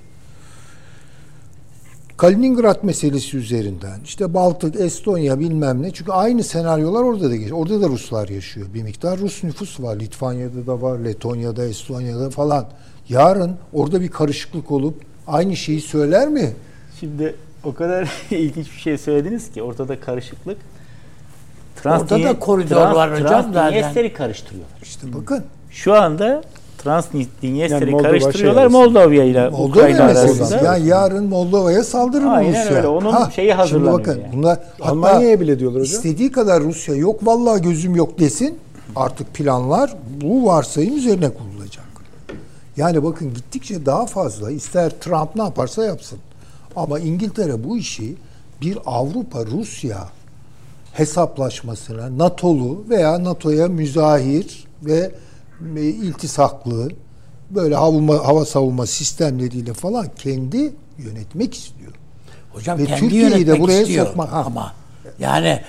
Kaliningrad 2.20 2.84
meselesi 2.84 3.36
üzerinden 3.36 4.00
işte 4.04 4.34
Baltık, 4.34 4.80
Estonya 4.80 5.40
bilmem 5.40 5.82
ne. 5.82 5.90
Çünkü 5.90 6.12
aynı 6.12 6.44
senaryolar 6.44 7.02
orada 7.02 7.30
da 7.30 7.36
geçiyor. 7.36 7.58
Orada 7.58 7.80
da 7.80 7.88
Ruslar 7.88 8.28
yaşıyor. 8.28 8.66
Bir 8.74 8.82
miktar 8.82 9.18
Rus 9.18 9.44
nüfus 9.44 9.80
var. 9.80 10.00
Litvanya'da 10.00 10.66
da 10.66 10.82
var, 10.82 10.98
Letonya'da, 10.98 11.64
Estonya'da 11.64 12.30
falan. 12.30 12.66
Yarın 13.08 13.56
orada 13.72 14.00
bir 14.00 14.08
karışıklık 14.08 14.70
olup 14.70 14.94
aynı 15.26 15.56
şeyi 15.56 15.80
söyler 15.80 16.28
mi? 16.28 16.52
Şimdi 17.00 17.34
o 17.64 17.74
kadar 17.74 18.12
ilginç 18.30 18.66
bir 18.74 18.80
şey 18.80 18.98
söylediniz 18.98 19.50
ki 19.52 19.62
ortada 19.62 20.00
karışıklık. 20.00 20.58
Orada 21.86 22.22
da 22.22 22.38
koridor 22.38 22.76
var 22.90 23.12
hocam 23.12 23.26
zaten. 23.28 23.52
Transdinyester'i 23.52 24.12
karıştırıyorlar. 24.12 24.78
İşte 24.82 25.06
bakın. 25.14 25.44
Şu 25.70 25.94
anda 25.94 26.42
Transdinyester'i 26.78 27.90
Yani 27.90 28.02
karıştırıyorlar. 28.02 28.66
Moldova 28.66 29.14
ile 29.14 29.48
Ukrayna 29.48 30.02
arasında. 30.04 30.56
Yani 30.64 30.86
yarın 30.86 31.24
Moldova'ya 31.24 31.84
saldırır 31.84 32.24
mı 32.24 32.32
Aynen 32.32 32.64
Rusya? 32.64 32.76
öyle. 32.76 32.86
Onun 32.86 33.30
şeyi 33.30 33.52
hazırlanıyor 33.52 33.98
Şimdi 33.98 34.08
bakın 34.08 34.20
yani. 34.22 34.36
bunlar 34.36 34.58
hatta 34.78 34.90
Almanya'ya 34.90 35.40
bile 35.40 35.58
diyorlar 35.58 35.80
hocam. 35.82 35.94
istediği 35.96 36.32
kadar 36.32 36.62
Rusya 36.62 36.94
yok 36.94 37.26
vallahi 37.26 37.62
gözüm 37.62 37.94
yok 37.96 38.18
desin. 38.18 38.58
Artık 38.96 39.34
planlar 39.34 39.94
bu 40.20 40.46
varsayım 40.46 40.96
üzerine 40.96 41.28
kurulacak. 41.28 41.84
Yani 42.76 43.04
bakın 43.04 43.34
gittikçe 43.34 43.86
daha 43.86 44.06
fazla 44.06 44.50
ister 44.50 44.90
Trump 44.90 45.36
ne 45.36 45.42
yaparsa 45.42 45.84
yapsın. 45.84 46.18
Ama 46.76 46.98
İngiltere 46.98 47.64
bu 47.64 47.76
işi 47.76 48.14
bir 48.60 48.78
Avrupa-Rusya 48.86 49.98
hesaplaşmasına 50.92 52.18
NATO'lu 52.18 52.84
veya 52.88 53.24
NATO'ya 53.24 53.68
müzahir 53.68 54.64
ve 54.82 55.10
e, 55.76 55.80
iltisaklı 55.82 56.88
böyle 57.50 57.74
havuma, 57.74 58.14
hava 58.14 58.44
savunma 58.44 58.86
sistemleriyle 58.86 59.72
falan 59.74 60.06
kendi 60.18 60.72
yönetmek 60.98 61.54
istiyor. 61.54 61.92
Hocam 62.52 62.78
Ve 62.78 62.84
kendi 62.84 63.00
Türkiye'yi 63.00 63.46
de 63.46 63.60
buraya 63.60 63.80
istiyor 63.82 64.06
sokma- 64.06 64.28
ha. 64.30 64.42
ama 64.46 64.72
yani 65.18 65.60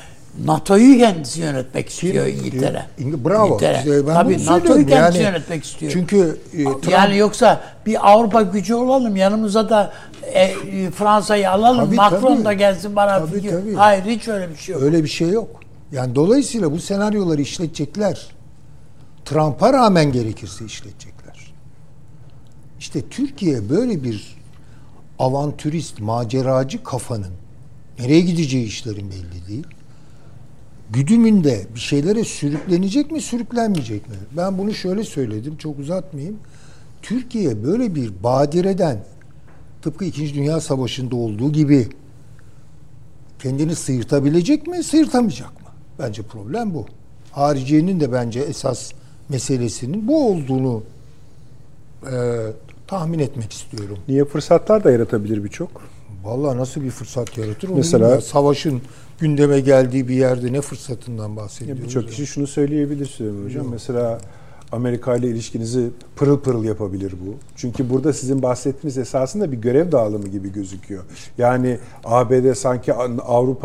NATO'yu 0.46 0.98
kendisi 0.98 1.40
yönetmek 1.42 1.90
istiyor 1.90 2.28
Kim 2.28 2.36
İngiltere. 2.40 2.86
İng- 3.00 3.26
Bravo. 3.26 3.48
İngiltere. 3.48 3.78
İşte 3.78 4.08
ben 4.08 4.14
Tabii 4.14 4.46
NATO'yu 4.46 4.88
kendisi 4.88 5.18
Yani 5.22 5.28
yönetmek 5.32 5.64
istiyor. 5.66 5.92
Çünkü 5.92 6.38
e, 6.54 6.64
Trump 6.64 6.90
yani 6.90 7.18
yoksa 7.18 7.62
bir 7.86 8.12
Avrupa 8.12 8.42
gücü 8.42 8.74
olalım 8.76 9.16
yanımıza 9.16 9.70
da 9.70 9.92
e, 10.34 10.92
Fransa'yı 10.92 11.52
alalım 11.52 11.86
Tabii, 11.86 11.96
Macron 11.96 12.36
tabii. 12.36 12.46
da 12.46 12.54
gelsin 12.54 12.96
bana 12.96 13.20
Tabii, 13.20 13.36
fikir. 13.36 13.52
tabii. 13.52 13.74
Hayır 13.74 14.04
hiç 14.04 14.28
öyle 14.28 14.50
bir 14.50 14.56
şey 14.56 14.74
yok. 14.74 14.84
Öyle 14.84 15.04
bir 15.04 15.10
şey 15.10 15.30
yok. 15.30 15.60
Yani 15.92 16.16
dolayısıyla 16.16 16.72
bu 16.72 16.80
senaryoları 16.80 17.42
işletecekler. 17.42 18.28
Trump'a 19.26 19.74
rağmen 19.74 20.12
gerekirse 20.12 20.66
işletecekler. 20.66 21.54
İşte 22.80 23.02
Türkiye 23.10 23.70
böyle 23.70 24.04
bir 24.04 24.38
avantürist, 25.20 26.00
maceracı 26.00 26.84
kafanın 26.84 27.34
nereye 28.00 28.22
gideceği 28.22 28.66
işlerin 28.66 29.12
belli 29.12 29.48
değil. 29.48 29.68
Güdümünde 30.90 31.68
bir 31.76 31.80
şeylere 31.80 32.24
sürüklenecek 32.24 33.12
mi, 33.12 33.22
sürüklenmeyecek 33.22 34.10
mi? 34.10 34.16
Ben 34.38 34.58
bunu 34.58 34.74
şöyle 34.74 35.04
söyledim, 35.04 35.58
çok 35.58 35.80
uzatmayayım. 35.80 36.38
Türkiye 37.02 37.64
böyle 37.64 37.96
bir 37.96 38.24
badireden 38.24 39.04
tıpkı 39.82 40.06
İkinci 40.06 40.34
Dünya 40.34 40.62
Savaşı'nda 40.62 41.16
olduğu 41.16 41.52
gibi 41.52 41.88
kendini 43.40 43.76
sıyırtabilecek 43.76 44.68
mi, 44.68 44.84
sıyırtamayacak 44.84 45.62
mı? 45.62 45.68
Bence 46.00 46.22
problem 46.22 46.74
bu. 46.74 46.86
Hariciyenin 47.32 48.00
de 48.00 48.12
bence 48.12 48.40
esas 48.40 48.92
meselesinin 49.30 50.08
bu 50.08 50.30
olduğunu 50.30 50.84
e, 52.12 52.38
tahmin 52.88 53.20
etmek 53.20 53.54
istiyorum. 53.54 53.98
Niye 54.08 54.26
fırsatlar 54.26 54.84
da 54.84 54.92
yaratabilir 54.92 55.44
birçok? 55.44 55.82
Vallahi 56.24 56.58
nasıl 56.58 56.82
bir 56.82 56.90
fırsat 56.90 57.38
yaratır 57.38 57.70
onu 57.70 57.76
Mesela- 57.78 58.02
bilmiyorum. 58.04 58.24
Savaşın 58.28 58.82
gündeme 59.20 59.60
geldiği 59.60 60.08
bir 60.08 60.16
yerde 60.16 60.54
ne 60.54 60.62
fırsatından 60.62 61.30
Ya 61.30 61.36
bahsediyoruz? 61.36 61.84
Birçok 61.84 62.04
ya? 62.04 62.10
kişi 62.10 62.28
şunu 62.28 62.48
söyleyebilir 62.48 63.06
Süleyman 63.06 63.46
Hocam. 63.46 63.68
Mesela 63.72 64.22
Amerika 64.72 65.16
ile 65.16 65.28
ilişkinizi 65.28 65.90
pırıl 66.16 66.40
pırıl 66.40 66.64
yapabilir 66.64 67.12
bu. 67.26 67.36
Çünkü 67.56 67.90
burada 67.90 68.14
sizin 68.14 68.42
bahsettiğiniz 68.42 68.98
esasında 68.98 69.52
bir 69.52 69.58
görev 69.58 69.92
dağılımı 69.92 70.28
gibi 70.28 70.54
gözüküyor. 70.54 71.04
Yani 71.38 71.78
ABD 72.04 72.54
sanki 72.54 72.94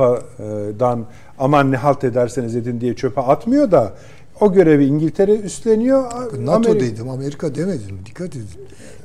Avrupa'dan 0.08 1.04
aman 1.38 1.72
ne 1.72 1.76
halt 1.76 2.04
ederseniz 2.04 2.56
edin 2.56 2.80
diye 2.80 2.94
çöpe 2.96 3.20
atmıyor 3.20 3.70
da 3.70 3.92
o 4.40 4.52
görevi 4.52 4.84
İngiltere 4.86 5.36
üstleniyor. 5.36 6.04
NATO 6.38 6.70
Amerika- 6.70 6.80
dedim, 6.80 7.08
Amerika 7.10 7.54
demedim. 7.54 7.98
Dikkat 8.06 8.36
edin. 8.36 8.48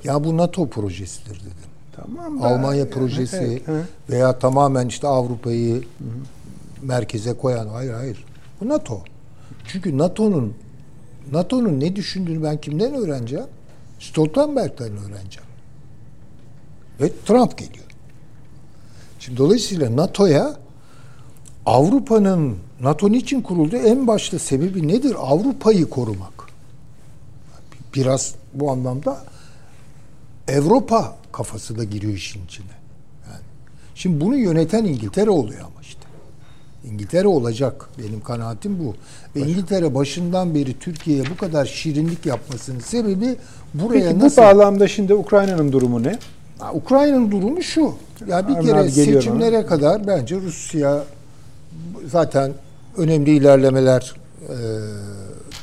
Ya 0.03 0.23
bu 0.23 0.37
NATO 0.37 0.67
projesidir 0.69 1.39
dedim. 1.39 1.71
Tamam 1.95 2.41
da- 2.41 2.45
Almanya 2.45 2.89
projesi 2.89 3.37
Evet, 3.37 3.61
evet. 3.67 3.85
veya 4.09 4.39
tamamen 4.39 4.87
işte 4.87 5.07
Avrupa'yı 5.07 5.81
merkeze 6.81 7.33
koyan 7.33 7.67
hayır 7.67 7.93
hayır. 7.93 8.25
Bu 8.61 8.69
NATO. 8.69 9.01
Çünkü 9.67 9.97
NATO'nun 9.97 10.53
NATO'nun 11.31 11.79
ne 11.79 11.95
düşündüğünü 11.95 12.43
ben 12.43 12.61
kimden 12.61 12.93
öğreneceğim? 12.93 13.47
Stoltenberg'den 13.99 14.91
öğreneceğim. 14.97 15.49
Ve 17.01 17.11
Trump 17.25 17.57
geliyor. 17.57 17.85
Şimdi 19.19 19.37
dolayısıyla 19.37 19.95
NATO'ya 19.95 20.55
Avrupa'nın 21.65 22.57
NATO 22.81 23.11
niçin 23.11 23.41
kuruldu? 23.41 23.75
En 23.75 24.07
başta 24.07 24.39
sebebi 24.39 24.87
nedir? 24.87 25.15
Avrupa'yı 25.19 25.89
korumak. 25.89 26.33
Biraz 27.95 28.35
bu 28.53 28.71
anlamda 28.71 29.23
Avrupa 30.57 31.15
kafası 31.31 31.77
da 31.77 31.83
giriyor 31.83 32.13
işin 32.13 32.45
içine. 32.45 32.71
Yani 33.27 33.43
şimdi 33.95 34.21
bunu 34.25 34.35
yöneten 34.35 34.85
İngiltere 34.85 35.29
oluyor 35.29 35.59
ama 35.59 35.81
işte. 35.81 36.00
İngiltere 36.85 37.27
olacak. 37.27 37.89
Benim 37.99 38.21
kanaatim 38.21 38.79
bu. 38.79 38.95
Ve 39.35 39.39
İngiltere 39.39 39.95
başından 39.95 40.55
beri 40.55 40.79
Türkiye'ye 40.79 41.23
bu 41.31 41.37
kadar 41.37 41.65
şirinlik 41.65 42.25
yapmasının 42.25 42.79
sebebi 42.79 43.35
buraya 43.73 43.99
Peki 43.99 44.21
bu 44.21 44.25
nasıl... 44.25 44.41
bağlamda 44.41 44.87
şimdi 44.87 45.13
Ukrayna'nın 45.13 45.71
durumu 45.71 46.03
ne? 46.03 46.19
Ha, 46.59 46.73
Ukrayna'nın 46.73 47.31
durumu 47.31 47.63
şu. 47.63 47.93
Ya 48.27 48.47
bir 48.47 48.53
Hemen 48.53 48.65
kere 48.65 48.89
seçimlere 48.89 49.65
kadar 49.65 50.07
bence 50.07 50.35
Rusya 50.35 51.03
zaten 52.11 52.51
önemli 52.97 53.35
ilerlemeler 53.35 54.15
e, 54.49 54.55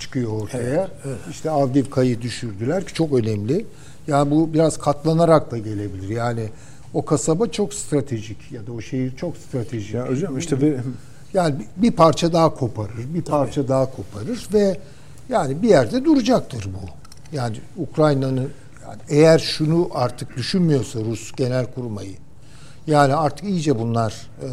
çıkıyor 0.01 0.43
ortaya. 0.43 0.89
İşte 1.31 1.51
Avdiivka'yı 1.51 2.23
düşürdüler 2.23 2.85
ki 2.85 2.95
çok 2.95 3.13
önemli. 3.13 3.67
Yani 4.07 4.31
bu 4.31 4.53
biraz 4.53 4.79
katlanarak 4.79 5.51
da 5.51 5.59
gelebilir. 5.59 6.09
Yani 6.09 6.49
o 6.95 7.05
kasaba 7.05 7.47
çok 7.47 7.75
stratejik 7.75 8.53
ya 8.53 8.67
da 8.67 8.73
o 8.73 8.81
şehir 8.81 9.17
çok 9.17 9.37
stratejik. 9.37 9.95
Ya 9.95 10.09
hocam 10.09 10.39
işte 10.39 10.61
bir- 10.61 10.75
Yani 11.35 11.55
bir- 11.77 11.91
parça 11.93 12.33
daha 12.33 12.55
koparır, 12.55 13.15
bir 13.15 13.23
parça 13.23 13.69
daha 13.69 13.87
koparır 13.91 14.49
ve 14.53 14.79
yani 15.29 15.63
bir 15.63 15.69
yerde 15.69 16.05
duracaktır 16.05 16.65
bu. 16.65 16.89
Yani 17.37 17.57
Ukrayna'nın 17.77 18.51
yani 18.87 19.01
eğer 19.09 19.39
şunu 19.39 19.89
artık 19.95 20.37
düşünmüyorsa 20.37 21.01
Rus 21.01 21.33
genel 21.33 21.67
kurmayı 21.67 22.13
yani 22.87 23.15
artık 23.15 23.45
iyice 23.49 23.79
bunlar 23.79 24.31
e, 24.43 24.49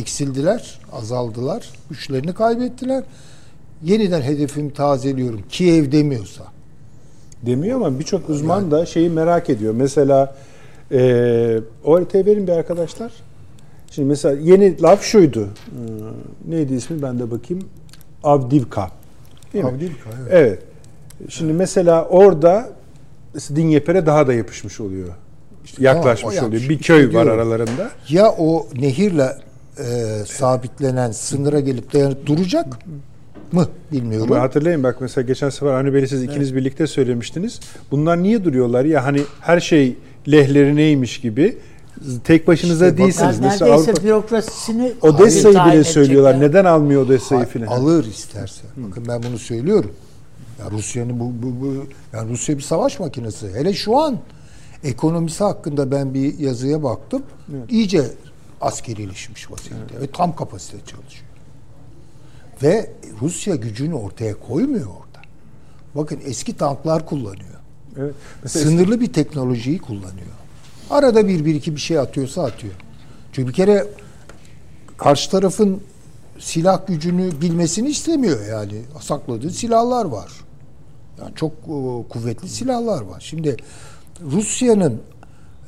eksildiler, 0.00 0.80
azaldılar, 0.92 1.68
güçlerini 1.90 2.34
kaybettiler. 2.34 3.04
Yeniden 3.84 4.22
hedefimi 4.22 4.72
tazeliyorum. 4.72 5.42
Kiev 5.48 5.92
demiyorsa. 5.92 6.44
Demiyor 7.46 7.76
ama 7.76 7.98
birçok 7.98 8.30
uzman 8.30 8.70
da 8.70 8.86
şeyi 8.86 9.10
merak 9.10 9.50
ediyor. 9.50 9.74
Mesela 9.74 10.34
e, 10.92 11.60
o 11.84 11.96
haritayı 11.96 12.26
verin 12.26 12.46
bir 12.46 12.52
arkadaşlar. 12.52 13.12
Şimdi 13.90 14.08
mesela 14.08 14.40
yeni 14.40 14.82
laf 14.82 15.02
şuydu. 15.02 15.40
Ee, 15.44 16.50
neydi 16.50 16.74
ismi 16.74 17.02
ben 17.02 17.18
de 17.18 17.30
bakayım. 17.30 17.64
Avdivka. 18.24 18.90
Değil 19.52 19.64
mi? 19.64 19.70
Avdiivka, 19.70 20.10
evet. 20.22 20.32
Evet. 20.32 20.58
Şimdi 21.28 21.52
mesela 21.52 22.04
orada 22.04 22.68
Dinyeper'e 23.54 24.06
daha 24.06 24.26
da 24.26 24.34
yapışmış 24.34 24.80
oluyor. 24.80 25.08
Yaklaşmış 25.78 26.34
Tamam, 26.34 26.50
oluyor. 26.50 26.62
Bir 26.62 26.70
İşte 26.70 26.84
köy 26.84 27.04
var 27.04 27.10
diyorum. 27.10 27.30
aralarında. 27.30 27.90
Ya 28.08 28.30
o 28.38 28.66
nehirle 28.76 29.36
e, 29.78 29.84
sabitlenen 30.26 31.10
sınıra 31.10 31.60
gelip 31.60 31.92
dayanıp 31.92 32.26
duracak 32.26 32.78
mı 33.52 33.66
bilmiyorum. 33.92 34.32
Ama 34.32 34.42
hatırlayın 34.42 34.82
bak 34.82 34.96
mesela 35.00 35.26
geçen 35.26 35.50
sefer 35.50 35.72
Avni 35.72 35.94
Bey'le 35.94 36.06
siz 36.06 36.22
ikiniz 36.22 36.56
birlikte 36.56 36.86
söylemiştiniz. 36.86 37.60
Bunlar 37.90 38.22
niye 38.22 38.44
duruyorlar 38.44 38.84
ya 38.84 39.04
hani 39.04 39.22
her 39.40 39.60
şey 39.60 39.96
lehlerine 40.28 40.92
gibi 41.22 41.58
tek 42.24 42.48
başınıza 42.48 42.86
İşte 42.86 42.98
bak- 42.98 43.04
değilsiniz. 43.04 43.36
Yani 43.36 43.46
mesela 43.46 43.70
neredeyse 43.70 43.90
Avrupa 43.92 44.06
bürokrasisini 44.06 44.92
Odessa'yı 45.02 45.54
bile 45.54 45.84
söylüyorlar. 45.84 46.40
Neden 46.40 46.64
almıyor 46.64 47.02
Odessa'yı 47.06 47.44
filan? 47.46 47.66
alır 47.66 48.04
isterse. 48.04 48.62
Bakın 48.76 49.04
ben 49.08 49.22
bunu 49.22 49.38
söylüyorum. 49.38 49.92
Ya 50.58 50.70
Rusya'nın 50.70 51.20
bu, 51.20 51.24
bu, 51.24 51.60
bu 51.60 51.86
yani 52.12 52.30
Rusya 52.30 52.56
bir 52.56 52.62
savaş 52.62 53.00
makinesi. 53.00 53.50
Hele 53.54 53.74
şu 53.74 53.98
an 53.98 54.18
ekonomisi 54.84 55.44
hakkında 55.44 55.90
ben 55.90 56.14
bir 56.14 56.38
yazıya 56.38 56.82
baktım. 56.82 57.22
İyice 57.68 58.04
askerileşmiş 58.60 59.50
vaziyette 59.50 60.00
ve 60.00 60.06
tam 60.06 60.36
kapasite 60.36 60.76
çalışıyor. 60.78 61.26
Ve 62.62 62.90
Rusya 63.22 63.54
gücünü 63.54 63.94
ortaya 63.94 64.34
koymuyor 64.40 64.86
orada. 64.86 65.22
Bakın 65.94 66.20
eski 66.24 66.56
tanklar 66.56 67.06
kullanıyor. 67.06 67.61
Evet. 67.98 68.14
Sınırlı 68.46 69.00
bir 69.00 69.12
teknolojiyi 69.12 69.78
kullanıyor. 69.78 70.26
Arada 70.90 71.28
bir 71.28 71.44
bir 71.44 71.54
iki 71.54 71.74
bir 71.74 71.80
şey 71.80 71.98
atıyorsa 71.98 72.44
atıyor. 72.44 72.74
Çünkü 73.32 73.48
bir 73.48 73.54
kere 73.54 73.86
karşı 74.98 75.30
tarafın 75.30 75.80
silah 76.38 76.86
gücünü 76.86 77.40
bilmesini 77.40 77.88
istemiyor 77.88 78.46
yani. 78.46 78.82
Sakladığı 79.00 79.50
silahlar 79.50 80.04
var. 80.04 80.32
Yani 81.20 81.34
çok 81.34 81.52
e, 81.52 82.08
kuvvetli 82.08 82.48
silahlar 82.48 83.02
var. 83.02 83.20
Şimdi 83.20 83.56
Rusya'nın 84.20 85.00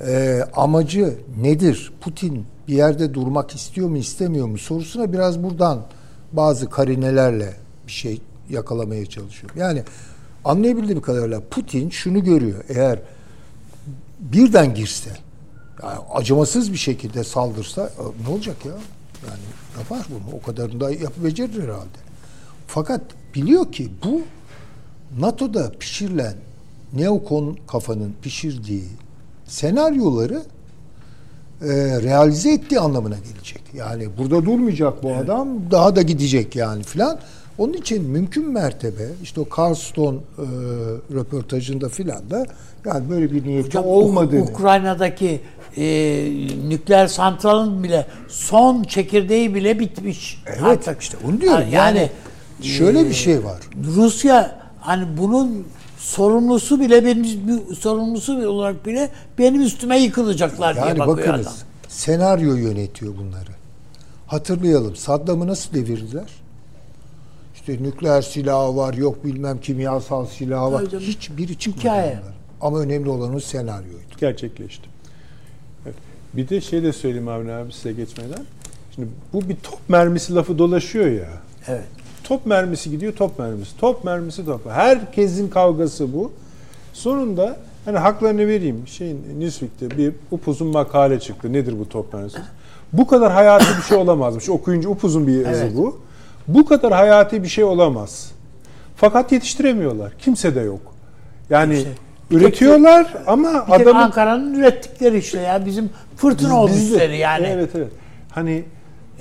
e, 0.06 0.40
amacı 0.56 1.18
nedir? 1.40 1.92
Putin 2.00 2.46
bir 2.68 2.74
yerde 2.74 3.14
durmak 3.14 3.54
istiyor 3.54 3.88
mu 3.88 3.96
istemiyor 3.96 4.46
mu 4.46 4.58
sorusuna 4.58 5.12
biraz 5.12 5.42
buradan 5.42 5.82
bazı 6.32 6.70
karinelerle 6.70 7.54
bir 7.86 7.92
şey 7.92 8.20
yakalamaya 8.50 9.06
çalışıyorum. 9.06 9.58
Yani 9.58 9.82
anlayabildiğim 10.44 11.02
kadarıyla 11.02 11.40
Putin 11.50 11.90
şunu 11.90 12.24
görüyor. 12.24 12.64
Eğer 12.68 12.98
birden 14.20 14.74
girse 14.74 15.10
yani 15.82 15.98
acımasız 16.14 16.72
bir 16.72 16.78
şekilde 16.78 17.24
saldırsa 17.24 17.82
e, 17.82 18.24
ne 18.28 18.34
olacak 18.34 18.56
ya? 18.64 18.72
Yani 19.26 19.42
yapar 19.78 20.06
bunu. 20.10 20.36
O 20.36 20.42
kadarını 20.42 20.80
da 20.80 20.90
yap 20.90 21.12
becerir 21.16 21.62
herhalde. 21.62 21.98
Fakat 22.66 23.00
biliyor 23.34 23.72
ki 23.72 23.90
bu 24.04 24.22
NATO'da 25.18 25.72
pişirilen 25.78 26.34
neokon 26.92 27.58
kafanın 27.66 28.14
pişirdiği 28.22 28.88
senaryoları 29.46 30.42
e, 31.62 31.66
realize 32.02 32.52
ettiği 32.52 32.80
anlamına 32.80 33.16
gelecek. 33.18 33.62
Yani 33.74 34.08
burada 34.18 34.44
durmayacak 34.44 35.02
bu 35.02 35.14
adam, 35.14 35.70
daha 35.70 35.96
da 35.96 36.02
gidecek 36.02 36.56
yani 36.56 36.82
filan. 36.82 37.18
Onun 37.58 37.72
için 37.72 38.04
mümkün 38.04 38.48
mertebe 38.48 39.08
işte 39.22 39.40
o 39.40 39.46
Carlston 39.58 40.14
e, 40.14 40.20
röportajında 41.14 41.88
filan 41.88 42.30
da 42.30 42.46
yani 42.84 43.10
böyle 43.10 43.32
bir 43.32 43.44
niyeti 43.46 43.66
Hocam, 43.68 43.84
olmadığını. 43.86 44.42
Ukrayna'daki 44.42 45.40
e, 45.76 45.84
nükleer 46.68 47.06
santralın 47.06 47.82
bile 47.82 48.06
son 48.28 48.82
çekirdeği 48.82 49.54
bile 49.54 49.78
bitmiş. 49.78 50.42
Evet 50.46 50.96
işte 51.00 51.16
onu 51.28 51.40
diyorum. 51.40 51.64
Yani, 51.70 51.98
Yani, 51.98 52.10
şöyle 52.62 53.00
e, 53.00 53.08
bir 53.08 53.14
şey 53.14 53.44
var. 53.44 53.60
Rusya 53.96 54.60
hani 54.80 55.04
bunun 55.18 55.66
sorumlusu 55.98 56.80
bile 56.80 57.04
benim 57.04 57.26
sorumlusu 57.74 58.48
olarak 58.48 58.86
bile 58.86 59.10
benim 59.38 59.62
üstüme 59.62 59.98
yıkılacaklar 59.98 60.74
diye 60.74 60.86
Yani 60.86 60.98
bakıyor 60.98 61.18
bakınız 61.28 61.46
adam. 61.46 61.56
senaryo 61.88 62.54
yönetiyor 62.54 63.12
bunları. 63.16 63.50
Hatırlayalım 64.26 64.96
Saddam'ı 64.96 65.46
nasıl 65.46 65.74
devirdiler? 65.74 66.43
İşte 67.68 67.82
nükleer 67.82 68.22
silahı 68.22 68.76
var, 68.76 68.94
yok 68.94 69.24
bilmem 69.24 69.60
kimyasal 69.60 70.26
silahı 70.26 70.72
var. 70.72 70.86
Canım. 70.86 71.04
Hiçbiri 71.04 71.58
çıkmadı 71.58 71.80
Hikaye. 71.86 72.18
Ama 72.60 72.78
önemli 72.80 73.08
olan 73.08 73.34
o 73.34 73.40
senaryoydu. 73.40 73.98
gerçekleşti. 74.20 74.88
Evet. 75.86 75.94
Bir 76.34 76.48
de 76.48 76.60
şey 76.60 76.82
de 76.82 76.92
söyleyeyim 76.92 77.28
Avni 77.28 77.52
abi 77.52 77.72
size 77.72 77.92
geçmeden. 77.92 78.44
Şimdi 78.94 79.08
bu 79.32 79.48
bir 79.48 79.56
top 79.56 79.78
mermisi 79.88 80.34
lafı 80.34 80.58
dolaşıyor 80.58 81.06
ya. 81.06 81.28
Evet. 81.68 81.84
Top 82.24 82.46
mermisi 82.46 82.90
gidiyor, 82.90 83.12
top 83.12 83.38
mermisi. 83.38 83.76
Top 83.76 84.04
mermisi, 84.04 84.44
top. 84.46 84.70
Herkesin 84.70 85.48
kavgası 85.48 86.12
bu. 86.12 86.32
Sonunda 86.92 87.56
hani 87.84 87.98
haklarını 87.98 88.46
vereyim. 88.48 88.82
Şeyin 88.86 89.40
Newsweek'te 89.40 89.90
bir 89.90 90.12
upuzun 90.30 90.68
makale 90.68 91.20
çıktı. 91.20 91.52
Nedir 91.52 91.78
bu 91.78 91.88
top 91.88 92.14
mermisi? 92.14 92.38
Bu 92.92 93.06
kadar 93.06 93.32
hayati 93.32 93.76
bir 93.78 93.82
şey 93.82 93.96
olamazmış. 93.98 94.48
Okuyunca 94.48 94.88
upuzun 94.88 95.26
bir 95.26 95.46
yazı 95.46 95.64
Evet. 95.64 95.76
bu. 95.76 95.98
Bu 96.48 96.64
kadar 96.66 96.92
hayati 96.92 97.42
bir 97.42 97.48
şey 97.48 97.64
olamaz. 97.64 98.32
Fakat 98.96 99.32
yetiştiremiyorlar. 99.32 100.12
Kimse 100.18 100.54
de 100.54 100.60
yok. 100.60 100.80
Yani 101.50 101.74
Kimse. 101.74 101.90
üretiyorlar 102.30 103.14
ama 103.26 103.66
Bir 103.66 103.72
tek 103.72 103.80
adamın 103.86 104.00
Ankara'nın 104.02 104.54
ürettikleri 104.54 105.18
işte 105.18 105.40
ya 105.40 105.66
bizim 105.66 105.90
fırtına 106.16 106.66
Biz- 106.66 106.74
biz 106.76 106.90
de- 106.90 106.94
obüsleri 106.94 107.16
yani. 107.16 107.46
Evet 107.46 107.70
evet. 107.74 107.92
Hani 108.30 108.64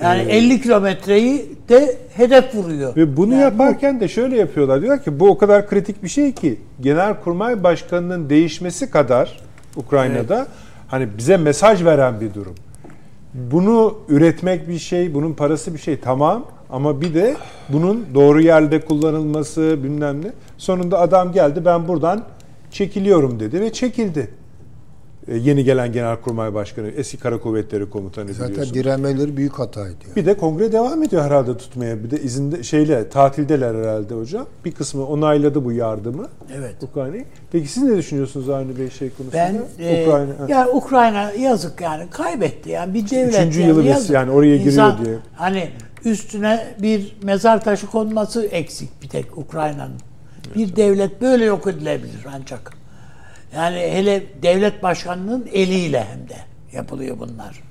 Yani 0.01 0.21
e, 0.21 0.37
50 0.37 0.61
kilometreyi 0.61 1.55
de 1.69 1.97
hedef 2.15 2.55
vuruyor. 2.55 2.95
Ve 2.95 3.17
bunu 3.17 3.33
Yani 3.33 3.41
yaparken 3.41 3.99
de 3.99 4.07
şöyle 4.07 4.37
yapıyorlar. 4.37 4.81
Diyorlar 4.81 5.03
ki 5.03 5.19
bu 5.19 5.29
o 5.29 5.37
kadar 5.37 5.67
kritik 5.69 6.03
bir 6.03 6.07
şey 6.09 6.31
ki 6.31 6.59
Genelkurmay 6.81 7.63
Başkanı'nın 7.63 8.29
değişmesi 8.29 8.91
kadar 8.91 9.39
Ukrayna'da 9.75 10.47
hani 10.87 11.07
bize 11.17 11.37
mesaj 11.37 11.85
veren 11.85 12.21
bir 12.21 12.33
durum. 12.33 12.55
Bunu 13.33 13.97
üretmek 14.09 14.69
bir 14.69 14.79
şey, 14.79 15.13
bunun 15.13 15.33
parası 15.33 15.73
bir 15.73 15.79
şey 15.79 15.99
tamam 15.99 16.45
ama 16.73 17.01
bir 17.01 17.13
de 17.13 17.35
bunun 17.69 18.05
doğru 18.13 18.41
yerde 18.41 18.81
kullanılması 18.81 19.83
bilmem 19.83 20.21
ne. 20.21 20.31
Sonunda 20.57 20.99
adam 20.99 21.31
geldi 21.31 21.65
ben 21.65 21.87
buradan 21.87 22.23
çekiliyorum 22.71 23.39
dedi 23.39 23.61
ve 23.61 23.73
çekildi. 23.73 24.29
E, 25.27 25.37
yeni 25.37 25.63
gelen 25.63 25.91
Genelkurmay 25.91 26.53
Başkanı, 26.53 26.87
eski 26.87 27.17
Kara 27.17 27.39
Kuvvetleri 27.39 27.89
Komutanı 27.89 28.33
Zaten 28.33 28.51
biliyorsun. 28.51 28.73
direnmeleri 28.73 29.37
büyük 29.37 29.53
hataydı. 29.59 29.95
Yani. 30.05 30.15
Bir 30.15 30.25
de 30.25 30.37
kongre 30.37 30.71
devam 30.71 31.03
ediyor 31.03 31.23
herhalde 31.23 31.57
tutmaya. 31.57 32.03
Bir 32.03 32.11
de 32.11 32.21
izinde 32.21 32.63
şeyle 32.63 33.09
tatildeler 33.09 33.75
herhalde 33.75 34.13
hocam. 34.13 34.45
Bir 34.65 34.71
kısmı 34.71 35.05
onayladı 35.07 35.65
bu 35.65 35.71
yardımı. 35.71 36.27
Evet. 36.57 36.75
Ukrayna'yı. 36.83 37.25
Peki 37.51 37.67
siz 37.67 37.83
ne 37.83 37.97
düşünüyorsunuz 37.97 38.49
Avni 38.49 38.79
Bey 38.79 38.89
şey 38.89 39.09
konusunda? 39.09 39.51
Ben 39.79 39.85
e, 39.85 40.03
Ukrayna. 40.07 40.29
ha. 40.39 40.45
ya 40.49 40.67
Ukrayna 40.69 41.31
yazık 41.31 41.81
yani 41.81 42.09
kaybetti 42.09 42.69
yani 42.69 42.93
bir 42.93 43.09
devlet 43.09 43.33
Üçüncü 43.33 43.59
yani, 43.61 43.69
yılı 43.69 43.83
yazık. 43.83 44.09
yani 44.09 44.31
oraya 44.31 44.57
giriyor 44.57 44.71
İnsan, 44.71 45.05
diye. 45.05 45.15
Hani 45.35 45.69
üstüne 46.05 46.75
bir 46.81 47.17
mezar 47.23 47.63
taşı 47.63 47.87
konması 47.87 48.45
eksik 48.45 49.01
bir 49.03 49.09
tek 49.09 49.37
Ukrayna'nın. 49.37 49.95
Bir 50.55 50.75
devlet 50.75 51.21
böyle 51.21 51.45
yok 51.45 51.67
edilebilir 51.67 52.25
ancak. 52.35 52.82
Yani 53.55 53.77
hele 53.79 54.23
devlet 54.43 54.83
başkanının 54.83 55.49
eliyle 55.53 56.03
hem 56.11 56.29
de 56.29 56.35
yapılıyor 56.71 57.17
bunlar. 57.19 57.63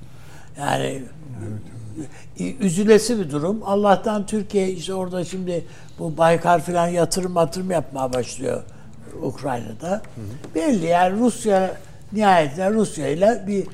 Yani 0.59 1.02
üzülesi 2.60 3.18
bir 3.20 3.30
durum. 3.30 3.60
Allah'tan 3.64 4.26
Türkiye 4.26 4.68
işte 4.70 4.94
orada 4.94 5.24
şimdi 5.24 5.64
bu 5.98 6.16
Baykar 6.18 6.60
falan 6.60 6.86
yatırım 6.88 7.36
yatırım 7.36 7.70
yapmaya 7.70 8.12
başlıyor 8.12 8.62
Ukrayna'da. 9.22 10.02
Belli 10.54 10.86
yani 10.86 11.18
Rusya 11.18 11.76
nihayetinde 12.12 12.70
Rusya 12.70 13.09
ile 13.09 13.44
bir 13.46 13.66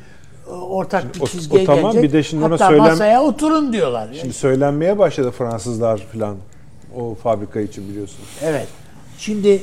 e, 0.46 0.50
ortak 0.50 1.14
bir 1.14 1.20
o- 1.20 1.24
o 1.24 1.26
çizgiye 1.26 1.64
tamam, 1.64 1.82
gelecek. 1.92 2.02
bir 2.02 2.12
de 2.12 2.22
şimdi 2.22 2.42
Hatta 2.42 2.68
söylem- 2.68 2.78
masaya 2.78 3.22
oturun 3.22 3.72
diyorlar. 3.72 4.08
Şimdi 4.20 4.32
söylenmeye 4.34 4.98
başladı 4.98 5.30
Fransızlar 5.30 5.98
falan 5.98 6.36
o 6.96 7.14
fabrika 7.14 7.60
için 7.60 7.88
biliyorsunuz. 7.88 8.28
Evet. 8.42 8.66
Şimdi 9.18 9.62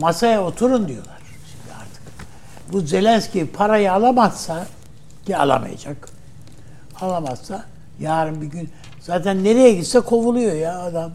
masaya 0.00 0.44
oturun 0.44 0.88
diyorlar. 0.88 1.15
Bu 2.72 2.80
Zelenski 2.80 3.46
parayı 3.50 3.92
alamazsa 3.92 4.66
ki 5.26 5.36
alamayacak. 5.36 6.08
Alamazsa 7.00 7.64
yarın 8.00 8.42
bir 8.42 8.46
gün 8.46 8.70
zaten 9.00 9.44
nereye 9.44 9.72
gitse 9.72 10.00
kovuluyor 10.00 10.54
ya 10.54 10.78
adam. 10.80 11.12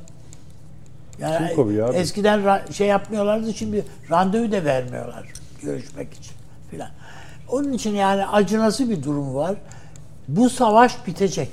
Yani 1.20 1.48
Kim 1.48 1.56
kovuyor 1.56 1.90
abi? 1.90 1.98
Eskiden 1.98 2.40
ra- 2.40 2.74
şey 2.74 2.88
yapmıyorlardı 2.88 3.54
şimdi 3.54 3.86
randevu 4.12 4.52
da 4.52 4.66
vermiyorlar 4.66 5.24
görüşmek 5.62 6.14
için 6.14 6.34
filan. 6.72 6.90
Onun 7.50 7.74
için 7.74 7.96
yani 7.96 8.28
acınası 8.28 8.90
bir 8.90 9.04
durum 9.04 9.36
var. 9.36 9.56
Bu 10.28 10.50
savaş 10.50 11.08
bitecek. 11.08 11.50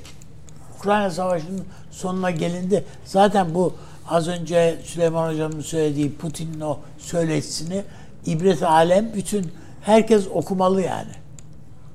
Ukrayna 0.79 1.11
Savaşı'nın 1.11 1.63
sonuna 1.91 2.31
gelindi. 2.31 2.85
Zaten 3.05 3.55
bu 3.55 3.73
az 4.09 4.27
önce 4.27 4.77
Süleyman 4.83 5.33
Hocam'ın 5.33 5.61
söylediği 5.61 6.15
Putin'in 6.15 6.61
o 6.61 6.77
söyleşisini 6.97 7.83
ibret 8.25 8.63
alem 8.63 9.13
bütün 9.13 9.51
herkes 9.81 10.27
okumalı 10.33 10.81
yani. 10.81 11.11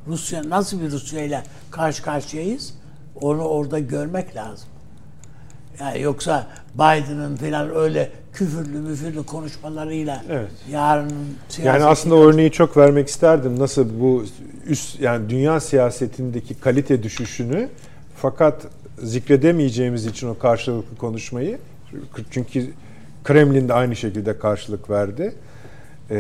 Rusya 0.07 0.51
nasıl 0.51 0.81
bir 0.81 0.91
Rusya 0.91 1.23
ile 1.25 1.43
karşı 1.71 2.03
karşıyayız? 2.03 2.75
Onu 3.21 3.43
orada 3.43 3.79
görmek 3.79 4.37
lazım. 4.37 4.69
Yani 5.81 6.01
yoksa 6.01 6.47
Biden'ın 6.75 7.37
falan 7.37 7.75
öyle 7.77 8.11
küfürlü 8.33 8.79
müfürlü 8.79 9.27
konuşmalarıyla 9.27 10.25
Evet. 10.31 10.51
yarının 10.71 11.11
Yani 11.13 11.37
siyaseti- 11.79 11.85
aslında 11.85 12.15
o 12.15 12.19
örneği 12.19 12.51
çok 12.51 12.77
vermek 12.77 13.09
isterdim. 13.09 13.59
Nasıl 13.59 14.01
bu 14.01 14.25
üst 14.67 15.01
yani 15.01 15.29
dünya 15.31 15.61
siyasetindeki 15.61 16.55
kalite 16.55 17.03
düşüşünü 17.03 17.69
fakat 18.17 18.63
zikredemeyeceğimiz 19.03 20.07
için 20.07 20.29
o 20.29 20.39
karşılıklı 20.39 20.97
konuşmayı 20.97 21.59
çünkü 22.31 22.71
Kremlin 23.25 23.69
de 23.69 23.75
aynı 23.75 23.97
şekilde 23.97 24.39
karşılık 24.39 24.91
verdi. 24.91 25.35
Ee, 26.11 26.17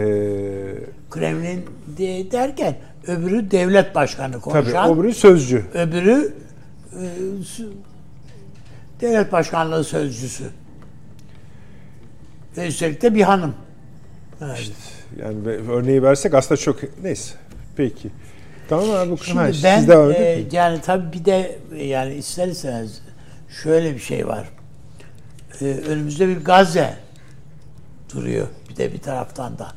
Kremlin 1.10 1.64
diye 1.96 2.30
derken 2.30 2.76
öbürü 3.06 3.50
devlet 3.50 3.94
başkanı 3.94 4.32
tabii 4.32 4.42
konuşan. 4.42 4.90
o 4.90 5.02
bir 5.02 5.12
sözcü. 5.12 5.64
Öbürü 5.74 6.34
e, 6.92 7.06
devlet 9.00 9.32
başkanlığı 9.32 9.84
sözcüsü. 9.84 10.44
Ve 12.56 12.68
üstelik 12.68 13.02
de 13.02 13.14
bir 13.14 13.22
hanım. 13.22 13.54
Evet. 14.44 14.72
Yani 15.18 15.48
örneği 15.48 16.02
versek 16.02 16.34
aslında 16.34 16.60
çok 16.60 17.02
neyse. 17.02 17.34
Peki. 17.76 18.10
Tamam 18.68 18.90
abi 18.90 19.10
bu 19.10 19.18
Şimdi 19.18 19.38
ha, 19.38 19.46
ben 19.64 19.78
siz 19.78 19.88
devam 19.88 20.10
e, 20.10 20.44
yani 20.52 20.80
tabii 20.80 21.12
bir 21.12 21.24
de 21.24 21.58
yani 21.76 22.14
ister 22.14 22.48
istemez 22.48 23.00
şöyle 23.62 23.94
bir 23.94 23.98
şey 23.98 24.26
var. 24.26 24.48
E, 25.60 25.64
önümüzde 25.64 26.28
bir 26.28 26.36
Gazze 26.36 26.94
duruyor 28.14 28.46
bir 28.74 28.78
de 28.78 28.92
bir 28.92 28.98
taraftan 28.98 29.58
da. 29.58 29.68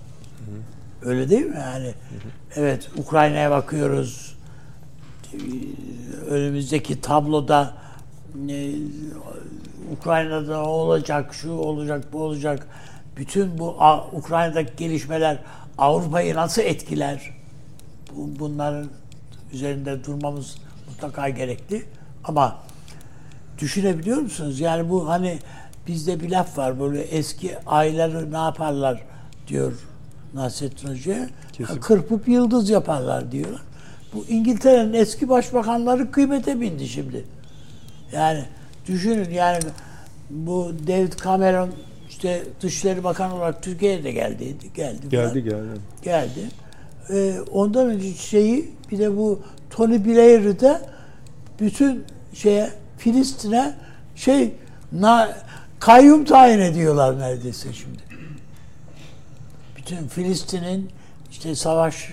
Öyle 1.02 1.30
değil 1.30 1.46
mi 1.46 1.56
yani? 1.60 1.94
Evet 2.56 2.90
Ukrayna'ya 2.98 3.52
bakıyoruz. 3.52 4.36
E, 5.34 5.38
Önümüzdeki 6.30 7.02
tabloda 7.02 7.74
e, 8.50 8.72
Ukrayna'da 10.00 10.66
olacak, 10.66 11.34
şu 11.34 11.52
olacak, 11.52 12.04
bu 12.14 12.22
olacak. 12.24 12.68
Bütün 13.18 13.58
bu 13.60 13.76
A- 13.80 14.08
Ukrayna'daki 14.12 14.72
gelişmeler 14.78 15.38
Avrupa'yı 15.78 16.36
nasıl 16.36 16.62
etkiler? 16.62 17.32
Bu- 18.16 18.40
bunların 18.40 18.88
üzerinde 19.54 20.04
durmamız 20.04 20.56
mutlaka 20.90 21.30
gerekli. 21.30 21.86
Ama 22.24 22.58
düşünebiliyor 23.60 24.18
musunuz? 24.18 24.60
Yani 24.60 24.90
bu 24.90 25.10
hani 25.10 25.40
bizde 25.88 26.20
bir 26.20 26.30
laf 26.32 26.58
var 26.58 26.80
böyle 26.80 27.02
eski 27.02 27.58
ayları 27.66 28.32
ne 28.32 28.38
yaparlar 28.38 29.04
diyor 29.48 29.74
Nasrettin 30.34 30.88
Hoca'ya. 30.88 31.30
Kırpıp 31.82 32.28
yıldız 32.28 32.70
yaparlar 32.70 33.32
diyorlar. 33.32 33.62
Bu 34.14 34.26
İngiltere'nin 34.30 34.94
eski 34.94 35.30
başbakanları 35.30 36.12
kıymete 36.12 36.62
bindi 36.62 36.88
şimdi. 36.88 37.26
Yani 38.12 38.44
düşünün 38.88 39.30
yani 39.30 39.60
bu 40.30 40.72
David 40.88 41.14
Cameron 41.24 41.70
işte 42.10 42.44
Dışişleri 42.62 43.04
Bakanı 43.04 43.36
olarak 43.36 43.64
Türkiye'ye 43.64 44.04
de 44.04 44.12
geldi. 44.12 44.56
Geldi. 44.76 45.10
falan 45.10 45.34
Geldi 45.34 45.44
geldi. 45.44 45.80
geldi. 46.02 46.50
Ee, 47.10 47.40
ondan 47.52 47.88
önce 47.88 48.14
şeyi 48.14 48.72
bir 48.92 49.00
de 49.00 49.18
bu 49.18 49.40
Tony 49.70 50.06
Blair'ı 50.06 50.60
da 50.60 50.82
bütün 51.60 52.04
şeye 52.34 52.70
Filistin'e 52.98 53.74
şey 54.16 54.54
na, 54.92 55.38
kayyum 55.80 56.26
tayin 56.26 56.60
ediyorlar 56.60 57.20
neredeyse 57.20 57.74
şimdi. 57.74 58.00
Bütün 59.78 60.08
Filistin'in 60.08 60.92
işte 61.32 61.56
savaş 61.56 62.10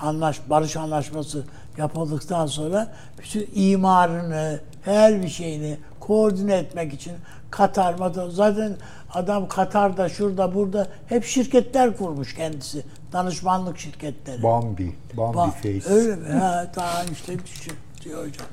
anlaş 0.00 0.40
barış 0.50 0.76
anlaşması 0.76 1.44
yapıldıktan 1.78 2.46
sonra 2.46 2.92
bütün 3.18 3.48
imarını, 3.54 4.60
her 4.84 5.22
bir 5.22 5.28
şeyini 5.28 5.78
koordine 6.00 6.54
etmek 6.54 6.92
için 6.94 7.12
Katar, 7.50 7.94
Matar, 7.94 8.28
zaten 8.28 8.76
adam 9.14 9.48
Katar'da, 9.48 10.08
şurada, 10.08 10.54
burada 10.54 10.86
hep 11.06 11.24
şirketler 11.24 11.96
kurmuş 11.96 12.34
kendisi. 12.34 12.82
Danışmanlık 13.12 13.78
şirketleri. 13.78 14.42
Bambi, 14.42 14.94
Bambi 15.16 15.36
Ba- 15.38 15.50
Face. 15.50 15.94
Öyle 15.94 16.16
mi? 16.16 16.28
Ha, 16.28 16.66
daha 16.76 17.04
işte 17.04 17.38
düşün 17.46 17.72
diyor 18.04 18.18
hocam. 18.26 18.46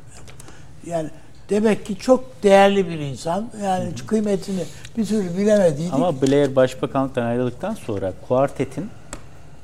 Yani 0.86 1.10
demek 1.50 1.86
ki 1.86 1.96
çok 1.96 2.44
değerli 2.44 2.90
bir 2.90 3.00
insan. 3.00 3.50
Yani 3.64 3.90
kıymetini 4.08 4.64
bir 4.98 5.06
türlü 5.06 5.38
bilemediydik. 5.38 5.94
Ama 5.94 6.22
Blair 6.22 6.56
başbakanlıktan 6.56 7.24
ayrıldıktan 7.26 7.74
sonra 7.74 8.14
kuartetin 8.28 8.90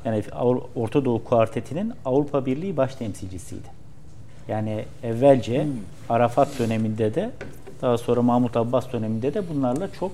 yani 0.05 0.23
Orta 0.75 1.05
Doğu 1.05 1.23
kuartetinin 1.23 1.93
Avrupa 2.05 2.45
Birliği 2.45 2.77
baş 2.77 2.95
temsilcisiydi. 2.95 3.67
Yani 4.47 4.85
evvelce 5.03 5.63
Hmm. 5.63 5.71
Arafat 6.09 6.59
döneminde 6.59 7.15
de 7.15 7.31
daha 7.81 7.97
sonra 7.97 8.21
Mahmut 8.21 8.57
Abbas 8.57 8.93
döneminde 8.93 9.33
de 9.33 9.49
bunlarla 9.49 9.91
çok 9.99 10.11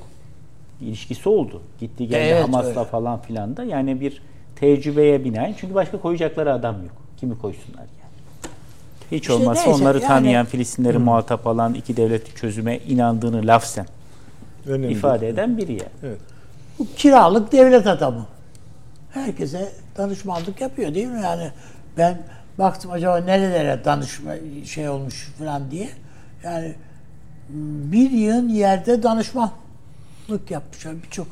ilişkisi 0.82 1.30
oldu. 1.30 1.62
Gitti 1.80 2.08
geldi 2.08 2.24
Evet, 2.24 2.44
Hamas'la 2.44 2.70
öyle. 2.70 2.84
falan 2.86 3.22
filan 3.22 3.58
da. 3.58 3.64
Yani 3.64 4.02
bir 4.02 4.22
tecrübeye 4.56 5.24
binaen. 5.24 5.56
Çünkü 5.58 5.76
başka 5.76 5.98
koyacakları 6.02 6.54
adam 6.54 6.76
yok. 6.76 6.94
Kimi 7.20 7.38
koysunlar. 7.40 7.84
Hiç 9.12 9.22
İşte 9.22 9.34
olmazsa 9.34 9.70
neyse, 9.70 9.82
onları 9.84 9.98
yani- 9.98 10.08
tanıyan 10.08 10.46
Filistinleri 10.46 10.98
muhatap 10.98 11.48
alan 11.48 11.74
iki 11.74 11.98
devletli 11.98 12.36
çözüme 12.36 12.78
inandığını 12.78 13.48
lafzen 13.48 13.86
Önemli. 14.66 14.92
ifade 14.92 15.30
eden 15.30 15.58
biri 15.58 15.72
yani. 15.72 16.16
Bu 16.80 16.88
kiralık 16.96 17.52
devlet 17.52 17.88
adamı. 17.88 18.26
Herkese 19.12 19.72
danışmanlık 19.98 20.62
yapıyor 20.62 20.94
değil 20.94 21.08
mi? 21.08 21.22
Yani 21.24 21.52
ben 21.98 22.22
baktım 22.60 22.92
acaba 22.92 23.18
nerelere 23.18 23.86
danışma 23.86 24.32
şey 24.66 24.90
olmuş 24.90 25.32
falan 25.40 25.72
diye. 25.72 25.90
Yani 26.44 26.76
bir 27.92 28.12
yığın 28.12 28.50
yerde 28.50 29.04
danışmanlık 29.04 29.52
yapmışlar 30.50 31.04
birçok 31.04 31.28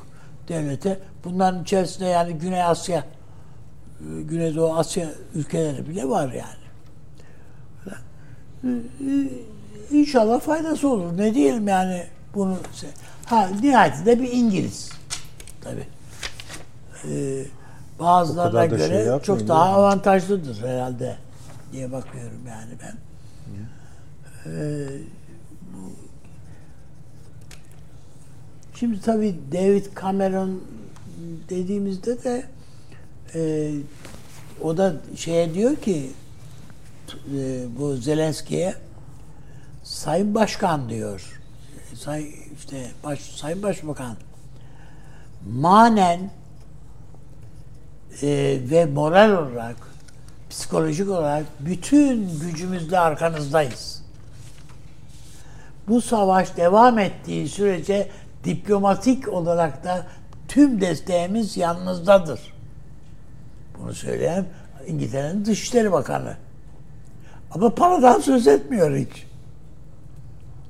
devlete. 0.47 0.99
Bunların 1.23 1.63
içerisinde 1.63 2.05
yani 2.05 2.33
Güney 2.33 2.63
Asya, 2.63 3.03
Güneydoğu 4.29 4.75
Asya 4.77 5.09
ülkeleri 5.35 5.89
bile 5.89 6.09
var 6.09 6.27
yani. 6.27 6.66
İnşallah 9.91 10.39
faydası 10.39 10.89
olur. 10.89 11.17
Ne 11.17 11.33
diyelim 11.33 11.67
yani 11.67 12.03
bunu. 12.35 12.57
Ha 13.25 13.49
nihayetinde 13.61 14.19
bir 14.19 14.31
İngiliz. 14.31 14.89
Tabii. 15.61 15.87
Ee, 17.11 17.45
bazılarına 17.99 18.65
göre 18.65 18.87
şey 18.87 19.19
çok 19.19 19.47
daha 19.47 19.63
avantajlıdır 19.63 20.63
herhalde 20.63 21.17
diye 21.71 21.91
bakıyorum 21.91 22.41
yani 22.47 22.71
ben. 22.83 22.97
Ee, 24.51 24.87
şimdi 28.75 29.01
tabii 29.01 29.35
David 29.51 29.85
Cameron 30.01 30.61
dediğimizde 31.49 32.23
de 32.23 32.43
e, 33.35 33.71
o 34.63 34.77
da 34.77 34.93
şeye 35.15 35.53
diyor 35.53 35.75
ki 35.75 36.11
e, 37.37 37.65
bu 37.79 37.95
Zelenski'ye 37.95 38.75
Sayın 39.83 40.35
Başkan 40.35 40.89
diyor. 40.89 41.39
Say, 41.95 42.33
işte 42.57 42.91
baş, 43.03 43.19
Sayın 43.19 43.63
Başbakan 43.63 44.15
manen 45.49 46.19
e, 48.21 48.59
ve 48.69 48.85
moral 48.85 49.31
olarak 49.31 49.75
psikolojik 50.49 51.09
olarak 51.09 51.45
bütün 51.59 52.39
gücümüzle 52.39 52.99
arkanızdayız. 52.99 54.03
Bu 55.87 56.01
savaş 56.01 56.57
devam 56.57 56.99
ettiği 56.99 57.49
sürece 57.49 58.09
diplomatik 58.43 59.33
olarak 59.33 59.83
da 59.83 60.05
tüm 60.47 60.81
desteğimiz 60.81 61.57
yanınızdadır. 61.57 62.53
Bunu 63.79 63.93
söyleyen 63.93 64.45
İngiltere'nin 64.87 65.45
Dışişleri 65.45 65.91
Bakanı. 65.91 66.37
Ama 67.51 67.75
paradan 67.75 68.19
söz 68.19 68.47
etmiyor 68.47 68.95
hiç. 68.95 69.25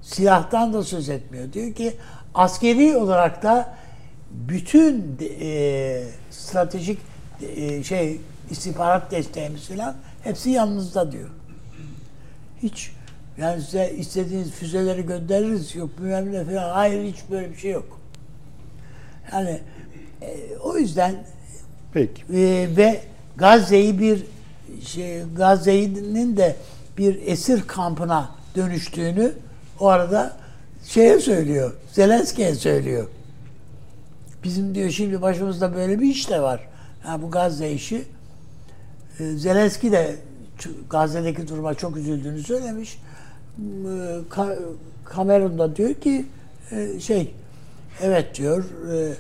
Silahtan 0.02 0.74
da 0.74 0.84
söz 0.84 1.10
etmiyor. 1.10 1.54
Diyor 1.54 1.74
ki 1.74 1.94
askeri 2.34 2.98
olarak 2.98 3.44
da 3.44 3.76
bütün 4.32 5.18
e, 5.41 6.04
stratejik 6.32 6.99
e, 7.56 7.84
şey 7.84 8.22
istihbarat 8.49 9.12
desteğimiz 9.12 9.68
falan 9.68 9.95
hepsi 10.24 10.49
yanınızda 10.49 11.12
diyor. 11.12 11.30
Hiç 12.64 12.91
Yani 13.38 13.62
size 13.62 13.94
istediğiniz 13.98 14.52
füzeleri 14.52 15.06
göndeririz 15.06 15.76
yok 15.76 15.90
bilmem 15.99 16.34
ne 16.34 16.45
falan. 16.45 16.70
Hayır 16.70 17.04
hiç 17.04 17.18
böyle 17.32 17.52
bir 17.52 17.56
şey 17.58 17.72
yok. 17.72 17.99
Yani 19.34 19.60
e, 20.22 20.58
o 20.64 20.78
yüzden 20.78 21.16
Peki. 21.94 22.22
e, 22.34 22.68
ve 22.78 23.02
Gazze'yi 23.38 23.99
bir 23.99 24.24
şey 24.86 25.24
Gazze'nin 25.36 26.38
de 26.38 26.56
bir 26.98 27.22
esir 27.28 27.62
kampına 27.68 28.30
dönüştüğünü 28.56 29.34
o 29.80 29.88
arada 29.88 30.38
şeye 30.86 31.20
söylüyor. 31.20 31.74
Zelenski'ye 31.91 32.56
söylüyor. 32.56 33.08
Bizim 34.44 34.76
diyor 34.76 34.90
şimdi 34.90 35.22
başımızda 35.22 35.76
böyle 35.76 35.99
bir 35.99 36.10
iş 36.10 36.30
de 36.30 36.41
var. 36.41 36.68
Ha, 37.04 37.22
bu 37.22 37.32
Gazze 37.32 37.72
işi. 37.72 38.04
E, 39.20 39.32
Zelenski 39.32 39.91
de 39.91 40.16
Gazze'deki 40.90 41.48
duruma 41.48 41.74
çok 41.74 41.98
üzüldüğünü 41.98 42.44
söylemiş. 42.44 42.99
E, 43.60 43.62
Ka- 44.30 44.60
Cameron 45.16 45.60
da 45.60 45.76
diyor 45.76 45.94
ki 45.94 46.26
e, 46.72 46.99
şey 46.99 47.34
evet 48.02 48.36
diyor 48.36 48.64
e, 48.94 49.14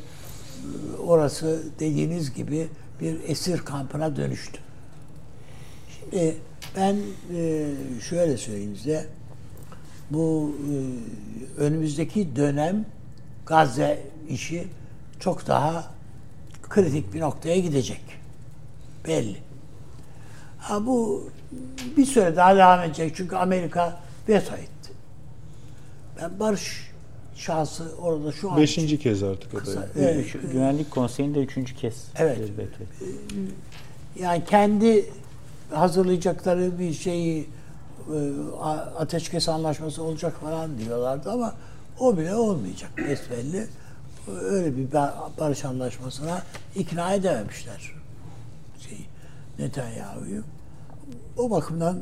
orası 1.07 1.59
dediğiniz 1.79 2.33
gibi 2.33 2.67
bir 3.01 3.17
esir 3.27 3.59
kampına 3.59 4.15
dönüştü. 4.15 4.66
Şimdi 6.11 6.35
ben 6.77 6.95
e, 7.35 7.65
şöyle 8.09 8.37
söyleyeyim 8.37 8.75
size. 8.77 9.05
Bu 10.11 10.55
e, 10.55 10.73
önümüzdeki 11.61 12.35
dönem 12.35 12.85
Gazze 13.45 13.99
işi 14.29 14.67
çok 15.19 15.47
daha 15.47 15.91
kritik 16.69 17.13
bir 17.13 17.21
noktaya 17.21 17.59
gidecek. 17.59 18.01
Belli. 19.07 19.37
Ha 20.57 20.85
bu 20.85 21.29
bir 21.97 22.05
süre 22.05 22.35
daha 22.35 22.55
devam 22.55 22.83
edecek 22.83 23.13
çünkü 23.15 23.35
Amerika 23.35 23.99
veto 24.29 24.55
etti. 24.55 24.91
Ben 26.21 26.39
barış 26.39 26.91
şahsı 27.35 27.91
orada 28.01 28.31
şu 28.31 28.51
an 28.51 28.57
Beşinci 28.57 28.99
kez 28.99 29.23
artık. 29.23 29.51
Kısa- 29.51 29.87
Evet. 29.99 30.25
Üç- 30.25 30.51
Güvenlik 30.51 30.91
Konseyi'nde 30.91 31.39
üçüncü 31.39 31.75
kez. 31.75 32.05
Evet. 32.17 32.37
Evet. 32.57 32.69
yani 34.19 34.43
kendi 34.45 35.05
hazırlayacakları 35.71 36.79
bir 36.79 36.93
şeyi 36.93 37.49
e, 38.13 38.17
ateşkes 38.97 39.49
anlaşması 39.49 40.03
olacak 40.03 40.33
falan 40.41 40.77
diyorlardı 40.77 41.31
ama 41.31 41.53
o 41.99 42.17
bile 42.17 42.35
olmayacak 42.35 42.91
besbelli. 42.97 43.67
Öyle 44.41 44.77
bir 44.77 44.87
ba- 44.91 45.13
barış 45.39 45.65
anlaşmasına 45.65 46.41
ikna 46.75 47.13
edememişler 47.13 47.93
şey 48.89 48.97
Netanyahu'yu. 49.59 50.43
O 51.37 51.51
bakımdan 51.51 52.01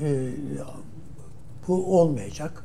e, 0.00 0.30
bu 1.68 2.00
olmayacak. 2.00 2.64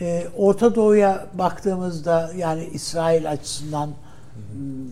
E, 0.00 0.26
Orta 0.36 0.74
Doğu'ya 0.74 1.26
baktığımızda 1.34 2.32
yani 2.36 2.64
İsrail 2.72 3.30
açısından 3.30 3.90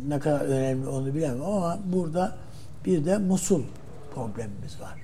ne 0.08 0.18
kadar 0.18 0.40
önemli 0.40 0.88
onu 0.88 1.14
bilemem 1.14 1.42
ama 1.42 1.78
burada 1.84 2.36
bir 2.86 3.04
de 3.04 3.18
Musul 3.18 3.62
problemimiz 4.14 4.80
var 4.80 4.98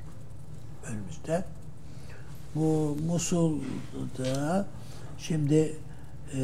önümüzde. 0.87 1.45
Bu 2.55 2.97
Musul'da 3.07 4.67
şimdi 5.19 5.77
e, 6.35 6.41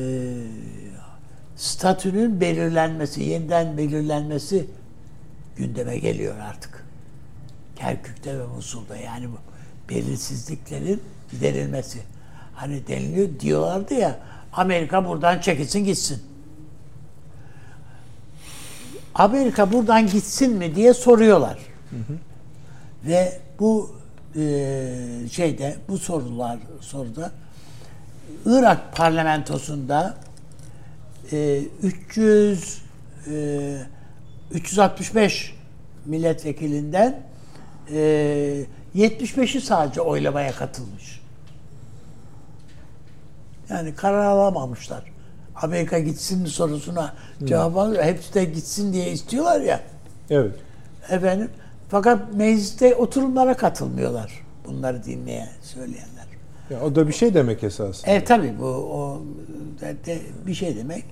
statünün 1.57 2.41
belirlenmesi, 2.41 3.23
yeniden 3.23 3.77
belirlenmesi 3.77 4.67
gündeme 5.57 5.99
geliyor 5.99 6.39
artık. 6.39 6.85
Kerkük'te 7.77 8.39
ve 8.39 8.47
Musul'da 8.47 8.97
yani 8.97 9.29
bu 9.29 9.39
belirsizliklerin 9.91 11.03
giderilmesi. 11.31 11.99
Hani 12.55 12.87
deniliyor 12.87 13.41
diyorlardı 13.41 13.95
ya 13.95 14.19
Amerika 14.53 15.09
buradan 15.09 15.41
çekilsin 15.41 15.85
gitsin. 15.85 16.23
Amerika 19.19 19.73
buradan 19.73 20.07
gitsin 20.07 20.57
mi 20.57 20.75
diye 20.75 20.95
soruyorlar. 20.95 21.59
Ve 23.05 23.41
bu 23.59 23.91
e, 24.37 24.41
şeyde 25.33 25.77
bu 25.89 25.99
sorular 25.99 26.59
soruda 26.81 27.33
Irak 28.47 28.97
parlamentosunda 28.97 30.17
e, 31.33 31.63
300 31.83 32.83
e, 33.31 33.79
365 34.51 35.55
milletvekilinden 36.05 37.23
e, 37.91 38.67
75'i 38.97 39.61
sadece 39.61 40.01
oylamaya 40.01 40.53
katılmış. 40.53 41.21
Yani 43.69 43.95
karar 43.95 44.25
alamamışlar. 44.25 45.18
Amerika 45.63 45.99
gitsin 45.99 46.47
sorusuna 46.47 47.15
cevap 47.45 47.77
alıyor. 47.77 48.05
Hepsi 48.05 48.35
de 48.35 48.45
gitsin 48.45 48.93
diye 48.93 49.11
istiyorlar 49.11 49.61
ya. 49.61 49.81
Evet. 50.31 50.55
Efendim. 51.11 51.51
Fakat 51.89 52.35
mecliste 52.35 52.95
oturumlara 52.95 53.57
katılmıyorlar. 53.57 54.47
Bunları 54.67 55.05
dinleyen, 55.05 55.49
söyleyenler. 55.63 56.27
Ya 56.71 56.81
o 56.81 56.95
da 56.95 57.09
bir 57.09 57.13
şey 57.13 57.35
demek 57.35 57.65
esasında. 57.65 58.11
Evet 58.11 58.27
tabii 58.27 58.55
bu 58.59 58.65
o 58.67 59.23
de, 59.81 59.97
de 60.07 60.19
bir 60.47 60.55
şey 60.55 60.77
demek. 60.77 61.05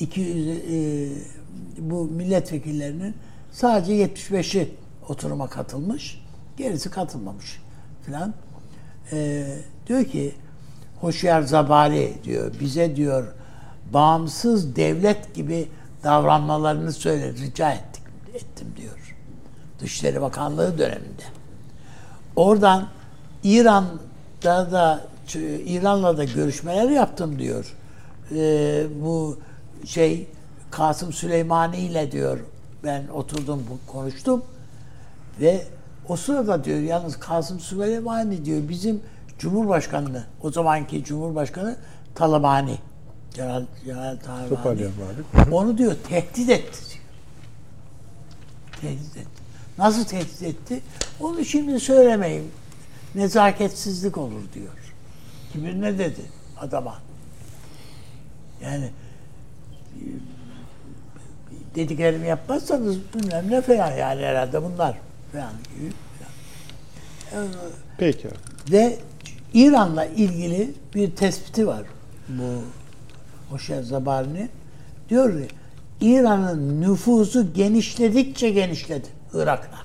200 0.00 0.48
e, 0.48 1.08
bu 1.78 2.04
milletvekillerinin 2.04 3.14
sadece 3.52 4.06
75'i 4.06 4.74
oturuma 5.08 5.48
katılmış. 5.48 6.22
Gerisi 6.56 6.90
katılmamış 6.90 7.62
filan. 8.02 8.34
E, 9.12 9.46
diyor 9.86 10.04
ki 10.04 10.34
Hoşyar 11.00 11.42
Zabari 11.42 12.12
diyor 12.24 12.52
bize 12.60 12.96
diyor 12.96 13.34
bağımsız 13.92 14.76
devlet 14.76 15.34
gibi 15.34 15.68
davranmalarını 16.04 16.92
söyle 16.92 17.32
rica 17.32 17.70
ettik 17.72 18.02
ettim 18.36 18.68
diyor. 18.76 19.16
Dışişleri 19.78 20.20
Bakanlığı 20.20 20.78
döneminde. 20.78 21.22
Oradan 22.36 22.88
İran'da 23.42 24.72
da 24.72 25.06
İran'la 25.66 26.16
da 26.16 26.24
görüşmeler 26.24 26.90
yaptım 26.90 27.38
diyor. 27.38 27.74
Ee, 28.32 28.86
bu 29.02 29.38
şey 29.84 30.28
Kasım 30.70 31.12
Süleymani 31.12 31.76
ile 31.76 32.12
diyor 32.12 32.38
ben 32.84 33.08
oturdum 33.08 33.62
konuştum 33.86 34.44
ve 35.40 35.64
o 36.08 36.16
sırada 36.16 36.64
diyor 36.64 36.78
yalnız 36.78 37.18
Kasım 37.18 37.60
Süleymani 37.60 38.44
diyor 38.44 38.68
bizim 38.68 39.00
Cumhurbaşkanı 39.38 40.24
o 40.42 40.50
zamanki 40.50 41.04
Cumhurbaşkanı 41.04 41.76
Talabani 42.14 42.78
Celal, 43.36 43.64
Celal 43.84 44.16
abi. 44.28 45.54
onu 45.54 45.78
diyor 45.78 45.96
tehdit 46.08 46.50
etti 46.50 46.78
diyor. 46.90 47.04
Tehdit 48.80 49.16
etti. 49.16 49.42
Nasıl 49.78 50.04
tehdit 50.04 50.42
etti? 50.42 50.80
Onu 51.20 51.44
şimdi 51.44 51.80
söylemeyin. 51.80 52.50
Nezaketsizlik 53.14 54.18
olur 54.18 54.42
diyor. 54.54 54.94
Kim 55.52 55.82
ne 55.82 55.98
dedi 55.98 56.20
adama? 56.60 56.98
Yani 58.62 58.90
e, 59.94 60.04
dediklerimi 61.74 62.26
yapmazsanız 62.26 62.96
bilmem 63.14 63.50
ne 63.50 63.62
falan 63.62 63.92
yani 63.92 64.22
herhalde 64.22 64.62
bunlar 64.62 64.98
falan 65.32 65.52
gibi. 65.74 65.92
falan. 67.30 67.48
Peki. 67.98 68.28
Ve 68.70 68.98
İran'la 69.54 70.04
ilgili 70.04 70.74
bir 70.94 71.10
tespiti 71.16 71.66
var 71.66 71.82
bu 72.28 72.62
Hoşer 73.50 73.82
Zabari'nin. 73.82 74.50
Diyor 75.08 75.38
ki 75.38 75.48
İran'ın 76.00 76.80
nüfusu 76.80 77.54
genişledikçe 77.54 78.50
genişledi 78.50 79.08
Irak'la. 79.34 79.78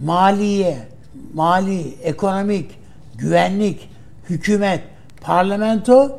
Maliye, 0.00 0.88
mali, 1.34 1.94
ekonomik, 2.02 2.70
güvenlik, 3.14 3.90
hükümet, 4.30 4.82
parlamento 5.20 6.18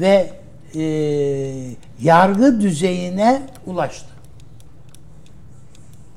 ve 0.00 0.32
e, 0.74 0.82
yargı 2.02 2.60
düzeyine 2.60 3.42
ulaştı. 3.66 4.08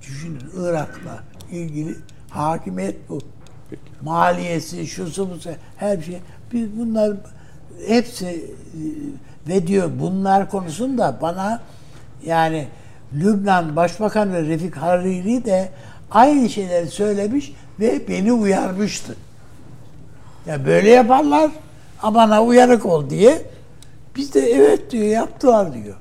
Düşünün 0.02 0.42
Irak'la 0.58 1.24
ilgili 1.52 1.96
hakimiyet 2.30 3.10
bu. 3.10 3.20
Maliyesi, 4.02 4.88
şusu 4.88 5.30
busu, 5.30 5.50
her 5.78 6.02
şey. 6.02 6.20
Biz 6.54 6.78
bunlar 6.78 7.18
hepsi 7.88 8.26
e, 8.28 8.44
ve 9.48 9.68
diyor 9.68 9.90
bunlar 10.00 10.50
konusunda 10.50 11.18
bana 11.22 11.62
yani 12.26 12.68
Lübnan 13.14 13.76
Başbakanı 13.76 14.48
Refik 14.48 14.78
Hariri 14.78 15.46
de 15.46 15.70
aynı 16.12 16.50
şeyleri 16.50 16.88
söylemiş 16.88 17.54
ve 17.80 18.08
beni 18.08 18.34
uyarmıştı. 18.34 19.16
Ya 20.48 20.66
böyle 20.66 20.90
yaparlar 20.90 21.52
ama 22.02 22.16
bana 22.16 22.44
uyanık 22.44 22.86
ol 22.86 23.10
diye. 23.10 23.42
Biz 24.16 24.34
de 24.34 24.40
evet 24.40 24.92
diyor 24.92 25.06
yaptılar 25.06 25.74
diyor. 25.74 25.96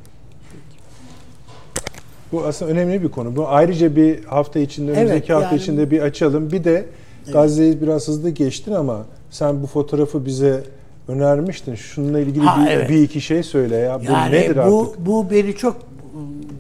Bu 2.33 2.45
aslında 2.45 2.71
önemli 2.71 3.03
bir 3.03 3.09
konu. 3.09 3.37
Bu 3.37 3.49
ayrıca 3.49 3.97
bir 3.97 4.25
hafta 4.25 4.59
içinde, 4.59 4.93
önümüzdeki 4.93 5.33
hafta 5.33 5.49
yani- 5.49 5.61
içinde 5.61 5.91
bir 5.91 6.01
açalım. 6.01 6.53
Bir 6.53 6.65
de 6.65 6.87
Gazze'yi 7.33 7.83
biraz 7.83 8.09
hızlı 8.09 8.31
geçtin 8.31 8.73
ama 8.73 9.07
sen 9.31 9.63
bu 9.63 9.67
fotoğrafı 9.67 10.27
bize 10.27 10.65
önermiştin. 11.09 11.75
Şununla 11.75 12.21
ilgili 12.21 12.45
Ha, 12.45 12.63
bir, 12.65 12.71
evet. 12.71 12.89
bir 12.91 13.03
iki 13.03 13.21
şey 13.21 13.43
söyle 13.43 13.77
ya. 13.77 14.01
Bu 14.01 14.05
Yani 14.05 14.33
nedir 14.35 14.57
bu, 14.57 14.81
artık? 14.83 15.07
bu 15.07 15.31
beni 15.31 15.57
çok 15.57 15.77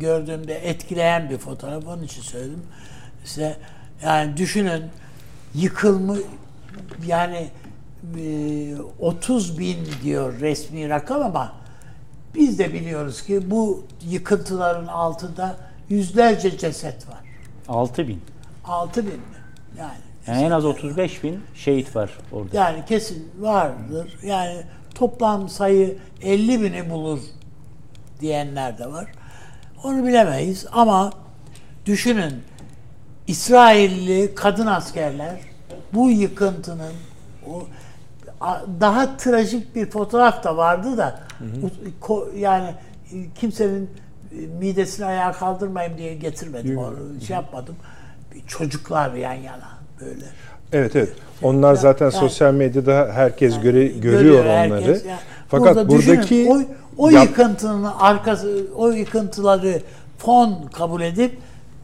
gördüğümde 0.00 0.54
etkileyen 0.68 1.30
bir 1.30 1.38
fotoğraf. 1.38 1.86
Onun 1.86 2.02
için 2.02 2.22
söyledim. 2.22 2.62
İşte 3.24 3.56
yani 4.04 4.36
düşünün 4.36 4.82
yıkılmış 5.54 6.18
yani 7.06 7.48
e, 8.18 8.74
30 9.00 9.58
bin 9.58 9.76
diyor 10.02 10.40
resmi 10.40 10.88
rakam 10.88 11.22
ama 11.22 11.52
biz 12.34 12.58
de 12.58 12.72
biliyoruz 12.72 13.22
ki 13.22 13.50
bu 13.50 13.84
yıkıntıların 14.08 14.86
altında 14.86 15.56
yüzlerce 15.88 16.58
ceset 16.58 17.08
var. 17.08 17.18
6 17.68 18.08
bin. 18.08 18.20
6 18.64 19.02
bin 19.02 19.12
mi? 19.12 19.18
Yani 19.78 19.92
Yani 20.26 20.42
en 20.42 20.50
az 20.50 20.64
35 20.64 21.24
bin 21.24 21.40
şehit 21.54 21.96
var 21.96 22.10
orada. 22.32 22.56
Yani 22.56 22.84
kesin 22.88 23.30
vardır. 23.38 24.18
Yani 24.22 24.62
toplam 24.94 25.48
sayı 25.48 25.98
50 26.22 26.62
bini 26.62 26.90
bulur 26.90 27.18
diyenler 28.20 28.78
de 28.78 28.86
var. 28.86 29.06
Onu 29.84 30.06
bilemeyiz 30.06 30.66
ama 30.72 31.10
düşünün 31.86 32.34
İsrailli 33.26 34.34
kadın 34.34 34.66
askerler 34.66 35.40
bu 35.94 36.10
yıkıntının 36.10 36.92
o 37.50 37.62
daha 38.80 39.16
trajik 39.16 39.74
bir 39.74 39.90
fotoğraf 39.90 40.44
da 40.44 40.56
vardı 40.56 40.96
da 40.96 41.20
u- 41.62 42.04
ko- 42.06 42.38
yani 42.38 42.74
kimsenin 43.34 43.90
midesini 44.60 45.06
ayağa 45.06 45.32
kaldırmayayım 45.32 45.98
diye 45.98 46.14
getirmedim 46.14 46.78
onu 46.78 46.96
şey 47.26 47.34
yapmadım. 47.36 47.76
Çocuklar 48.46 49.12
yan 49.14 49.32
yana 49.32 49.68
böyle. 50.04 50.24
Evet 50.72 50.96
evet. 50.96 51.12
Onlar 51.42 51.74
zaten 51.74 52.06
yani- 52.06 52.14
sosyal 52.20 52.54
medyada 52.54 53.10
herkes 53.14 53.60
göre, 53.60 53.86
görüyor, 53.86 54.20
Görüyor 54.20 54.44
onları. 54.44 54.74
herkes. 54.74 55.04
Yani 55.04 55.18
Fakat 55.48 55.76
burada 55.76 55.88
buradaki 55.88 56.22
düşünün, 56.22 56.68
o, 56.96 57.04
o 57.04 57.10
yap- 57.10 57.24
yıkıntının 57.28 57.84
arkası, 57.98 58.66
o 58.76 58.90
yıkıntıları 58.90 59.82
fon 60.18 60.68
kabul 60.72 61.00
edip 61.00 61.38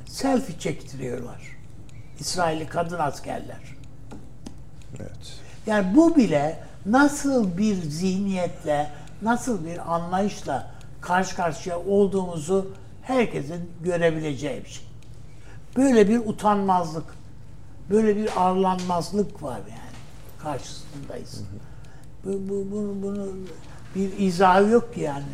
selfie 0.07 0.59
çektiriyorlar. 0.59 1.57
İsrailli 2.21 2.67
kadın 2.67 2.99
askerler. 2.99 3.77
Evet. 5.01 5.11
Yani 5.67 5.97
bu 5.97 6.17
bile 6.17 6.59
nasıl 6.87 7.59
bir 7.59 7.75
zihniyetle, 7.75 8.91
nasıl 9.23 9.67
bir 9.67 9.95
anlayışla 9.95 10.71
karşı 11.01 11.37
karşıya 11.37 11.79
olduğumuzu 11.79 12.71
herkesin 13.03 13.71
görebileceği 13.85 14.65
bir 14.65 14.71
şey. 14.71 14.85
Böyle 15.77 16.09
bir 16.09 16.19
utanmazlık, 16.19 17.05
böyle 17.91 18.17
bir 18.17 18.29
arlanmazlık 18.37 19.43
var 19.43 19.61
yani 19.71 19.99
karşısındayız. 20.43 21.43
Bu, 22.25 22.33
bu, 22.49 22.67
bunu, 22.71 23.03
bunu 23.03 23.29
bir 23.95 24.19
izahı 24.27 24.69
yok 24.69 24.89
yani. 24.97 25.25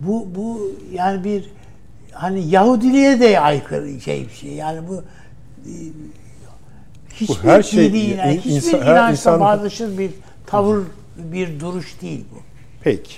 Bu, 0.00 0.28
bu 0.34 0.72
yani 0.92 1.24
bir 1.24 1.50
hani 2.12 2.48
Yahudiliğe 2.48 3.20
de 3.20 3.40
aykırı 3.40 4.00
şey 4.00 4.24
bir 4.28 4.32
şey. 4.34 4.52
Yani 4.52 4.88
bu 4.88 5.02
e, 5.66 5.72
hiçbir 7.14 7.48
her 7.48 7.62
şey- 7.62 7.92
diniyle, 7.92 8.32
in- 8.34 8.38
hiçbir 8.38 8.50
insan- 8.50 8.80
her 8.82 8.92
inançla 8.92 9.10
insan- 9.10 9.40
bağdaşır 9.40 9.98
bir 9.98 10.10
tavır, 10.46 10.84
bir 11.16 11.60
duruş 11.60 12.00
değil 12.02 12.24
bu. 12.34 12.38
Peki. 12.80 13.12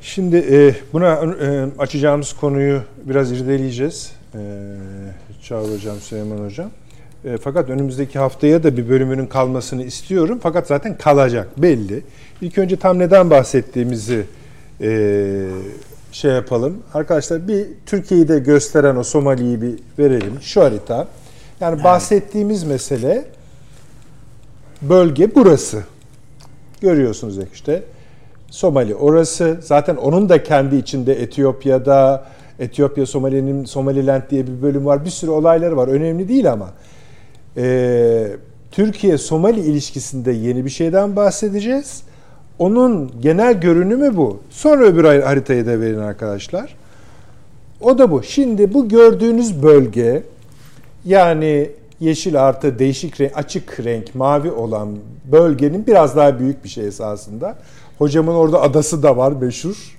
Şimdi 0.00 0.36
e, 0.36 0.74
buna 0.92 1.12
e, 1.14 1.66
açacağımız 1.78 2.32
konuyu 2.32 2.82
biraz 3.04 3.32
irdeleyeceğiz. 3.32 4.12
E, 4.34 4.38
Çağrı 5.48 5.74
Hocam, 5.74 5.96
Süleyman 6.00 6.44
Hocam. 6.44 6.70
E, 7.24 7.36
fakat 7.36 7.70
önümüzdeki 7.70 8.18
haftaya 8.18 8.62
da 8.62 8.76
bir 8.76 8.88
bölümünün 8.88 9.26
kalmasını 9.26 9.84
istiyorum. 9.84 10.38
Fakat 10.42 10.66
zaten 10.66 10.98
kalacak 10.98 11.48
belli. 11.62 12.02
İlk 12.40 12.58
önce 12.58 12.76
tam 12.76 12.98
neden 12.98 13.30
bahsettiğimizi 13.30 14.26
e, 14.80 15.46
şey 16.12 16.30
yapalım. 16.30 16.82
Arkadaşlar 16.94 17.48
bir 17.48 17.66
Türkiye'yi 17.86 18.28
de 18.28 18.38
gösteren 18.38 18.96
o 18.96 19.02
Somali'yi 19.02 19.62
bir 19.62 19.74
verelim. 19.98 20.38
Şu 20.40 20.60
harita. 20.60 21.08
Yani 21.60 21.84
bahsettiğimiz 21.84 22.64
mesele 22.64 23.24
bölge 24.82 25.34
burası. 25.34 25.82
Görüyorsunuz 26.80 27.38
işte. 27.54 27.82
Somali 28.50 28.94
orası. 28.94 29.58
Zaten 29.62 29.96
onun 29.96 30.28
da 30.28 30.42
kendi 30.42 30.76
içinde 30.76 31.22
Etiyopya'da, 31.22 32.24
Etiyopya 32.58 33.06
Somali'nin 33.06 33.64
Somaliland 33.64 34.22
diye 34.30 34.46
bir 34.46 34.62
bölüm 34.62 34.86
var. 34.86 35.04
Bir 35.04 35.10
sürü 35.10 35.30
olayları 35.30 35.76
var. 35.76 35.88
Önemli 35.88 36.28
değil 36.28 36.52
ama. 36.52 36.70
Ee, 37.56 38.26
Türkiye-Somali 38.70 39.60
ilişkisinde 39.60 40.32
yeni 40.32 40.64
bir 40.64 40.70
şeyden 40.70 41.16
bahsedeceğiz. 41.16 42.02
Onun 42.58 43.12
genel 43.20 43.60
görünümü 43.60 44.16
bu. 44.16 44.40
Sonra 44.50 44.84
öbür 44.84 45.04
haritayı 45.04 45.66
da 45.66 45.80
verin 45.80 45.98
arkadaşlar. 45.98 46.76
O 47.80 47.98
da 47.98 48.10
bu. 48.10 48.22
Şimdi 48.22 48.74
bu 48.74 48.88
gördüğünüz 48.88 49.62
bölge 49.62 50.22
yani 51.04 51.70
yeşil 52.00 52.42
artı 52.42 52.78
değişik 52.78 53.20
renk, 53.20 53.32
açık 53.36 53.80
renk 53.84 54.14
mavi 54.14 54.50
olan 54.50 54.88
bölgenin 55.32 55.86
biraz 55.86 56.16
daha 56.16 56.38
büyük 56.38 56.64
bir 56.64 56.68
şey 56.68 56.86
esasında. 56.86 57.56
Hocamın 57.98 58.34
orada 58.34 58.62
adası 58.62 59.02
da 59.02 59.16
var 59.16 59.32
meşhur. 59.32 59.96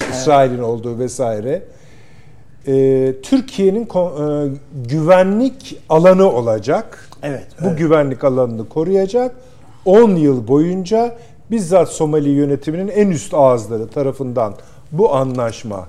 İşte 0.00 0.06
İsrail'in 0.12 0.62
olduğu 0.62 0.98
vesaire. 0.98 1.62
Ee, 2.68 3.14
Türkiye'nin 3.22 3.82
e, 3.84 4.48
güvenlik 4.88 5.78
alanı 5.88 6.30
olacak. 6.32 7.08
Evet. 7.22 7.46
Bu 7.64 7.76
güvenlik 7.76 8.24
alanını 8.24 8.68
koruyacak. 8.68 9.34
10 9.84 10.10
yıl 10.10 10.48
boyunca 10.48 11.16
bizzat 11.50 11.88
Somali 11.88 12.28
yönetiminin 12.28 12.88
en 12.88 13.08
üst 13.10 13.34
ağızları 13.34 13.88
tarafından 13.88 14.54
bu 14.92 15.14
anlaşma 15.14 15.88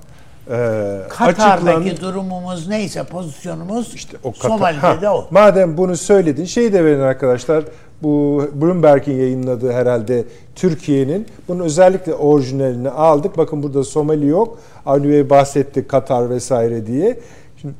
e, 0.50 0.98
Katar'daki 1.08 1.42
açıklandı. 1.42 2.00
durumumuz 2.00 2.68
neyse 2.68 3.04
pozisyonumuz 3.04 3.94
İşte 3.94 4.16
o 4.24 4.28
Katar- 4.30 4.48
Somali'de 4.48 4.80
Ha, 4.80 5.00
de 5.00 5.08
o. 5.08 5.26
Madem 5.30 5.76
bunu 5.76 5.96
söyledin, 5.96 6.44
şeyi 6.44 6.72
de 6.72 6.84
verin 6.84 7.00
arkadaşlar. 7.00 7.64
Bu 8.02 8.42
Bloomberg'in 8.54 9.16
yayınladığı 9.16 9.72
herhalde 9.72 10.24
Türkiye'nin. 10.54 11.26
Bunun 11.48 11.60
özellikle 11.64 12.14
orijinalini 12.14 12.90
aldık. 12.90 13.38
Bakın 13.38 13.62
burada 13.62 13.84
Somali 13.84 14.26
yok. 14.26 14.58
Avni 14.86 15.08
Bey 15.08 15.30
bahsetti 15.30 15.88
Katar 15.88 16.30
vesaire 16.30 16.86
diye. 16.86 17.18
Şimdi 17.60 17.74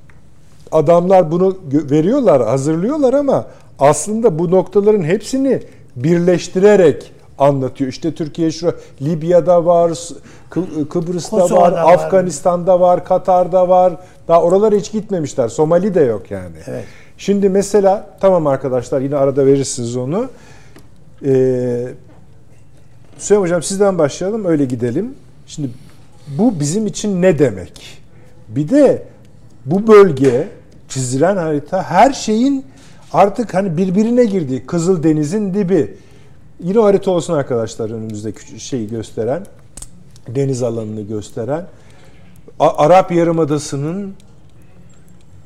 adamlar 0.73 1.31
bunu 1.31 1.57
veriyorlar, 1.73 2.47
hazırlıyorlar 2.47 3.15
ama 3.15 3.47
aslında 3.79 4.39
bu 4.39 4.51
noktaların 4.51 5.03
hepsini 5.03 5.63
birleştirerek 5.97 7.13
anlatıyor. 7.39 7.91
İşte 7.91 8.15
Türkiye 8.15 8.51
şu 8.51 8.75
Libya'da 9.03 9.67
var, 9.67 9.91
Kı- 10.51 10.89
Kıbrıs'ta 10.89 11.39
Kosova'da 11.39 11.63
var, 11.63 11.73
var. 11.73 11.93
Afganistan'da 11.95 12.81
var, 12.81 13.05
Katar'da 13.05 13.69
var. 13.69 13.93
Daha 14.29 14.43
oralara 14.43 14.75
hiç 14.77 14.93
gitmemişler. 14.93 15.49
Somali 15.49 15.95
de 15.95 16.01
yok 16.01 16.31
yani. 16.31 16.57
Evet. 16.67 16.85
Şimdi 17.19 17.49
mesela 17.49 18.17
tamam 18.21 18.47
arkadaşlar 18.47 19.01
yine 19.01 19.17
arada 19.17 19.47
verirsiniz 19.47 19.97
onu. 19.97 20.29
Ee, 21.25 21.87
Süleyman 23.19 23.45
Hocam 23.45 23.63
sizden 23.63 23.99
başlayalım 23.99 24.45
öyle 24.45 24.65
gidelim. 24.65 25.15
Şimdi 25.47 25.71
bu 26.39 26.61
bizim 26.61 26.87
için 26.87 27.23
ne 27.23 27.39
demek? 27.39 28.03
Bir 28.49 28.69
de 28.69 29.03
bu 29.67 29.87
bölge 29.87 30.49
çizilen 30.89 31.37
harita 31.37 31.83
her 31.83 32.13
şeyin 32.13 32.65
artık 33.13 33.55
hani 33.55 33.77
birbirine 33.77 34.25
girdiği 34.25 34.67
Kızıldeniz'in 34.67 35.55
dibi. 35.55 35.97
Yine 36.63 36.79
harita 36.79 37.11
olsun 37.11 37.35
arkadaşlar 37.35 37.91
önümüzde 37.91 38.33
küçük 38.33 38.61
şeyi 38.61 38.89
gösteren 38.89 39.47
deniz 40.29 40.63
alanını 40.63 41.03
gösteren 41.03 41.67
A- 42.61 42.77
Arap 42.85 43.13
Yarımadası'nın 43.13 44.15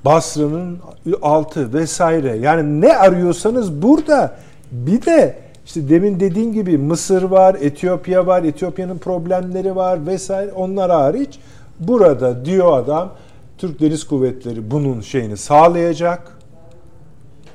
Basra'nın 0.04 0.78
altı 1.22 1.72
vesaire. 1.72 2.36
Yani 2.36 2.80
ne 2.80 2.96
arıyorsanız 2.96 3.82
burada 3.82 4.34
bir 4.72 5.06
de 5.06 5.38
işte 5.66 5.88
demin 5.88 6.20
dediğim 6.20 6.52
gibi 6.52 6.78
Mısır 6.78 7.22
var, 7.22 7.56
Etiyopya 7.60 8.26
var, 8.26 8.42
Etiyopya'nın 8.42 8.98
problemleri 8.98 9.76
var 9.76 10.06
vesaire. 10.06 10.52
Onlar 10.52 10.90
hariç 10.90 11.38
burada 11.80 12.44
diyor 12.44 12.78
adam 12.78 13.12
Türk 13.58 13.80
Deniz 13.80 14.04
Kuvvetleri 14.04 14.70
bunun 14.70 15.00
şeyini 15.00 15.36
sağlayacak. 15.36 16.38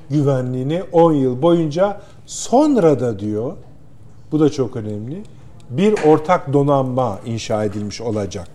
Güvenliğini 0.09 0.83
10 0.91 1.11
yıl 1.13 1.41
boyunca 1.41 2.01
sonra 2.25 2.99
da 2.99 3.19
diyor 3.19 3.53
bu 4.31 4.39
da 4.39 4.49
çok 4.49 4.75
önemli. 4.75 5.23
Bir 5.69 5.95
ortak 6.07 6.53
donanma 6.53 7.19
inşa 7.25 7.63
edilmiş 7.63 8.01
olacak. 8.01 8.47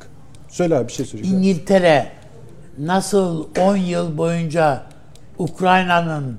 Söyle 0.49 0.77
abi 0.77 0.89
bir 0.89 0.93
şey 0.93 1.07
söyleyeceğim. 1.07 1.39
İngiltere 1.39 2.07
nasıl 2.79 3.47
10 3.61 3.77
yıl 3.77 4.19
boyunca 4.19 4.83
Ukrayna'nın 5.39 6.39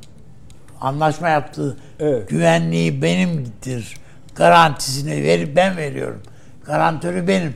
anlaşma 0.81 1.29
yaptığı 1.29 1.77
Evet. 1.99 2.29
güvenliği 2.29 3.01
benimdir 3.01 3.97
garantisini 4.35 5.23
verip 5.23 5.55
ben 5.55 5.77
veriyorum. 5.77 6.21
Garantörü 6.65 7.27
benim 7.27 7.53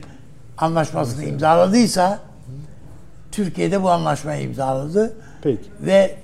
anlaşmasını 0.58 1.24
imzaladıysa 1.24 2.18
Türkiye'de 3.32 3.82
bu 3.82 3.90
anlaşmayı 3.90 4.42
imzaladı. 4.42 5.16
Peki. 5.42 5.62
Ve 5.80 6.14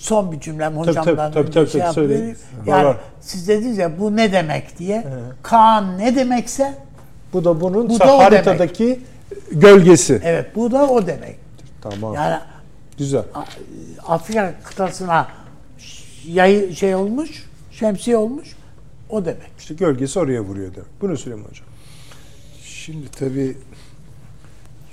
son 0.00 0.32
bir 0.32 0.40
cümlem 0.40 0.74
tabii, 0.74 0.86
hocamdan 0.86 1.32
tabii, 1.32 1.50
tabii, 1.50 1.70
şey 1.70 1.80
tabii, 1.80 1.86
yapayım. 1.86 1.94
söyleyin. 2.10 2.36
Yani 2.66 2.84
Var, 2.86 2.96
siz 3.20 3.48
dediniz 3.48 3.78
ya 3.78 3.98
bu 4.00 4.16
ne 4.16 4.32
demek 4.32 4.78
diye. 4.78 5.06
Kaan 5.42 5.98
ne 5.98 6.16
demekse 6.16 6.74
Bu 7.32 7.44
da 7.44 7.60
bunun 7.60 7.88
Bu 7.90 8.00
da 8.00 8.18
haritadaki 8.18 9.00
gölgesi. 9.52 10.20
evet 10.24 10.56
bu 10.56 10.70
da 10.70 10.86
o 10.86 11.06
demek. 11.06 11.36
Tamam. 11.80 12.14
Yani 12.14 12.40
Güzel. 12.98 13.24
Afrika 14.06 14.54
kıtasına 14.64 15.28
yayı 16.26 16.76
şey 16.76 16.94
olmuş, 16.94 17.44
şemsiye 17.72 18.16
olmuş 18.16 18.56
o 19.08 19.24
demek. 19.24 19.50
İşte 19.58 19.74
gölgesi 19.74 20.18
oraya 20.18 20.40
vuruyor 20.40 20.74
demek. 20.74 20.88
Bunu 21.00 21.16
Süleyman 21.16 21.44
Hocam. 21.44 21.66
Şimdi 22.64 23.08
tabii 23.10 23.56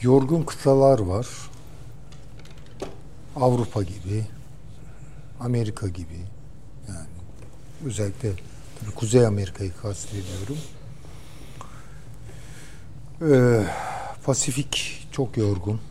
yorgun 0.02 0.44
kıtalar 0.44 1.00
var. 1.00 1.28
Avrupa 3.36 3.84
gibi, 3.84 4.26
Amerika 5.40 5.88
gibi. 5.88 6.20
Yani 6.88 7.08
özellikle 7.86 8.30
tabii 8.80 8.96
Kuzey 8.96 9.26
Amerika'yı 9.26 9.72
kastediyorum. 9.82 10.58
Ee, 13.22 13.64
Pasifik 14.26 15.08
çok 15.12 15.38
yorgun. 15.38 15.82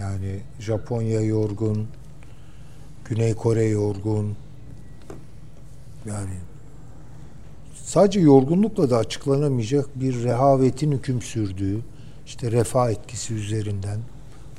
Yani 0.00 0.40
Japonya 0.60 1.20
yorgun, 1.20 1.88
Güney 3.04 3.34
Kore 3.34 3.64
yorgun. 3.64 4.36
Yani 6.06 6.34
sadece 7.74 8.20
yorgunlukla 8.20 8.90
da 8.90 8.98
açıklanamayacak 8.98 10.00
bir 10.00 10.24
rehavetin 10.24 10.92
hüküm 10.92 11.22
sürdüğü, 11.22 11.80
işte 12.26 12.50
refah 12.52 12.90
etkisi 12.90 13.34
üzerinden 13.34 13.98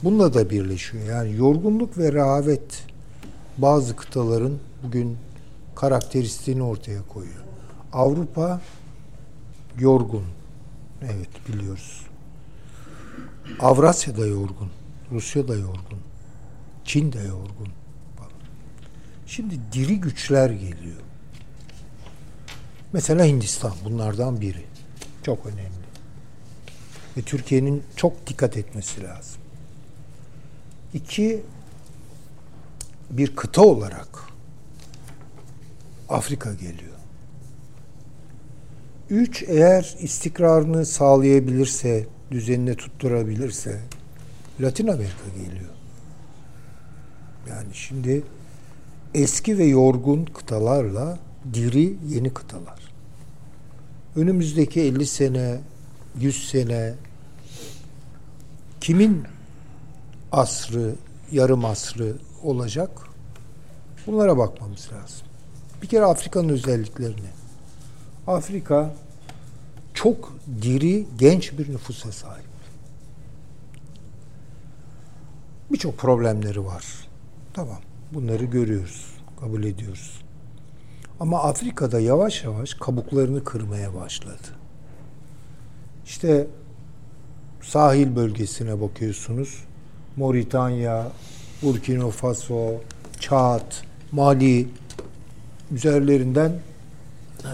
bununla 0.03 0.33
da 0.33 0.49
birleşiyor. 0.49 1.05
Yani 1.05 1.35
yorgunluk 1.35 1.97
ve 1.97 2.13
rehavet 2.13 2.85
bazı 3.57 3.95
kıtaların 3.95 4.53
bugün 4.83 5.17
karakteristiğini 5.75 6.63
ortaya 6.63 7.01
koyuyor. 7.07 7.43
Avrupa 7.93 8.61
yorgun. 9.79 10.23
Evet 11.01 11.29
biliyoruz. 11.47 12.01
Avrasya 13.59 14.17
da 14.17 14.25
yorgun. 14.25 14.69
Rusya 15.11 15.47
da 15.47 15.55
yorgun. 15.55 15.99
Çin 16.85 17.13
de 17.13 17.19
yorgun. 17.19 17.67
Şimdi 19.27 19.59
diri 19.71 19.99
güçler 19.99 20.49
geliyor. 20.49 21.01
Mesela 22.93 23.25
Hindistan 23.25 23.73
bunlardan 23.85 24.41
biri. 24.41 24.65
Çok 25.23 25.45
önemli. 25.45 25.85
Ve 27.17 27.21
Türkiye'nin 27.21 27.83
çok 27.95 28.27
dikkat 28.27 28.57
etmesi 28.57 29.03
lazım. 29.03 29.41
İki, 30.93 31.43
bir 33.09 33.35
kıta 33.35 33.61
olarak 33.61 34.07
Afrika 36.09 36.53
geliyor. 36.53 36.95
Üç, 39.09 39.43
eğer 39.47 39.95
istikrarını 39.99 40.85
sağlayabilirse, 40.85 42.07
düzenine 42.31 42.75
tutturabilirse 42.75 43.81
Latin 44.61 44.87
Amerika 44.87 45.29
geliyor. 45.37 45.69
Yani 47.49 47.73
şimdi 47.73 48.23
eski 49.13 49.57
ve 49.57 49.65
yorgun 49.65 50.25
kıtalarla 50.25 51.19
diri 51.53 51.95
yeni 52.09 52.33
kıtalar. 52.33 52.79
Önümüzdeki 54.15 54.81
50 54.81 55.05
sene, 55.05 55.59
100 56.19 56.49
sene 56.49 56.93
kimin 58.81 59.23
asrı, 60.31 60.95
yarım 61.31 61.65
asrı 61.65 62.15
olacak? 62.43 62.89
Bunlara 64.07 64.37
bakmamız 64.37 64.89
lazım. 64.93 65.27
Bir 65.81 65.87
kere 65.87 66.05
Afrika'nın 66.05 66.49
özelliklerini. 66.49 67.29
Afrika 68.27 68.93
çok 69.93 70.33
diri, 70.61 71.05
genç 71.17 71.57
bir 71.57 71.73
nüfusa 71.73 72.11
sahip. 72.11 72.44
Birçok 75.71 75.97
problemleri 75.97 76.65
var. 76.65 76.83
Tamam. 77.53 77.77
Bunları 78.13 78.43
görüyoruz, 78.45 79.05
kabul 79.39 79.63
ediyoruz. 79.63 80.21
Ama 81.19 81.43
Afrika'da 81.43 81.99
yavaş 81.99 82.43
yavaş 82.43 82.73
kabuklarını 82.73 83.43
kırmaya 83.43 83.95
başladı. 83.95 84.47
İşte 86.05 86.47
sahil 87.61 88.15
bölgesine 88.15 88.81
bakıyorsunuz. 88.81 89.63
Moritanya, 90.15 91.07
Burkina 91.61 92.09
Faso, 92.09 92.71
Çad, 93.19 93.73
Mali 94.11 94.67
üzerlerinden 95.71 96.51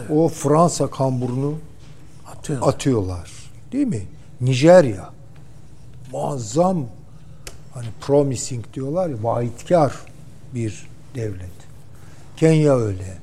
o 0.09 0.27
Fransa 0.27 0.89
kamburunu 0.89 1.55
Atıyorlar. 2.27 2.67
atıyorlar. 2.67 3.31
Değil 3.71 3.87
mi? 3.87 4.01
Nijerya. 4.41 5.09
Muazzam 6.11 6.85
hani 7.73 7.87
promising 8.01 8.65
diyorlar 8.73 9.09
ya 9.09 9.23
vaatkar 9.23 9.93
bir 10.55 10.87
devlet. 11.15 11.51
Kenya 12.37 12.75
öyle. 12.75 13.17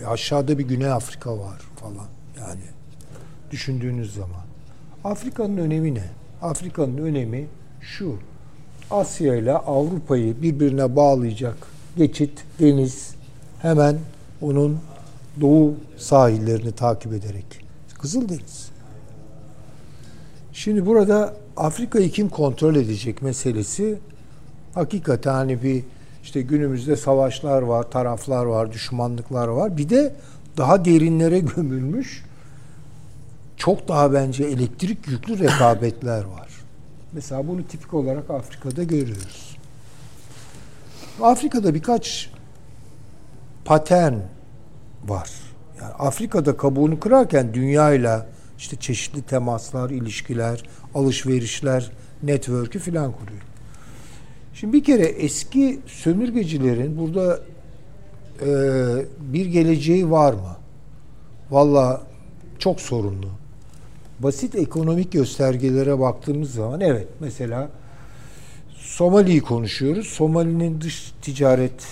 E 0.00 0.06
aşağıda 0.06 0.58
bir 0.58 0.64
Güney 0.64 0.92
Afrika 0.92 1.38
var 1.38 1.60
falan. 1.76 2.06
Yani 2.38 2.62
düşündüğünüz 3.50 4.14
zaman. 4.14 4.44
Afrika'nın 5.04 5.56
önemi 5.56 5.94
ne? 5.94 6.04
Afrika'nın 6.42 6.98
önemi 6.98 7.46
şu. 7.80 8.16
Asya 8.90 9.34
ile 9.34 9.52
Avrupa'yı 9.52 10.42
birbirine 10.42 10.96
bağlayacak 10.96 11.56
geçit, 11.96 12.44
deniz 12.60 13.14
hemen 13.62 13.98
onun 14.40 14.78
doğu 15.40 15.74
sahillerini 15.96 16.72
takip 16.72 17.12
ederek. 17.12 17.44
Kızıldeniz. 17.98 18.69
Şimdi 20.52 20.86
burada 20.86 21.36
Afrika'yı 21.56 22.10
kim 22.10 22.28
kontrol 22.28 22.76
edecek 22.76 23.22
meselesi 23.22 23.98
hakikaten 24.74 25.32
hani 25.32 25.62
bir 25.62 25.84
işte 26.22 26.42
günümüzde 26.42 26.96
savaşlar 26.96 27.62
var, 27.62 27.90
taraflar 27.90 28.44
var, 28.44 28.72
düşmanlıklar 28.72 29.48
var. 29.48 29.76
Bir 29.76 29.88
de 29.88 30.14
daha 30.56 30.84
derinlere 30.84 31.38
gömülmüş 31.56 32.24
çok 33.56 33.88
daha 33.88 34.12
bence 34.12 34.44
elektrik 34.44 35.08
yüklü 35.08 35.38
rekabetler 35.38 36.24
var. 36.24 36.48
Mesela 37.12 37.48
bunu 37.48 37.66
tipik 37.66 37.94
olarak 37.94 38.30
Afrika'da 38.30 38.82
görüyoruz. 38.82 39.56
Afrika'da 41.22 41.74
birkaç 41.74 42.30
patern 43.64 44.14
var. 45.06 45.30
Yani 45.80 45.92
Afrika'da 45.92 46.56
kabuğunu 46.56 47.00
kırarken 47.00 47.54
dünyayla 47.54 48.26
işte 48.60 48.76
çeşitli 48.76 49.22
temaslar, 49.22 49.90
ilişkiler, 49.90 50.62
alışverişler, 50.94 51.90
network'ü 52.22 52.78
filan 52.78 53.12
kuruyor. 53.12 53.42
Şimdi 54.54 54.72
bir 54.72 54.84
kere 54.84 55.04
eski 55.04 55.80
sömürgecilerin 55.86 56.98
burada 56.98 57.40
e, 58.42 58.48
bir 59.20 59.46
geleceği 59.46 60.10
var 60.10 60.32
mı? 60.32 60.56
Valla 61.50 62.02
çok 62.58 62.80
sorunlu. 62.80 63.28
Basit 64.18 64.54
ekonomik 64.54 65.12
göstergelere 65.12 65.98
baktığımız 65.98 66.54
zaman 66.54 66.80
evet 66.80 67.08
mesela 67.20 67.68
Somali'yi 68.76 69.40
konuşuyoruz. 69.40 70.06
Somali'nin 70.06 70.80
dış 70.80 71.12
ticaret 71.22 71.86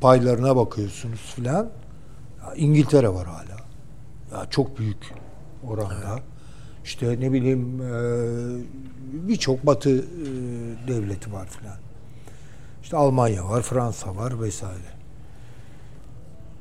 paylarına 0.00 0.56
bakıyorsunuz 0.56 1.20
filan. 1.36 1.70
İngiltere 2.56 3.08
var 3.08 3.26
hala. 3.26 3.49
Ya 4.32 4.46
çok 4.50 4.78
büyük 4.78 5.14
oranda. 5.68 6.18
İşte 6.84 7.20
ne 7.20 7.32
bileyim 7.32 7.82
e, 7.82 7.92
birçok 9.28 9.66
Batı 9.66 9.90
e, 9.90 10.04
devleti 10.88 11.32
var 11.32 11.46
filan. 11.46 11.76
İşte 12.82 12.96
Almanya 12.96 13.48
var, 13.48 13.62
Fransa 13.62 14.16
var 14.16 14.42
vesaire. 14.42 15.00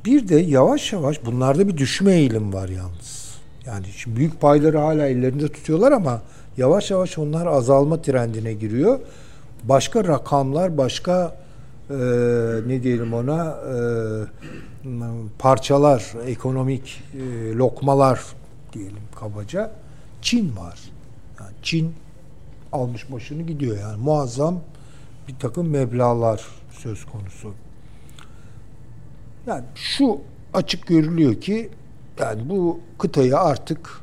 Bir 0.05 0.27
de 0.27 0.35
yavaş 0.35 0.93
yavaş 0.93 1.25
bunlarda 1.25 1.67
bir 1.67 1.77
düşme 1.77 2.13
eğilim 2.13 2.53
var 2.53 2.69
yalnız. 2.69 3.39
Yani 3.65 3.85
şimdi 3.97 4.17
büyük 4.17 4.41
payları 4.41 4.77
hala 4.77 5.07
ellerinde 5.07 5.47
tutuyorlar 5.47 5.91
ama 5.91 6.21
yavaş 6.57 6.91
yavaş 6.91 7.17
onlar 7.17 7.47
azalma 7.47 8.01
trendine 8.01 8.53
giriyor. 8.53 8.99
Başka 9.63 10.03
rakamlar, 10.03 10.77
başka 10.77 11.35
e, 11.89 11.95
ne 12.67 12.83
diyelim 12.83 13.13
ona 13.13 13.45
e, 13.45 13.75
parçalar, 15.39 16.13
ekonomik 16.25 17.03
e, 17.13 17.53
lokmalar 17.53 18.19
diyelim 18.73 19.03
kabaca. 19.15 19.71
Çin 20.21 20.57
var. 20.57 20.79
Yani 21.39 21.51
Çin 21.63 21.93
almış 22.71 23.11
başını 23.11 23.41
gidiyor 23.41 23.77
yani 23.77 24.01
muazzam 24.01 24.59
bir 25.27 25.35
takım 25.39 25.69
meblalar 25.69 26.45
söz 26.71 27.05
konusu. 27.05 27.53
Yani 29.47 29.63
şu 29.75 30.21
açık 30.53 30.87
görülüyor 30.87 31.41
ki 31.41 31.69
yani 32.19 32.49
bu 32.49 32.79
kıtayı 32.99 33.37
artık 33.37 34.01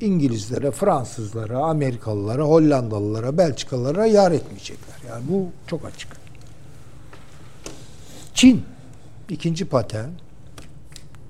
İngilizlere, 0.00 0.70
Fransızlara, 0.70 1.58
Amerikalılara, 1.58 2.42
Hollandalılara, 2.42 3.38
Belçikalılara 3.38 4.06
yar 4.06 4.32
etmeyecekler. 4.32 5.10
Yani 5.10 5.24
bu 5.28 5.46
çok 5.66 5.84
açık. 5.84 6.25
Çin 8.36 8.62
ikinci 9.28 9.64
patern. 9.64 10.08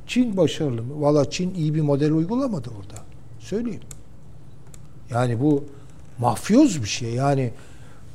Çin 0.07 0.37
başarılı 0.37 0.83
mı? 0.83 1.01
Valla 1.03 1.31
Çin 1.31 1.55
iyi 1.55 1.74
bir 1.74 1.81
model 1.81 2.12
uygulamadı 2.12 2.70
orada. 2.78 3.03
Söyleyeyim. 3.39 3.83
Yani 5.11 5.41
bu 5.41 5.65
mafyoz 6.19 6.83
bir 6.83 6.89
şey. 6.89 7.15
Yani 7.15 7.53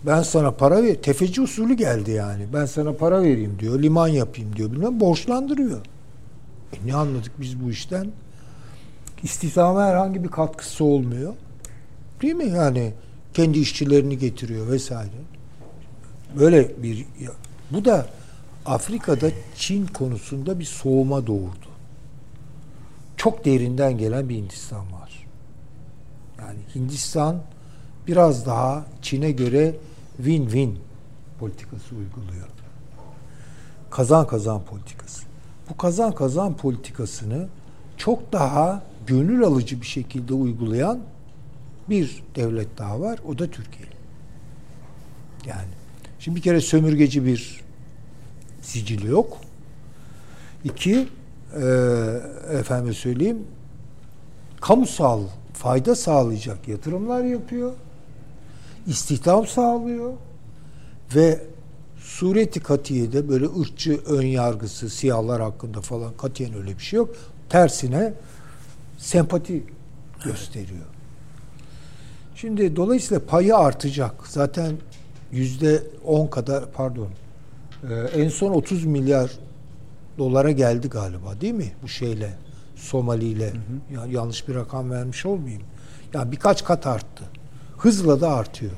ben 0.06 0.22
sana 0.22 0.52
para 0.52 0.84
ver, 0.84 0.96
tefeci 0.96 1.42
usulü 1.42 1.74
geldi 1.74 2.12
yani. 2.12 2.46
Ben 2.54 2.66
sana 2.66 2.94
para 2.94 3.22
vereyim 3.22 3.58
diyor, 3.60 3.82
liman 3.82 4.08
yapayım 4.08 4.56
diyor. 4.56 4.72
Bilmem 4.72 5.00
borçlandırıyor. 5.00 5.80
E 6.74 6.88
ne 6.88 6.96
anladık 6.96 7.32
biz 7.42 7.64
bu 7.64 7.72
işten? 7.72 8.12
İstihdama 9.24 9.86
herhangi 9.86 10.24
bir 10.24 10.30
katkısı 10.30 10.84
olmuyor. 10.84 11.34
Değil 12.22 12.34
mi? 12.34 12.50
Yani 12.50 12.94
kendi 13.34 13.60
işçilerini 13.60 14.18
getiriyor 14.18 14.68
vesaire. 14.68 15.22
Böyle 16.40 16.84
bir 16.84 17.06
bu 17.72 17.86
da 17.86 18.08
Afrika'da 18.66 19.32
Çin 19.56 19.88
konusunda 19.88 20.60
bir 20.60 20.66
soğuma 20.66 21.28
doğurdu. 21.28 21.72
Çok 23.18 23.46
derinden 23.46 23.98
gelen 23.98 24.30
bir 24.30 24.36
Hindistan 24.36 24.92
var. 24.92 25.28
Yani 26.40 26.60
Hindistan 26.76 27.42
biraz 28.08 28.46
daha 28.46 28.86
Çin'e 29.02 29.32
göre 29.32 29.76
win-win 30.22 30.76
politikası 31.40 31.96
uyguluyor. 31.96 32.48
Kazan 33.90 34.28
kazan 34.28 34.64
politikası. 34.64 35.24
Bu 35.70 35.78
kazan 35.78 36.16
kazan 36.16 36.58
politikasını 36.58 37.48
çok 37.98 38.32
daha 38.32 38.84
gönül 39.08 39.44
alıcı 39.44 39.82
bir 39.82 39.86
şekilde 39.86 40.34
uygulayan 40.34 41.00
bir 41.90 42.24
devlet 42.36 42.78
daha 42.78 43.02
var. 43.02 43.20
O 43.28 43.40
da 43.40 43.48
Türkiye. 43.48 43.88
Yani 45.46 45.68
şimdi 46.20 46.38
bir 46.38 46.42
kere 46.42 46.62
sömürgeci 46.62 47.26
bir 47.26 47.62
sicili 48.62 49.08
yok. 49.08 49.38
İki, 50.64 51.08
e, 51.56 51.66
efendim 52.52 52.94
söyleyeyim, 52.94 53.48
kamusal 54.62 55.22
fayda 55.54 55.96
sağlayacak 55.96 56.68
yatırımlar 56.68 57.24
yapıyor. 57.24 57.72
istihdam 58.88 59.48
sağlıyor 59.48 60.14
ve 61.16 61.42
sureti 61.98 62.60
katiyede 62.60 63.30
böyle 63.30 63.46
ırkçı 63.46 64.00
ön 64.06 64.26
yargısı 64.26 64.90
siyahlar 64.90 65.42
hakkında 65.42 65.82
falan 65.82 66.14
katiyen 66.18 66.54
öyle 66.54 66.78
bir 66.78 66.84
şey 66.84 66.98
yok. 66.98 67.16
Tersine 67.50 68.14
sempati 68.98 69.64
gösteriyor. 70.26 70.86
Şimdi 72.36 72.76
dolayısıyla 72.76 73.26
payı 73.26 73.56
artacak. 73.58 74.28
Zaten 74.28 74.76
yüzde 75.32 75.84
on 76.06 76.28
kadar 76.28 76.72
pardon 76.72 77.08
e, 77.90 77.94
en 78.22 78.30
son 78.30 78.52
30 78.52 78.86
milyar 78.86 79.32
dolara 80.18 80.52
geldi 80.52 80.90
galiba 80.90 81.42
değil 81.42 81.54
mi 81.54 81.72
bu 81.84 81.88
şeyle 81.88 82.34
Somali 82.76 83.26
ile 83.26 83.54
ya, 83.94 84.06
yanlış 84.10 84.48
bir 84.48 84.56
rakam 84.56 84.92
vermiş 84.92 85.26
olmayayım. 85.26 85.64
Yani 86.14 86.32
birkaç 86.32 86.64
kat 86.64 86.88
arttı. 86.88 87.24
Hızla 87.78 88.22
da 88.22 88.30
artıyor. 88.30 88.72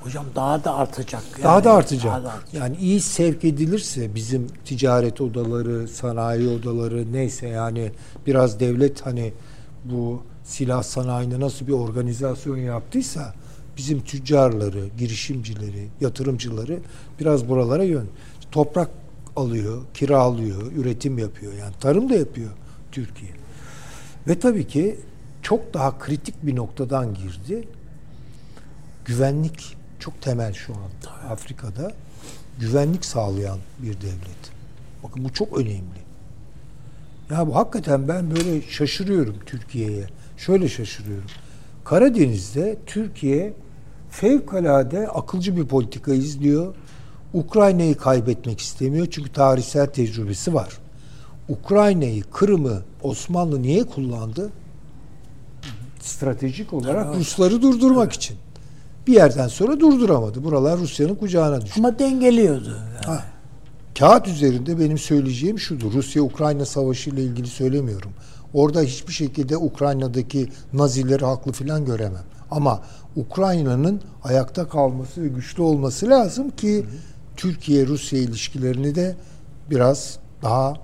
Hocam 0.00 0.26
daha 0.34 0.64
da 0.64 0.74
artacak. 0.74 1.22
Yani. 1.32 1.44
Daha 1.44 1.64
da 1.64 1.72
artacak. 1.72 2.04
Daha 2.04 2.24
da 2.24 2.32
artacak. 2.32 2.54
Yani 2.54 2.76
iyi 2.76 3.00
sevk 3.00 3.44
edilirse 3.44 4.14
bizim 4.14 4.46
ticaret 4.64 5.20
odaları, 5.20 5.88
sanayi 5.88 6.48
odaları 6.48 7.12
neyse 7.12 7.48
yani 7.48 7.92
biraz 8.26 8.60
devlet 8.60 9.06
hani 9.06 9.32
bu 9.84 10.22
silah 10.44 10.82
sanayine 10.82 11.40
nasıl 11.40 11.66
bir 11.66 11.72
organizasyon 11.72 12.56
yaptıysa 12.56 13.34
bizim 13.76 14.00
tüccarları, 14.00 14.88
girişimcileri, 14.98 15.88
yatırımcıları 16.00 16.78
biraz 17.20 17.48
buralara 17.48 17.84
yön. 17.84 18.08
Toprak 18.52 18.90
alıyor, 19.36 19.82
kiralıyor, 19.94 20.72
üretim 20.72 21.18
yapıyor. 21.18 21.52
Yani 21.52 21.74
tarım 21.80 22.08
da 22.08 22.14
yapıyor 22.14 22.50
Türkiye. 22.92 23.30
Ve 24.28 24.38
tabii 24.38 24.66
ki 24.66 24.96
çok 25.42 25.74
daha 25.74 25.98
kritik 25.98 26.46
bir 26.46 26.56
noktadan 26.56 27.14
girdi. 27.14 27.68
Güvenlik 29.04 29.76
çok 29.98 30.22
temel 30.22 30.52
şu 30.52 30.74
an 30.74 31.14
Afrika'da. 31.30 31.92
Güvenlik 32.60 33.04
sağlayan 33.04 33.58
bir 33.78 34.00
devlet. 34.00 34.52
Bakın 35.02 35.24
bu 35.24 35.32
çok 35.32 35.58
önemli. 35.58 36.04
Ya 37.30 37.46
bu 37.46 37.56
hakikaten 37.56 38.08
ben 38.08 38.30
böyle 38.30 38.62
şaşırıyorum 38.62 39.36
Türkiye'ye. 39.46 40.06
Şöyle 40.36 40.68
şaşırıyorum. 40.68 41.30
Karadeniz'de 41.84 42.76
Türkiye 42.86 43.52
fevkalade 44.10 45.08
akılcı 45.08 45.56
bir 45.56 45.66
politika 45.66 46.14
izliyor. 46.14 46.74
Ukrayna'yı 47.34 47.96
kaybetmek 47.96 48.60
istemiyor 48.60 49.06
çünkü 49.10 49.32
tarihsel 49.32 49.86
tecrübesi 49.86 50.54
var. 50.54 50.78
Ukrayna'yı, 51.48 52.22
Kırım'ı 52.22 52.82
Osmanlı 53.02 53.62
niye 53.62 53.84
kullandı? 53.84 54.50
Stratejik 56.00 56.72
olarak 56.72 57.06
Evet. 57.06 57.16
Rusları 57.18 57.62
durdurmak 57.62 58.12
için. 58.12 58.36
Bir 59.06 59.12
yerden 59.12 59.48
sonra 59.48 59.80
durduramadı. 59.80 60.44
Buralar 60.44 60.78
Rusya'nın 60.78 61.14
kucağına 61.14 61.60
düştü. 61.60 61.80
Ama 61.80 61.98
dengeliyordu. 61.98 62.68
Yani. 62.68 63.06
Ha. 63.06 63.24
Kağıt 63.98 64.28
üzerinde 64.28 64.80
benim 64.80 64.98
söyleyeceğim 64.98 65.58
şudur. 65.58 65.92
Rusya-Ukrayna 65.92 66.64
savaşı 66.64 67.10
ile 67.10 67.22
ilgili 67.22 67.46
söylemiyorum. 67.46 68.10
Orada 68.54 68.80
hiçbir 68.80 69.12
şekilde 69.12 69.56
Ukrayna'daki 69.56 70.48
Nazileri 70.72 71.24
haklı 71.24 71.52
filan 71.52 71.84
göremem. 71.84 72.24
Ama 72.50 72.82
Ukrayna'nın 73.16 74.00
ayakta 74.24 74.68
kalması 74.68 75.22
ve 75.22 75.28
güçlü 75.28 75.62
olması 75.62 76.10
lazım 76.10 76.50
ki 76.50 76.84
Türkiye-Rusya 77.36 78.18
ilişkilerini 78.18 78.94
de 78.94 79.16
biraz 79.70 80.18
daha 80.42 80.74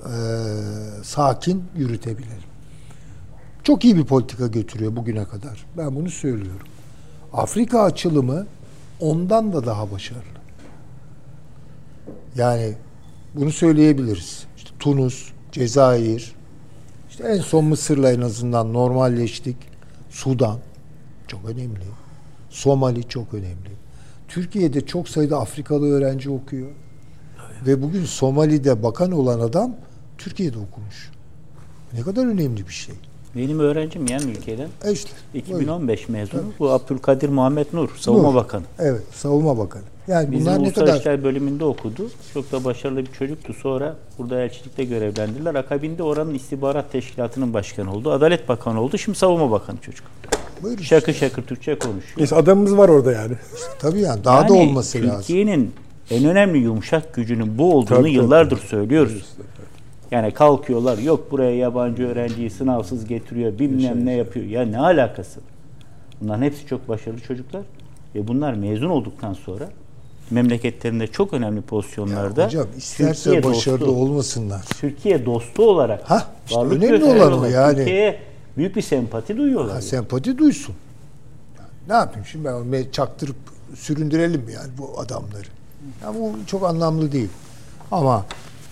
e, 0.00 0.12
sakin 1.02 1.64
yürütebilelim. 1.76 2.50
Çok 3.62 3.84
iyi 3.84 3.96
bir 3.96 4.04
politika 4.04 4.46
götürüyor 4.46 4.96
bugüne 4.96 5.24
kadar. 5.24 5.66
Ben 5.78 5.96
bunu 5.96 6.10
söylüyorum. 6.10 6.66
Afrika 7.32 7.82
açılımı 7.82 8.46
ondan 9.00 9.52
da 9.52 9.66
daha 9.66 9.90
başarılı. 9.90 10.40
Yani 12.36 12.74
bunu 13.34 13.52
söyleyebiliriz. 13.52 14.44
İşte 14.56 14.70
Tunus, 14.78 15.32
Cezayir, 15.52 16.32
işte 17.10 17.24
en 17.24 17.40
son 17.40 17.64
Mısır'la 17.64 18.12
en 18.12 18.20
azından 18.20 18.72
normalleştik. 18.72 19.56
Sudan 20.10 20.58
çok 21.28 21.44
önemli. 21.44 21.84
Somali 22.50 23.08
çok 23.08 23.34
önemli. 23.34 23.79
Türkiye'de 24.30 24.86
çok 24.86 25.08
sayıda 25.08 25.40
Afrikalı 25.40 25.92
öğrenci 25.92 26.30
okuyor. 26.30 26.68
Ve 27.66 27.82
bugün 27.82 28.04
Somali'de 28.04 28.82
bakan 28.82 29.12
olan 29.12 29.40
adam 29.40 29.76
Türkiye'de 30.18 30.58
okumuş. 30.58 31.10
Ne 31.92 32.00
kadar 32.00 32.26
önemli 32.26 32.68
bir 32.68 32.72
şey. 32.72 32.94
Benim 33.36 33.60
öğrencim 33.60 34.06
yan 34.06 34.28
ülkeden. 34.28 34.68
E 34.84 34.92
işte. 34.92 35.10
buyurun. 35.34 35.60
2015 35.60 36.08
mezunu. 36.08 36.42
Bu 36.58 36.70
Abdülkadir 36.70 37.28
Muhammed 37.28 37.66
Nur, 37.72 37.88
Savunma 37.96 38.28
Nur. 38.28 38.34
Bakanı. 38.34 38.62
Evet, 38.78 39.02
savunma 39.12 39.58
bakanı. 39.58 39.82
Yani 40.08 40.30
Bizim 40.32 40.46
bunlar 40.46 40.62
ne 40.62 40.72
kadar 40.72 40.98
İşler 40.98 41.24
bölümünde 41.24 41.64
okudu. 41.64 42.10
Çok 42.34 42.52
da 42.52 42.64
başarılı 42.64 43.00
bir 43.00 43.12
çocuktu. 43.12 43.54
Sonra 43.54 43.96
burada 44.18 44.42
elçilikte 44.42 44.84
görevlendirdiler. 44.84 45.54
Akabinde 45.54 46.02
oranın 46.02 46.34
istihbarat 46.34 46.92
teşkilatının 46.92 47.54
başkanı 47.54 47.92
oldu. 47.92 48.12
Adalet 48.12 48.48
Bakanı 48.48 48.80
oldu. 48.80 48.98
Şimdi 48.98 49.18
Savunma 49.18 49.50
Bakanı 49.50 49.78
çocuk. 49.80 50.06
Buyurun. 50.62 50.82
Şakır 50.82 51.12
şakır 51.12 51.42
Türkçe 51.42 51.78
konuşuyor. 51.78 52.14
Neyse 52.16 52.36
adamımız 52.36 52.76
var 52.76 52.88
orada 52.88 53.12
yani. 53.12 53.34
Tabii 53.78 54.00
yani 54.00 54.24
daha 54.24 54.48
da 54.48 54.56
Yani 54.56 54.68
olması 54.68 54.98
lazım. 54.98 55.20
Türkiye'nin 55.20 55.72
en 56.10 56.24
önemli 56.24 56.58
yumuşak 56.58 57.14
gücünün 57.14 57.58
bu 57.58 57.74
olduğunu 57.74 57.98
Tabii, 57.98 58.12
yıllardır 58.12 58.56
tabii. 58.56 58.66
söylüyoruz. 58.66 59.26
Yani 60.10 60.34
kalkıyorlar 60.34 60.98
yok 60.98 61.30
buraya 61.30 61.56
yabancı 61.56 62.06
öğrenciyi 62.06 62.50
sınavsız 62.50 63.06
getiriyor 63.06 63.58
bilmem 63.58 64.06
ne 64.06 64.12
yapıyor. 64.12 64.46
Ya 64.46 64.62
ne 64.62 64.78
alakası? 64.78 65.40
Bunların 66.20 66.42
hepsi 66.42 66.66
çok 66.66 66.88
başarılı 66.88 67.20
çocuklar. 67.20 67.62
Ve 68.14 68.28
bunlar 68.28 68.54
mezun 68.54 68.90
olduktan 68.90 69.32
sonra 69.32 69.68
memleketlerinde 70.30 71.06
çok 71.06 71.34
önemli 71.34 71.60
pozisyonlarda 71.60 72.46
Hocam 72.46 72.66
isterse 72.76 73.30
Türkiye 73.30 73.42
başarılı 73.44 73.80
dostu, 73.80 73.92
olmasınlar. 73.92 74.62
Türkiye 74.80 75.26
dostu 75.26 75.70
olarak 75.70 76.10
Hah, 76.10 76.26
işte 76.46 76.60
önemli 76.60 77.04
olan 77.04 77.40
o 77.40 77.44
yani. 77.44 77.76
Türkiye'ye 77.76 78.29
büyük 78.60 78.76
bir 78.76 78.82
sempati 78.82 79.36
duyuyorlar. 79.36 79.74
Ha, 79.74 79.80
sempati 79.80 80.38
duysun. 80.38 80.74
Ne 81.88 81.94
yapayım 81.94 82.26
şimdi 82.26 82.44
ben 82.44 82.52
onu 82.52 82.92
çaktırıp 82.92 83.36
süründürelim 83.74 84.40
mi 84.40 84.52
yani 84.52 84.68
bu 84.78 85.00
adamları? 85.00 85.46
Ya 86.02 86.14
bu 86.14 86.32
çok 86.46 86.64
anlamlı 86.64 87.12
değil. 87.12 87.28
Ama 87.90 88.26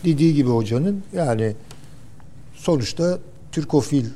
dediği 0.04 0.34
gibi 0.34 0.50
hocanın 0.50 1.02
yani 1.12 1.54
sonuçta 2.54 3.18
Türkofil 3.52 4.06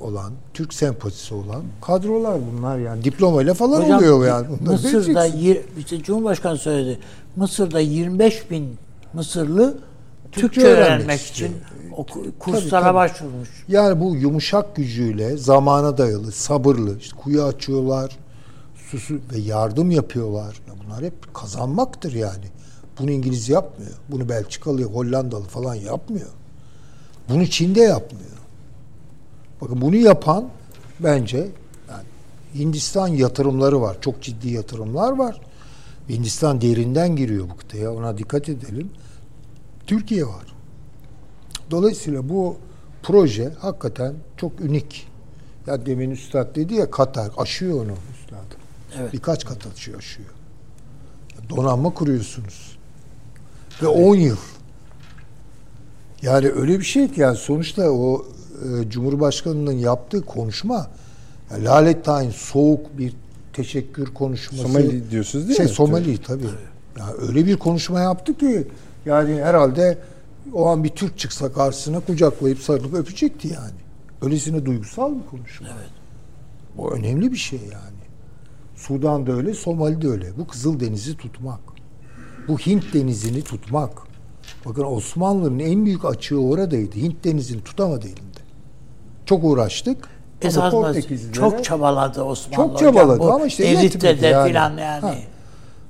olan, 0.00 0.32
Türk 0.54 0.74
sempatisi 0.74 1.34
olan 1.34 1.62
kadrolar 1.82 2.38
bunlar 2.52 2.78
yani 2.78 3.04
diplomayla 3.04 3.54
falan 3.54 3.82
Hocam, 3.82 3.98
oluyor 3.98 4.26
yani. 4.26 4.46
Bunları 4.48 4.72
Mısır'da 4.72 5.24
yir, 5.24 5.60
işte 5.78 6.02
Cumhurbaşkanı 6.02 6.58
söyledi. 6.58 6.98
Mısır'da 7.36 7.80
25 7.80 8.50
bin 8.50 8.76
Mısırlı 9.12 9.78
Türkçe 10.32 10.60
Türkçe, 10.60 10.66
öğrenmek 10.66 11.20
için 11.20 11.56
oku- 11.98 12.38
kurslara 12.38 12.82
tabii. 12.82 12.94
başvurmuş. 12.94 13.64
Yani 13.68 14.00
bu 14.00 14.16
yumuşak 14.16 14.76
gücüyle 14.76 15.36
zamana 15.36 15.98
dayalı, 15.98 16.32
sabırlı, 16.32 16.98
işte 16.98 17.16
kuyu 17.16 17.42
açıyorlar, 17.42 18.18
susu 18.90 19.14
ve 19.14 19.38
yardım 19.38 19.90
yapıyorlar. 19.90 20.60
Ya 20.68 20.74
bunlar 20.84 21.04
hep 21.04 21.34
kazanmaktır 21.34 22.12
yani. 22.12 22.44
Bunu 22.98 23.10
İngiliz 23.10 23.48
yapmıyor. 23.48 23.92
Bunu 24.08 24.28
Belçikalı, 24.28 24.82
Hollandalı 24.82 25.44
falan 25.44 25.74
yapmıyor. 25.74 26.30
Bunu 27.28 27.46
Çin'de 27.46 27.80
yapmıyor. 27.80 28.38
Bakın 29.60 29.80
bunu 29.80 29.96
yapan 29.96 30.48
bence 31.00 31.38
yani 31.90 32.04
Hindistan 32.54 33.08
yatırımları 33.08 33.80
var. 33.80 33.96
Çok 34.00 34.22
ciddi 34.22 34.48
yatırımlar 34.48 35.12
var. 35.12 35.40
Hindistan 36.08 36.60
derinden 36.60 37.16
giriyor 37.16 37.50
bu 37.50 37.56
kıtaya. 37.56 37.92
Ona 37.92 38.18
dikkat 38.18 38.48
edelim. 38.48 38.90
Türkiye 39.86 40.26
var. 40.26 40.57
Dolayısıyla 41.70 42.28
bu 42.28 42.56
proje 43.02 43.52
hakikaten 43.58 44.14
çok 44.36 44.60
unik. 44.60 45.08
Ya 45.66 45.86
demin 45.86 46.10
Üstad 46.10 46.56
dedi 46.56 46.74
ya 46.74 46.90
Katar 46.90 47.30
aşıyor 47.36 47.84
onu 47.84 47.92
Üstad. 47.92 48.58
Evet. 48.98 49.12
Birkaç 49.12 49.44
kat 49.44 49.66
aşıyor, 49.66 49.98
aşıyor. 49.98 50.28
Donanma 51.50 51.94
kuruyorsunuz. 51.94 52.78
Ve 53.82 53.86
10 53.86 54.14
yıl. 54.14 54.36
Yani 56.22 56.48
öyle 56.48 56.78
bir 56.78 56.84
şey 56.84 57.12
ki 57.12 57.20
yani 57.20 57.36
sonuçta 57.36 57.90
o 57.90 58.26
e, 58.64 58.90
Cumhurbaşkanı'nın 58.90 59.72
yaptığı 59.72 60.24
konuşma 60.24 60.90
yani 61.50 61.64
lalettayn 61.64 62.30
soğuk 62.30 62.98
bir 62.98 63.12
teşekkür 63.52 64.14
konuşması. 64.14 64.62
Somali 64.62 65.10
diyorsunuz 65.10 65.48
değil 65.48 65.56
şey, 65.56 65.66
mi? 65.66 65.72
Somali 65.72 66.22
tabii. 66.22 66.44
Yani 66.98 67.12
öyle 67.28 67.46
bir 67.46 67.56
konuşma 67.56 68.00
yaptı 68.00 68.38
ki 68.38 68.66
yani 69.06 69.42
herhalde 69.42 69.98
o 70.54 70.66
an 70.66 70.84
bir 70.84 70.88
Türk 70.88 71.18
çıksa 71.18 71.52
karşısına 71.52 72.00
kucaklayıp 72.00 72.58
sarılıp 72.58 72.94
öpecekti 72.94 73.48
yani. 73.48 73.78
Öylesine 74.22 74.66
duygusal 74.66 75.14
bir 75.14 75.26
konuşma. 75.30 75.68
Evet. 75.78 75.90
Bu 76.76 76.92
önemli 76.94 77.32
bir 77.32 77.36
şey 77.36 77.58
yani. 77.58 77.98
Sudan'da 78.76 79.32
öyle, 79.32 79.54
Somali'de 79.54 80.08
öyle. 80.08 80.38
Bu 80.38 80.46
Kızıl 80.46 80.80
Deniz'i 80.80 81.16
tutmak. 81.16 81.60
Bu 82.48 82.58
Hint 82.58 82.94
Denizi'ni 82.94 83.42
tutmak. 83.42 83.90
Bakın 84.66 84.84
Osmanlı'nın 84.84 85.58
en 85.58 85.86
büyük 85.86 86.04
açığı 86.04 86.38
oradaydı. 86.40 86.96
Hint 86.96 87.24
Denizi'ni 87.24 87.64
tutamadı 87.64 88.06
elinde. 88.06 88.40
Çok 89.26 89.44
uğraştık. 89.44 90.08
Portekizlilere- 90.42 91.32
çok 91.32 91.64
çabaladı 91.64 92.22
Osmanlı 92.22 92.56
Çok 92.56 92.74
hocam 92.74 92.94
çabaladı 92.94 93.18
bu 93.18 93.32
ama 93.32 93.46
işte 93.46 93.62
Devlet'te 93.64 93.82
yetmedi 93.84 94.20
de 94.20 94.26
yani. 94.26 94.48
filan 94.48 94.78
yani. 94.78 95.00
Ha. 95.00 95.14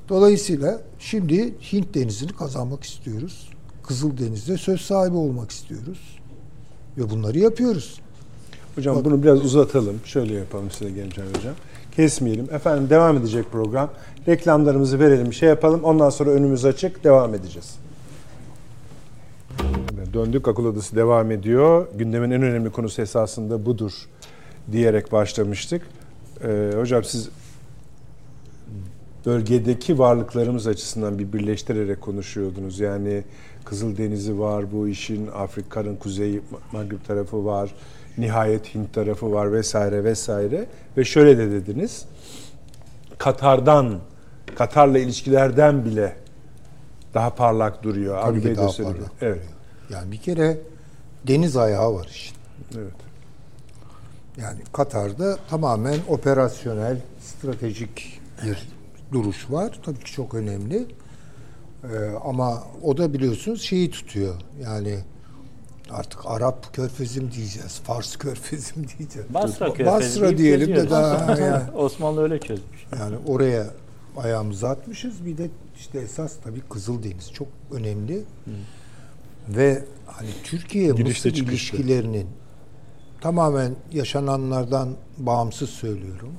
Dolayısıyla 0.09 0.81
şimdi 0.99 1.55
Hint 1.73 1.95
Denizi'ni 1.95 2.33
kazanmak 2.33 2.85
istiyoruz. 2.85 3.49
Kızıl 3.89 4.19
Deniz'de 4.19 4.57
söz 4.57 4.81
sahibi 4.81 5.17
olmak 5.17 5.51
istiyoruz. 5.51 6.19
Ve 6.99 7.11
bunları 7.11 7.39
yapıyoruz. 7.39 8.01
Hocam 8.75 9.05
bunu 9.05 9.23
biraz 9.23 9.45
uzatalım. 9.45 10.01
Şöyle 10.05 10.35
yapalım 10.35 10.71
size 10.71 10.91
Gençler 10.91 11.25
Hocam. 11.27 11.55
Kesmeyelim. 11.97 12.55
Efendim 12.55 12.91
devam 12.91 13.17
edecek 13.17 13.53
program. 13.53 13.91
Reklamlarımızı 14.29 15.01
verelim, 15.01 15.33
şey 15.33 15.49
yapalım. 15.49 15.85
Ondan 15.85 16.11
sonra 16.11 16.31
önümüz 16.31 16.65
açık, 16.65 17.05
devam 17.05 17.35
edeceğiz. 17.35 17.77
Döndük, 20.13 20.49
akıl 20.49 20.65
odası 20.65 20.97
devam 20.97 21.31
ediyor. 21.31 21.87
Gündemin 21.95 22.31
en 22.31 22.43
önemli 22.43 22.71
konusu 22.71 23.03
esasında 23.03 23.67
budur 23.67 23.93
diyerek 24.73 25.13
başlamıştık. 25.13 25.83
Ee, 26.45 26.71
hocam 26.77 27.05
siz 27.05 27.29
bölgedeki 29.27 29.99
varlıklarımız 29.99 30.67
açısından 30.67 31.19
bir 31.19 31.33
birleştirerek 31.33 32.01
konuşuyordunuz. 32.01 32.81
Yani 32.81 33.25
Kızıldeniz'i 33.69 34.39
var, 34.39 34.73
bu 34.73 34.89
işin 34.89 35.27
Afrika'nın 35.27 35.97
kuzey 35.97 36.41
Magrib 36.73 37.05
tarafı 37.07 37.45
var, 37.45 37.75
nihayet 38.19 38.75
Hint 38.75 38.95
tarafı 38.95 39.33
var 39.33 39.53
vesaire 39.53 40.05
vesaire. 40.05 40.67
Ve 40.97 41.05
şöyle 41.05 41.39
de 41.39 41.51
dediniz, 41.51 42.05
Katar'dan, 43.19 43.99
Katar'la 44.55 44.99
ilişkilerden 44.99 45.85
bile 45.85 46.17
daha 47.15 47.35
parlak 47.35 47.83
duruyor. 47.83 48.23
Tabii 48.23 48.43
ki 48.43 48.57
daha 48.57 48.67
parlak 48.67 49.13
Evet, 49.21 49.43
Yani 49.91 50.13
bir 50.13 50.19
kere 50.19 50.59
deniz 51.27 51.57
ayağı 51.57 51.95
var 51.95 52.07
işin. 52.11 52.37
evet. 52.79 52.93
Yani 54.37 54.59
Katar'da 54.73 55.39
tamamen 55.51 55.99
operasyonel, 56.09 57.01
stratejik 57.21 58.21
bir 58.45 58.69
duruş 59.13 59.51
var. 59.51 59.79
Tabii 59.85 59.99
ki 59.99 60.13
çok 60.13 60.35
önemli. 60.35 60.87
Ee, 61.85 61.89
ama 62.25 62.63
o 62.83 62.97
da 62.97 63.13
biliyorsunuz 63.15 63.63
şeyi 63.63 63.91
tutuyor. 63.91 64.35
Yani 64.63 64.99
artık 65.91 66.21
Arap 66.27 66.73
körfezi 66.75 67.21
mi 67.21 67.33
diyeceğiz, 67.33 67.81
Fars 67.85 68.17
körfezi 68.17 68.81
mi 68.81 68.87
diyeceğiz? 68.99 69.35
Basra 69.35 69.67
Körfezi 69.75 69.87
Basra 69.87 70.23
deyip 70.27 70.39
diyelim 70.39 70.61
de 70.61 70.67
geziyoruz. 70.67 70.91
daha 70.91 71.37
yani, 71.41 71.71
Osmanlı 71.77 72.23
öyle 72.23 72.41
çözmüş. 72.41 72.87
yani 72.99 73.17
oraya 73.27 73.67
ayağımızı 74.17 74.69
atmışız. 74.69 75.25
Bir 75.27 75.39
de 75.39 75.49
işte 75.79 75.99
esas 75.99 76.33
tabii 76.45 76.61
Kızıldeniz 76.61 77.33
çok 77.33 77.49
önemli. 77.73 78.25
Ve 79.49 79.85
hani 80.07 80.29
Türkiye 80.45 80.87
Girişte 80.87 81.03
Mısır 81.05 81.31
çıkışta. 81.31 81.77
ilişkilerinin 81.77 82.27
tamamen 83.21 83.75
yaşananlardan 83.93 84.89
bağımsız 85.19 85.71
söylüyorum. 85.71 86.33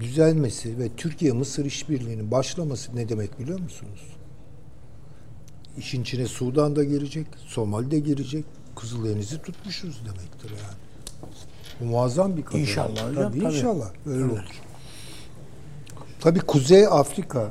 Düzelmesi 0.00 0.78
ve 0.78 0.88
Türkiye 0.96 1.32
Mısır 1.32 1.64
işbirliğinin 1.64 2.30
başlaması 2.30 2.96
ne 2.96 3.08
demek 3.08 3.38
biliyor 3.40 3.60
musunuz? 3.60 4.00
İşin 5.78 6.02
içine 6.02 6.26
Sudan 6.26 6.76
da 6.76 6.84
girecek, 6.84 7.26
Somali 7.46 7.90
de 7.90 7.98
girecek. 7.98 8.44
Kızıldeniz'i 8.76 9.42
tutmuşuz 9.42 10.00
demektir 10.04 10.50
yani. 10.50 10.78
Bu 11.80 11.84
muazzam 11.84 12.36
bir 12.36 12.42
kazanç. 12.44 12.68
İnşallah 12.68 13.08
hocam, 13.10 13.14
Tabii, 13.14 13.40
tabii. 13.40 13.54
inşallah 13.56 13.90
öyle 14.06 14.24
olur. 14.24 14.38
Tabii 16.20 16.40
Kuzey 16.40 16.86
Afrika 16.86 17.50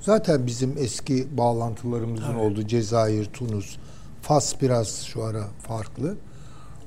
zaten 0.00 0.46
bizim 0.46 0.74
eski 0.78 1.36
bağlantılarımızın 1.38 2.34
olduğu 2.34 2.66
Cezayir, 2.66 3.24
Tunus, 3.24 3.76
Fas 4.22 4.62
biraz 4.62 5.02
şu 5.02 5.24
ara 5.24 5.44
farklı. 5.68 6.16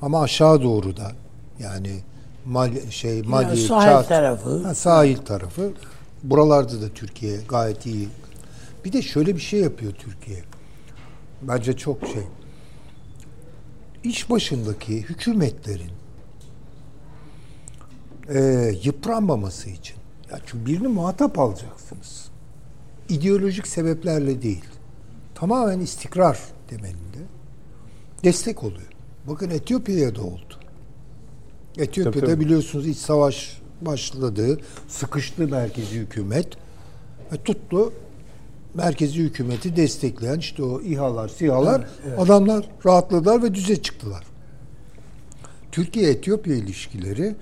Ama 0.02 0.22
aşağı 0.22 0.64
doğru 0.64 0.98
da 0.98 1.12
yani 1.60 2.00
Mali, 2.46 2.92
şey 2.92 3.22
Mali, 3.22 3.58
sahil 3.68 3.88
Çad, 3.92 4.08
tarafı. 4.08 4.64
ha, 4.64 4.76
sahil 4.76 5.18
tarafı. 5.18 5.72
Buralarda 6.24 6.82
da 6.82 6.90
Türkiye 6.90 7.38
gayet 7.50 7.86
iyi. 7.86 8.10
Bir 8.86 8.94
de 8.94 9.02
şöyle 9.02 9.36
bir 9.36 9.42
şey 9.42 9.60
yapıyor 9.60 9.92
Türkiye. 9.94 10.40
Bence 11.48 11.74
çok 11.78 12.08
şey. 12.08 12.24
İş 14.04 14.30
başındaki 14.30 15.02
hükümetlerin 15.02 15.92
e, 18.30 18.40
yıpranmaması 18.84 19.70
için. 19.70 19.98
Ya 20.32 20.40
çünkü 20.46 20.66
birini 20.66 20.88
muhatap 20.88 21.40
alacaksınız. 21.40 22.30
İdeolojik 23.10 23.68
sebeplerle 23.68 24.42
değil. 24.42 24.66
Tamamen 25.36 25.80
istikrar 25.80 26.40
temelinde 26.68 27.18
destek 28.24 28.64
oluyor. 28.64 28.92
Bakın 29.28 29.50
Etiyopya'ya 29.50 30.16
da 30.16 30.22
oldu. 30.22 30.60
Etiyopya'da 31.78 32.20
Tabii, 32.26 32.34
tabii. 32.34 32.46
biliyorsunuz 32.46 32.88
iç 32.88 32.98
savaş 32.98 33.62
başladı. 33.82 34.60
Sıkıştı 34.88 35.48
merkezi 35.48 35.96
hükümet. 36.00 36.48
Ve 37.32 37.38
tuttu 37.38 37.94
merkezi 38.74 39.20
hükümeti 39.20 39.76
destekleyen 39.76 40.40
işte 40.40 40.64
o 40.64 40.82
İHA'lar, 40.82 41.28
SİHA'lar 41.28 41.88
adamlar 42.18 42.70
rahatladılar 42.86 43.44
ve 43.44 43.54
düze 43.54 43.82
çıktılar. 43.82 44.24
Türkiye-Etiyopya 45.72 46.56
ilişkileri 46.56 47.36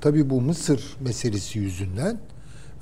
tabii 0.00 0.30
bu 0.30 0.40
Mısır 0.40 0.96
meselesi 1.00 1.58
yüzünden 1.58 2.18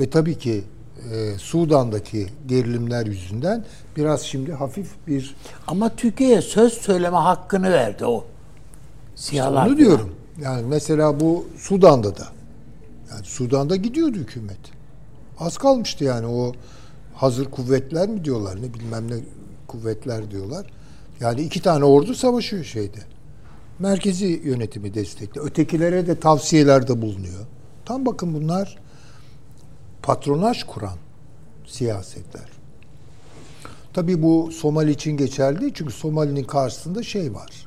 ve 0.01 0.11
tabii 0.11 0.39
ki 0.39 0.65
e, 1.13 1.39
Sudan'daki 1.39 2.27
gerilimler 2.47 3.07
yüzünden 3.07 3.65
biraz 3.97 4.23
şimdi 4.23 4.53
hafif 4.53 4.89
bir 5.07 5.35
Ama 5.67 5.97
Türkiye'ye 5.97 6.43
söz 6.43 6.73
söyleme 6.73 7.17
hakkını 7.17 7.73
verdi 7.73 8.07
o. 8.07 8.25
Siyahlar. 9.15 9.67
onu 9.67 9.77
diyorum. 9.77 10.15
Yani 10.43 10.67
mesela 10.67 11.21
bu 11.21 11.47
Sudan'da 11.59 12.17
da 12.17 12.27
yani 13.11 13.25
Sudan'da 13.25 13.77
gidiyordu 13.77 14.17
hükümet. 14.17 14.59
Az 15.39 15.59
kalmıştı 15.59 16.05
yani 16.05 16.27
o 16.27 16.53
hazır 17.17 17.51
kuvvetler 17.51 18.09
mi 18.09 18.25
diyorlar 18.25 18.63
ne 18.63 18.75
bilmem 18.75 19.11
ne 19.11 19.17
kuvvetler 19.69 20.31
diyorlar. 20.31 20.67
Yani 21.21 21.41
iki 21.41 21.63
tane 21.63 21.85
ordu 21.85 22.15
savaşıyor 22.15 22.65
şeyde. 22.65 22.99
Merkezi 23.79 24.27
yönetimi 24.45 24.95
destekle. 24.95 25.41
Ötekilere 25.41 26.07
de 26.07 26.21
tavsiyelerde 26.21 27.03
bulunuyor. 27.03 27.47
Tam 27.85 28.07
bakın 28.07 28.35
bunlar 28.35 28.79
patronaj 30.03 30.65
kuran 30.65 30.99
siyasetler. 31.67 32.49
Tabii 33.93 34.23
bu 34.23 34.53
Somali 34.53 34.91
için 34.91 35.17
geçerli 35.17 35.61
değil. 35.61 35.73
Çünkü 35.75 35.93
Somali'nin 35.93 36.45
karşısında 36.45 37.03
şey 37.03 37.35
var. 37.35 37.67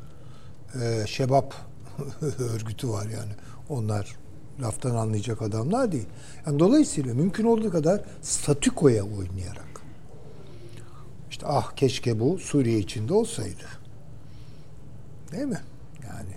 Ee, 0.81 1.07
Şebap 1.07 1.55
örgütü 2.39 2.89
var 2.89 3.05
yani. 3.05 3.31
Onlar 3.69 4.17
laftan 4.61 4.95
anlayacak 4.95 5.41
adamlar 5.41 5.91
değil. 5.91 6.07
Yani 6.45 6.59
dolayısıyla 6.59 7.13
mümkün 7.13 7.43
olduğu 7.43 7.71
kadar 7.71 8.01
statükoya 8.21 9.03
oynayarak. 9.03 9.81
İşte 11.31 11.45
ah 11.49 11.71
keşke 11.75 12.19
bu 12.19 12.39
Suriye 12.39 12.79
içinde 12.79 13.13
olsaydı. 13.13 13.63
Değil 15.31 15.45
mi? 15.45 15.61
Yani 16.03 16.33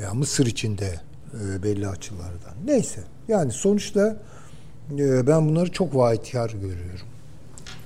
veya 0.00 0.14
Mısır 0.14 0.46
içinde 0.46 1.00
e, 1.34 1.62
belli 1.62 1.88
açılardan. 1.88 2.54
Neyse. 2.64 3.00
Yani 3.28 3.52
sonuçta 3.52 4.16
e, 4.98 5.26
ben 5.26 5.48
bunları 5.48 5.72
çok 5.72 5.96
vahiyar 5.96 6.50
görüyorum. 6.50 7.06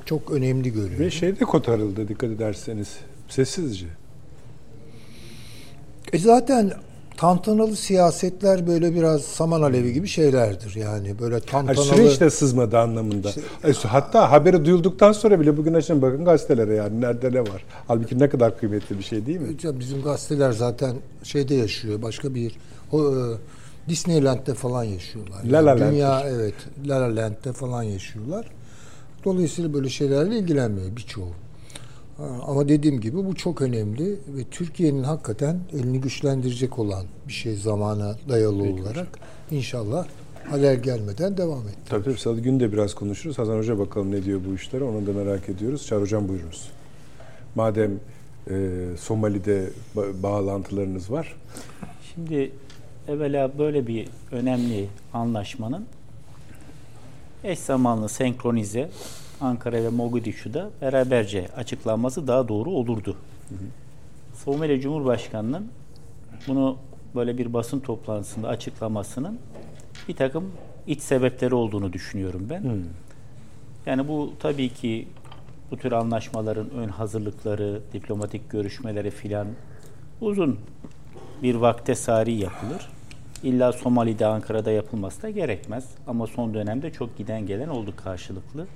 çok 0.05 0.31
önemli 0.31 0.73
görüyorum. 0.73 0.99
Ve 0.99 1.11
şey 1.11 1.41
de 1.41 1.45
kotarıldı 1.45 2.09
dikkat 2.09 2.31
ederseniz. 2.31 2.97
Sessizce. 3.29 3.87
E 6.13 6.19
zaten 6.19 6.73
tantanalı 7.17 7.77
siyasetler 7.77 8.67
böyle 8.67 8.95
biraz 8.95 9.23
saman 9.23 9.63
alevi 9.63 9.93
gibi 9.93 10.09
şeylerdir. 10.09 10.75
Yani 10.75 11.19
böyle 11.19 11.41
tantanalı... 11.41 11.85
süreç 11.85 12.21
de 12.21 12.31
sızmadı 12.31 12.79
anlamında. 12.79 13.31
E, 13.65 13.73
Hatta 13.73 14.31
haberi 14.31 14.65
duyulduktan 14.65 15.13
sonra 15.13 15.41
bile 15.41 15.57
bugün 15.57 15.75
açın 15.75 16.03
bakın 16.03 16.25
gazetelere 16.25 16.75
yani 16.75 17.01
nerede 17.01 17.33
ne 17.33 17.41
var. 17.41 17.65
Halbuki 17.89 18.19
ne 18.19 18.29
kadar 18.29 18.59
kıymetli 18.59 18.99
bir 18.99 19.05
şey 19.05 19.27
değil 19.27 19.41
mi? 19.41 19.55
Hocam 19.55 19.81
bizim 19.81 20.03
gazeteler 20.03 20.53
zaten 20.53 20.97
şeyde 21.23 21.55
yaşıyor. 21.55 22.03
Başka 22.03 22.35
bir 22.35 22.57
o, 22.93 23.01
e, 23.01 23.19
Disneyland'de 23.89 24.55
falan 24.55 24.85
yaşıyorlar. 24.85 25.45
La 25.45 25.59
La 25.59 25.67
Land'de. 25.67 25.91
Dünya 25.91 26.21
evet 26.21 26.55
La 26.87 27.01
La 27.01 27.17
Land'de 27.17 27.53
falan 27.53 27.83
yaşıyorlar. 27.83 28.47
Dolayısıyla 29.25 29.75
böyle 29.75 29.89
şeylerle 29.89 30.39
ilgilenmiyor 30.39 30.97
birçoğu. 30.97 31.31
Ama 32.47 32.69
dediğim 32.69 33.01
gibi 33.01 33.17
bu 33.17 33.35
çok 33.35 33.63
önemli 33.63 34.05
ve 34.29 34.45
Türkiye'nin 34.51 35.03
hakikaten 35.03 35.59
elini 35.73 36.01
güçlendirecek 36.01 36.79
olan 36.79 37.07
bir 37.29 37.33
şey 37.33 37.55
zamana 37.55 38.17
dayalı 38.29 38.63
olarak 38.63 39.09
inşallah 39.51 40.07
haler 40.51 40.75
gelmeden 40.75 41.37
devam 41.37 41.69
et. 41.69 41.75
Tabii 41.89 42.05
tabii 42.05 42.19
salı 42.19 42.41
günü 42.41 42.61
de 42.61 42.73
biraz 42.73 42.95
konuşuruz. 42.95 43.39
Hasan 43.39 43.59
Hoca 43.59 43.79
bakalım 43.79 44.11
ne 44.13 44.25
diyor 44.25 44.41
bu 44.51 44.55
işlere 44.55 44.85
onu 44.85 45.07
da 45.07 45.13
merak 45.13 45.49
ediyoruz. 45.49 45.87
Çağrı 45.87 46.01
Hocam 46.01 46.29
buyurunuz. 46.29 46.71
Madem 47.55 48.01
e, 48.51 48.55
Somali'de 49.01 49.71
ba- 49.97 50.23
bağlantılarınız 50.23 51.11
var. 51.11 51.37
Şimdi 52.15 52.53
evvela 53.09 53.59
böyle 53.59 53.87
bir 53.87 54.09
önemli 54.33 54.89
anlaşmanın 55.13 55.87
eş 57.45 57.59
zamanlı 57.59 58.09
senkronize 58.09 58.91
Ankara 59.43 59.83
ve 59.83 59.89
Mogadishu'da 59.89 60.71
beraberce 60.81 61.49
açıklanması 61.57 62.27
daha 62.27 62.49
doğru 62.49 62.71
olurdu. 62.71 63.17
Somali 64.35 64.81
Cumhurbaşkanı'nın 64.81 65.69
bunu 66.49 66.77
böyle 67.15 67.39
bir 67.39 67.53
basın 67.53 67.81
toplantısında 67.81 68.49
açıklamasının 68.49 69.39
bir 70.09 70.17
takım 70.17 70.53
iç 70.87 71.01
sebepleri 71.01 71.55
olduğunu 71.55 71.93
düşünüyorum 71.93 72.47
ben. 72.51 72.63
Yani 73.87 74.09
bu 74.09 74.33
tabii 74.41 74.69
ki 74.69 75.09
bu 75.71 75.77
tür 75.77 75.93
anlaşmaların 75.93 76.71
ön 76.71 76.89
hazırlıkları, 76.89 77.81
diplomatik 77.93 78.51
görüşmeleri 78.51 79.11
filan 79.11 79.47
uzun 80.21 80.59
bir 81.43 81.55
vakte 81.55 81.95
sari 81.95 82.33
yapılır. 82.33 82.89
İlla 83.43 83.73
Somali'de, 83.73 84.27
Ankara'da 84.27 84.71
yapılması 84.71 85.23
da 85.23 85.31
gerekmez. 85.31 85.85
Ama 86.07 86.27
son 86.27 86.55
dönemde 86.55 86.93
çok 86.93 87.19
giden 87.19 87.47
gelen 87.47 87.69
oldu 87.69 87.95
karşılıklı. 87.97 88.67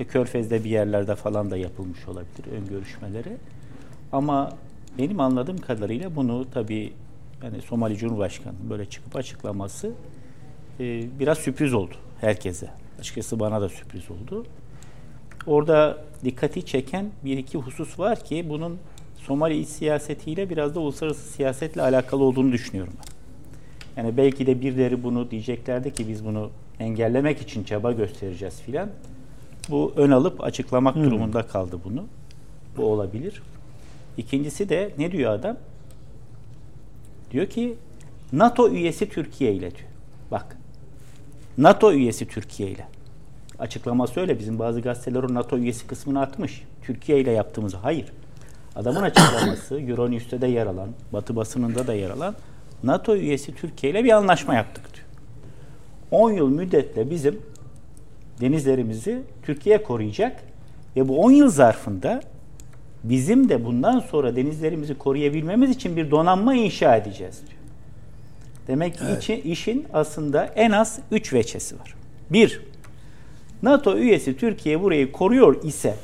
İşte 0.00 0.12
Körfez'de 0.12 0.64
bir 0.64 0.70
yerlerde 0.70 1.14
falan 1.14 1.50
da 1.50 1.56
yapılmış 1.56 2.08
olabilir 2.08 2.52
ön 2.52 2.66
görüşmeleri. 2.68 3.36
Ama 4.12 4.52
benim 4.98 5.20
anladığım 5.20 5.58
kadarıyla 5.58 6.16
bunu 6.16 6.46
tabii 6.50 6.92
yani 7.42 7.62
Somali 7.62 7.96
Cumhurbaşkanı 7.96 8.54
böyle 8.70 8.84
çıkıp 8.84 9.16
açıklaması 9.16 9.92
e, 10.80 11.02
biraz 11.18 11.38
sürpriz 11.38 11.74
oldu 11.74 11.94
herkese. 12.20 12.70
Açıkçası 13.00 13.40
bana 13.40 13.60
da 13.60 13.68
sürpriz 13.68 14.10
oldu. 14.10 14.46
Orada 15.46 16.04
dikkati 16.24 16.66
çeken 16.66 17.06
bir 17.24 17.38
iki 17.38 17.58
husus 17.58 17.98
var 17.98 18.24
ki 18.24 18.46
bunun 18.48 18.78
Somali 19.16 19.58
iç 19.58 19.68
siyasetiyle 19.68 20.50
biraz 20.50 20.74
da 20.74 20.80
uluslararası 20.80 21.32
siyasetle 21.32 21.82
alakalı 21.82 22.24
olduğunu 22.24 22.52
düşünüyorum 22.52 22.92
ben. 22.98 24.02
Yani 24.02 24.16
belki 24.16 24.46
de 24.46 24.60
birileri 24.60 25.02
bunu 25.02 25.30
diyeceklerdi 25.30 25.92
ki 25.92 26.08
biz 26.08 26.24
bunu 26.24 26.50
engellemek 26.78 27.40
için 27.40 27.64
çaba 27.64 27.92
göstereceğiz 27.92 28.60
filan. 28.60 28.90
Bu 29.68 29.92
ön 29.96 30.10
alıp 30.10 30.44
açıklamak 30.44 30.94
durumunda 30.94 31.46
kaldı 31.46 31.80
bunu. 31.84 32.04
Bu 32.76 32.84
olabilir. 32.84 33.42
İkincisi 34.16 34.68
de 34.68 34.94
ne 34.98 35.12
diyor 35.12 35.32
adam? 35.32 35.56
Diyor 37.30 37.46
ki 37.46 37.76
NATO 38.32 38.70
üyesi 38.70 39.08
Türkiye 39.08 39.52
ile 39.52 39.70
diyor. 39.70 39.88
Bak. 40.30 40.56
NATO 41.58 41.92
üyesi 41.92 42.28
Türkiye 42.28 42.70
ile. 42.70 42.86
Açıklaması 43.58 44.20
öyle. 44.20 44.38
Bizim 44.38 44.58
bazı 44.58 44.80
gazeteler 44.80 45.22
o 45.22 45.34
NATO 45.34 45.58
üyesi 45.58 45.86
kısmını 45.86 46.20
atmış. 46.20 46.64
Türkiye 46.82 47.20
ile 47.20 47.30
yaptığımızı. 47.30 47.76
Hayır. 47.76 48.12
Adamın 48.76 49.02
açıklaması 49.02 49.80
Euronews'te 49.80 50.40
de 50.40 50.46
yer 50.46 50.66
alan, 50.66 50.88
Batı 51.12 51.36
basınında 51.36 51.86
da 51.86 51.94
yer 51.94 52.10
alan 52.10 52.34
NATO 52.82 53.16
üyesi 53.16 53.54
Türkiye 53.54 53.92
ile 53.92 54.04
bir 54.04 54.10
anlaşma 54.10 54.54
yaptık 54.54 54.84
diyor. 54.94 55.06
10 56.10 56.32
yıl 56.32 56.48
müddetle 56.48 57.10
bizim 57.10 57.40
denizlerimizi 58.40 59.22
Türkiye 59.42 59.82
koruyacak 59.82 60.42
ve 60.96 61.08
bu 61.08 61.20
10 61.22 61.30
yıl 61.30 61.48
zarfında 61.48 62.20
bizim 63.04 63.48
de 63.48 63.64
bundan 63.64 64.00
sonra 64.00 64.36
denizlerimizi 64.36 64.98
koruyabilmemiz 64.98 65.70
için 65.70 65.96
bir 65.96 66.10
donanma 66.10 66.54
inşa 66.54 66.96
edeceğiz 66.96 67.40
diyor. 67.40 67.60
Demek 68.68 68.94
ki 68.98 69.04
içi- 69.18 69.40
işin 69.40 69.86
aslında 69.92 70.44
en 70.44 70.70
az 70.70 70.98
3 71.10 71.32
veçesi 71.32 71.78
var. 71.80 71.94
Bir, 72.30 72.60
NATO 73.62 73.96
üyesi 73.96 74.36
Türkiye 74.36 74.80
burayı 74.82 75.12
koruyor 75.12 75.62
ise 75.64 75.94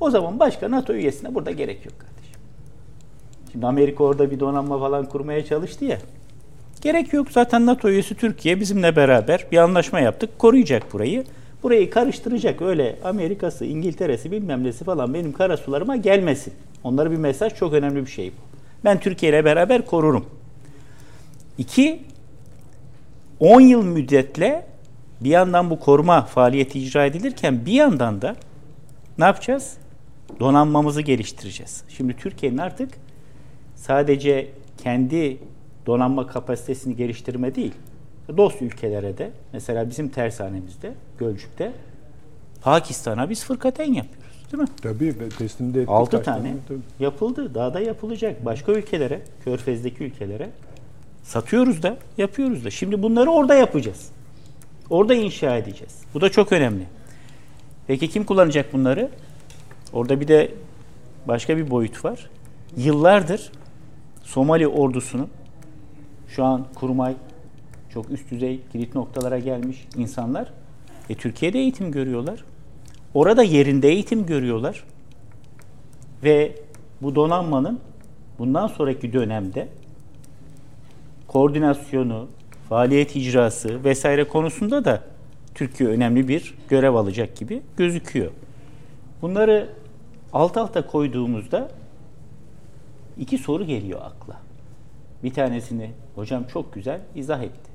o 0.00 0.10
zaman 0.10 0.38
başka 0.40 0.70
NATO 0.70 0.92
üyesine 0.94 1.34
burada 1.34 1.50
gerek 1.50 1.86
yok 1.86 1.94
kardeşim. 2.00 2.40
Şimdi 3.52 3.66
Amerika 3.66 4.04
orada 4.04 4.30
bir 4.30 4.40
donanma 4.40 4.78
falan 4.78 5.04
kurmaya 5.04 5.44
çalıştı 5.44 5.84
ya. 5.84 5.98
Gerek 6.80 7.12
yok. 7.12 7.26
Zaten 7.30 7.66
NATO 7.66 7.88
üyesi 7.88 8.14
Türkiye 8.14 8.60
bizimle 8.60 8.96
beraber 8.96 9.46
bir 9.52 9.56
anlaşma 9.56 10.00
yaptık. 10.00 10.38
Koruyacak 10.38 10.92
burayı. 10.92 11.24
Burayı 11.62 11.90
karıştıracak 11.90 12.62
öyle 12.62 12.98
Amerika'sı, 13.04 13.64
İngiltere'si 13.64 14.32
bilmem 14.32 14.64
nesi 14.64 14.84
falan 14.84 15.14
benim 15.14 15.32
karasularıma 15.32 15.96
gelmesin. 15.96 16.54
Onlara 16.84 17.10
bir 17.10 17.16
mesaj 17.16 17.54
çok 17.54 17.72
önemli 17.72 18.06
bir 18.06 18.10
şey 18.10 18.28
bu. 18.30 18.58
Ben 18.84 19.00
Türkiye 19.00 19.32
ile 19.32 19.44
beraber 19.44 19.86
korurum. 19.86 20.26
İki, 21.58 22.02
10 23.40 23.60
yıl 23.60 23.84
müddetle 23.84 24.66
bir 25.20 25.30
yandan 25.30 25.70
bu 25.70 25.80
koruma 25.80 26.22
faaliyeti 26.22 26.80
icra 26.80 27.06
edilirken 27.06 27.66
bir 27.66 27.72
yandan 27.72 28.22
da 28.22 28.36
ne 29.18 29.24
yapacağız? 29.24 29.76
Donanmamızı 30.40 31.02
geliştireceğiz. 31.02 31.84
Şimdi 31.88 32.16
Türkiye'nin 32.16 32.58
artık 32.58 32.90
sadece 33.74 34.48
kendi 34.82 35.38
donanma 35.86 36.26
kapasitesini 36.26 36.96
geliştirme 36.96 37.54
değil, 37.54 37.74
dost 38.36 38.62
ülkelere 38.62 39.18
de, 39.18 39.30
mesela 39.52 39.90
bizim 39.90 40.08
tersanemizde, 40.08 40.92
Gölcük'te, 41.18 41.72
Pakistan'a 42.62 43.30
biz 43.30 43.44
fırkateyn 43.44 43.92
yapıyoruz. 43.92 44.26
Değil 44.52 44.62
mi? 44.62 44.68
Tabii 44.82 45.28
teslim 45.38 45.74
de 45.74 45.80
ettik. 45.80 45.90
6 45.92 46.16
kaç 46.16 46.24
tane 46.24 46.54
Tabii. 46.68 46.78
yapıldı. 47.00 47.54
Daha 47.54 47.74
da 47.74 47.80
yapılacak. 47.80 48.44
Başka 48.44 48.72
ülkelere, 48.72 49.20
Körfez'deki 49.44 50.04
ülkelere 50.04 50.50
satıyoruz 51.22 51.82
da, 51.82 51.96
yapıyoruz 52.18 52.64
da. 52.64 52.70
Şimdi 52.70 53.02
bunları 53.02 53.30
orada 53.30 53.54
yapacağız. 53.54 54.08
Orada 54.90 55.14
inşa 55.14 55.56
edeceğiz. 55.56 56.00
Bu 56.14 56.20
da 56.20 56.30
çok 56.30 56.52
önemli. 56.52 56.84
Peki 57.86 58.08
kim 58.10 58.24
kullanacak 58.24 58.72
bunları? 58.72 59.10
Orada 59.92 60.20
bir 60.20 60.28
de 60.28 60.50
başka 61.28 61.56
bir 61.56 61.70
boyut 61.70 62.04
var. 62.04 62.30
Yıllardır 62.76 63.50
Somali 64.24 64.68
ordusunun 64.68 65.28
şu 66.28 66.44
an 66.44 66.66
kurmay 66.74 67.14
çok 67.96 68.10
üst 68.10 68.30
düzey 68.30 68.60
kilit 68.72 68.94
noktalara 68.94 69.38
gelmiş 69.38 69.86
insanlar 69.96 70.52
e, 71.10 71.14
Türkiye'de 71.14 71.58
eğitim 71.58 71.92
görüyorlar. 71.92 72.44
Orada 73.14 73.42
yerinde 73.42 73.88
eğitim 73.88 74.26
görüyorlar. 74.26 74.84
Ve 76.24 76.56
bu 77.02 77.14
donanmanın 77.14 77.80
bundan 78.38 78.66
sonraki 78.66 79.12
dönemde 79.12 79.68
koordinasyonu, 81.26 82.28
faaliyet 82.68 83.16
icrası 83.16 83.84
vesaire 83.84 84.28
konusunda 84.28 84.84
da 84.84 85.04
Türkiye 85.54 85.88
önemli 85.88 86.28
bir 86.28 86.54
görev 86.68 86.94
alacak 86.94 87.36
gibi 87.36 87.62
gözüküyor. 87.76 88.30
Bunları 89.22 89.68
alt 90.32 90.56
alta 90.56 90.86
koyduğumuzda 90.86 91.70
iki 93.18 93.38
soru 93.38 93.64
geliyor 93.64 94.00
akla. 94.02 94.40
Bir 95.22 95.34
tanesini 95.34 95.90
hocam 96.14 96.44
çok 96.44 96.74
güzel 96.74 97.00
izah 97.14 97.42
etti. 97.42 97.65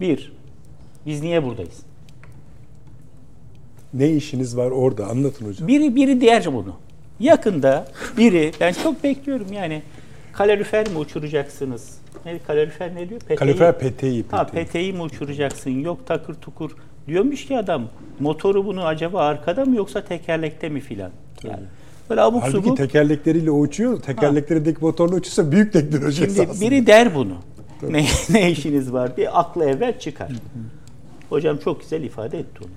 Bir, 0.00 0.32
biz 1.06 1.22
niye 1.22 1.44
buradayız? 1.44 1.80
Ne 3.94 4.10
işiniz 4.10 4.56
var 4.56 4.70
orada 4.70 5.06
anlatın 5.06 5.46
hocam. 5.46 5.68
Biri 5.68 5.96
biri 5.96 6.20
diğer 6.20 6.46
bunu. 6.46 6.74
Yakında 7.20 7.88
biri 8.16 8.52
ben 8.60 8.72
çok 8.72 9.04
bekliyorum 9.04 9.52
yani 9.52 9.82
kalorifer 10.32 10.88
mi 10.88 10.98
uçuracaksınız? 10.98 11.98
Ne 12.24 12.38
kalorifer 12.38 12.94
ne 12.94 13.08
diyor? 13.08 13.20
Peteği. 13.20 13.36
Kalifer 13.38 13.78
peteği. 13.78 14.24
Ha 14.30 14.46
peteği. 14.46 14.64
peteği 14.66 14.92
mi 14.92 15.02
uçuracaksın? 15.02 15.70
Yok 15.70 16.06
takır 16.06 16.34
tukur. 16.34 16.70
Diyormuş 17.06 17.46
ki 17.46 17.58
adam 17.58 17.88
motoru 18.20 18.66
bunu 18.66 18.84
acaba 18.86 19.20
arkada 19.22 19.64
mı 19.64 19.76
yoksa 19.76 20.04
tekerlekte 20.04 20.68
mi 20.68 20.80
filan? 20.80 21.10
Yani 21.44 21.62
böyle 22.10 22.20
abuk 22.20 22.42
Halbuki 22.42 22.62
subuk. 22.62 22.76
tekerlekleriyle 22.76 23.50
o 23.50 23.58
uçuyor. 23.58 24.02
Tekerleklerindeki 24.02 24.80
motorla 24.80 25.14
uçursa 25.14 25.52
büyük 25.52 25.72
teknoloji 25.72 26.16
Şimdi 26.16 26.40
esasında. 26.40 26.70
biri 26.70 26.86
der 26.86 27.14
bunu. 27.14 27.34
Ne, 27.82 28.06
ne 28.30 28.50
işiniz 28.50 28.92
var? 28.92 29.16
Bir 29.16 29.40
akla 29.40 29.64
evvel 29.64 29.98
çıkar. 29.98 30.32
Hocam 31.28 31.58
çok 31.58 31.80
güzel 31.80 32.02
ifade 32.02 32.38
etti 32.38 32.60
onu. 32.64 32.72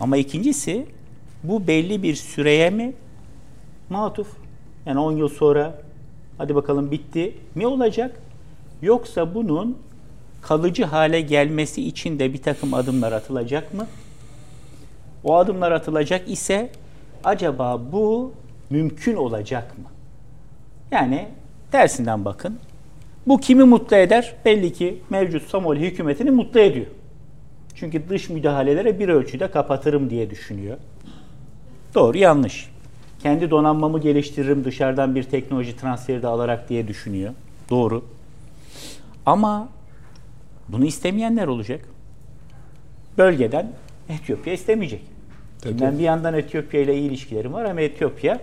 Ama 0.00 0.16
ikincisi 0.16 0.86
Bu 1.44 1.66
belli 1.66 2.02
bir 2.02 2.14
süreye 2.14 2.70
mi 2.70 2.92
matuf? 3.90 4.28
Yani 4.86 4.98
10 4.98 5.12
yıl 5.12 5.28
sonra 5.28 5.82
hadi 6.38 6.54
bakalım 6.54 6.90
bitti 6.90 7.34
mi 7.54 7.66
olacak? 7.66 8.20
Yoksa 8.82 9.34
bunun 9.34 9.78
kalıcı 10.42 10.84
hale 10.84 11.20
gelmesi 11.20 11.88
için 11.88 12.18
de 12.18 12.32
bir 12.32 12.42
takım 12.42 12.74
adımlar 12.74 13.12
atılacak 13.12 13.74
mı? 13.74 13.86
O 15.24 15.36
adımlar 15.36 15.72
atılacak 15.72 16.30
ise 16.30 16.70
acaba 17.24 17.80
bu 17.92 18.32
mümkün 18.70 19.16
olacak 19.16 19.78
mı? 19.78 19.84
Yani 20.90 21.28
tersinden 21.70 22.24
bakın. 22.24 22.58
Bu 23.28 23.40
kimi 23.40 23.64
mutlu 23.64 23.96
eder? 23.96 24.34
Belli 24.44 24.72
ki 24.72 24.98
mevcut 25.10 25.42
Somali 25.42 25.80
hükümetini 25.80 26.30
mutlu 26.30 26.60
ediyor. 26.60 26.86
Çünkü 27.74 28.08
dış 28.08 28.28
müdahalelere 28.28 28.98
bir 28.98 29.08
ölçüde 29.08 29.50
kapatırım 29.50 30.10
diye 30.10 30.30
düşünüyor. 30.30 30.76
Doğru 31.94 32.18
yanlış. 32.18 32.70
Kendi 33.22 33.50
donanmamı 33.50 34.00
geliştiririm 34.00 34.64
dışarıdan 34.64 35.14
bir 35.14 35.22
teknoloji 35.22 35.76
transferi 35.76 36.22
de 36.22 36.26
alarak 36.26 36.68
diye 36.68 36.88
düşünüyor. 36.88 37.32
Doğru. 37.70 38.04
Ama 39.26 39.68
bunu 40.68 40.84
istemeyenler 40.84 41.46
olacak. 41.46 41.80
Bölgeden 43.18 43.72
Etiyopya 44.08 44.52
istemeyecek. 44.52 45.02
Tabii. 45.62 45.80
Ben 45.80 45.98
bir 45.98 46.04
yandan 46.04 46.34
Etiyopya 46.34 46.80
ile 46.80 46.98
iyi 46.98 47.08
ilişkilerim 47.08 47.52
var 47.52 47.64
ama 47.64 47.80
Etiyopya 47.80 48.40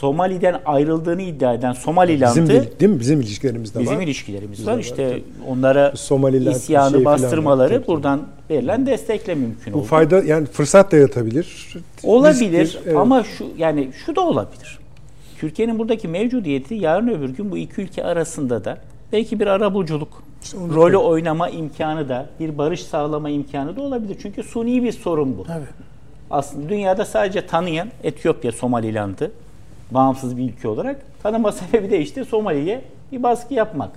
Somali'den 0.00 0.60
ayrıldığını 0.66 1.22
iddia 1.22 1.54
eden 1.54 1.72
Somaliland'ı 1.72 2.30
Bizim 2.34 2.48
değil, 2.80 2.92
mi? 2.92 3.00
Bizim 3.00 3.20
ilişkilerimiz 3.20 3.74
de 3.74 3.80
Bizim 3.80 3.96
var. 3.96 4.02
ilişkilerimiz 4.02 4.58
Bizde 4.58 4.70
var. 4.70 4.74
var, 4.76 4.80
İşte 4.80 5.20
onlara 5.48 5.92
Somaliland 5.96 6.54
isyanı 6.54 6.90
şey 6.96 7.04
bastırmaları 7.04 7.74
tabii. 7.74 7.86
buradan 7.86 8.22
verilen 8.50 8.86
destekle 8.86 9.34
mümkün 9.34 9.72
Bu 9.74 9.78
oldu. 9.78 9.86
fayda 9.86 10.18
yani 10.22 10.46
fırsat 10.46 10.92
da 10.92 10.96
yaratabilir. 10.96 11.74
Olabilir 12.02 12.60
Risktir, 12.60 12.80
evet. 12.86 12.96
ama 12.96 13.24
şu 13.24 13.46
yani 13.56 13.88
şu 14.06 14.16
da 14.16 14.20
olabilir. 14.20 14.78
Türkiye'nin 15.38 15.78
buradaki 15.78 16.08
mevcudiyeti 16.08 16.74
yarın 16.74 17.08
öbür 17.08 17.28
gün 17.28 17.50
bu 17.50 17.58
iki 17.58 17.80
ülke 17.80 18.04
arasında 18.04 18.64
da 18.64 18.78
belki 19.12 19.40
bir 19.40 19.46
arabuluculuk 19.46 20.22
onu 20.62 20.74
rolü 20.74 20.96
oynama 20.96 21.48
imkanı 21.48 22.08
da 22.08 22.26
bir 22.40 22.58
barış 22.58 22.82
sağlama 22.82 23.30
imkanı 23.30 23.76
da 23.76 23.80
olabilir. 23.82 24.16
Çünkü 24.22 24.42
suni 24.42 24.82
bir 24.82 24.92
sorun 24.92 25.38
bu. 25.38 25.44
Tabii. 25.44 25.64
Aslında 26.30 26.68
dünyada 26.68 27.04
sadece 27.04 27.46
tanıyan 27.46 27.88
Etiyopya 28.02 28.52
Somaliland'ı 28.52 29.30
bağımsız 29.90 30.36
bir 30.36 30.42
ülke 30.44 30.68
olarak 30.68 31.00
tanıma 31.22 31.52
sebebi 31.72 31.90
de 31.90 32.00
işte 32.00 32.24
Somali'ye 32.24 32.82
bir 33.12 33.22
baskı 33.22 33.54
yapmak. 33.54 33.90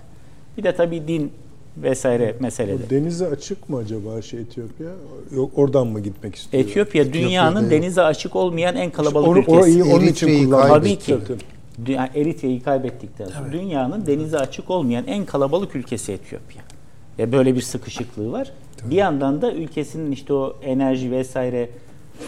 Bir 0.58 0.64
de 0.64 0.76
tabii 0.76 1.08
din 1.08 1.32
vesaire 1.78 2.36
meselede. 2.40 2.90
Denize 2.90 3.28
açık 3.28 3.70
mı 3.70 3.78
acaba 3.78 4.22
şey 4.22 4.40
Etiyopya? 4.40 4.88
Yok 5.36 5.52
oradan 5.56 5.88
mı 5.88 6.00
gitmek 6.00 6.36
istiyor? 6.36 6.64
Etiyopya 6.64 7.14
dünyanın 7.14 7.56
Etiyopya'da- 7.66 7.82
denize 7.82 8.02
açık 8.02 8.36
olmayan 8.36 8.76
en 8.76 8.92
kalabalık 8.92 9.28
Onu, 9.28 9.40
ülkesi. 9.40 9.58
orayı 9.58 9.86
onun 9.86 10.06
için 10.06 10.46
kullanmak. 10.46 10.70
Tabii 10.70 10.96
ki. 10.96 11.12
Tabii, 11.12 11.26
tabii. 11.26 11.86
Dünya, 11.86 12.10
Eritre'yi 12.16 12.62
kaybettikten 12.62 13.26
sonra 13.26 13.52
dünyanın 13.52 14.06
denize 14.08 14.38
açık 14.38 14.70
olmayan 14.70 15.08
en 15.08 15.26
kalabalık 15.26 15.76
ülkesi 15.76 16.12
Etiyopya. 16.12 16.62
Ve 17.20 17.32
böyle 17.32 17.56
bir 17.56 17.62
sıkışıklığı 17.62 18.32
var. 18.32 18.52
Bir 18.90 18.96
yandan 18.96 19.42
da 19.42 19.54
ülkesinin 19.54 20.12
işte 20.12 20.34
o 20.34 20.56
enerji 20.64 21.12
vesaire 21.12 21.70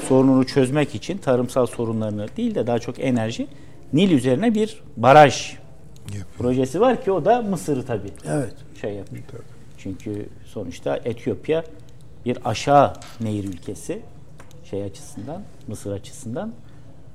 sorununu 0.07 0.45
çözmek 0.47 0.95
için 0.95 1.17
tarımsal 1.17 1.65
sorunlarını 1.65 2.27
değil 2.37 2.55
de 2.55 2.67
daha 2.67 2.79
çok 2.79 2.99
enerji 2.99 3.47
Nil 3.93 4.11
üzerine 4.11 4.55
bir 4.55 4.83
baraj 4.97 5.53
projesi 6.37 6.81
var 6.81 7.03
ki 7.03 7.11
o 7.11 7.25
da 7.25 7.41
Mısır'ı 7.41 7.85
tabii 7.85 8.11
Evet. 8.27 8.53
şey 8.81 8.93
yapıyor. 8.93 9.23
Çünkü 9.77 10.29
sonuçta 10.45 10.99
Etiyopya 11.05 11.63
bir 12.25 12.37
aşağı 12.45 12.93
nehir 13.21 13.43
ülkesi 13.43 14.01
şey 14.69 14.83
açısından, 14.83 15.41
Mısır 15.67 15.91
açısından 15.91 16.53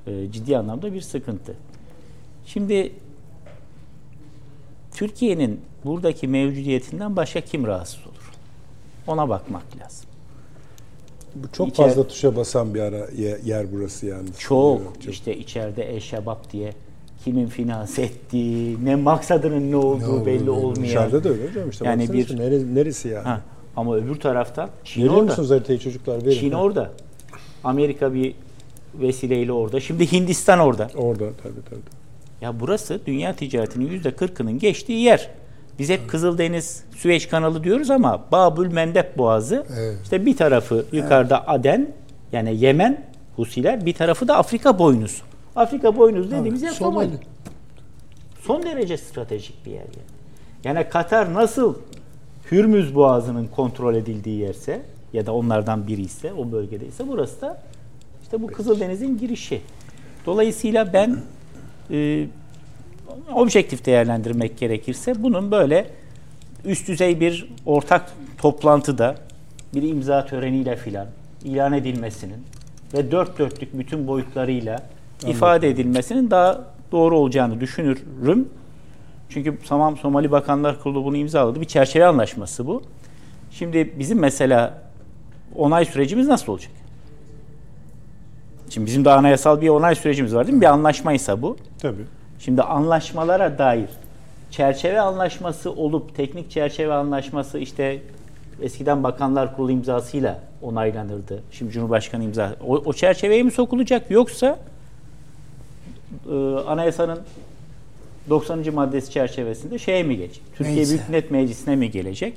e, 0.07 0.33
ciddi 0.33 0.59
anlamda 0.59 0.95
bir 0.95 1.01
sıkıntı. 1.01 1.55
Şimdi 2.47 2.93
Türkiye'nin 4.95 5.61
buradaki 5.85 6.29
mevcudiyetinden 6.29 7.17
başka 7.17 7.41
kim 7.41 7.67
rahatsız 7.67 8.07
olur? 8.07 8.33
Ona 9.07 9.29
bakmak 9.29 9.63
lazım. 9.81 10.08
Bu 11.45 11.53
çok 11.53 11.69
İçer- 11.69 11.85
fazla 11.89 12.09
tuşa 12.09 12.37
basan 12.37 12.75
bir 12.75 12.81
ara 12.81 13.07
ye- 13.17 13.39
yer 13.45 13.67
burası 13.73 14.07
yani. 14.07 14.29
Çok, 14.39 14.81
çok. 15.05 15.15
işte 15.15 15.37
içeride 15.37 15.97
eşebap 15.97 16.53
diye 16.53 16.73
kimin 17.25 17.47
finanse 17.47 18.03
ettiği, 18.03 18.85
ne 18.85 18.97
maksadının 18.97 19.71
ne 19.71 19.77
olduğu 19.77 20.07
olduğu 20.13 20.27
belli 20.27 20.41
belli. 20.41 20.51
olmayan. 20.51 20.83
Dışarıda 20.85 21.25
da 21.25 21.29
öyle 21.29 21.49
hocam 21.49 21.71
işte. 21.71 21.85
Yani 21.85 22.13
bir- 22.13 22.29
bir 22.29 22.39
neresi, 22.39 22.75
neresi 22.75 23.09
yani? 23.09 23.25
Ha, 23.25 23.41
ama 23.77 23.97
öbür 23.97 24.15
taraftan 24.21 24.71
Çin 24.85 25.01
Veriyor 25.01 25.15
orada. 25.15 25.25
musunuz 25.27 25.51
haritayı 25.51 25.79
çocuklar? 25.79 26.27
Verin. 26.27 26.41
Çin 26.41 26.51
Ha. 26.53 26.63
orada. 26.63 26.91
Amerika 27.65 28.15
bir 28.15 28.35
vesileyle 28.95 29.53
orada. 29.53 29.81
Şimdi 29.81 30.13
Hindistan 30.13 30.59
orada. 30.59 30.91
Orada 30.97 31.25
tabii 31.43 31.63
tabii. 31.71 31.81
Ya 32.41 32.61
burası 32.61 33.01
dünya 33.07 33.37
ticaretinin 33.37 33.91
yüzde 33.91 34.11
kırkının 34.11 34.59
geçtiği 34.59 35.01
yer. 35.03 35.31
Biz 35.79 35.91
hep 35.91 36.09
Kızıldeniz, 36.09 36.85
Süveyş 36.97 37.27
kanalı 37.27 37.65
diyoruz 37.65 37.91
ama 37.91 38.25
Babül 38.33 38.73
Mendeb 38.73 39.19
Boğazı. 39.19 39.67
Evet. 39.79 39.99
İşte 40.03 40.27
bir 40.27 40.37
tarafı 40.37 40.85
yukarıda 40.93 41.49
Aden 41.49 41.89
yani 42.33 42.57
Yemen 42.57 43.05
Husiler, 43.37 43.87
bir 43.87 43.95
tarafı 43.95 44.29
da 44.29 44.37
Afrika 44.37 44.79
boynuzu. 44.79 45.23
Afrika 45.57 45.97
boynuzu 45.97 46.31
dediğimiz 46.31 46.63
yer 46.63 46.71
Somali. 46.71 47.11
Son 48.43 48.63
derece 48.63 48.97
stratejik 48.97 49.67
bir 49.67 49.71
yer 49.71 49.81
yani. 49.81 50.19
Yani 50.65 50.89
Katar 50.89 51.35
nasıl 51.35 51.75
Hürmüz 52.51 52.95
Boğazı'nın 52.95 53.47
kontrol 53.47 53.95
edildiği 53.95 54.41
yerse 54.41 54.83
ya 55.13 55.27
da 55.27 55.33
onlardan 55.33 55.87
biri 55.87 56.03
ise 56.03 56.33
o 56.33 56.53
bölgedeyse 56.53 57.09
burası 57.09 57.41
da 57.41 57.63
işte 58.23 58.43
bu 58.43 58.47
Kızıldeniz'in 58.47 59.19
girişi. 59.19 59.61
Dolayısıyla 60.27 60.93
ben 60.93 61.17
e, 61.91 62.27
objektif 63.35 63.87
değerlendirmek 63.87 64.59
gerekirse 64.59 65.23
bunun 65.23 65.51
böyle 65.51 65.91
üst 66.65 66.89
düzey 66.89 67.21
bir 67.21 67.49
ortak 67.67 68.13
toplantıda 68.39 69.15
bir 69.75 69.83
imza 69.83 70.27
töreniyle 70.27 70.77
filan 70.77 71.07
ilan 71.45 71.73
edilmesinin 71.73 72.45
ve 72.95 73.11
dört 73.11 73.39
dörtlük 73.39 73.79
bütün 73.79 74.07
boyutlarıyla 74.07 74.83
ifade 75.27 75.69
edilmesinin 75.69 76.31
daha 76.31 76.65
doğru 76.93 77.19
olacağını 77.19 77.61
düşünürüm. 77.61 78.49
Çünkü 79.29 79.59
tamam 79.69 79.97
Somali 79.97 80.31
Bakanlar 80.31 80.83
Kurulu 80.83 81.05
bunu 81.05 81.17
imzaladı. 81.17 81.61
Bir 81.61 81.67
çerçeve 81.67 82.07
anlaşması 82.07 82.67
bu. 82.67 82.83
Şimdi 83.51 83.95
bizim 83.99 84.19
mesela 84.19 84.83
onay 85.57 85.85
sürecimiz 85.85 86.29
nasıl 86.29 86.53
olacak? 86.53 86.73
Şimdi 88.71 88.87
bizim 88.87 89.05
de 89.05 89.11
anayasal 89.11 89.61
bir 89.61 89.69
onay 89.69 89.95
sürecimiz 89.95 90.35
var 90.35 90.47
değil 90.47 90.57
mi? 90.57 90.61
Bir 90.61 90.67
anlaşmaysa 90.67 91.43
bu. 91.43 91.57
Tabii. 91.79 92.05
Şimdi 92.39 92.63
anlaşmalara 92.63 93.59
dair 93.59 93.89
çerçeve 94.51 95.01
anlaşması 95.01 95.73
olup 95.73 96.17
teknik 96.17 96.51
çerçeve 96.51 96.95
anlaşması 96.95 97.59
işte 97.59 98.03
eskiden 98.63 99.05
Bakanlar 99.05 99.57
Kurulu 99.57 99.73
imzasıyla 99.73 100.41
onaylanırdı. 100.63 101.43
Şimdi 101.53 101.73
Cumhurbaşkanı 101.73 102.25
imza. 102.25 102.57
O, 102.67 102.77
o 102.77 102.93
çerçeveye 102.93 103.43
mi 103.43 103.51
sokulacak 103.51 104.11
yoksa 104.11 104.59
e, 106.31 106.35
anayasanın 106.67 107.19
90. 108.31 108.75
maddesi 108.75 109.11
çerçevesinde 109.11 109.79
şeye 109.79 110.03
mi 110.03 110.17
gelecek? 110.17 110.43
Türkiye 110.57 110.77
Neyse. 110.77 110.91
Büyük 110.93 111.09
Millet 111.09 111.31
Meclisi'ne 111.31 111.77
mi 111.77 111.91
gelecek? 111.91 112.35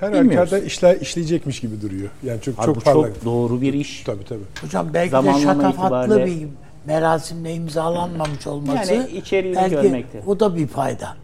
Her 0.00 0.12
halükarda 0.12 0.58
işler 0.58 0.96
işleyecekmiş 1.00 1.60
gibi 1.60 1.80
duruyor. 1.80 2.10
Yani 2.22 2.40
çok 2.40 2.58
Abi 2.58 2.66
çok 2.66 2.76
bu 2.76 2.80
parlak. 2.80 3.14
çok 3.14 3.24
doğru 3.24 3.60
bir 3.60 3.72
iş. 3.74 4.02
Tabii 4.02 4.24
tabii. 4.24 4.40
Hocam 4.62 4.88
belki 4.94 5.10
Zamanlama 5.10 5.38
de 5.38 5.62
şatafatlı 5.62 6.14
itibariyle- 6.14 6.26
bir 6.26 6.48
merasimle 6.86 7.54
imzalanmamış 7.54 8.46
olması 8.46 8.94
Yani 8.94 9.10
içeriğini 9.10 9.56
belki 9.56 9.70
görmekte. 9.74 10.22
o 10.26 10.40
da 10.40 10.56
bir 10.56 10.66
fayda. 10.66 11.16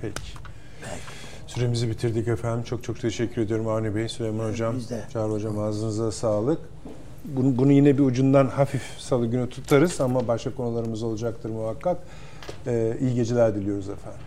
Peki. 0.00 0.20
Süremizi 1.46 1.90
bitirdik 1.90 2.28
efendim. 2.28 2.64
Çok 2.64 2.84
çok 2.84 3.00
teşekkür 3.00 3.42
ediyorum 3.42 3.68
Avni 3.68 3.94
Bey, 3.94 4.08
Süleyman 4.08 4.50
Hocam. 4.50 4.76
Çağrı 5.12 5.32
Hocam 5.32 5.58
ağzınıza 5.58 6.12
sağlık. 6.12 6.58
Bunu, 7.24 7.58
bunu 7.58 7.72
yine 7.72 7.98
bir 7.98 8.02
ucundan 8.02 8.46
hafif 8.46 8.82
salı 8.98 9.26
günü 9.26 9.48
tutarız 9.50 10.00
ama 10.00 10.28
başka 10.28 10.54
konularımız 10.54 11.02
olacaktır 11.02 11.50
muhakkak. 11.50 11.96
Ee, 12.66 12.96
iyi 13.00 13.14
geceler 13.14 13.54
diliyoruz 13.54 13.88
efendim. 13.88 14.20